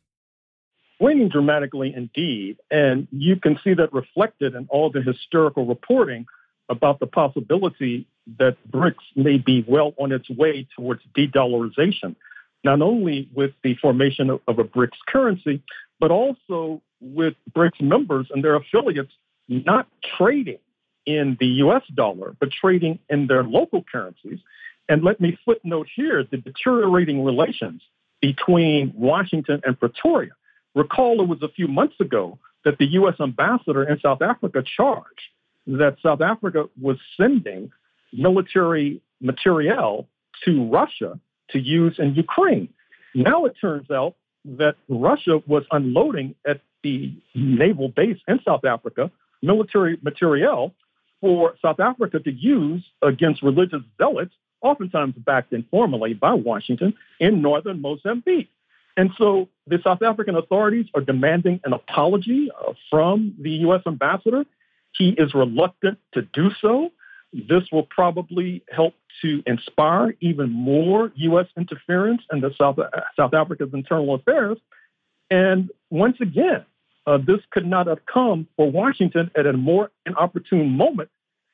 Waning 1.01 1.31
dramatically 1.31 1.95
indeed. 1.95 2.59
And 2.71 3.09
you 3.11 3.37
can 3.37 3.59
see 3.65 3.75
that 3.75 3.93
reflected 3.93 4.55
in 4.55 4.67
all 4.69 4.91
the 4.91 5.01
historical 5.01 5.67
reporting 5.67 6.27
about 6.69 7.01
the 7.01 7.07
possibility 7.07 8.07
that 8.39 8.57
BRICS 8.71 9.03
may 9.17 9.39
be 9.39 9.65
well 9.67 9.95
on 9.99 10.13
its 10.13 10.29
way 10.31 10.69
towards 10.77 11.03
de 11.15 11.27
dollarization, 11.27 12.15
not 12.63 12.83
only 12.83 13.29
with 13.35 13.53
the 13.65 13.75
formation 13.77 14.31
of, 14.31 14.41
of 14.47 14.59
a 14.59 14.65
BRICS 14.65 14.99
currency, 15.09 15.63
but 15.99 16.11
also 16.11 16.83
with 17.01 17.35
BRICS 17.53 17.81
members 17.81 18.27
and 18.31 18.45
their 18.45 18.55
affiliates 18.55 19.13
not 19.49 19.89
trading 20.19 20.59
in 21.07 21.37
the 21.41 21.47
US 21.47 21.83
dollar, 21.95 22.37
but 22.39 22.51
trading 22.53 22.99
in 23.09 23.27
their 23.27 23.43
local 23.43 23.83
currencies. 23.91 24.39
And 24.89 25.03
let 25.03 25.21
me 25.21 25.39
footnote 25.45 25.89
here 25.95 26.25
the 26.31 26.37
deteriorating 26.37 27.25
relations 27.25 27.83
between 28.21 28.93
Washington 28.95 29.61
and 29.65 29.79
Pretoria. 29.79 30.33
Recall 30.75 31.21
it 31.21 31.29
was 31.29 31.43
a 31.43 31.49
few 31.49 31.69
months 31.69 31.97
ago 32.01 32.39
that 32.65 32.79
the 32.79 32.87
US 32.93 33.15
ambassador 33.21 33.89
in 33.89 33.99
South 34.01 34.23
Africa 34.23 34.63
charged 34.77 35.21
that 35.67 35.97
South 36.03 36.21
Africa 36.21 36.67
was 36.81 36.97
sending 37.17 37.71
military 38.13 39.01
materiel 39.21 40.09
to 40.45 40.65
Russia 40.69 41.19
to 41.51 41.59
use 41.59 41.97
in 41.99 42.15
Ukraine. 42.15 42.69
Now 43.15 43.45
it 43.45 43.55
turns 43.61 43.91
out 43.91 44.15
that 44.45 44.77
Russia 44.89 45.43
was 45.47 45.65
unloading 45.71 46.35
at 46.47 46.61
the 46.83 47.15
naval 47.35 47.89
base 47.89 48.19
in 48.27 48.41
South 48.45 48.65
Africa 48.65 49.11
military 49.43 49.99
materiel 50.03 50.75
for 51.21 51.55
South 51.61 51.81
Africa 51.81 52.19
to 52.21 52.33
use 52.33 52.85
against 53.03 53.43
religious 53.43 53.83
zealots, 53.99 54.35
oftentimes 54.63 55.15
backed 55.19 55.53
informally 55.53 56.15
by 56.15 56.33
Washington 56.35 56.95
in 57.19 57.43
northern 57.43 57.81
Mozambique. 57.81 58.51
And 58.97 59.11
so 59.17 59.49
the 59.67 59.79
South 59.85 60.03
African 60.03 60.37
authorities 60.37 60.87
are 60.95 61.01
demanding 61.01 61.61
an 61.65 61.73
apology 61.73 62.51
uh, 62.51 62.73
from 62.91 63.35
the 63.41 63.51
U.S. 63.51 63.83
ambassador. 63.87 64.45
He 64.97 65.11
is 65.11 65.35
reluctant 65.35 65.99
to 66.15 66.23
do 66.23 66.51
so. 66.61 66.91
This 67.33 67.63
will 67.71 67.85
probably 67.85 68.65
help 68.71 68.95
to 69.23 69.43
inspire 69.47 70.15
even 70.21 70.51
more 70.51 71.13
U.S. 71.15 71.47
interference 71.57 72.23
in 72.33 72.41
the 72.41 72.53
South, 72.59 72.79
South 73.17 73.35
Africa's 73.35 73.71
internal 73.73 74.15
affairs. 74.15 74.59
And 75.31 75.71
once 75.91 76.17
again, 76.21 76.65
uh, 77.07 77.19
this 77.19 77.41
could 77.51 77.67
not 77.67 77.87
have 77.87 78.05
come 78.07 78.49
for 78.57 78.71
Washington 78.71 79.31
at 79.37 79.47
a 79.47 79.53
more 79.53 79.91
inopportune 80.07 80.71
moment 80.71 81.09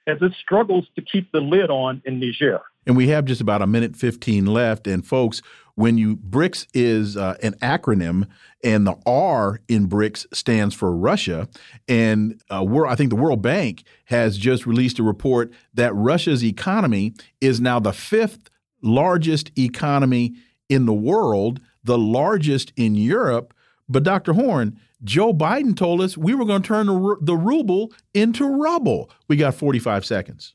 as 0.07 0.19
it 0.21 0.33
struggles 0.41 0.87
to 0.95 1.03
keep 1.03 1.31
the 1.33 1.41
lid 1.41 1.71
on 1.71 2.01
in 2.05 2.21
Niger. 2.21 2.61
And 2.87 2.97
we 2.97 3.09
have 3.09 3.25
just 3.25 3.41
about 3.41 3.63
a 3.63 3.67
minute 3.67 3.97
15 3.97 4.47
left. 4.47 4.87
And 4.87 5.05
folks, 5.05 5.43
when 5.77 5.99
you 5.99 6.17
BRICS 6.17 6.67
is 6.75 7.17
uh, 7.17 7.37
an 7.43 7.53
acronym, 7.63 8.27
and 8.65 8.87
the 8.87 8.97
R 9.07 9.61
in 9.69 9.89
BRICS 9.89 10.27
stands 10.35 10.75
for 10.75 10.95
Russia. 10.95 11.49
And 11.87 12.43
uh, 12.51 12.65
I 12.87 12.97
think 12.97 13.11
the 13.11 13.17
World 13.17 13.43
Bank 13.43 13.85
has 14.07 14.37
just 14.37 14.67
released 14.67 14.99
a 14.99 15.05
report 15.05 15.53
that 15.75 15.95
Russia's 15.95 16.43
economy 16.43 17.15
is 17.41 17.61
now 17.61 17.79
the 17.79 17.93
fifth 17.93 18.51
largest 18.83 19.57
economy 19.57 20.35
in 20.69 20.87
the 20.87 20.95
world, 20.95 21.61
the 21.85 21.99
largest 21.99 22.73
in 22.77 22.95
Europe. 22.95 23.55
But 23.89 24.03
Dr. 24.03 24.33
Horne, 24.33 24.81
Joe 25.05 25.33
Biden 25.33 25.77
told 25.77 26.01
us 26.01 26.17
we 26.17 26.35
were 26.35 26.47
going 26.47 26.63
to 26.63 26.67
turn 26.67 26.87
the, 26.87 27.17
the 27.21 27.37
ruble 27.37 27.93
into 28.15 28.47
rubble. 28.47 29.11
We 29.29 29.37
got 29.37 29.55
45 29.55 30.05
seconds. 30.07 30.55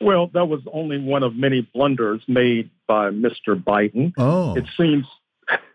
Well, 0.00 0.28
that 0.34 0.46
was 0.46 0.60
only 0.72 0.98
one 0.98 1.22
of 1.22 1.34
many 1.36 1.62
blunders 1.74 2.22
made 2.28 2.70
by 2.86 3.10
Mr. 3.10 3.54
Biden. 3.54 4.12
Oh. 4.18 4.56
It 4.56 4.64
seems 4.76 5.06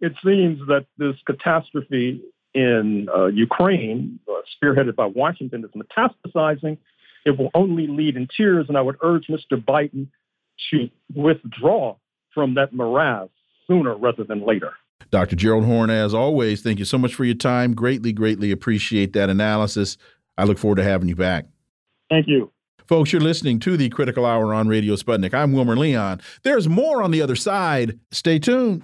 it 0.00 0.14
seems 0.24 0.60
that 0.68 0.86
this 0.98 1.16
catastrophe 1.26 2.22
in 2.54 3.08
uh, 3.14 3.26
Ukraine, 3.26 4.18
uh, 4.28 4.40
spearheaded 4.54 4.96
by 4.96 5.06
Washington, 5.06 5.64
is 5.64 5.70
metastasizing. 5.70 6.78
It 7.26 7.38
will 7.38 7.50
only 7.54 7.86
lead 7.86 8.16
in 8.16 8.28
tears, 8.34 8.66
and 8.68 8.78
I 8.78 8.80
would 8.80 8.96
urge 9.02 9.26
Mr. 9.26 9.62
Biden 9.62 10.08
to 10.70 10.88
withdraw 11.14 11.96
from 12.32 12.54
that 12.54 12.72
morass 12.72 13.28
sooner 13.66 13.96
rather 13.96 14.24
than 14.24 14.46
later. 14.46 14.72
Dr. 15.10 15.36
Gerald 15.36 15.64
Horne, 15.64 15.90
as 15.90 16.14
always, 16.14 16.62
thank 16.62 16.78
you 16.78 16.84
so 16.84 16.98
much 16.98 17.14
for 17.14 17.24
your 17.24 17.34
time. 17.34 17.74
Greatly, 17.74 18.12
greatly 18.12 18.50
appreciate 18.50 19.12
that 19.12 19.28
analysis. 19.28 19.96
I 20.38 20.44
look 20.44 20.58
forward 20.58 20.76
to 20.76 20.84
having 20.84 21.08
you 21.08 21.16
back. 21.16 21.46
Thank 22.08 22.28
you. 22.28 22.50
Folks, 22.86 23.12
you're 23.12 23.20
listening 23.20 23.58
to 23.60 23.76
the 23.76 23.88
Critical 23.88 24.24
Hour 24.24 24.54
on 24.54 24.68
Radio 24.68 24.94
Sputnik. 24.94 25.34
I'm 25.34 25.52
Wilmer 25.52 25.76
Leon. 25.76 26.20
There's 26.44 26.68
more 26.68 27.02
on 27.02 27.10
the 27.10 27.20
other 27.20 27.34
side. 27.34 27.98
Stay 28.12 28.38
tuned. 28.38 28.82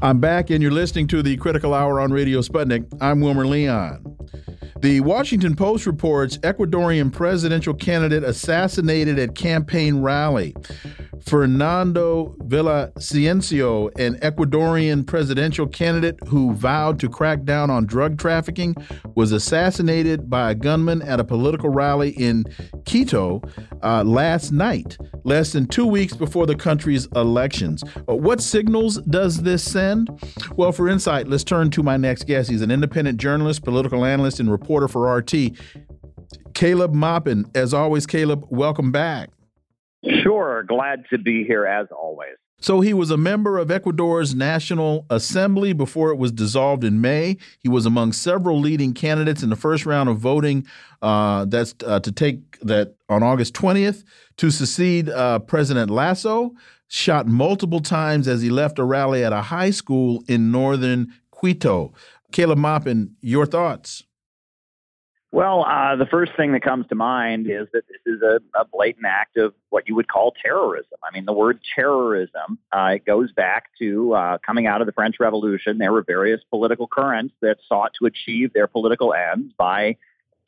I'm 0.00 0.20
back, 0.20 0.50
and 0.50 0.62
you're 0.62 0.70
listening 0.70 1.08
to 1.08 1.22
the 1.22 1.36
Critical 1.38 1.74
Hour 1.74 1.98
on 1.98 2.12
Radio 2.12 2.40
Sputnik. 2.40 2.86
I'm 3.00 3.20
Wilmer 3.20 3.44
Leon. 3.44 4.16
The 4.78 5.00
Washington 5.00 5.56
Post 5.56 5.86
reports 5.86 6.38
Ecuadorian 6.38 7.12
presidential 7.12 7.74
candidate 7.74 8.22
assassinated 8.22 9.18
at 9.18 9.34
campaign 9.34 10.00
rally. 10.00 10.54
Fernando 11.24 12.34
Villavicencio, 12.40 13.88
an 13.98 14.16
Ecuadorian 14.16 15.06
presidential 15.06 15.66
candidate 15.66 16.16
who 16.26 16.52
vowed 16.54 16.98
to 17.00 17.08
crack 17.08 17.44
down 17.44 17.70
on 17.70 17.86
drug 17.86 18.18
trafficking, 18.18 18.74
was 19.14 19.32
assassinated 19.32 20.28
by 20.30 20.50
a 20.50 20.54
gunman 20.54 21.02
at 21.02 21.20
a 21.20 21.24
political 21.24 21.70
rally 21.70 22.10
in 22.10 22.44
Quito 22.86 23.42
uh, 23.82 24.04
last 24.04 24.52
night, 24.52 24.96
less 25.24 25.52
than 25.52 25.66
two 25.66 25.86
weeks 25.86 26.14
before 26.14 26.46
the 26.46 26.56
country's 26.56 27.06
elections. 27.16 27.82
Uh, 28.08 28.14
what 28.14 28.40
signals 28.40 28.98
does 29.02 29.42
this 29.42 29.62
send? 29.62 30.08
Well, 30.56 30.72
for 30.72 30.88
insight, 30.88 31.28
let's 31.28 31.44
turn 31.44 31.70
to 31.70 31.82
my 31.82 31.96
next 31.96 32.24
guest. 32.24 32.50
He's 32.50 32.62
an 32.62 32.70
independent 32.70 33.18
journalist, 33.18 33.64
political 33.64 34.04
analyst, 34.04 34.40
and 34.40 34.50
reporter 34.50 34.88
for 34.88 35.14
RT. 35.14 35.52
Caleb 36.54 36.92
Maupin. 36.92 37.44
As 37.54 37.72
always, 37.72 38.06
Caleb, 38.06 38.44
welcome 38.50 38.90
back. 38.90 39.30
Sure. 40.22 40.62
Glad 40.64 41.04
to 41.10 41.18
be 41.18 41.44
here 41.44 41.66
as 41.66 41.88
always. 41.90 42.36
So 42.60 42.80
he 42.80 42.92
was 42.92 43.12
a 43.12 43.16
member 43.16 43.56
of 43.56 43.70
Ecuador's 43.70 44.34
National 44.34 45.06
Assembly 45.10 45.72
before 45.72 46.10
it 46.10 46.16
was 46.16 46.32
dissolved 46.32 46.82
in 46.82 47.00
May. 47.00 47.36
He 47.60 47.68
was 47.68 47.86
among 47.86 48.12
several 48.12 48.58
leading 48.58 48.94
candidates 48.94 49.44
in 49.44 49.50
the 49.50 49.56
first 49.56 49.86
round 49.86 50.08
of 50.08 50.18
voting. 50.18 50.66
Uh, 51.00 51.44
that's 51.44 51.74
uh, 51.86 52.00
to 52.00 52.10
take 52.10 52.58
that 52.60 52.96
on 53.08 53.22
August 53.22 53.54
20th 53.54 54.02
to 54.38 54.50
succeed 54.50 55.08
uh, 55.08 55.38
President 55.38 55.88
Lasso. 55.88 56.52
Shot 56.88 57.28
multiple 57.28 57.80
times 57.80 58.26
as 58.26 58.42
he 58.42 58.50
left 58.50 58.78
a 58.78 58.84
rally 58.84 59.22
at 59.22 59.32
a 59.32 59.42
high 59.42 59.70
school 59.70 60.24
in 60.26 60.50
northern 60.50 61.12
Quito. 61.30 61.92
Caleb 62.32 62.58
Maupin, 62.58 63.14
your 63.20 63.46
thoughts? 63.46 64.02
Well, 65.30 65.66
uh, 65.66 65.96
the 65.96 66.06
first 66.06 66.32
thing 66.36 66.52
that 66.52 66.62
comes 66.62 66.86
to 66.88 66.94
mind 66.94 67.50
is 67.50 67.68
that 67.74 67.82
this 67.86 68.00
is 68.06 68.22
a, 68.22 68.40
a, 68.58 68.64
blatant 68.64 69.04
act 69.04 69.36
of 69.36 69.52
what 69.68 69.86
you 69.86 69.94
would 69.94 70.08
call 70.08 70.32
terrorism. 70.42 70.96
I 71.04 71.14
mean, 71.14 71.26
the 71.26 71.34
word 71.34 71.60
terrorism 71.74 72.58
uh, 72.72 72.92
it 72.94 73.04
goes 73.04 73.30
back 73.32 73.64
to 73.78 74.14
uh, 74.14 74.38
coming 74.38 74.66
out 74.66 74.80
of 74.80 74.86
the 74.86 74.92
French 74.92 75.16
Revolution. 75.20 75.76
There 75.76 75.92
were 75.92 76.02
various 76.02 76.40
political 76.48 76.86
currents 76.86 77.34
that 77.42 77.58
sought 77.68 77.92
to 78.00 78.06
achieve 78.06 78.54
their 78.54 78.66
political 78.66 79.12
ends 79.12 79.52
by 79.58 79.96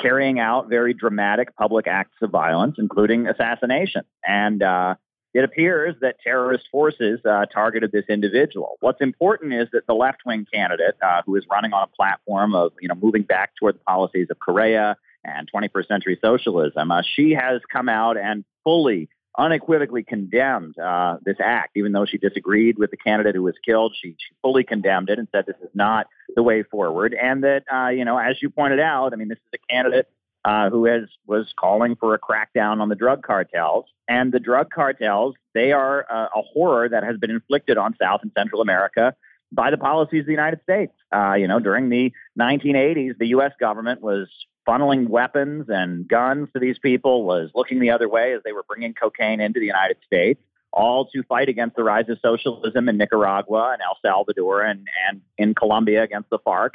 carrying 0.00 0.40
out 0.40 0.70
very 0.70 0.94
dramatic 0.94 1.54
public 1.56 1.86
acts 1.86 2.16
of 2.22 2.30
violence, 2.30 2.76
including 2.78 3.26
assassination. 3.26 4.02
And 4.26 4.62
uh, 4.62 4.94
it 5.32 5.44
appears 5.44 5.94
that 6.00 6.16
terrorist 6.20 6.64
forces 6.70 7.20
uh, 7.24 7.46
targeted 7.46 7.92
this 7.92 8.04
individual. 8.08 8.76
What's 8.80 9.00
important 9.00 9.52
is 9.52 9.68
that 9.72 9.86
the 9.86 9.94
left-wing 9.94 10.46
candidate, 10.52 10.96
uh, 11.02 11.22
who 11.24 11.36
is 11.36 11.44
running 11.50 11.72
on 11.72 11.84
a 11.84 11.96
platform 11.96 12.54
of 12.54 12.72
you 12.80 12.88
know 12.88 12.96
moving 12.96 13.22
back 13.22 13.52
toward 13.58 13.76
the 13.76 13.80
policies 13.80 14.28
of 14.30 14.38
Correa 14.40 14.96
and 15.24 15.48
21st 15.52 15.86
century 15.86 16.18
socialism, 16.20 16.90
uh, 16.90 17.02
she 17.04 17.32
has 17.32 17.60
come 17.70 17.88
out 17.88 18.16
and 18.16 18.44
fully, 18.64 19.08
unequivocally 19.38 20.02
condemned 20.02 20.76
uh, 20.78 21.18
this 21.24 21.36
act. 21.38 21.76
Even 21.76 21.92
though 21.92 22.06
she 22.06 22.18
disagreed 22.18 22.76
with 22.76 22.90
the 22.90 22.96
candidate 22.96 23.36
who 23.36 23.42
was 23.42 23.54
killed, 23.64 23.94
she, 24.00 24.16
she 24.18 24.34
fully 24.42 24.64
condemned 24.64 25.10
it 25.10 25.20
and 25.20 25.28
said 25.30 25.46
this 25.46 25.56
is 25.62 25.70
not 25.74 26.08
the 26.34 26.42
way 26.42 26.64
forward. 26.64 27.14
And 27.14 27.44
that 27.44 27.62
uh, 27.72 27.88
you 27.88 28.04
know, 28.04 28.18
as 28.18 28.42
you 28.42 28.50
pointed 28.50 28.80
out, 28.80 29.12
I 29.12 29.16
mean, 29.16 29.28
this 29.28 29.38
is 29.38 29.60
a 29.62 29.72
candidate 29.72 30.08
uh, 30.44 30.70
who 30.70 30.86
has 30.86 31.02
was 31.26 31.52
calling 31.58 31.96
for 31.96 32.14
a 32.14 32.18
crackdown 32.18 32.80
on 32.80 32.88
the 32.88 32.94
drug 32.94 33.22
cartels. 33.22 33.86
And 34.08 34.32
the 34.32 34.40
drug 34.40 34.70
cartels, 34.70 35.34
they 35.54 35.72
are 35.72 36.06
uh, 36.10 36.28
a 36.34 36.42
horror 36.42 36.88
that 36.88 37.04
has 37.04 37.16
been 37.18 37.30
inflicted 37.30 37.76
on 37.76 37.94
South 38.00 38.20
and 38.22 38.32
Central 38.36 38.60
America 38.60 39.14
by 39.52 39.70
the 39.70 39.78
policies 39.78 40.20
of 40.20 40.26
the 40.26 40.32
United 40.32 40.60
States. 40.62 40.92
Uh, 41.14 41.34
you 41.34 41.48
know, 41.48 41.58
during 41.58 41.88
the 41.88 42.12
1980s, 42.38 43.18
the 43.18 43.28
U.S. 43.28 43.52
government 43.58 44.00
was 44.00 44.28
funneling 44.66 45.08
weapons 45.08 45.66
and 45.68 46.06
guns 46.06 46.48
to 46.54 46.60
these 46.60 46.78
people, 46.78 47.24
was 47.24 47.50
looking 47.54 47.80
the 47.80 47.90
other 47.90 48.08
way 48.08 48.34
as 48.34 48.42
they 48.44 48.52
were 48.52 48.64
bringing 48.68 48.94
cocaine 48.94 49.40
into 49.40 49.58
the 49.58 49.66
United 49.66 49.96
States, 50.06 50.40
all 50.72 51.06
to 51.06 51.22
fight 51.24 51.48
against 51.48 51.76
the 51.76 51.82
rise 51.82 52.08
of 52.08 52.18
socialism 52.22 52.88
in 52.88 52.96
Nicaragua 52.96 53.72
and 53.72 53.82
El 53.82 53.98
Salvador 54.02 54.62
and, 54.62 54.86
and 55.08 55.20
in 55.38 55.54
Colombia 55.54 56.02
against 56.02 56.30
the 56.30 56.38
FARC. 56.38 56.70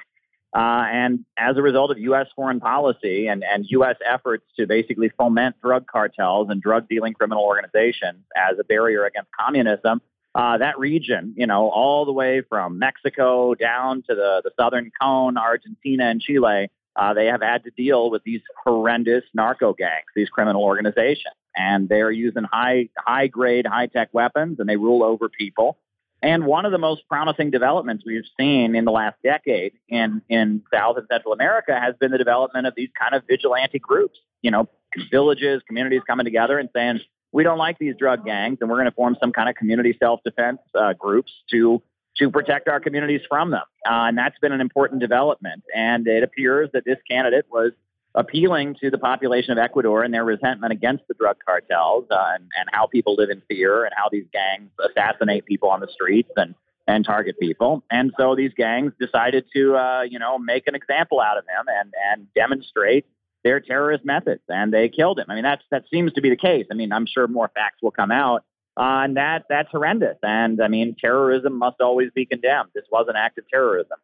Uh, 0.54 0.86
and 0.90 1.26
as 1.38 1.58
a 1.58 1.62
result 1.62 1.92
of 1.92 1.98
U.S. 2.00 2.28
foreign 2.36 2.60
policy 2.60 3.28
and, 3.28 3.44
and 3.44 3.66
U.S. 3.70 3.98
efforts 4.06 4.46
to 4.58 4.66
basically 4.66 5.10
foment 5.18 5.56
drug 5.62 5.86
cartels 5.86 6.48
and 6.50 6.62
drug 6.62 6.88
dealing 6.88 7.14
criminal 7.14 7.44
organizations 7.44 8.24
as 8.36 8.58
a 8.58 8.64
barrier 8.64 9.06
against 9.06 9.30
communism, 9.38 10.02
uh, 10.34 10.58
that 10.58 10.78
region, 10.78 11.34
you 11.38 11.48
know, 11.48 11.70
all 11.70 12.06
the 12.06 12.12
way 12.12 12.42
from 12.48 12.78
Mexico 12.78 13.54
down 13.54 14.04
to 14.04 14.16
the, 14.16 14.42
the 14.44 14.52
southern 14.60 14.92
cone, 15.02 15.38
Argentina 15.38 16.10
and 16.10 16.22
Chile, 16.22 16.70
uh, 16.96 17.14
they 17.14 17.26
have 17.28 17.42
had 17.42 17.64
to 17.64 17.72
deal 17.72 18.10
with 18.10 18.24
these 18.24 18.42
horrendous 18.64 19.24
narco 19.34 19.74
gangs, 19.74 20.06
these 20.16 20.30
criminal 20.30 20.64
organizations. 20.64 21.36
And 21.56 21.88
they're 21.88 22.12
using 22.12 22.44
high, 22.44 22.90
high 22.98 23.28
grade, 23.28 23.66
high 23.66 23.88
tech 23.88 24.10
weapons 24.12 24.60
and 24.60 24.68
they 24.68 24.76
rule 24.76 25.04
over 25.04 25.30
people. 25.30 25.78
And 26.22 26.46
one 26.46 26.66
of 26.66 26.72
the 26.72 26.78
most 26.78 27.04
promising 27.08 27.52
developments 27.52 28.04
we've 28.06 28.24
seen 28.40 28.76
in 28.76 28.86
the 28.86 28.92
last 28.92 29.18
decade 29.24 29.74
in, 29.90 30.22
in 30.30 30.64
South 30.74 30.98
and 30.98 31.06
Central 31.12 31.34
America 31.34 31.80
has 31.80 31.96
been 32.00 32.12
the 32.12 32.18
development 32.18 32.66
of 32.66 32.74
these 32.76 32.90
kind 33.00 33.14
of 33.14 33.24
vigilante 33.28 33.80
groups, 33.80 34.18
you 34.42 34.50
know, 34.50 34.68
villages, 35.12 35.62
communities 35.68 36.02
coming 36.08 36.24
together 36.24 36.58
and 36.58 36.70
saying, 36.76 37.00
we 37.32 37.44
don't 37.44 37.58
like 37.58 37.78
these 37.78 37.96
drug 37.98 38.26
gangs 38.26 38.60
and 38.62 38.70
we're 38.70 38.78
going 38.78 38.86
to 38.86 38.96
form 38.96 39.18
some 39.20 39.34
kind 39.34 39.50
of 39.50 39.56
community 39.56 39.96
self-defense 40.00 40.60
uh, 40.74 40.94
groups 40.94 41.32
to 41.52 41.82
to 42.18 42.32
protect 42.32 42.70
our 42.70 42.80
communities 42.80 43.20
from 43.28 43.52
them. 43.52 43.64
Uh, 43.86 44.08
and 44.08 44.18
that's 44.18 44.40
been 44.40 44.54
an 44.54 44.62
important 44.62 45.02
development. 45.02 45.64
And 45.76 46.08
it 46.08 46.24
appears 46.24 46.70
that 46.72 46.86
this 46.86 46.98
candidate 47.10 47.46
was 47.52 47.74
appealing 48.16 48.76
to 48.82 48.90
the 48.90 48.98
population 48.98 49.52
of 49.52 49.58
Ecuador 49.58 50.04
and 50.04 50.14
their 50.14 50.24
resentment 50.24 50.72
against 50.72 51.08
the 51.08 51.14
drug 51.14 51.38
cartels 51.46 52.06
uh, 52.10 52.32
and, 52.34 52.50
and 52.58 52.70
how 52.72 52.88
people 52.88 53.16
live 53.16 53.30
in 53.30 53.42
fear 53.48 53.84
and 53.84 53.94
how 53.96 54.08
these 54.12 54.26
gangs 54.32 54.72
assassinate 54.90 55.46
people 55.46 55.70
on 55.70 55.82
the 55.82 55.88
streets 55.94 56.32
and, 56.38 56.56
and 56.88 57.06
target 57.06 57.36
people. 57.40 57.84
And 57.92 58.14
so 58.18 58.36
these 58.36 58.52
gangs 58.56 58.94
decided 59.00 59.46
to, 59.54 59.76
uh, 59.76 60.02
you 60.04 60.18
know, 60.18 60.40
make 60.40 60.66
an 60.68 60.76
example 60.76 61.20
out 61.20 61.38
of 61.38 61.44
him 61.44 61.66
and, 61.68 61.94
and 62.12 62.34
demonstrate 62.34 63.06
their 63.44 63.60
terrorist 63.60 64.06
methods. 64.06 64.42
And 64.48 64.74
they 64.74 64.88
killed 64.88 65.20
him. 65.20 65.26
I 65.28 65.36
mean, 65.36 65.44
that's, 65.44 65.64
that 65.72 65.84
seems 65.92 66.14
to 66.14 66.22
be 66.22 66.30
the 66.30 66.38
case. 66.38 66.66
I 66.72 66.74
mean, 66.74 66.94
I'm 66.94 67.06
sure 67.06 67.28
more 67.28 67.52
facts 67.54 67.82
will 67.82 67.92
come 67.92 68.12
out. 68.12 68.44
Uh, 68.78 69.04
and 69.04 69.16
that 69.16 69.46
that's 69.48 69.70
horrendous. 69.72 70.18
And 70.22 70.62
I 70.62 70.68
mean, 70.68 70.98
terrorism 71.00 71.58
must 71.58 71.80
always 71.80 72.10
be 72.14 72.26
condemned. 72.26 72.72
This 72.76 72.84
was 72.92 73.06
an 73.08 73.16
act 73.16 73.38
of 73.38 73.48
terrorism 73.48 73.98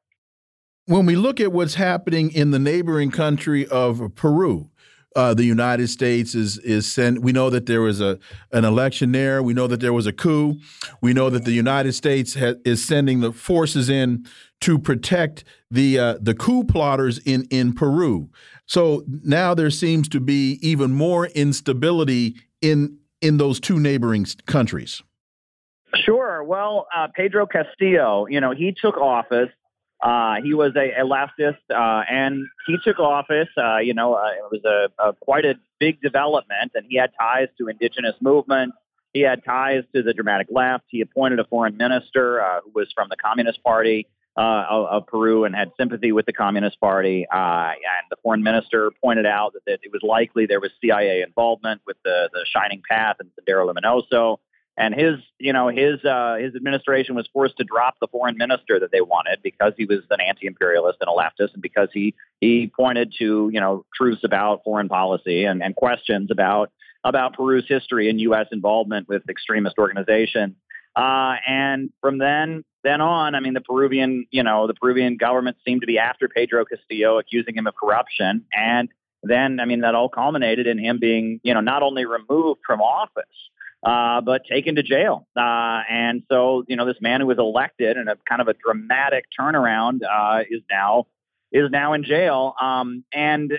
when 0.86 1.06
we 1.06 1.16
look 1.16 1.40
at 1.40 1.52
what's 1.52 1.76
happening 1.76 2.32
in 2.32 2.52
the 2.52 2.60
neighboring 2.60 3.12
country 3.12 3.68
of 3.68 4.16
Peru, 4.16 4.70
uh, 5.16 5.34
the 5.34 5.44
United 5.44 5.90
States 5.90 6.36
is 6.36 6.58
is 6.60 6.90
sent. 6.90 7.22
We 7.22 7.34
know 7.34 7.50
that 7.50 7.66
there 7.66 7.82
was 7.82 8.00
a 8.00 8.18
an 8.52 8.64
election 8.64 9.12
there. 9.12 9.44
We 9.44 9.54
know 9.54 9.68
that 9.68 9.82
there 9.82 9.94
was 9.94 10.08
a 10.08 10.14
coup. 10.14 10.56
We 11.02 11.14
know 11.14 11.30
that 11.30 11.44
the 11.44 11.52
United 11.52 11.94
States 11.94 12.36
is 12.36 12.86
sending 12.86 13.20
the 13.20 13.34
forces 13.34 13.90
in 13.90 14.26
to 14.62 14.80
protect 14.80 15.44
the 15.70 16.00
uh, 16.00 16.18
the 16.22 16.34
coup 16.34 16.64
plotters 16.64 17.18
in 17.20 17.46
in 17.52 17.74
Peru. 17.74 18.30
So 18.68 19.04
now 19.08 19.54
there 19.54 19.70
seems 19.70 20.08
to 20.10 20.22
be 20.22 20.60
even 20.62 20.94
more 20.94 21.28
instability 21.28 22.36
in 22.62 22.98
in 23.22 23.38
those 23.38 23.60
two 23.60 23.80
neighboring 23.80 24.26
countries. 24.46 25.04
Sure. 26.06 26.42
Well, 26.42 26.88
uh, 26.96 27.08
Pedro 27.14 27.46
Castillo, 27.46 28.26
you 28.30 28.40
know, 28.40 28.52
he 28.52 28.74
took 28.82 28.96
office 28.96 29.50
uh, 30.02 30.36
he 30.44 30.54
was 30.54 30.74
a, 30.76 31.02
a 31.02 31.06
leftist, 31.06 31.60
uh, 31.70 32.04
and 32.10 32.48
he 32.66 32.78
took 32.84 33.00
office. 33.00 33.50
Uh, 33.56 33.78
you 33.78 33.94
know, 33.94 34.16
uh, 34.16 34.30
it 34.30 34.52
was 34.52 34.62
a, 34.66 35.04
a, 35.04 35.14
quite 35.14 35.46
a 35.46 35.56
big 35.80 36.02
development, 36.02 36.72
and 36.74 36.86
he 36.90 36.98
had 36.98 37.12
ties 37.20 37.50
to 37.60 37.68
indigenous 37.68 38.16
movements. 38.20 38.76
He 39.14 39.22
had 39.22 39.44
ties 39.44 39.84
to 39.94 40.02
the 40.02 40.14
dramatic 40.14 40.48
left. 40.50 40.86
He 40.88 41.02
appointed 41.02 41.40
a 41.40 41.44
foreign 41.46 41.78
minister 41.78 42.42
uh, 42.42 42.62
who 42.64 42.72
was 42.74 42.88
from 42.96 43.10
the 43.10 43.18
Communist 43.18 43.62
Party 43.64 44.08
of, 44.38 44.86
of, 44.86 45.08
Peru 45.08 45.44
and 45.44 45.54
had 45.54 45.72
sympathy 45.78 46.14
with 46.14 46.26
the 46.26 46.34
Communist 46.34 46.80
Party. 46.80 47.28
and 47.32 47.76
the 48.10 48.16
foreign 48.24 48.42
minister 48.42 48.92
pointed 49.04 49.26
out 49.26 49.54
that, 49.54 49.66
that, 49.68 49.80
it 49.84 49.92
was 49.92 50.02
likely 50.02 50.46
there 50.46 50.62
was 50.62 50.72
CIA 50.82 51.22
involvement 51.22 51.82
with 51.86 51.98
the, 52.06 52.30
the 52.32 52.46
Shining 52.46 52.82
Path 52.90 53.18
and 53.20 53.30
Sendero 53.38 53.72
Luminoso 53.72 54.38
and 54.78 54.96
his 54.96 55.16
you 55.38 55.54
know 55.54 55.68
his 55.68 56.04
uh, 56.06 56.36
his 56.40 56.56
administration 56.56 57.16
was 57.16 57.28
forced 57.34 57.58
to 57.58 57.64
drop 57.64 57.96
the 58.00 58.08
foreign 58.08 58.38
minister 58.38 58.80
that 58.80 58.92
they 58.92 59.02
wanted 59.02 59.40
because 59.44 59.74
he 59.78 59.86
was 59.86 60.00
an 60.10 60.22
anti-imperialist 60.22 61.00
and 61.02 61.10
a 61.10 61.14
leftist, 61.14 61.54
and 61.54 61.62
because 61.62 61.90
he 61.94 62.16
he 62.40 62.72
pointed 62.76 63.14
to 63.20 63.50
you 63.52 63.60
know 63.60 63.86
truths 63.96 64.24
about 64.24 64.64
foreign 64.64 64.90
policy 64.90 65.46
and, 65.46 65.62
and 65.62 65.76
questions 65.76 66.30
about 66.32 66.72
about 67.04 67.36
Peru's 67.36 67.66
history 67.68 68.10
and 68.10 68.20
U.S. 68.22 68.48
involvement 68.52 69.08
with 69.08 69.28
extremist 69.30 69.78
organizations. 69.78 70.56
Uh, 70.96 71.36
and 71.48 71.90
from 72.00 72.18
then 72.18 72.64
then 72.84 73.02
on, 73.02 73.36
I 73.36 73.40
mean, 73.40 73.54
the 73.54 73.62
Peruvian 73.62 74.26
you 74.32 74.44
know 74.44 74.68
the 74.68 74.74
Peruvian 74.74 75.18
government 75.18 75.58
seemed 75.66 75.82
to 75.82 75.88
be 75.88 76.00
after 76.00 76.30
Pedro 76.30 76.64
Castillo, 76.64 77.20
accusing 77.20 77.56
him 77.56 77.68
of 77.68 77.76
corruption, 77.76 78.46
and 78.54 78.88
then 79.22 79.60
I 79.60 79.66
mean 79.66 79.82
that 79.82 79.96
all 79.96 80.10
culminated 80.10 80.66
in 80.66 80.80
him 80.80 80.98
being 81.00 81.42
you 81.44 81.54
know 81.54 81.62
not 81.62 81.84
only 81.84 82.06
removed 82.06 82.62
from 82.66 82.80
office 82.80 83.26
uh, 83.84 84.22
but 84.22 84.44
taken 84.46 84.76
to 84.76 84.84
jail. 84.84 85.28
Uh, 85.36 85.82
and 85.90 86.24
so, 86.30 86.64
you 86.68 86.76
know, 86.76 86.86
this 86.86 86.98
man 87.02 87.22
who 87.22 87.28
was 87.28 87.40
elected 87.40 87.98
in 87.98 88.08
a 88.08 88.16
kind 88.28 88.42
of 88.42 88.48
a 88.48 88.54
dramatic 88.54 89.26
turnaround 89.40 90.02
uh, 90.04 90.44
is 90.50 90.62
now 90.70 91.08
is 91.52 91.70
now 91.70 91.94
in 91.94 92.04
jail. 92.04 92.54
Um, 92.62 93.04
and 93.14 93.52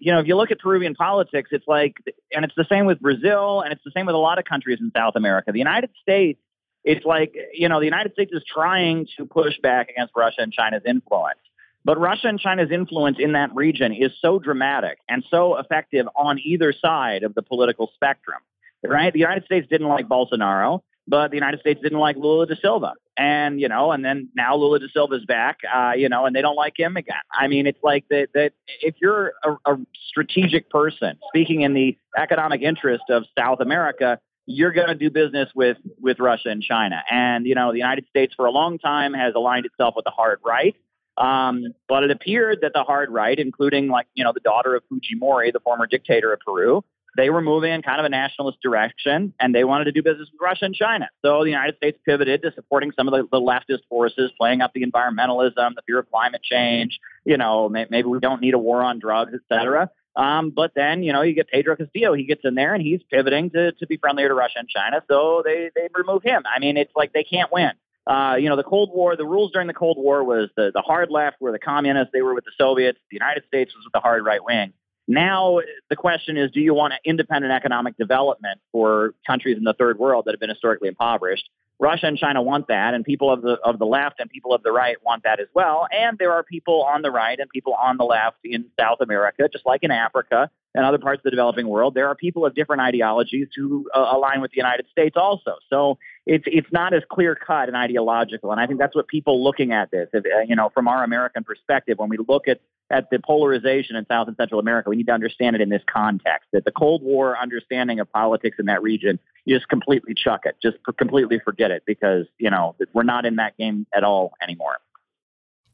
you 0.00 0.12
know, 0.12 0.20
if 0.20 0.26
you 0.26 0.36
look 0.36 0.50
at 0.50 0.60
Peruvian 0.60 0.94
politics, 0.94 1.50
it's 1.52 1.66
like, 1.66 1.96
and 2.32 2.44
it's 2.44 2.54
the 2.56 2.66
same 2.68 2.86
with 2.86 3.00
Brazil, 3.00 3.60
and 3.60 3.72
it's 3.72 3.82
the 3.84 3.90
same 3.94 4.06
with 4.06 4.14
a 4.14 4.18
lot 4.18 4.38
of 4.38 4.44
countries 4.44 4.78
in 4.80 4.92
South 4.96 5.14
America. 5.16 5.52
The 5.52 5.58
United 5.58 5.90
States, 6.00 6.40
it's 6.84 7.04
like, 7.04 7.34
you 7.52 7.68
know, 7.68 7.80
the 7.80 7.86
United 7.86 8.12
States 8.12 8.30
is 8.32 8.44
trying 8.46 9.08
to 9.16 9.26
push 9.26 9.58
back 9.62 9.88
against 9.90 10.12
Russia 10.14 10.42
and 10.42 10.52
China's 10.52 10.82
influence. 10.86 11.40
But 11.84 11.98
Russia 11.98 12.28
and 12.28 12.38
China's 12.38 12.70
influence 12.70 13.18
in 13.18 13.32
that 13.32 13.54
region 13.54 13.92
is 13.92 14.12
so 14.20 14.38
dramatic 14.38 14.98
and 15.08 15.24
so 15.28 15.58
effective 15.58 16.06
on 16.16 16.38
either 16.38 16.72
side 16.72 17.24
of 17.24 17.34
the 17.34 17.42
political 17.42 17.90
spectrum 17.94 18.40
right? 18.86 19.12
The 19.12 19.18
United 19.18 19.44
States 19.44 19.66
didn't 19.68 19.88
like 19.88 20.08
Bolsonaro, 20.08 20.80
but 21.06 21.30
the 21.30 21.36
United 21.36 21.60
States 21.60 21.80
didn't 21.82 21.98
like 21.98 22.16
Lula 22.16 22.46
da 22.46 22.54
Silva. 22.60 22.94
And, 23.16 23.60
you 23.60 23.68
know, 23.68 23.92
and 23.92 24.04
then 24.04 24.28
now 24.34 24.56
Lula 24.56 24.80
da 24.80 24.86
Silva's 24.92 25.24
back, 25.24 25.58
uh, 25.72 25.92
you 25.96 26.08
know, 26.08 26.26
and 26.26 26.34
they 26.34 26.42
don't 26.42 26.56
like 26.56 26.78
him 26.78 26.96
again. 26.96 27.16
I 27.32 27.46
mean, 27.46 27.66
it's 27.66 27.78
like 27.82 28.06
that, 28.10 28.28
that 28.34 28.52
if 28.80 28.96
you're 29.00 29.34
a, 29.44 29.52
a 29.66 29.76
strategic 30.08 30.70
person 30.70 31.18
speaking 31.28 31.60
in 31.60 31.74
the 31.74 31.96
economic 32.16 32.62
interest 32.62 33.04
of 33.10 33.24
South 33.38 33.60
America, 33.60 34.18
you're 34.46 34.72
going 34.72 34.88
to 34.88 34.94
do 34.94 35.10
business 35.10 35.48
with, 35.54 35.76
with 36.00 36.18
Russia 36.18 36.48
and 36.48 36.62
China. 36.62 37.02
And, 37.10 37.46
you 37.46 37.54
know, 37.54 37.72
the 37.72 37.78
United 37.78 38.06
States 38.08 38.34
for 38.34 38.46
a 38.46 38.50
long 38.50 38.78
time 38.78 39.14
has 39.14 39.34
aligned 39.34 39.66
itself 39.66 39.94
with 39.96 40.04
the 40.04 40.10
hard 40.10 40.40
right. 40.44 40.74
Um, 41.16 41.66
but 41.88 42.02
it 42.02 42.10
appeared 42.10 42.58
that 42.62 42.72
the 42.74 42.82
hard 42.82 43.10
right, 43.10 43.38
including 43.38 43.88
like, 43.88 44.06
you 44.14 44.24
know, 44.24 44.32
the 44.32 44.40
daughter 44.40 44.74
of 44.74 44.82
Fujimori, 44.92 45.52
the 45.52 45.60
former 45.60 45.86
dictator 45.86 46.32
of 46.32 46.40
Peru, 46.40 46.84
they 47.16 47.30
were 47.30 47.40
moving 47.40 47.72
in 47.72 47.82
kind 47.82 48.00
of 48.00 48.06
a 48.06 48.08
nationalist 48.08 48.58
direction 48.62 49.32
and 49.40 49.54
they 49.54 49.64
wanted 49.64 49.84
to 49.84 49.92
do 49.92 50.02
business 50.02 50.28
with 50.32 50.40
Russia 50.40 50.64
and 50.64 50.74
China. 50.74 51.08
So 51.24 51.44
the 51.44 51.50
United 51.50 51.76
States 51.76 51.98
pivoted 52.04 52.42
to 52.42 52.52
supporting 52.54 52.92
some 52.96 53.08
of 53.08 53.12
the, 53.12 53.28
the 53.30 53.40
leftist 53.40 53.86
forces, 53.88 54.30
playing 54.38 54.60
up 54.60 54.72
the 54.74 54.84
environmentalism, 54.84 55.74
the 55.74 55.82
fear 55.86 55.98
of 55.98 56.10
climate 56.10 56.42
change. 56.42 56.98
You 57.24 57.36
know, 57.36 57.68
may, 57.68 57.86
maybe 57.88 58.08
we 58.08 58.20
don't 58.20 58.40
need 58.40 58.54
a 58.54 58.58
war 58.58 58.82
on 58.82 58.98
drugs, 58.98 59.32
et 59.34 59.40
cetera. 59.48 59.90
Um, 60.16 60.50
but 60.50 60.72
then, 60.74 61.02
you 61.02 61.12
know, 61.12 61.22
you 61.22 61.34
get 61.34 61.48
Pedro 61.48 61.76
Castillo. 61.76 62.14
He 62.14 62.24
gets 62.24 62.42
in 62.44 62.54
there 62.54 62.74
and 62.74 62.82
he's 62.82 63.00
pivoting 63.10 63.50
to, 63.50 63.72
to 63.72 63.86
be 63.86 63.96
friendlier 63.96 64.28
to 64.28 64.34
Russia 64.34 64.58
and 64.58 64.68
China. 64.68 65.02
So 65.08 65.42
they, 65.44 65.70
they 65.74 65.88
remove 65.94 66.22
him. 66.22 66.44
I 66.46 66.60
mean, 66.60 66.76
it's 66.76 66.92
like 66.94 67.12
they 67.12 67.24
can't 67.24 67.50
win. 67.52 67.72
Uh, 68.06 68.36
you 68.38 68.48
know, 68.48 68.56
the 68.56 68.62
Cold 68.62 68.90
War, 68.92 69.16
the 69.16 69.24
rules 69.24 69.50
during 69.50 69.66
the 69.66 69.74
Cold 69.74 69.96
War 69.98 70.22
was 70.22 70.50
the, 70.56 70.70
the 70.74 70.82
hard 70.82 71.10
left 71.10 71.40
were 71.40 71.52
the 71.52 71.58
communists. 71.58 72.12
They 72.12 72.22
were 72.22 72.34
with 72.34 72.44
the 72.44 72.52
Soviets. 72.58 72.98
The 73.10 73.16
United 73.16 73.44
States 73.46 73.74
was 73.74 73.84
with 73.84 73.92
the 73.92 74.00
hard 74.00 74.24
right 74.24 74.44
wing. 74.44 74.72
Now, 75.06 75.60
the 75.90 75.96
question 75.96 76.36
is 76.36 76.50
do 76.50 76.60
you 76.60 76.74
want 76.74 76.94
independent 77.04 77.52
economic 77.52 77.96
development 77.96 78.60
for 78.72 79.14
countries 79.26 79.58
in 79.58 79.64
the 79.64 79.74
third 79.74 79.98
world 79.98 80.24
that 80.26 80.32
have 80.32 80.40
been 80.40 80.50
historically 80.50 80.88
impoverished? 80.88 81.48
Russia 81.80 82.06
and 82.06 82.16
China 82.16 82.40
want 82.40 82.68
that, 82.68 82.94
and 82.94 83.04
people 83.04 83.32
of 83.32 83.42
the 83.42 83.58
of 83.64 83.78
the 83.78 83.84
left 83.84 84.20
and 84.20 84.30
people 84.30 84.54
of 84.54 84.62
the 84.62 84.70
right 84.70 84.96
want 85.04 85.24
that 85.24 85.40
as 85.40 85.48
well. 85.54 85.88
And 85.90 86.16
there 86.18 86.32
are 86.32 86.42
people 86.44 86.84
on 86.84 87.02
the 87.02 87.10
right 87.10 87.38
and 87.38 87.50
people 87.50 87.74
on 87.74 87.96
the 87.96 88.04
left 88.04 88.38
in 88.44 88.66
South 88.78 89.00
America, 89.00 89.48
just 89.52 89.66
like 89.66 89.82
in 89.82 89.90
Africa 89.90 90.50
and 90.74 90.84
other 90.84 90.98
parts 90.98 91.20
of 91.20 91.24
the 91.24 91.30
developing 91.30 91.68
world. 91.68 91.94
There 91.94 92.08
are 92.08 92.14
people 92.14 92.46
of 92.46 92.54
different 92.54 92.82
ideologies 92.82 93.48
who 93.56 93.88
uh, 93.94 94.06
align 94.12 94.40
with 94.40 94.52
the 94.52 94.56
United 94.56 94.86
States 94.90 95.16
also. 95.16 95.56
So 95.68 95.98
it's 96.26 96.44
it's 96.46 96.70
not 96.72 96.94
as 96.94 97.02
clear 97.10 97.34
cut 97.34 97.68
and 97.68 97.76
ideological. 97.76 98.52
And 98.52 98.60
I 98.60 98.66
think 98.66 98.78
that's 98.78 98.94
what 98.94 99.08
people 99.08 99.42
looking 99.42 99.72
at 99.72 99.90
this, 99.90 100.08
if, 100.12 100.24
uh, 100.24 100.40
you 100.46 100.54
know, 100.54 100.70
from 100.72 100.86
our 100.86 101.02
American 101.02 101.42
perspective, 101.42 101.98
when 101.98 102.08
we 102.08 102.18
look 102.28 102.46
at 102.46 102.60
at 102.90 103.10
the 103.10 103.18
polarization 103.18 103.96
in 103.96 104.06
South 104.06 104.28
and 104.28 104.36
Central 104.36 104.60
America, 104.60 104.90
we 104.90 104.96
need 104.96 105.06
to 105.06 105.12
understand 105.12 105.56
it 105.56 105.62
in 105.62 105.68
this 105.68 105.82
context. 105.86 106.48
That 106.52 106.64
the 106.64 106.72
Cold 106.72 107.02
War 107.02 107.36
understanding 107.36 108.00
of 108.00 108.10
politics 108.12 108.58
in 108.58 108.66
that 108.66 108.82
region, 108.82 109.18
you 109.44 109.56
just 109.56 109.68
completely 109.68 110.14
chuck 110.14 110.42
it, 110.44 110.56
just 110.62 110.76
completely 110.98 111.38
forget 111.38 111.70
it, 111.70 111.82
because 111.86 112.26
you 112.38 112.50
know 112.50 112.76
we're 112.92 113.02
not 113.02 113.26
in 113.26 113.36
that 113.36 113.56
game 113.56 113.86
at 113.94 114.04
all 114.04 114.32
anymore. 114.42 114.78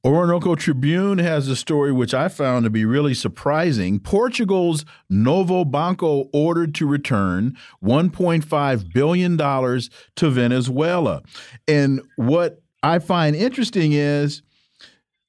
Orinoco 0.02 0.54
Tribune 0.54 1.18
has 1.18 1.46
a 1.48 1.56
story 1.56 1.92
which 1.92 2.14
I 2.14 2.28
found 2.28 2.64
to 2.64 2.70
be 2.70 2.86
really 2.86 3.12
surprising. 3.12 4.00
Portugal's 4.00 4.86
Novo 5.10 5.62
Banco 5.62 6.30
ordered 6.32 6.74
to 6.76 6.86
return 6.86 7.54
$1.5 7.84 8.92
billion 8.94 9.36
to 9.36 10.30
Venezuela. 10.30 11.22
And 11.68 12.00
what 12.16 12.62
I 12.82 12.98
find 12.98 13.36
interesting 13.36 13.92
is 13.92 14.40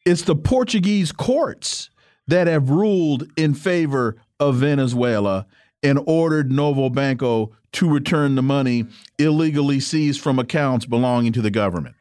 it's 0.05 0.23
the 0.23 0.35
Portuguese 0.35 1.11
courts 1.11 1.89
that 2.27 2.47
have 2.47 2.69
ruled 2.69 3.27
in 3.37 3.53
favor 3.53 4.17
of 4.39 4.55
Venezuela 4.55 5.45
and 5.83 5.99
ordered 6.05 6.51
Novo 6.51 6.89
Banco 6.89 7.51
to 7.73 7.89
return 7.89 8.35
the 8.35 8.41
money 8.41 8.85
illegally 9.17 9.79
seized 9.79 10.21
from 10.21 10.39
accounts 10.39 10.85
belonging 10.85 11.33
to 11.33 11.41
the 11.41 11.51
government. 11.51 11.95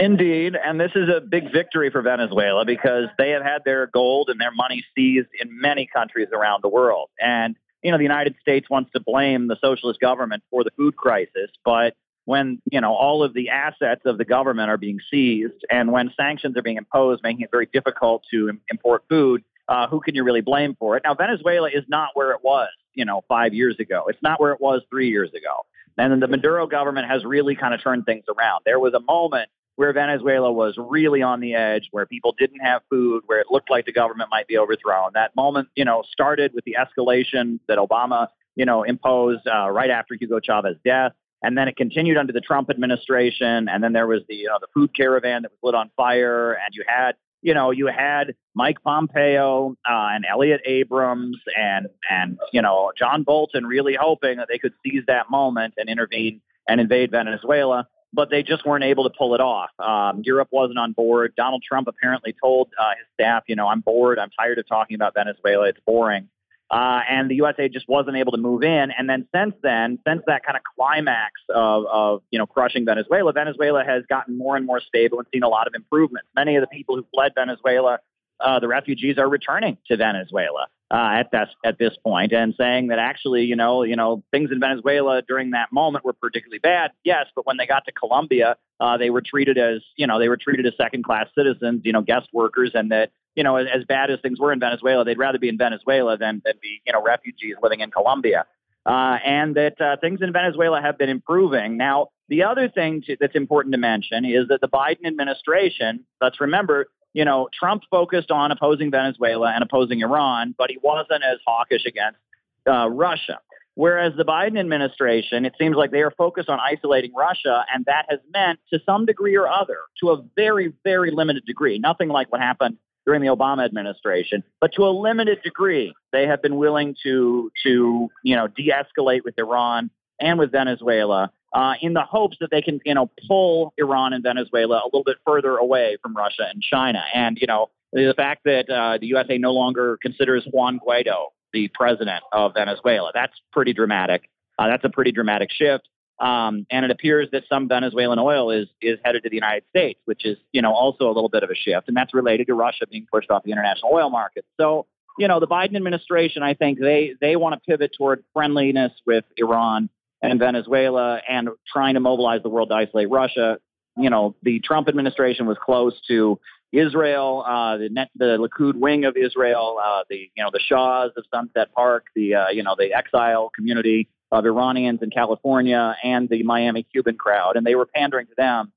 Indeed, 0.00 0.56
and 0.56 0.80
this 0.80 0.90
is 0.96 1.08
a 1.08 1.20
big 1.20 1.52
victory 1.52 1.90
for 1.90 2.02
Venezuela 2.02 2.64
because 2.64 3.04
they 3.18 3.30
have 3.30 3.42
had 3.42 3.62
their 3.64 3.86
gold 3.86 4.28
and 4.30 4.40
their 4.40 4.50
money 4.50 4.84
seized 4.96 5.28
in 5.40 5.60
many 5.60 5.86
countries 5.86 6.28
around 6.32 6.62
the 6.62 6.68
world. 6.68 7.08
And 7.20 7.56
you 7.82 7.92
know, 7.92 7.98
the 7.98 8.02
United 8.02 8.34
States 8.40 8.68
wants 8.68 8.90
to 8.92 9.00
blame 9.00 9.46
the 9.46 9.56
socialist 9.62 10.00
government 10.00 10.42
for 10.50 10.64
the 10.64 10.70
food 10.76 10.96
crisis, 10.96 11.50
but 11.64 11.94
when 12.26 12.60
you 12.70 12.80
know 12.80 12.92
all 12.92 13.22
of 13.22 13.32
the 13.32 13.48
assets 13.48 14.02
of 14.04 14.18
the 14.18 14.24
government 14.24 14.68
are 14.68 14.76
being 14.76 14.98
seized 15.10 15.64
and 15.70 15.90
when 15.90 16.12
sanctions 16.16 16.56
are 16.56 16.62
being 16.62 16.76
imposed, 16.76 17.22
making 17.22 17.42
it 17.42 17.50
very 17.50 17.66
difficult 17.72 18.24
to 18.30 18.50
import 18.70 19.04
food, 19.08 19.42
uh, 19.68 19.86
who 19.88 20.00
can 20.00 20.14
you 20.14 20.22
really 20.22 20.42
blame 20.42 20.76
for 20.78 20.96
it? 20.96 21.02
Now, 21.04 21.14
Venezuela 21.14 21.68
is 21.68 21.84
not 21.88 22.10
where 22.14 22.32
it 22.32 22.40
was, 22.42 22.68
you 22.94 23.04
know, 23.04 23.24
five 23.28 23.54
years 23.54 23.76
ago. 23.80 24.04
It's 24.08 24.22
not 24.22 24.40
where 24.40 24.52
it 24.52 24.60
was 24.60 24.82
three 24.90 25.08
years 25.08 25.30
ago. 25.30 25.64
And 25.98 26.12
then 26.12 26.20
the 26.20 26.28
Maduro 26.28 26.66
government 26.66 27.08
has 27.08 27.24
really 27.24 27.54
kind 27.56 27.72
of 27.72 27.82
turned 27.82 28.04
things 28.04 28.24
around. 28.28 28.62
There 28.66 28.78
was 28.78 28.92
a 28.92 29.00
moment 29.00 29.48
where 29.76 29.92
Venezuela 29.92 30.50
was 30.50 30.74
really 30.78 31.22
on 31.22 31.40
the 31.40 31.54
edge, 31.54 31.88
where 31.90 32.06
people 32.06 32.34
didn't 32.38 32.60
have 32.60 32.82
food, 32.90 33.22
where 33.26 33.40
it 33.40 33.46
looked 33.50 33.70
like 33.70 33.86
the 33.86 33.92
government 33.92 34.30
might 34.30 34.46
be 34.46 34.58
overthrown. 34.58 35.10
That 35.14 35.36
moment, 35.36 35.68
you 35.74 35.84
know, 35.84 36.02
started 36.10 36.52
with 36.54 36.64
the 36.64 36.76
escalation 36.78 37.60
that 37.68 37.78
Obama, 37.78 38.28
you 38.56 38.64
know, 38.64 38.82
imposed 38.82 39.46
uh, 39.46 39.70
right 39.70 39.90
after 39.90 40.14
Hugo 40.14 40.40
Chavez's 40.40 40.78
death. 40.84 41.12
And 41.42 41.56
then 41.56 41.68
it 41.68 41.76
continued 41.76 42.16
under 42.16 42.32
the 42.32 42.40
Trump 42.40 42.70
administration. 42.70 43.68
And 43.68 43.82
then 43.82 43.92
there 43.92 44.06
was 44.06 44.22
the, 44.28 44.34
you 44.34 44.46
know, 44.46 44.58
the 44.60 44.68
food 44.74 44.94
caravan 44.94 45.42
that 45.42 45.52
was 45.52 45.58
lit 45.62 45.74
on 45.74 45.90
fire. 45.96 46.52
And 46.52 46.74
you 46.74 46.82
had, 46.86 47.12
you 47.42 47.54
know, 47.54 47.70
you 47.70 47.86
had 47.86 48.34
Mike 48.54 48.82
Pompeo 48.82 49.76
uh, 49.88 50.08
and 50.12 50.24
Elliott 50.28 50.62
Abrams 50.64 51.38
and, 51.56 51.88
and, 52.10 52.38
you 52.52 52.62
know, 52.62 52.90
John 52.98 53.22
Bolton 53.22 53.66
really 53.66 53.96
hoping 54.00 54.38
that 54.38 54.48
they 54.50 54.58
could 54.58 54.72
seize 54.84 55.02
that 55.06 55.30
moment 55.30 55.74
and 55.76 55.88
intervene 55.88 56.40
and 56.68 56.80
invade 56.80 57.10
Venezuela. 57.10 57.86
But 58.12 58.30
they 58.30 58.42
just 58.42 58.64
weren't 58.64 58.84
able 58.84 59.04
to 59.04 59.14
pull 59.16 59.34
it 59.34 59.40
off. 59.42 59.70
Um, 59.78 60.22
Europe 60.24 60.48
wasn't 60.50 60.78
on 60.78 60.92
board. 60.92 61.34
Donald 61.36 61.62
Trump 61.62 61.86
apparently 61.86 62.34
told 62.40 62.68
uh, 62.80 62.90
his 62.90 63.06
staff, 63.12 63.42
you 63.46 63.56
know, 63.56 63.66
I'm 63.68 63.80
bored. 63.80 64.18
I'm 64.18 64.30
tired 64.30 64.58
of 64.58 64.66
talking 64.66 64.94
about 64.94 65.12
Venezuela. 65.14 65.68
It's 65.68 65.80
boring. 65.84 66.28
Uh, 66.70 67.00
and 67.08 67.30
the 67.30 67.36
USA 67.36 67.68
just 67.68 67.88
wasn't 67.88 68.16
able 68.16 68.32
to 68.32 68.38
move 68.38 68.64
in. 68.64 68.90
And 68.96 69.08
then 69.08 69.28
since 69.34 69.54
then, 69.62 69.98
since 70.06 70.22
that 70.26 70.44
kind 70.44 70.56
of 70.56 70.62
climax 70.76 71.32
of, 71.54 71.84
of 71.86 72.22
you 72.30 72.38
know 72.38 72.46
crushing 72.46 72.84
Venezuela, 72.84 73.32
Venezuela 73.32 73.84
has 73.84 74.02
gotten 74.08 74.36
more 74.36 74.56
and 74.56 74.66
more 74.66 74.80
stable 74.80 75.18
and 75.18 75.28
seen 75.32 75.44
a 75.44 75.48
lot 75.48 75.68
of 75.68 75.74
improvements. 75.74 76.28
Many 76.34 76.56
of 76.56 76.62
the 76.62 76.66
people 76.66 76.96
who 76.96 77.06
fled 77.14 77.32
Venezuela, 77.36 78.00
uh, 78.40 78.58
the 78.58 78.66
refugees, 78.66 79.16
are 79.16 79.28
returning 79.28 79.78
to 79.86 79.96
Venezuela 79.96 80.66
uh, 80.90 81.20
at 81.20 81.30
this 81.30 81.48
at 81.64 81.78
this 81.78 81.96
point 82.02 82.32
and 82.32 82.54
saying 82.58 82.88
that 82.88 82.98
actually, 82.98 83.44
you 83.44 83.54
know, 83.54 83.84
you 83.84 83.94
know, 83.94 84.24
things 84.32 84.50
in 84.50 84.58
Venezuela 84.58 85.22
during 85.22 85.50
that 85.50 85.72
moment 85.72 86.04
were 86.04 86.14
particularly 86.14 86.58
bad. 86.58 86.90
Yes, 87.04 87.26
but 87.36 87.46
when 87.46 87.58
they 87.58 87.66
got 87.66 87.84
to 87.86 87.92
Colombia, 87.92 88.56
uh, 88.80 88.96
they 88.96 89.10
were 89.10 89.22
treated 89.22 89.56
as 89.56 89.82
you 89.96 90.08
know 90.08 90.18
they 90.18 90.28
were 90.28 90.36
treated 90.36 90.66
as 90.66 90.72
second 90.76 91.04
class 91.04 91.28
citizens, 91.36 91.82
you 91.84 91.92
know, 91.92 92.02
guest 92.02 92.28
workers, 92.32 92.72
and 92.74 92.90
that 92.90 93.10
you 93.36 93.44
know, 93.44 93.56
as, 93.56 93.84
bad 93.84 94.10
as 94.10 94.18
things 94.20 94.40
were 94.40 94.52
in 94.52 94.58
Venezuela, 94.58 95.04
they'd 95.04 95.18
rather 95.18 95.38
be 95.38 95.48
in 95.48 95.58
Venezuela 95.58 96.16
than, 96.16 96.42
than 96.44 96.54
be, 96.60 96.80
you 96.86 96.92
know, 96.92 97.02
refugees 97.02 97.54
living 97.62 97.80
in 97.80 97.90
Colombia. 97.90 98.46
Uh, 98.86 99.18
and 99.24 99.56
that 99.56 99.80
uh, 99.80 99.96
things 100.00 100.20
in 100.22 100.32
Venezuela 100.32 100.80
have 100.80 100.96
been 100.96 101.08
improving. 101.08 101.76
Now, 101.76 102.08
the 102.28 102.44
other 102.44 102.68
thing 102.68 103.02
to, 103.06 103.16
that's 103.20 103.34
important 103.34 103.72
to 103.72 103.78
mention 103.78 104.24
is 104.24 104.48
that 104.48 104.60
the 104.60 104.68
Biden 104.68 105.06
administration, 105.06 106.04
let's 106.20 106.40
remember, 106.40 106.86
you 107.12 107.24
know, 107.24 107.48
Trump 107.52 107.82
focused 107.90 108.30
on 108.30 108.52
opposing 108.52 108.90
Venezuela 108.90 109.52
and 109.52 109.62
opposing 109.62 110.00
Iran, 110.00 110.54
but 110.56 110.70
he 110.70 110.78
wasn't 110.82 111.22
as 111.24 111.38
hawkish 111.46 111.84
against 111.84 112.18
uh, 112.66 112.88
Russia. 112.88 113.40
Whereas 113.74 114.14
the 114.16 114.24
Biden 114.24 114.58
administration, 114.58 115.44
it 115.44 115.52
seems 115.58 115.76
like 115.76 115.90
they 115.90 116.00
are 116.00 116.12
focused 116.12 116.48
on 116.48 116.58
isolating 116.60 117.12
Russia, 117.12 117.64
and 117.74 117.84
that 117.84 118.06
has 118.08 118.20
meant 118.32 118.60
to 118.72 118.78
some 118.86 119.04
degree 119.04 119.36
or 119.36 119.48
other, 119.48 119.78
to 120.00 120.10
a 120.10 120.24
very, 120.34 120.72
very 120.82 121.10
limited 121.10 121.44
degree, 121.44 121.78
nothing 121.78 122.08
like 122.08 122.32
what 122.32 122.40
happened 122.40 122.78
during 123.06 123.22
the 123.22 123.28
Obama 123.28 123.64
administration. 123.64 124.42
But 124.60 124.72
to 124.74 124.82
a 124.82 124.90
limited 124.90 125.42
degree, 125.42 125.94
they 126.12 126.26
have 126.26 126.42
been 126.42 126.56
willing 126.56 126.96
to 127.04 127.50
to 127.62 128.08
you 128.22 128.36
know 128.36 128.48
de-escalate 128.48 129.24
with 129.24 129.38
Iran 129.38 129.90
and 130.20 130.38
with 130.38 130.52
Venezuela 130.52 131.30
uh, 131.52 131.74
in 131.80 131.94
the 131.94 132.02
hopes 132.02 132.36
that 132.40 132.50
they 132.50 132.60
can 132.60 132.80
you 132.84 132.94
know 132.94 133.10
pull 133.28 133.72
Iran 133.78 134.12
and 134.12 134.22
Venezuela 134.22 134.82
a 134.84 134.86
little 134.86 135.04
bit 135.04 135.16
further 135.24 135.56
away 135.56 135.96
from 136.02 136.14
Russia 136.14 136.48
and 136.52 136.60
China. 136.60 137.02
And 137.14 137.38
you 137.40 137.46
know 137.46 137.70
the 137.92 138.14
fact 138.16 138.42
that 138.44 138.68
uh, 138.68 138.98
the 138.98 139.06
USA 139.06 139.38
no 139.38 139.52
longer 139.52 139.98
considers 140.02 140.46
Juan 140.50 140.80
Guaido 140.86 141.28
the 141.52 141.68
president 141.68 142.22
of 142.32 142.52
Venezuela 142.54 143.12
that's 143.14 143.34
pretty 143.52 143.72
dramatic. 143.72 144.28
Uh, 144.58 144.68
that's 144.68 144.84
a 144.84 144.88
pretty 144.88 145.12
dramatic 145.12 145.50
shift. 145.50 145.88
Um, 146.18 146.66
and 146.70 146.84
it 146.84 146.90
appears 146.90 147.28
that 147.32 147.44
some 147.48 147.68
Venezuelan 147.68 148.18
oil 148.18 148.50
is 148.50 148.68
is 148.80 148.98
headed 149.04 149.24
to 149.24 149.28
the 149.28 149.34
United 149.34 149.64
States, 149.68 150.00
which 150.06 150.24
is 150.24 150.38
you 150.52 150.62
know 150.62 150.72
also 150.72 151.06
a 151.06 151.12
little 151.12 151.28
bit 151.28 151.42
of 151.42 151.50
a 151.50 151.54
shift, 151.54 151.88
and 151.88 151.96
that's 151.96 152.14
related 152.14 152.46
to 152.46 152.54
Russia 152.54 152.86
being 152.90 153.06
pushed 153.12 153.30
off 153.30 153.42
the 153.44 153.52
international 153.52 153.92
oil 153.92 154.08
market. 154.08 154.44
So 154.58 154.86
you 155.18 155.28
know 155.28 155.40
the 155.40 155.46
Biden 155.46 155.76
administration, 155.76 156.42
I 156.42 156.54
think 156.54 156.80
they 156.80 157.14
they 157.20 157.36
want 157.36 157.54
to 157.54 157.60
pivot 157.70 157.92
toward 157.96 158.24
friendliness 158.32 158.92
with 159.06 159.24
Iran 159.36 159.90
and 160.22 160.38
Venezuela 160.38 161.20
and 161.28 161.50
trying 161.70 161.94
to 161.94 162.00
mobilize 162.00 162.42
the 162.42 162.48
world 162.48 162.70
to 162.70 162.76
isolate 162.76 163.10
Russia. 163.10 163.58
You 163.98 164.08
know 164.08 164.34
the 164.42 164.60
Trump 164.60 164.88
administration 164.88 165.46
was 165.46 165.58
close 165.62 166.00
to 166.08 166.40
Israel, 166.72 167.44
uh, 167.46 167.76
the, 167.76 167.88
net, 167.88 168.10
the 168.16 168.36
Likud 168.38 168.74
wing 168.74 169.04
of 169.04 169.16
Israel, 169.16 169.78
uh, 169.84 170.02
the 170.08 170.30
you 170.34 170.42
know 170.42 170.50
the 170.50 170.60
Shahs 170.60 171.10
of 171.16 171.24
Sunset 171.32 171.72
Park, 171.74 172.06
the 172.14 172.34
uh, 172.34 172.48
you 172.48 172.62
know 172.62 172.74
the 172.78 172.94
exile 172.94 173.50
community 173.54 174.08
of 174.32 174.44
Iranians 174.44 175.00
in 175.02 175.10
California 175.10 175.96
and 176.02 176.28
the 176.28 176.42
Miami 176.42 176.82
Cuban 176.82 177.16
crowd, 177.16 177.56
and 177.56 177.66
they 177.66 177.74
were 177.74 177.86
pandering 177.86 178.26
to 178.26 178.34
them. 178.36 178.72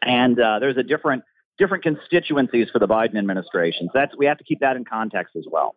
And 0.00 0.38
uh, 0.38 0.58
there's 0.58 0.76
a 0.76 0.82
different 0.82 1.24
different 1.58 1.84
constituencies 1.84 2.68
for 2.70 2.78
the 2.78 2.88
Biden 2.88 3.16
administration. 3.16 3.88
So 3.88 3.92
that's 3.94 4.16
we 4.16 4.26
have 4.26 4.38
to 4.38 4.44
keep 4.44 4.60
that 4.60 4.76
in 4.76 4.84
context 4.84 5.36
as 5.36 5.44
well. 5.50 5.76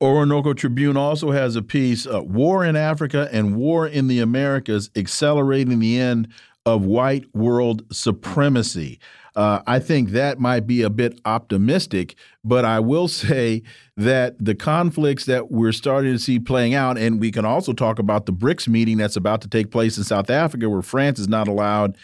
Orinoco 0.00 0.52
Tribune 0.52 0.96
also 0.96 1.30
has 1.30 1.54
a 1.54 1.62
piece: 1.62 2.06
uh, 2.06 2.22
"War 2.22 2.64
in 2.64 2.74
Africa 2.74 3.28
and 3.32 3.56
War 3.56 3.86
in 3.86 4.08
the 4.08 4.18
Americas: 4.18 4.90
Accelerating 4.96 5.78
the 5.78 5.98
End 5.98 6.28
of 6.66 6.84
White 6.84 7.24
World 7.34 7.84
Supremacy." 7.92 8.98
Uh, 9.34 9.60
I 9.66 9.78
think 9.78 10.10
that 10.10 10.38
might 10.38 10.66
be 10.66 10.82
a 10.82 10.90
bit 10.90 11.18
optimistic, 11.24 12.16
but 12.44 12.64
I 12.64 12.80
will 12.80 13.08
say 13.08 13.62
that 13.96 14.36
the 14.38 14.54
conflicts 14.54 15.24
that 15.24 15.50
we're 15.50 15.72
starting 15.72 16.12
to 16.12 16.18
see 16.18 16.38
playing 16.38 16.74
out, 16.74 16.98
and 16.98 17.18
we 17.18 17.30
can 17.30 17.44
also 17.44 17.72
talk 17.72 17.98
about 17.98 18.26
the 18.26 18.32
BRICS 18.32 18.68
meeting 18.68 18.98
that's 18.98 19.16
about 19.16 19.40
to 19.42 19.48
take 19.48 19.70
place 19.70 19.96
in 19.96 20.04
South 20.04 20.28
Africa, 20.28 20.68
where 20.68 20.82
France 20.82 21.18
is 21.18 21.28
not 21.28 21.48
allowed 21.48 21.96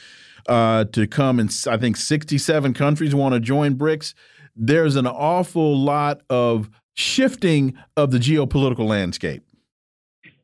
uh, 0.49 0.85
to 0.85 1.07
come, 1.07 1.39
and 1.39 1.55
I 1.69 1.77
think 1.77 1.97
67 1.97 2.73
countries 2.73 3.15
want 3.15 3.35
to 3.35 3.41
join 3.41 3.75
BRICS. 3.77 4.15
There's 4.57 4.97
an 4.97 5.07
awful 5.07 5.79
lot 5.79 6.23
of 6.31 6.71
shifting 6.95 7.77
of 7.97 8.11
the 8.11 8.19
geopolitical 8.19 8.89
landscape. 8.89 9.43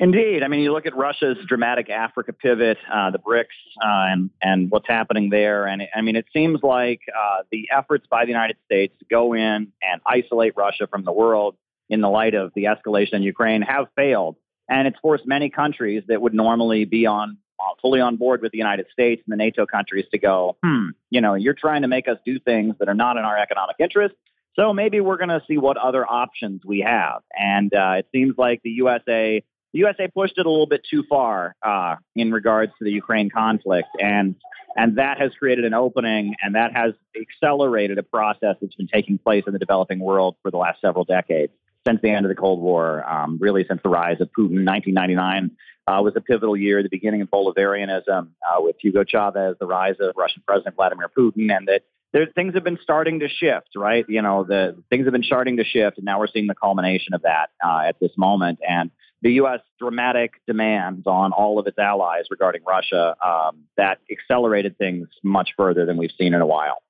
Indeed. 0.05 0.43
I 0.43 0.48
mean, 0.48 0.60
you 0.60 0.70
look 0.70 0.85
at 0.85 0.94
Russia's 0.94 1.39
dramatic 1.48 1.89
Africa 1.89 2.35
pivot, 2.35 2.76
uh, 2.93 3.10
the 3.10 3.18
BRICS, 3.18 3.47
uh, 3.82 4.12
and, 4.12 4.28
and 4.43 4.70
what's 4.70 4.86
happening 4.86 5.31
there. 5.31 5.66
And 5.66 5.82
I 5.97 6.02
mean, 6.02 6.14
it 6.14 6.26
seems 6.31 6.62
like 6.62 7.01
uh, 7.09 7.44
the 7.51 7.70
efforts 7.74 8.06
by 8.10 8.26
the 8.26 8.31
United 8.31 8.59
States 8.66 8.94
to 8.98 9.06
go 9.10 9.32
in 9.32 9.40
and 9.81 10.01
isolate 10.06 10.52
Russia 10.59 10.86
from 10.89 11.05
the 11.06 11.12
world 11.12 11.56
in 11.89 12.02
the 12.02 12.10
light 12.10 12.35
of 12.35 12.52
the 12.55 12.64
escalation 12.64 13.14
in 13.14 13.22
Ukraine 13.22 13.62
have 13.62 13.86
failed. 13.97 14.36
And 14.68 14.86
it's 14.86 14.98
forced 15.01 15.26
many 15.26 15.48
countries 15.48 16.02
that 16.09 16.20
would 16.20 16.35
normally 16.35 16.85
be 16.85 17.06
on 17.06 17.39
uh, 17.59 17.72
fully 17.81 18.02
on 18.02 18.16
board 18.16 18.43
with 18.43 18.52
the 18.52 18.59
United 18.59 18.89
States 18.93 19.22
and 19.24 19.32
the 19.32 19.43
NATO 19.43 19.64
countries 19.64 20.05
to 20.10 20.18
go, 20.18 20.59
hmm, 20.62 20.89
you 21.09 21.22
know, 21.22 21.32
you're 21.32 21.55
trying 21.55 21.81
to 21.81 21.89
make 21.89 22.09
us 22.09 22.18
do 22.26 22.39
things 22.39 22.74
that 22.78 22.90
are 22.90 22.94
not 22.94 23.16
in 23.16 23.24
our 23.24 23.39
economic 23.39 23.76
interest. 23.78 24.14
So 24.55 24.74
maybe 24.74 25.01
we're 25.01 25.16
going 25.16 25.31
to 25.31 25.43
see 25.48 25.56
what 25.56 25.78
other 25.78 26.06
options 26.06 26.60
we 26.62 26.81
have. 26.81 27.22
And 27.35 27.72
uh, 27.72 27.94
it 28.01 28.09
seems 28.12 28.35
like 28.36 28.60
the 28.62 28.70
USA 28.70 29.43
the 29.75 29.81
USA 29.81 30.07
pushed 30.07 30.39
it 30.39 30.47
a 30.47 30.49
little 30.49 30.69
bit 30.69 30.87
too 30.89 31.03
far 31.03 31.57
uh, 31.61 31.97
in 32.15 32.31
regards 32.31 32.73
to 32.79 32.85
the 32.85 32.93
Ukraine 32.93 33.29
conflict, 33.29 33.89
and 34.01 34.37
and 34.77 34.99
that 34.99 35.21
has 35.21 35.33
created 35.39 35.65
an 35.65 35.75
opening, 35.75 36.37
and 36.41 36.55
that 36.55 36.75
has 36.75 36.95
accelerated 37.21 37.99
a 37.99 38.03
process 38.03 38.57
that's 38.61 38.75
been 38.77 38.89
taking 38.89 39.19
place 39.19 39.45
in 39.47 39.53
the 39.53 39.59
developing 39.59 39.99
world 39.99 40.37
for 40.43 40.51
the 40.51 40.57
last 40.57 40.81
several 40.81 41.05
decades 41.05 41.53
since 41.87 42.01
the 42.03 42.11
end 42.11 42.25
of 42.25 42.31
the 42.31 42.37
Cold 42.37 42.61
War, 42.61 43.05
um, 43.09 43.37
really 43.41 43.65
since 43.69 43.81
the 43.83 43.89
rise 43.89 44.21
of 44.21 44.29
Putin. 44.29 44.65
1999 44.65 45.51
uh, 45.87 46.01
was 46.03 46.15
a 46.17 46.21
pivotal 46.21 46.57
year, 46.57 46.83
the 46.83 46.89
beginning 46.89 47.21
of 47.21 47.29
Bolivarianism 47.29 48.29
uh, 48.49 48.61
with 48.61 48.77
Hugo 48.81 49.05
Chavez, 49.05 49.57
the 49.61 49.67
rise 49.67 49.97
of 50.01 50.15
Russian 50.17 50.43
President 50.47 50.77
Vladimir 50.77 51.11
Putin, 51.17 51.55
and 51.55 51.69
that 51.69 51.83
there, 52.13 52.27
things 52.27 52.55
have 52.55 52.65
been 52.65 52.79
starting 52.83 53.21
to 53.21 53.29
shift, 53.29 53.71
right? 53.77 54.05
You 54.09 54.23
know, 54.23 54.45
the 54.45 54.83
things 54.89 55.05
have 55.05 55.13
been 55.13 55.25
starting 55.25 55.57
to 55.57 55.65
shift, 55.65 55.99
and 55.99 56.05
now 56.05 56.21
we're 56.21 56.29
seeing 56.29 56.47
the 56.47 56.55
culmination 56.55 57.13
of 57.13 57.23
that 57.23 57.51
uh, 57.63 57.81
at 57.81 57.99
this 58.01 58.13
moment. 58.17 58.61
And 58.67 58.91
the 59.25 59.33
U.S. 59.33 59.61
dramatic 59.79 60.35
demands 60.47 61.07
on 61.07 61.33
all 61.33 61.59
of 61.59 61.67
its 61.67 61.79
allies 61.79 62.25
regarding 62.31 62.63
Russia 62.65 63.17
um, 63.27 63.65
that 63.79 63.99
accelerated 64.13 64.77
things 64.77 65.09
much 65.25 65.51
further 65.57 65.87
than 65.87 65.97
we've 65.97 66.13
seen 66.17 66.35
in 66.35 66.43
a 66.43 66.47
while. 66.47 66.83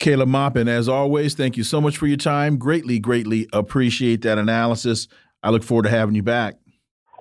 Caleb 0.00 0.28
Maupin, 0.28 0.68
as 0.68 0.88
always, 0.88 1.34
thank 1.34 1.56
you 1.56 1.62
so 1.62 1.80
much 1.80 1.96
for 1.96 2.08
your 2.08 2.16
time. 2.16 2.58
Greatly, 2.58 2.98
greatly 2.98 3.48
appreciate 3.52 4.22
that 4.22 4.36
analysis. 4.36 5.06
I 5.44 5.50
look 5.50 5.62
forward 5.62 5.84
to 5.84 5.88
having 5.88 6.16
you 6.16 6.24
back. 6.24 6.56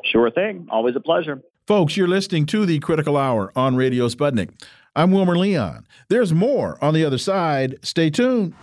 Sure 0.03 0.29
thing. 0.31 0.67
Always 0.71 0.95
a 0.95 0.99
pleasure. 0.99 1.41
Folks, 1.67 1.95
you're 1.95 2.07
listening 2.07 2.47
to 2.47 2.65
the 2.65 2.79
Critical 2.79 3.17
Hour 3.17 3.51
on 3.55 3.75
Radio 3.75 4.07
Sputnik. 4.07 4.49
I'm 4.95 5.11
Wilmer 5.11 5.37
Leon. 5.37 5.85
There's 6.09 6.33
more 6.33 6.83
on 6.83 6.95
the 6.95 7.05
other 7.05 7.17
side. 7.19 7.77
Stay 7.83 8.09
tuned. 8.09 8.53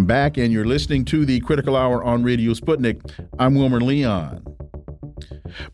I'm 0.00 0.06
back, 0.06 0.38
and 0.38 0.50
you're 0.50 0.64
listening 0.64 1.04
to 1.04 1.26
the 1.26 1.40
Critical 1.40 1.76
Hour 1.76 2.02
on 2.02 2.22
Radio 2.22 2.54
Sputnik. 2.54 3.02
I'm 3.38 3.54
Wilmer 3.54 3.82
Leon. 3.82 4.59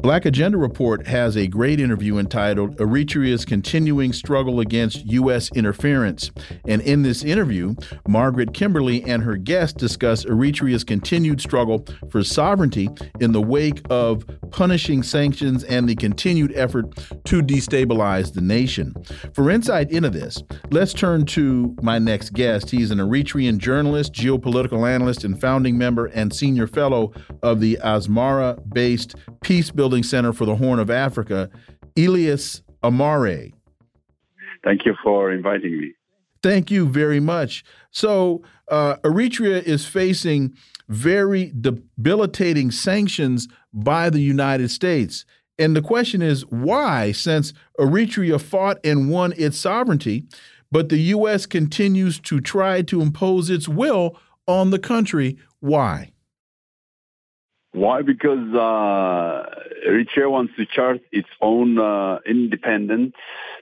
Black 0.03 0.25
Agenda 0.25 0.59
Report 0.59 1.07
has 1.07 1.37
a 1.37 1.47
great 1.47 1.81
interview 1.81 2.19
entitled 2.19 2.77
Eritrea's 2.77 3.45
Continuing 3.45 4.13
Struggle 4.13 4.61
Against 4.61 5.05
U.S. 5.07 5.51
Interference. 5.55 6.31
And 6.67 6.83
in 6.83 7.03
this 7.03 7.25
interview, 7.25 7.75
Margaret 8.09 8.55
Kimberley 8.55 9.03
and 9.05 9.23
her 9.23 9.37
guest 9.37 9.77
discuss 9.79 10.25
Eritrea's 10.25 10.85
continued 10.85 11.41
struggle 11.41 11.87
for 12.11 12.23
sovereignty 12.23 12.89
in 13.21 13.33
the 13.33 13.43
wake 13.43 13.83
of 13.91 14.25
punishing 14.51 15.03
sanctions 15.03 15.65
and 15.65 15.89
the 15.89 15.95
continued 15.95 16.53
effort 16.57 16.95
to 17.25 17.43
destabilize 17.43 18.33
the 18.33 18.41
nation. 18.41 18.95
For 19.35 19.51
insight 19.51 19.91
into 19.91 20.11
this, 20.11 20.43
let's 20.71 20.93
turn 20.93 21.27
to 21.27 21.77
my 21.83 21.99
next 21.99 22.33
guest. 22.33 22.71
He's 22.71 22.91
an 22.91 22.99
Eritrean 22.99 23.59
journalist, 23.59 24.13
geopolitical 24.13 24.89
analyst, 24.89 25.25
and 25.25 25.41
founding 25.41 25.77
member 25.77 26.07
and 26.07 26.35
senior 26.35 26.67
fellow 26.67 27.13
of 27.43 27.61
the 27.61 27.79
Asmara 27.83 28.63
based 28.73 29.15
Peace 29.43 29.66
Building 29.71 30.03
Center 30.03 30.33
for 30.33 30.45
the 30.45 30.57
Horn 30.57 30.79
of 30.79 30.91
Africa, 30.91 31.51
Elias 31.97 32.63
Amare. 32.83 33.53
Thank 34.65 34.85
you 34.85 34.95
for 35.03 35.33
inviting 35.33 35.79
me. 35.79 35.93
Thank 36.43 36.71
you 36.71 36.89
very 36.89 37.21
much. 37.21 37.65
So, 37.91 38.43
uh, 38.71 38.97
Eritrea 39.05 39.63
is 39.63 39.87
facing 39.87 40.55
very 40.89 41.53
debilitating 41.61 42.71
sanctions 42.71 43.49
by 43.73 44.11
the 44.11 44.21
United 44.21 44.71
States. 44.71 45.25
And 45.59 45.75
the 45.75 45.83
question 45.83 46.23
is 46.23 46.47
why, 46.47 47.13
since 47.13 47.53
Eritrea 47.79 48.41
fought 48.41 48.79
and 48.85 49.11
won 49.11 49.33
its 49.37 49.59
sovereignty, 49.59 50.27
but 50.71 50.89
the 50.89 50.99
U.S. 50.99 51.47
continues 51.47 52.21
to 52.21 52.41
try 52.41 52.83
to 52.83 53.01
impose 53.01 53.51
its 53.51 53.69
will 53.69 54.19
on 54.47 54.71
the 54.71 54.79
country? 54.79 55.39
Why? 55.61 56.13
Why? 57.77 58.01
Because 58.01 58.55
uh, 58.55 59.45
Eritrea 59.87 60.31
wants 60.31 60.55
to 60.57 60.65
chart 60.65 61.03
its 61.13 61.29
own 61.43 61.79
uh, 61.79 62.21
independent 62.25 63.15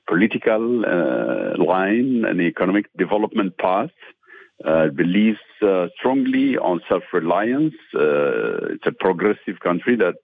political 0.07 0.85
uh, 0.85 1.61
line 1.61 2.25
and 2.25 2.41
economic 2.41 2.87
development 2.97 3.59
path. 3.59 3.91
Uh, 4.65 4.87
believes 4.87 5.41
uh, 5.63 5.89
strongly 5.99 6.57
on 6.57 6.81
self-reliance. 6.89 7.75
Uh, 7.93 8.75
it's 8.75 8.87
a 8.87 8.93
progressive 8.93 9.59
country 9.61 9.97
that 9.97 10.15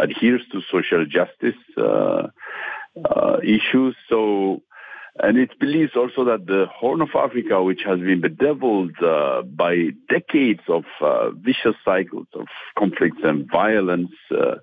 adheres 0.00 0.42
to 0.50 0.60
social 0.68 1.06
justice 1.06 1.54
issues. 3.44 3.94
So 4.08 4.62
and 5.18 5.36
it 5.36 5.58
believes 5.58 5.92
also 5.94 6.24
that 6.24 6.46
the 6.46 6.66
Horn 6.74 7.02
of 7.02 7.10
Africa, 7.14 7.62
which 7.62 7.82
has 7.84 7.98
been 7.98 8.20
bedeviled 8.20 8.96
uh, 9.02 9.42
by 9.42 9.88
decades 10.08 10.62
of 10.68 10.84
uh, 11.00 11.30
vicious 11.30 11.76
cycles 11.84 12.26
of 12.34 12.46
conflicts 12.78 13.20
and 13.22 13.48
violence, 13.50 14.12
uh, 14.30 14.54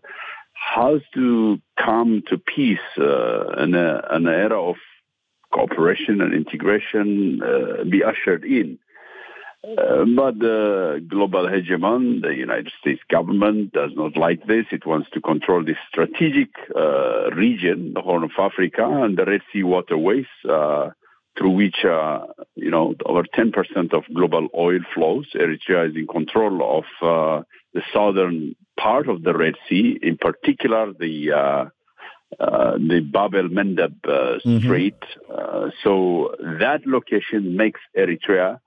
has 0.53 1.01
to 1.13 1.61
come 1.77 2.23
to 2.27 2.37
peace 2.37 2.79
uh, 2.97 3.49
and 3.57 3.75
an 3.75 4.27
era 4.27 4.61
of 4.61 4.75
cooperation 5.53 6.19
and 6.21 6.33
integration 6.33 7.41
uh, 7.41 7.83
be 7.83 8.03
ushered 8.03 8.43
in. 8.43 8.79
Uh, 9.61 10.05
but 10.15 10.39
the 10.39 11.05
global 11.09 11.45
hegemon, 11.47 12.21
the 12.21 12.33
United 12.33 12.71
States 12.79 13.01
government, 13.11 13.73
does 13.73 13.91
not 13.93 14.15
like 14.15 14.45
this. 14.47 14.65
It 14.71 14.85
wants 14.85 15.09
to 15.13 15.21
control 15.21 15.65
this 15.65 15.77
strategic 15.89 16.49
uh, 16.73 17.29
region, 17.31 17.93
the 17.93 18.01
Horn 18.01 18.23
of 18.23 18.31
Africa, 18.39 18.85
and 18.85 19.17
the 19.17 19.25
Red 19.25 19.41
Sea 19.51 19.63
waterways, 19.63 20.27
uh, 20.49 20.91
through 21.37 21.51
which, 21.51 21.83
uh, 21.83 22.19
you 22.55 22.71
know, 22.71 22.95
over 23.05 23.23
10% 23.23 23.93
of 23.93 24.03
global 24.15 24.47
oil 24.57 24.79
flows. 24.93 25.27
Eritrea 25.35 25.89
is 25.89 25.95
in 25.95 26.07
control 26.07 26.79
of 26.79 26.85
uh, 27.01 27.43
the 27.73 27.81
southern 27.93 28.55
part 28.79 29.09
of 29.09 29.23
the 29.23 29.33
Red 29.37 29.55
Sea, 29.67 29.99
in 30.01 30.17
particular 30.17 30.93
the 30.97 31.31
uh, 31.31 31.65
uh 32.39 32.77
the 32.77 33.01
Bab 33.01 33.33
el 33.35 33.49
Mandeb 33.49 33.95
uh, 34.05 34.39
mm-hmm. 34.45 34.59
Strait. 34.59 35.01
Uh, 35.29 35.69
so 35.83 36.35
that 36.39 36.81
location 36.85 37.57
makes 37.57 37.81
Eritrea, 37.97 38.59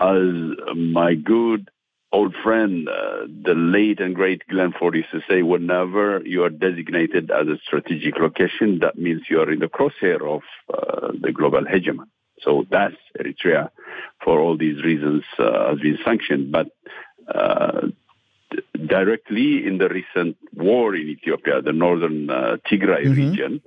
as 0.00 0.76
my 0.76 1.14
good 1.14 1.70
old 2.12 2.34
friend, 2.44 2.88
uh, 2.88 3.26
the 3.48 3.54
late 3.54 4.00
and 4.00 4.14
great 4.14 4.42
Glen 4.48 4.72
Ford 4.78 4.94
used 4.94 5.10
to 5.10 5.20
say, 5.28 5.42
whenever 5.42 6.22
you 6.24 6.44
are 6.44 6.50
designated 6.50 7.30
as 7.30 7.48
a 7.48 7.58
strategic 7.66 8.18
location, 8.18 8.78
that 8.80 8.96
means 8.96 9.22
you 9.28 9.40
are 9.40 9.50
in 9.50 9.58
the 9.58 9.66
crosshair 9.66 10.22
of 10.22 10.42
uh, 10.72 11.08
the 11.20 11.32
global 11.32 11.62
hegemon. 11.62 12.06
So 12.40 12.64
that's 12.70 12.96
Eritrea 13.18 13.70
for 14.22 14.40
all 14.40 14.56
these 14.56 14.82
reasons 14.84 15.24
uh, 15.38 15.70
has 15.70 15.80
been 15.80 15.98
sanctioned. 16.04 16.52
But 16.52 16.68
uh, 17.32 17.88
directly 18.86 19.66
in 19.66 19.78
the 19.78 19.88
recent 19.88 20.36
war 20.54 20.94
in 20.94 21.08
Ethiopia, 21.08 21.62
the 21.62 21.72
northern 21.72 22.30
uh, 22.30 22.56
Tigray 22.70 23.06
mm-hmm. 23.06 23.30
region, 23.30 23.62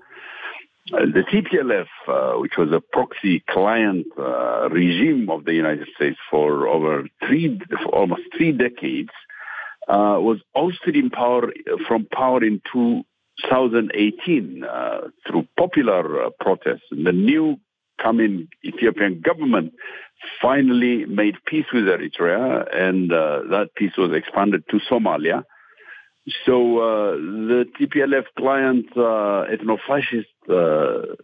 the 0.90 1.24
TPLF, 1.32 1.88
uh, 2.08 2.40
which 2.40 2.54
was 2.58 2.72
a 2.72 2.80
proxy 2.80 3.44
client 3.50 4.08
uh, 4.18 4.70
regime 4.70 5.30
of 5.30 5.44
the 5.46 5.54
United 5.54 5.88
States 5.96 6.18
for 6.30 6.68
over 6.68 7.08
three, 7.26 7.60
for 7.84 7.96
almost 7.96 8.22
three 8.36 8.52
decades, 8.54 9.10
uh, 9.88 10.18
was 10.20 10.40
ousted 10.56 10.96
in 10.96 11.10
power 11.10 11.52
from 11.88 12.06
power 12.06 12.44
in 12.44 12.62
2018 12.74 14.64
uh, 14.64 15.02
through 15.28 15.48
popular 15.58 16.30
protests. 16.40 16.84
And 16.92 17.06
the 17.06 17.12
new 17.12 17.60
coming 18.02 18.48
Ethiopian 18.64 19.22
government 19.22 19.74
finally 20.42 21.06
made 21.06 21.36
peace 21.46 21.66
with 21.74 21.84
Eritrea, 21.86 22.66
and 22.74 23.12
that 23.12 23.70
peace 23.76 23.98
was 23.98 24.14
expanded 24.14 24.64
to 24.70 24.80
Somalia. 24.90 25.44
So 26.46 26.80
uh, 26.80 27.12
the 27.16 27.66
TPLF 27.80 28.26
client 28.38 28.86
uh, 28.98 29.46
ethno-fascist 29.50 30.28
uh, 30.50 31.16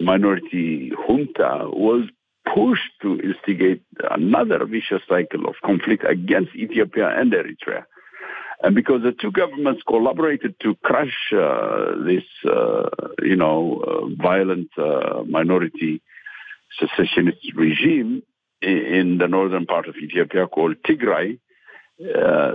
minority 0.00 0.90
junta 1.06 1.68
was 1.68 2.08
pushed 2.54 2.92
to 3.02 3.20
instigate 3.20 3.82
another 4.10 4.64
vicious 4.64 5.02
cycle 5.06 5.46
of 5.46 5.56
conflict 5.62 6.04
against 6.08 6.54
Ethiopia 6.54 7.08
and 7.08 7.32
Eritrea. 7.32 7.84
And 8.62 8.74
because 8.74 9.02
the 9.02 9.12
two 9.12 9.30
governments 9.30 9.82
collaborated 9.86 10.58
to 10.62 10.74
crush 10.82 11.32
uh, 11.32 12.02
this, 12.04 12.24
uh, 12.50 12.88
you 13.22 13.36
know, 13.36 13.84
uh, 13.86 14.22
violent 14.22 14.70
minority 15.28 16.00
secessionist 16.80 17.38
regime 17.54 18.22
in 18.62 19.18
the 19.18 19.28
northern 19.28 19.66
part 19.66 19.88
of 19.88 19.96
Ethiopia 19.96 20.46
called 20.46 20.76
Tigray, 20.86 21.38
uh, 22.00 22.52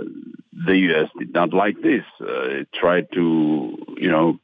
the 0.66 0.76
U.S. 0.76 1.10
did 1.18 1.34
not 1.34 1.52
like 1.52 1.80
this. 1.82 2.04
Uh, 2.20 2.60
it 2.60 2.68
tried 2.72 3.08
to, 3.12 3.76
you 3.96 4.10
know, 4.10 4.38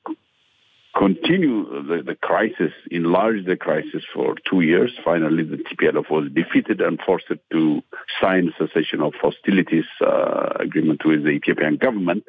continue 0.97 1.65
the, 1.87 2.03
the, 2.05 2.15
crisis, 2.15 2.73
enlarge 2.91 3.45
the 3.47 3.57
crisis 3.57 4.03
for 4.13 4.35
two 4.49 4.61
years. 4.61 4.93
Finally, 5.05 5.45
the 5.45 5.57
TPLF 5.57 6.11
was 6.11 6.31
defeated 6.33 6.81
and 6.81 7.01
forced 7.01 7.27
to 7.53 7.83
sign 8.21 8.53
cessation 8.59 9.01
of 9.01 9.15
hostilities 9.21 9.85
uh, 10.01 10.55
agreement 10.59 11.05
with 11.05 11.23
the 11.23 11.31
Ethiopian 11.31 11.77
government. 11.77 12.25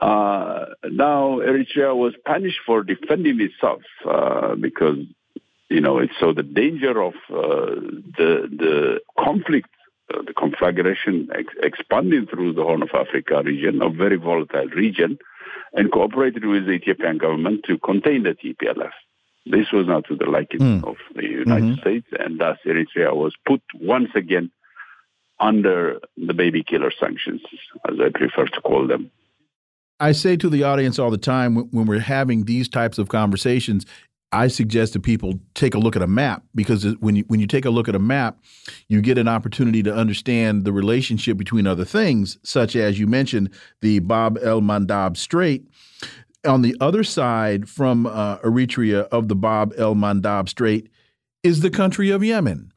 Uh, 0.00 0.66
now, 0.90 1.38
Eritrea 1.38 1.96
was 1.96 2.14
punished 2.24 2.60
for 2.66 2.82
defending 2.82 3.40
itself 3.40 3.82
uh, 4.08 4.54
because, 4.54 4.98
you 5.68 5.80
know, 5.80 5.98
it 5.98 6.10
saw 6.20 6.32
the 6.32 6.42
danger 6.42 7.00
of 7.00 7.14
uh, 7.30 7.74
the 8.16 8.48
the 8.50 9.00
conflict 9.18 9.68
uh, 10.12 10.22
the 10.26 10.34
conflagration 10.34 11.28
ex- 11.34 11.54
expanding 11.62 12.26
through 12.26 12.54
the 12.54 12.62
Horn 12.62 12.82
of 12.82 12.90
Africa 12.94 13.42
region, 13.44 13.82
a 13.82 13.90
very 13.90 14.16
volatile 14.16 14.68
region, 14.68 15.18
and 15.72 15.92
cooperated 15.92 16.44
with 16.44 16.66
the 16.66 16.72
Ethiopian 16.72 17.18
government 17.18 17.64
to 17.66 17.78
contain 17.78 18.22
the 18.22 18.30
TPLF. 18.30 18.92
This 19.46 19.72
was 19.72 19.86
not 19.86 20.04
to 20.06 20.16
the 20.16 20.26
liking 20.26 20.60
mm. 20.60 20.84
of 20.88 20.96
the 21.14 21.24
United 21.24 21.64
mm-hmm. 21.64 21.80
States, 21.80 22.06
and 22.18 22.38
thus 22.38 22.58
Eritrea 22.66 23.14
was 23.14 23.34
put 23.46 23.62
once 23.74 24.10
again 24.14 24.50
under 25.40 26.00
the 26.16 26.34
baby 26.34 26.64
killer 26.64 26.90
sanctions, 26.98 27.42
as 27.88 27.96
I 28.00 28.08
prefer 28.10 28.46
to 28.46 28.60
call 28.60 28.86
them. 28.86 29.10
I 30.00 30.12
say 30.12 30.36
to 30.36 30.48
the 30.48 30.62
audience 30.62 30.98
all 30.98 31.10
the 31.10 31.18
time 31.18 31.56
when 31.70 31.86
we're 31.86 31.98
having 31.98 32.44
these 32.44 32.68
types 32.68 32.98
of 32.98 33.08
conversations, 33.08 33.84
I 34.30 34.48
suggest 34.48 34.92
that 34.92 35.02
people 35.02 35.40
take 35.54 35.74
a 35.74 35.78
look 35.78 35.96
at 35.96 36.02
a 36.02 36.06
map 36.06 36.42
because 36.54 36.84
when 37.00 37.16
you 37.16 37.24
when 37.28 37.40
you 37.40 37.46
take 37.46 37.64
a 37.64 37.70
look 37.70 37.88
at 37.88 37.94
a 37.94 38.00
map, 38.00 38.38
you 38.88 39.00
get 39.00 39.16
an 39.16 39.28
opportunity 39.28 39.82
to 39.82 39.94
understand 39.94 40.64
the 40.64 40.72
relationship 40.72 41.38
between 41.38 41.66
other 41.66 41.84
things, 41.84 42.38
such 42.42 42.76
as 42.76 42.98
you 42.98 43.06
mentioned 43.06 43.50
the 43.80 44.00
Bab 44.00 44.38
el 44.42 44.60
Mandab 44.60 45.16
Strait. 45.16 45.66
On 46.46 46.62
the 46.62 46.76
other 46.80 47.04
side 47.04 47.68
from 47.68 48.06
uh, 48.06 48.38
Eritrea 48.38 49.08
of 49.08 49.28
the 49.28 49.34
Bab 49.34 49.72
el 49.78 49.94
Mandab 49.94 50.48
Strait 50.48 50.88
is 51.42 51.60
the 51.60 51.70
country 51.70 52.10
of 52.10 52.22
Yemen, 52.22 52.70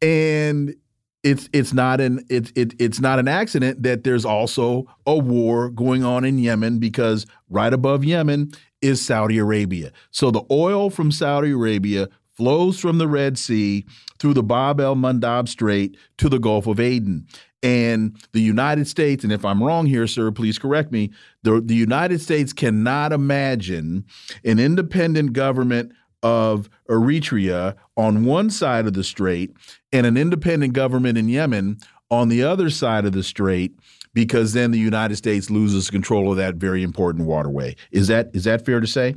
and 0.00 0.74
it's 1.22 1.48
it's 1.52 1.74
not 1.74 2.00
an 2.00 2.24
it, 2.30 2.52
it 2.56 2.72
it's 2.78 3.00
not 3.00 3.18
an 3.18 3.28
accident 3.28 3.82
that 3.82 4.04
there's 4.04 4.24
also 4.24 4.86
a 5.06 5.16
war 5.16 5.68
going 5.68 6.04
on 6.04 6.24
in 6.24 6.38
Yemen 6.38 6.78
because 6.78 7.26
right 7.50 7.72
above 7.72 8.02
Yemen 8.02 8.52
is 8.86 9.04
Saudi 9.04 9.38
Arabia. 9.38 9.92
So 10.10 10.30
the 10.30 10.44
oil 10.50 10.90
from 10.90 11.10
Saudi 11.10 11.50
Arabia 11.50 12.08
flows 12.36 12.78
from 12.78 12.98
the 12.98 13.08
Red 13.08 13.38
Sea 13.38 13.84
through 14.18 14.34
the 14.34 14.42
Bab 14.42 14.80
el 14.80 14.94
Mandab 14.94 15.48
Strait 15.48 15.96
to 16.18 16.28
the 16.28 16.38
Gulf 16.38 16.66
of 16.66 16.78
Aden. 16.78 17.26
And 17.62 18.16
the 18.32 18.40
United 18.40 18.86
States, 18.86 19.24
and 19.24 19.32
if 19.32 19.44
I'm 19.44 19.62
wrong 19.62 19.86
here, 19.86 20.06
sir, 20.06 20.30
please 20.30 20.58
correct 20.58 20.92
me, 20.92 21.10
the, 21.42 21.60
the 21.60 21.74
United 21.74 22.20
States 22.20 22.52
cannot 22.52 23.12
imagine 23.12 24.04
an 24.44 24.58
independent 24.58 25.32
government 25.32 25.92
of 26.22 26.68
Eritrea 26.88 27.74
on 27.96 28.24
one 28.24 28.50
side 28.50 28.86
of 28.86 28.92
the 28.92 29.04
strait 29.04 29.52
and 29.92 30.06
an 30.06 30.16
independent 30.16 30.74
government 30.74 31.18
in 31.18 31.28
Yemen 31.28 31.78
on 32.10 32.28
the 32.28 32.42
other 32.42 32.70
side 32.70 33.04
of 33.04 33.12
the 33.12 33.22
strait 33.22 33.76
because 34.16 34.54
then 34.54 34.70
the 34.70 34.78
United 34.78 35.16
States 35.16 35.50
loses 35.50 35.90
control 35.90 36.30
of 36.30 36.38
that 36.38 36.54
very 36.54 36.82
important 36.82 37.26
waterway. 37.26 37.76
Is 37.92 38.08
that 38.08 38.30
is 38.32 38.44
that 38.44 38.64
fair 38.64 38.80
to 38.80 38.86
say? 38.86 39.16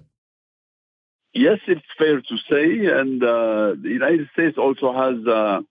Yes, 1.33 1.59
it's 1.67 1.91
fair 1.97 2.19
to 2.19 2.35
say, 2.49 2.85
and 2.99 3.23
uh, 3.23 3.75
the 3.81 3.91
United 4.01 4.27
States 4.33 4.57
also 4.57 4.91
has 4.91 5.25
uh, 5.25 5.61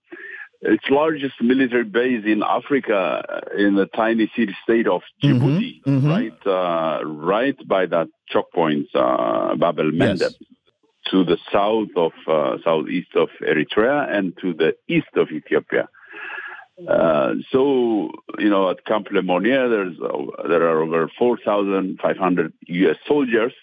its 0.61 0.85
largest 0.89 1.35
military 1.41 1.83
base 1.83 2.23
in 2.25 2.41
Africa, 2.41 2.97
uh, 2.97 3.57
in 3.65 3.75
the 3.75 3.85
tiny 3.85 4.31
city 4.35 4.55
state 4.63 4.87
of 4.87 5.01
mm-hmm, 5.01 5.37
Djibouti, 5.37 5.71
mm 5.73 5.83
-hmm, 5.83 5.91
mm 5.93 6.01
-hmm. 6.01 6.11
right, 6.15 6.41
uh, 6.59 6.97
right 7.35 7.59
by 7.75 7.83
that 7.93 8.07
choke 8.31 8.51
point, 8.59 8.87
uh, 8.95 9.55
Bab 9.61 9.79
el 9.79 9.91
Mandeb. 10.01 10.35
Yes 10.39 10.49
to 11.11 11.23
the 11.23 11.37
south 11.51 11.93
of 11.95 12.13
uh, 12.27 12.57
southeast 12.67 13.13
of 13.23 13.29
Eritrea 13.41 13.97
and 14.15 14.25
to 14.41 14.47
the 14.61 14.71
east 14.87 15.13
of 15.21 15.27
Ethiopia. 15.31 15.85
Uh, 16.87 17.33
so, 17.51 18.09
you 18.37 18.49
know, 18.49 18.69
at 18.69 18.85
Camp 18.85 19.07
Lemonnier, 19.11 19.69
there's 19.69 19.97
uh, 19.99 20.47
there 20.47 20.63
are 20.63 20.81
over 20.81 21.09
4,500 21.17 22.53
U.S. 22.67 22.95
soldiers 23.07 23.53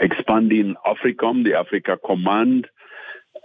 expanding 0.00 0.74
AFRICOM, 0.86 1.44
the 1.44 1.54
Africa 1.54 1.96
Command, 2.04 2.66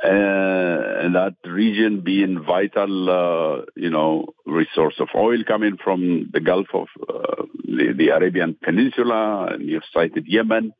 uh, 0.03 0.07
and 0.07 1.15
that 1.15 1.35
region 1.45 2.01
being 2.01 2.43
vital, 2.43 3.09
uh, 3.09 3.65
you 3.75 3.89
know, 3.89 4.33
resource 4.45 4.95
of 4.99 5.07
oil 5.15 5.43
coming 5.47 5.77
from 5.81 6.29
the 6.33 6.41
Gulf 6.41 6.67
of 6.73 6.87
uh, 7.07 7.43
the, 7.63 7.93
the 7.97 8.09
Arabian 8.09 8.57
Peninsula, 8.61 9.47
and 9.51 9.67
you've 9.67 9.83
cited 9.93 10.25
Yemen. 10.27 10.73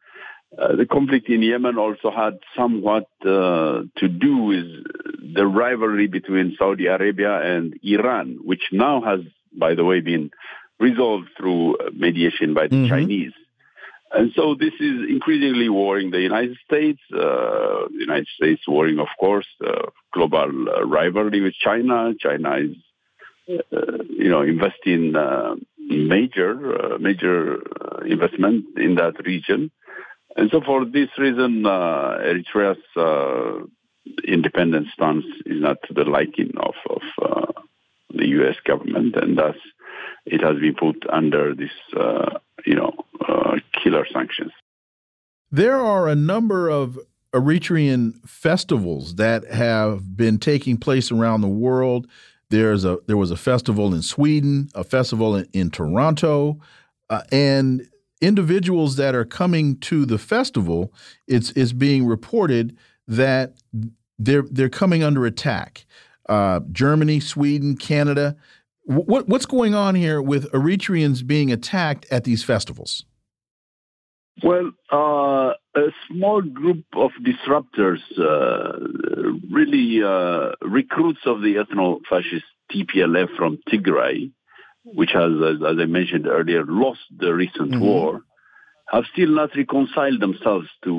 Uh, 0.58 0.76
the 0.76 0.86
conflict 0.86 1.30
in 1.30 1.42
Yemen 1.42 1.78
also 1.78 2.12
had 2.12 2.40
somewhat 2.56 3.08
uh, 3.26 3.84
to 3.98 4.08
do 4.08 4.38
with 4.38 4.68
the 5.36 5.48
rivalry 5.48 6.08
between 6.08 6.56
Saudi 6.60 6.86
Arabia 6.86 7.42
and 7.42 7.80
Iran, 7.82 8.38
which 8.44 8.62
now 8.72 9.02
has, 9.02 9.22
by 9.52 9.74
the 9.74 9.84
way, 9.84 10.00
been 10.02 10.30
resolved 10.80 11.30
through 11.38 11.78
mediation 11.94 12.54
by 12.54 12.68
the 12.68 12.76
mm-hmm. 12.76 12.90
Chinese. 12.90 13.34
And 14.12 14.32
so 14.36 14.54
this 14.54 14.74
is 14.80 15.10
increasingly 15.10 15.70
worrying 15.70 16.12
the 16.12 16.22
United 16.22 16.58
States. 16.68 17.00
Uh, 17.12 17.88
the 17.90 18.00
United 18.00 18.28
States 18.36 18.62
worrying, 18.68 19.00
of 19.00 19.08
course, 19.20 19.48
uh, 19.66 19.88
global 20.14 20.70
uh, 20.70 20.86
rivalry 20.86 21.42
with 21.42 21.56
China. 21.56 22.14
China 22.20 22.58
is, 22.58 22.76
uh, 23.50 24.04
you 24.08 24.30
know, 24.30 24.44
investing 24.44 25.14
major, 25.80 26.98
major 27.00 27.58
investment 28.06 28.66
in 28.78 28.96
that 28.96 29.16
region. 29.26 29.72
And 30.35 30.49
so 30.51 30.61
for 30.61 30.85
this 30.85 31.10
reason, 31.18 31.65
uh, 31.65 32.18
Eritrea's 32.19 32.80
uh, 32.95 33.65
independent 34.27 34.88
stance 34.93 35.26
is 35.45 35.61
not 35.61 35.77
to 35.88 35.93
the 35.93 36.05
liking 36.05 36.51
of, 36.57 36.73
of 36.89 37.01
uh, 37.22 37.61
the 38.10 38.27
U.S. 38.30 38.55
government, 38.65 39.15
and 39.15 39.38
thus 39.38 39.55
it 40.26 40.41
has 40.41 40.60
been 40.60 40.76
put 40.76 41.03
under 41.11 41.53
this, 41.53 41.72
uh, 41.97 42.39
you 42.65 42.76
know, 42.76 42.93
uh, 43.27 43.57
killer 43.84 44.05
sanctions. 44.11 44.51
There 45.51 45.80
are 45.80 46.07
a 46.07 46.15
number 46.15 46.69
of 46.69 46.97
Eritrean 47.34 48.27
festivals 48.27 49.15
that 49.15 49.45
have 49.51 50.15
been 50.15 50.38
taking 50.39 50.77
place 50.77 51.11
around 51.11 51.41
the 51.41 51.47
world. 51.47 52.07
There's 52.49 52.85
a 52.85 52.99
there 53.07 53.18
was 53.18 53.31
a 53.31 53.38
festival 53.38 53.93
in 53.93 54.01
Sweden, 54.03 54.69
a 54.76 54.84
festival 54.84 55.35
in, 55.35 55.47
in 55.53 55.72
Toronto, 55.72 56.60
uh, 57.10 57.22
and 57.31 57.88
individuals 58.22 58.95
that 58.95 59.15
are 59.15 59.26
coming 59.26 59.77
to 59.80 60.06
the 60.06 60.18
festival. 60.18 60.94
It's 61.27 61.52
it's 61.52 61.73
being 61.73 62.06
reported 62.06 62.77
that 63.07 63.53
they're 64.18 64.45
they're 64.49 64.69
coming 64.69 65.03
under 65.03 65.26
attack. 65.26 65.85
Uh, 66.30 66.61
Germany, 66.72 67.19
Sweden, 67.19 67.76
Canada. 67.76 68.35
What 68.85 69.27
what's 69.27 69.45
going 69.45 69.76
on 69.76 69.95
here 69.95 70.22
with 70.22 70.52
Eritreans 70.52 71.26
being 71.26 71.52
attacked 71.52 72.06
at 72.11 72.23
these 72.23 72.44
festivals? 72.44 73.06
Well, 74.41 74.72
uh, 74.91 75.53
a 75.76 75.90
small 76.07 76.41
group 76.41 76.85
of 76.95 77.11
disruptors, 77.22 77.99
uh, 78.18 78.80
really 79.52 80.02
uh, 80.03 80.53
recruits 80.61 81.19
of 81.26 81.41
the 81.41 81.56
ethno-fascist 81.56 82.45
TPLF 82.72 83.35
from 83.38 83.60
Tigray, 83.69 84.31
which 84.85 85.11
has, 85.14 85.31
as, 85.41 85.57
as 85.65 85.77
I 85.80 85.85
mentioned 85.85 86.27
earlier, 86.27 86.64
lost 86.65 87.01
the 87.18 87.34
recent 87.34 87.72
mm 87.72 87.80
-hmm. 87.80 87.88
war, 87.88 88.22
have 88.88 89.05
still 89.14 89.30
not 89.30 89.55
reconciled 89.55 90.19
themselves 90.19 90.69
to 90.84 90.93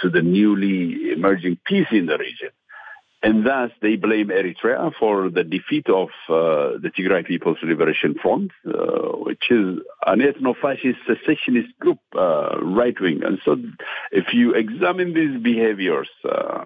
to 0.00 0.10
the 0.10 0.22
newly 0.22 1.12
emerging 1.12 1.56
peace 1.64 1.86
in 1.90 2.06
the 2.06 2.18
region. 2.18 2.50
And 3.22 3.46
thus, 3.46 3.70
they 3.80 3.96
blame 3.96 4.28
Eritrea 4.28 4.92
for 5.00 5.30
the 5.30 5.44
defeat 5.44 5.88
of 5.88 6.08
uh, 6.28 6.76
the 6.82 6.90
Tigray 6.94 7.24
People's 7.24 7.56
Liberation 7.62 8.16
Front, 8.20 8.50
uh, 8.68 9.16
which 9.26 9.44
is 9.50 9.78
an 10.04 10.18
ethno-fascist 10.20 10.98
secessionist 11.06 11.72
group, 11.78 12.00
uh, 12.14 12.58
right 12.60 12.94
wing. 13.00 13.22
And 13.24 13.38
so, 13.42 13.56
if 14.12 14.34
you 14.34 14.52
examine 14.52 15.14
these 15.14 15.42
behaviors 15.42 16.10
uh, 16.22 16.64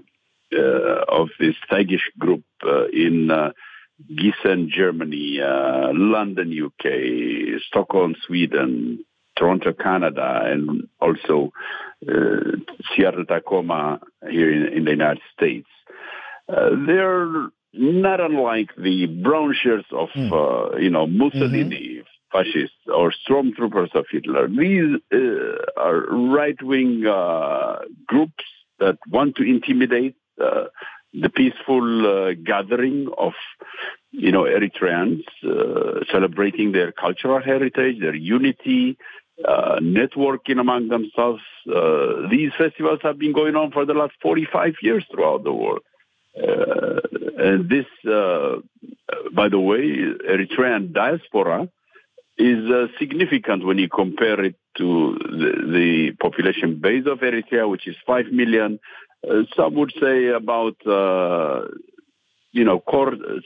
uh, 0.52 1.04
of 1.08 1.28
this 1.38 1.54
thuggish 1.70 2.06
group 2.18 2.42
uh, 2.66 2.88
in 2.88 3.30
Gießen, 4.06 4.68
Germany, 4.68 5.38
London, 5.40 6.52
UK, 6.52 7.60
Stockholm, 7.66 8.14
Sweden, 8.26 9.04
Toronto, 9.36 9.72
Canada, 9.72 10.42
and 10.44 10.88
also 11.00 11.52
Seattle, 12.94 13.24
Tacoma 13.24 14.00
here 14.28 14.52
in, 14.52 14.78
in 14.78 14.84
the 14.84 14.92
United 14.92 15.22
States 15.36 15.68
uh, 16.48 16.70
they're 16.86 17.48
not 17.74 18.20
unlike 18.20 18.70
the 18.76 19.06
brown 19.06 19.54
shirts 19.60 19.88
of, 19.92 20.08
mm. 20.16 20.32
uh, 20.32 20.76
you 20.78 20.90
know, 20.90 21.06
Mussolini, 21.06 22.00
mm-hmm. 22.00 22.32
fascists, 22.32 22.76
or 22.92 23.12
stormtroopers 23.28 23.94
of 23.94 24.06
Hitler. 24.10 24.48
These 24.48 25.00
uh, 25.12 25.80
are 25.80 26.06
right-wing 26.10 27.06
uh, 27.06 27.80
groups 28.06 28.44
that 28.78 28.98
want 29.08 29.36
to 29.36 29.42
intimidate 29.42 30.16
uh, 30.42 30.64
the 31.14 31.30
peaceful 31.30 32.34
gathering 32.44 33.08
of, 33.16 33.32
you 34.10 34.32
know, 34.32 34.42
Eritreans 34.42 35.22
celebrating 36.10 36.72
their 36.72 36.92
cultural 36.92 37.40
heritage, 37.40 38.00
their 38.00 38.14
unity, 38.14 38.98
uh, 39.46 39.78
networking 39.80 40.58
among 40.58 40.88
themselves. 40.88 41.42
Uh, 41.64 42.28
these 42.28 42.50
festivals 42.58 42.98
have 43.02 43.18
been 43.18 43.32
going 43.32 43.54
on 43.54 43.70
for 43.70 43.86
the 43.86 43.94
last 43.94 44.12
45 44.20 44.74
years 44.82 45.04
throughout 45.12 45.44
the 45.44 45.52
world. 45.52 45.82
Uh, 46.36 47.00
and 47.38 47.68
this, 47.68 47.86
uh, 48.10 48.56
by 49.32 49.48
the 49.48 49.60
way, 49.60 49.80
Eritrean 50.28 50.92
diaspora 50.92 51.68
is 52.36 52.70
uh, 52.70 52.86
significant 52.98 53.64
when 53.64 53.78
you 53.78 53.88
compare 53.88 54.44
it 54.44 54.56
to 54.76 55.16
the, 55.20 55.52
the, 55.72 56.12
population 56.20 56.80
base 56.80 57.04
of 57.06 57.18
Eritrea, 57.18 57.68
which 57.68 57.86
is 57.86 57.96
5 58.06 58.26
million. 58.32 58.78
Uh, 59.26 59.42
some 59.56 59.74
would 59.74 59.92
say 60.00 60.28
about, 60.28 60.76
uh, 60.86 61.66
you 62.52 62.64
know, 62.64 62.82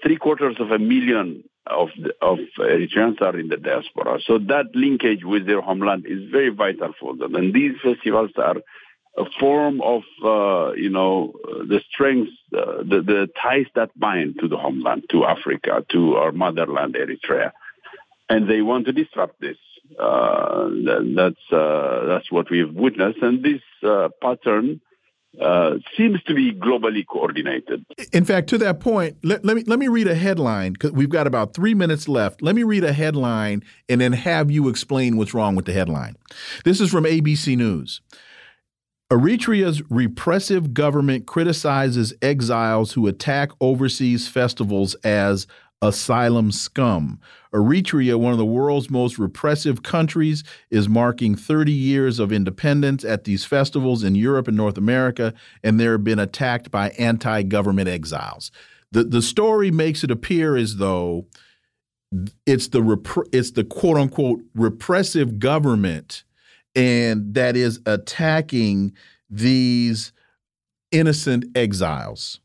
three 0.02 0.16
quarters 0.16 0.56
of 0.60 0.70
a 0.70 0.78
million 0.78 1.44
of, 1.66 1.88
of 2.20 2.38
Eritreans 2.58 3.20
are 3.22 3.38
in 3.38 3.48
the 3.48 3.56
diaspora. 3.56 4.18
So 4.26 4.38
that 4.38 4.66
linkage 4.74 5.24
with 5.24 5.46
their 5.46 5.60
homeland 5.60 6.04
is 6.06 6.30
very 6.30 6.50
vital 6.50 6.92
for 7.00 7.16
them. 7.16 7.34
And 7.34 7.54
these 7.54 7.72
festivals 7.82 8.32
are 8.36 8.56
a 9.16 9.24
form 9.38 9.80
of, 9.80 10.02
uh, 10.24 10.72
you 10.72 10.88
know, 10.88 11.34
the 11.44 11.80
strengths, 11.90 12.32
uh, 12.56 12.78
the, 12.78 13.02
the 13.02 13.28
ties 13.40 13.66
that 13.74 13.98
bind 13.98 14.38
to 14.40 14.48
the 14.48 14.56
homeland, 14.56 15.04
to 15.10 15.24
Africa, 15.24 15.84
to 15.90 16.16
our 16.16 16.32
motherland, 16.32 16.94
Eritrea. 16.94 17.52
And 18.28 18.48
they 18.48 18.62
want 18.62 18.86
to 18.86 18.92
disrupt 18.92 19.40
this. 19.40 19.58
Uh, 19.98 20.68
that's, 21.14 21.52
uh, 21.52 22.06
that's 22.06 22.32
what 22.32 22.50
we've 22.50 22.72
witnessed. 22.72 23.18
And 23.20 23.44
this 23.44 23.60
pattern 24.22 24.80
uh, 25.40 25.74
seems 25.96 26.22
to 26.24 26.34
be 26.34 26.52
globally 26.52 27.06
coordinated. 27.06 27.84
In 28.12 28.24
fact, 28.24 28.48
to 28.50 28.58
that 28.58 28.80
point, 28.80 29.16
let, 29.22 29.44
let 29.44 29.56
me 29.56 29.64
let 29.66 29.78
me 29.78 29.88
read 29.88 30.06
a 30.06 30.14
headline 30.14 30.74
because 30.74 30.92
we've 30.92 31.08
got 31.08 31.26
about 31.26 31.54
three 31.54 31.74
minutes 31.74 32.08
left. 32.08 32.42
Let 32.42 32.54
me 32.54 32.64
read 32.64 32.84
a 32.84 32.92
headline 32.92 33.62
and 33.88 34.00
then 34.00 34.12
have 34.12 34.50
you 34.50 34.68
explain 34.68 35.16
what's 35.16 35.32
wrong 35.32 35.56
with 35.56 35.64
the 35.64 35.72
headline. 35.72 36.16
This 36.64 36.80
is 36.80 36.90
from 36.90 37.04
ABC 37.04 37.56
News. 37.56 38.00
Eritrea's 39.10 39.82
repressive 39.90 40.72
government 40.72 41.26
criticizes 41.26 42.14
exiles 42.22 42.92
who 42.92 43.06
attack 43.06 43.50
overseas 43.60 44.26
festivals 44.26 44.94
as 45.04 45.46
asylum 45.82 46.50
scum. 46.50 47.20
Eritrea, 47.52 48.18
one 48.18 48.32
of 48.32 48.38
the 48.38 48.46
world's 48.46 48.88
most 48.88 49.18
repressive 49.18 49.82
countries, 49.82 50.42
is 50.70 50.88
marking 50.88 51.34
30 51.34 51.72
years 51.72 52.18
of 52.18 52.32
independence 52.32 53.04
at 53.04 53.24
these 53.24 53.44
festivals 53.44 54.02
in 54.02 54.14
Europe 54.14 54.48
and 54.48 54.56
North 54.56 54.78
America, 54.78 55.34
and 55.62 55.78
they're 55.78 55.98
been 55.98 56.18
attacked 56.18 56.70
by 56.70 56.90
anti 56.90 57.42
government 57.42 57.88
exiles. 57.88 58.50
The, 58.92 59.04
the 59.04 59.22
story 59.22 59.70
makes 59.70 60.02
it 60.04 60.10
appear 60.10 60.56
as 60.56 60.76
though 60.76 61.26
it's 62.46 62.68
the, 62.68 63.26
it's 63.32 63.50
the 63.50 63.64
quote 63.64 63.96
unquote 63.96 64.40
repressive 64.54 65.38
government 65.38 66.24
and 66.74 67.34
that 67.34 67.56
is 67.56 67.80
attacking 67.86 68.92
these 69.30 70.12
innocent 70.90 71.44
exiles? 71.56 72.40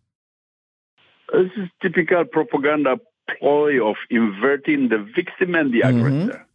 This 1.32 1.52
is 1.58 1.70
typical 1.82 2.24
propaganda 2.26 2.98
ploy 3.40 3.86
of 3.90 3.96
inverting 4.10 4.90
the 4.90 5.00
victim 5.16 5.56
and 5.56 5.74
the 5.74 5.82
mm-hmm. 5.82 5.98
aggressor. 5.98 6.38
Mm 6.38 6.42
-hmm. 6.42 6.48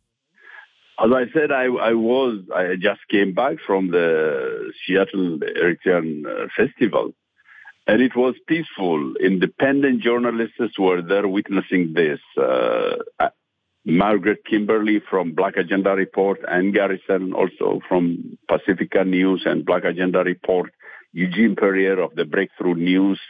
As 1.04 1.10
I 1.10 1.24
said, 1.32 1.50
I, 1.50 1.64
I, 1.90 1.94
was, 1.94 2.34
I 2.54 2.76
just 2.76 3.02
came 3.08 3.32
back 3.32 3.56
from 3.66 3.90
the 3.90 4.08
Seattle 4.80 5.38
Eritrean 5.62 6.08
uh, 6.26 6.46
Festival, 6.54 7.06
and 7.86 8.00
it 8.00 8.14
was 8.14 8.34
peaceful. 8.46 9.16
Independent 9.16 9.96
journalists 10.02 10.78
were 10.78 11.02
there 11.02 11.26
witnessing 11.26 11.94
this. 11.94 12.20
Uh, 12.36 13.30
Margaret 13.84 14.44
Kimberley 14.48 15.02
from 15.10 15.32
Black 15.32 15.56
Agenda 15.56 15.90
Report, 15.90 16.38
and 16.46 16.72
Garrison 16.72 17.32
also 17.32 17.80
from 17.88 18.38
Pacifica 18.48 19.04
News 19.04 19.42
and 19.44 19.64
Black 19.64 19.84
Agenda 19.84 20.20
Report, 20.22 20.70
Eugene 21.12 21.56
Puryear 21.56 22.00
of 22.00 22.14
the 22.14 22.24
Breakthrough 22.24 22.74
News. 22.74 23.20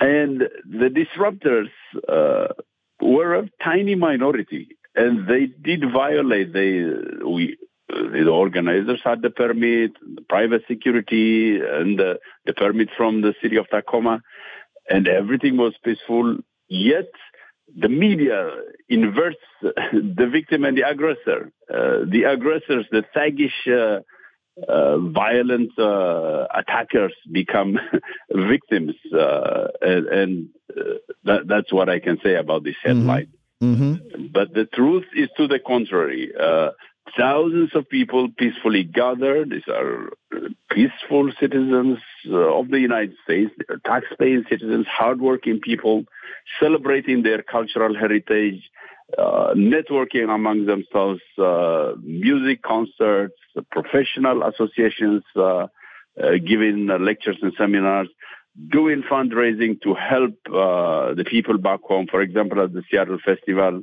And 0.00 0.40
the 0.64 0.88
disruptors 0.88 1.70
uh, 2.08 2.52
were 3.00 3.34
a 3.34 3.48
tiny 3.62 3.94
minority, 3.94 4.76
and 4.94 5.28
they 5.28 5.46
did 5.46 5.84
violate. 5.92 6.52
They 6.52 6.84
we 7.24 7.56
the 7.88 8.28
organizers 8.28 9.00
had 9.04 9.22
the 9.22 9.30
permit, 9.30 9.92
private 10.28 10.62
security, 10.66 11.60
and 11.60 11.98
the, 11.98 12.18
the 12.46 12.54
permit 12.54 12.88
from 12.96 13.20
the 13.20 13.34
city 13.42 13.56
of 13.56 13.68
Tacoma, 13.68 14.20
and 14.88 15.06
everything 15.06 15.56
was 15.56 15.74
peaceful. 15.84 16.38
Yet 16.68 17.10
the 17.76 17.88
media 17.88 18.50
inverts 18.88 19.36
the 19.62 20.28
victim 20.30 20.64
and 20.64 20.76
the 20.76 20.88
aggressor. 20.88 21.52
Uh, 21.70 22.04
the 22.10 22.24
aggressors, 22.26 22.86
the 22.90 23.04
thuggish, 23.14 23.68
uh, 23.68 24.00
uh, 24.68 24.98
violent 24.98 25.76
uh, 25.78 26.46
attackers 26.54 27.12
become 27.30 27.78
victims, 28.30 28.94
uh, 29.12 29.66
and, 29.82 30.06
and 30.06 30.48
uh, 30.70 30.82
that, 31.24 31.48
that's 31.48 31.72
what 31.72 31.88
I 31.88 31.98
can 31.98 32.20
say 32.22 32.36
about 32.36 32.62
this 32.62 32.76
mm-hmm. 32.84 33.00
headline. 33.00 33.32
Mm-hmm. 33.62 34.26
But 34.32 34.54
the 34.54 34.66
truth 34.66 35.06
is 35.16 35.28
to 35.38 35.48
the 35.48 35.58
contrary. 35.58 36.32
thousands 37.18 37.74
of 37.74 37.88
people 37.88 38.28
peacefully 38.36 38.84
gathered. 38.84 39.50
These 39.50 39.68
are 39.68 40.10
peaceful 40.70 41.32
citizens 41.40 41.98
of 42.30 42.68
the 42.68 42.80
United 42.80 43.16
States, 43.24 43.52
tax-paying 43.84 44.44
citizens, 44.48 44.86
hardworking 44.86 45.60
people 45.60 46.04
celebrating 46.60 47.22
their 47.22 47.42
cultural 47.42 47.94
heritage, 47.94 48.62
uh, 48.62 48.93
networking 49.18 50.34
among 50.34 50.66
themselves, 50.66 51.20
uh, 51.38 51.92
music 52.02 52.62
concerts, 52.62 53.36
professional 53.70 54.42
associations 54.42 55.22
uh, 55.36 55.66
uh 56.16 56.38
giving 56.46 56.86
lectures 56.86 57.36
and 57.42 57.52
seminars, 57.58 58.08
doing 58.68 59.02
fundraising 59.02 59.80
to 59.82 59.94
help 59.94 60.34
uh, 60.48 61.14
the 61.14 61.24
people 61.24 61.58
back 61.58 61.80
home. 61.82 62.06
For 62.10 62.22
example, 62.22 62.60
at 62.62 62.72
the 62.72 62.82
Seattle 62.90 63.18
Festival, 63.24 63.82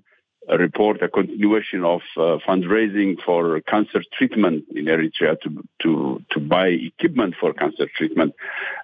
a 0.49 0.57
report 0.57 1.02
a 1.03 1.07
continuation 1.07 1.84
of 1.84 2.02
uh, 2.18 2.38
fundraising 2.48 3.22
for 3.23 3.61
cancer 3.61 4.02
treatment 4.18 4.65
in 4.73 4.85
Eritrea 4.85 5.39
to 5.41 5.64
to 5.84 6.23
to 6.31 6.39
buy 6.39 6.68
equipment 6.68 7.35
for 7.39 7.53
cancer 7.53 7.88
treatment 7.95 8.34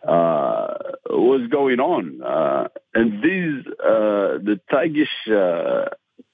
uh, 0.07 0.73
was 1.09 1.47
going 1.49 1.79
on, 1.79 2.21
uh, 2.21 2.67
and 2.93 3.23
these 3.23 3.65
uh, 3.79 4.37
the 4.47 4.59
Tagish 4.71 5.15
uh, 5.27 5.89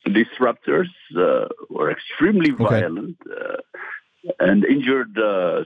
disruptors 0.08 0.90
uh, 1.18 1.48
were 1.70 1.92
extremely 1.92 2.52
okay. 2.52 2.64
violent 2.64 3.18
and 4.40 4.66
injured 4.66 5.18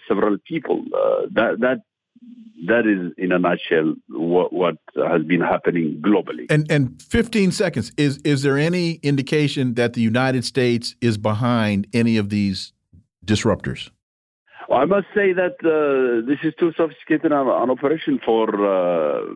several 0.07 0.37
people. 0.47 0.83
that 1.31 1.59
that 1.59 1.81
that 2.65 2.87
is, 2.87 3.13
in 3.17 3.31
a 3.31 3.39
nutshell, 3.39 3.93
what, 4.09 4.51
what 4.51 4.77
has 4.95 5.23
been 5.23 5.41
happening 5.41 6.01
globally. 6.01 6.47
And 6.49 6.69
and 6.71 7.01
15 7.01 7.51
seconds 7.51 7.91
is 7.97 8.17
is 8.23 8.41
there 8.41 8.57
any 8.57 8.93
indication 9.03 9.75
that 9.75 9.93
the 9.93 10.01
United 10.01 10.43
States 10.43 10.95
is 11.01 11.17
behind 11.17 11.87
any 11.93 12.17
of 12.17 12.29
these 12.29 12.73
disruptors? 13.25 13.91
Well, 14.69 14.79
I 14.79 14.85
must 14.85 15.07
say 15.15 15.33
that 15.33 15.55
uh, 15.63 16.27
this 16.27 16.39
is 16.43 16.53
too 16.59 16.73
sophisticated 16.75 17.31
an, 17.31 17.47
an 17.47 17.69
operation 17.69 18.19
for 18.25 18.49
uh, 18.49 19.35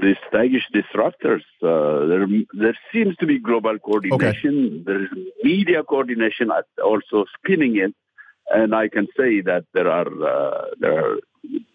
these 0.00 0.16
Tagish 0.32 0.64
disruptors. 0.74 1.42
Uh, 1.62 2.06
there, 2.06 2.26
there 2.52 2.78
seems 2.92 3.16
to 3.16 3.26
be 3.26 3.38
global 3.38 3.78
coordination. 3.78 4.54
Okay. 4.66 4.82
There 4.86 5.04
is 5.04 5.10
media 5.42 5.82
coordination 5.82 6.50
also 6.82 7.24
spinning 7.38 7.76
it, 7.76 7.94
and 8.50 8.74
I 8.74 8.88
can 8.88 9.06
say 9.16 9.40
that 9.42 9.64
there 9.74 9.88
are 9.88 10.06
uh, 10.06 10.64
there 10.78 11.04
are 11.04 11.16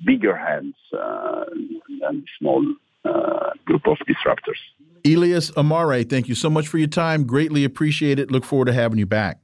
bigger 0.06 0.36
hands 0.36 0.76
uh, 0.98 1.46
than 2.02 2.26
small 2.40 2.64
uh, 3.04 3.52
group 3.66 3.88
of 3.88 3.98
disruptors. 4.08 4.60
Elias 5.06 5.52
Amare, 5.56 6.04
thank 6.04 6.28
you 6.28 6.36
so 6.36 6.50
much 6.50 6.68
for 6.68 6.78
your 6.78 6.88
time. 6.88 7.26
Greatly 7.26 7.64
appreciate 7.64 8.20
it. 8.20 8.32
Look 8.32 8.44
forward 8.44 8.66
to 8.66 8.74
having 8.74 8.98
you 8.98 9.06
back. 9.06 9.40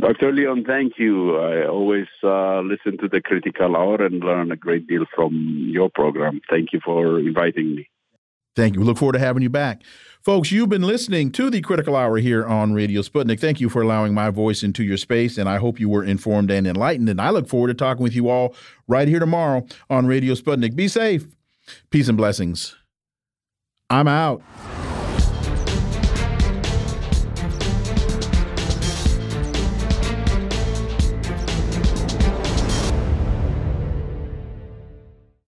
Dr. 0.00 0.32
Leon, 0.32 0.64
thank 0.64 0.94
you. 0.98 1.36
I 1.36 1.66
always 1.66 2.06
uh, 2.22 2.60
listen 2.60 2.98
to 2.98 3.08
the 3.08 3.20
Critical 3.20 3.76
Hour 3.76 4.04
and 4.04 4.22
learn 4.22 4.50
a 4.50 4.56
great 4.56 4.86
deal 4.86 5.04
from 5.14 5.68
your 5.70 5.88
program. 5.88 6.40
Thank 6.50 6.72
you 6.72 6.80
for 6.84 7.20
inviting 7.20 7.76
me. 7.76 7.88
Thank 8.56 8.74
you. 8.74 8.80
We 8.80 8.86
look 8.86 8.98
forward 8.98 9.14
to 9.14 9.18
having 9.18 9.42
you 9.42 9.50
back. 9.50 9.82
Folks, 10.22 10.50
you've 10.50 10.68
been 10.68 10.82
listening 10.82 11.30
to 11.32 11.50
the 11.50 11.60
Critical 11.60 11.96
Hour 11.96 12.16
here 12.18 12.44
on 12.46 12.72
Radio 12.72 13.02
Sputnik. 13.02 13.40
Thank 13.40 13.60
you 13.60 13.68
for 13.68 13.82
allowing 13.82 14.14
my 14.14 14.30
voice 14.30 14.62
into 14.62 14.82
your 14.82 14.96
space, 14.96 15.38
and 15.38 15.48
I 15.48 15.58
hope 15.58 15.78
you 15.78 15.88
were 15.88 16.04
informed 16.04 16.50
and 16.50 16.66
enlightened. 16.66 17.08
And 17.08 17.20
I 17.20 17.30
look 17.30 17.48
forward 17.48 17.68
to 17.68 17.74
talking 17.74 18.02
with 18.02 18.14
you 18.14 18.28
all 18.28 18.54
right 18.88 19.06
here 19.06 19.18
tomorrow 19.18 19.66
on 19.90 20.06
Radio 20.06 20.34
Sputnik. 20.34 20.74
Be 20.74 20.88
safe. 20.88 21.26
Peace 21.90 22.08
and 22.08 22.16
blessings. 22.16 22.74
I'm 23.90 24.08
out. 24.08 24.42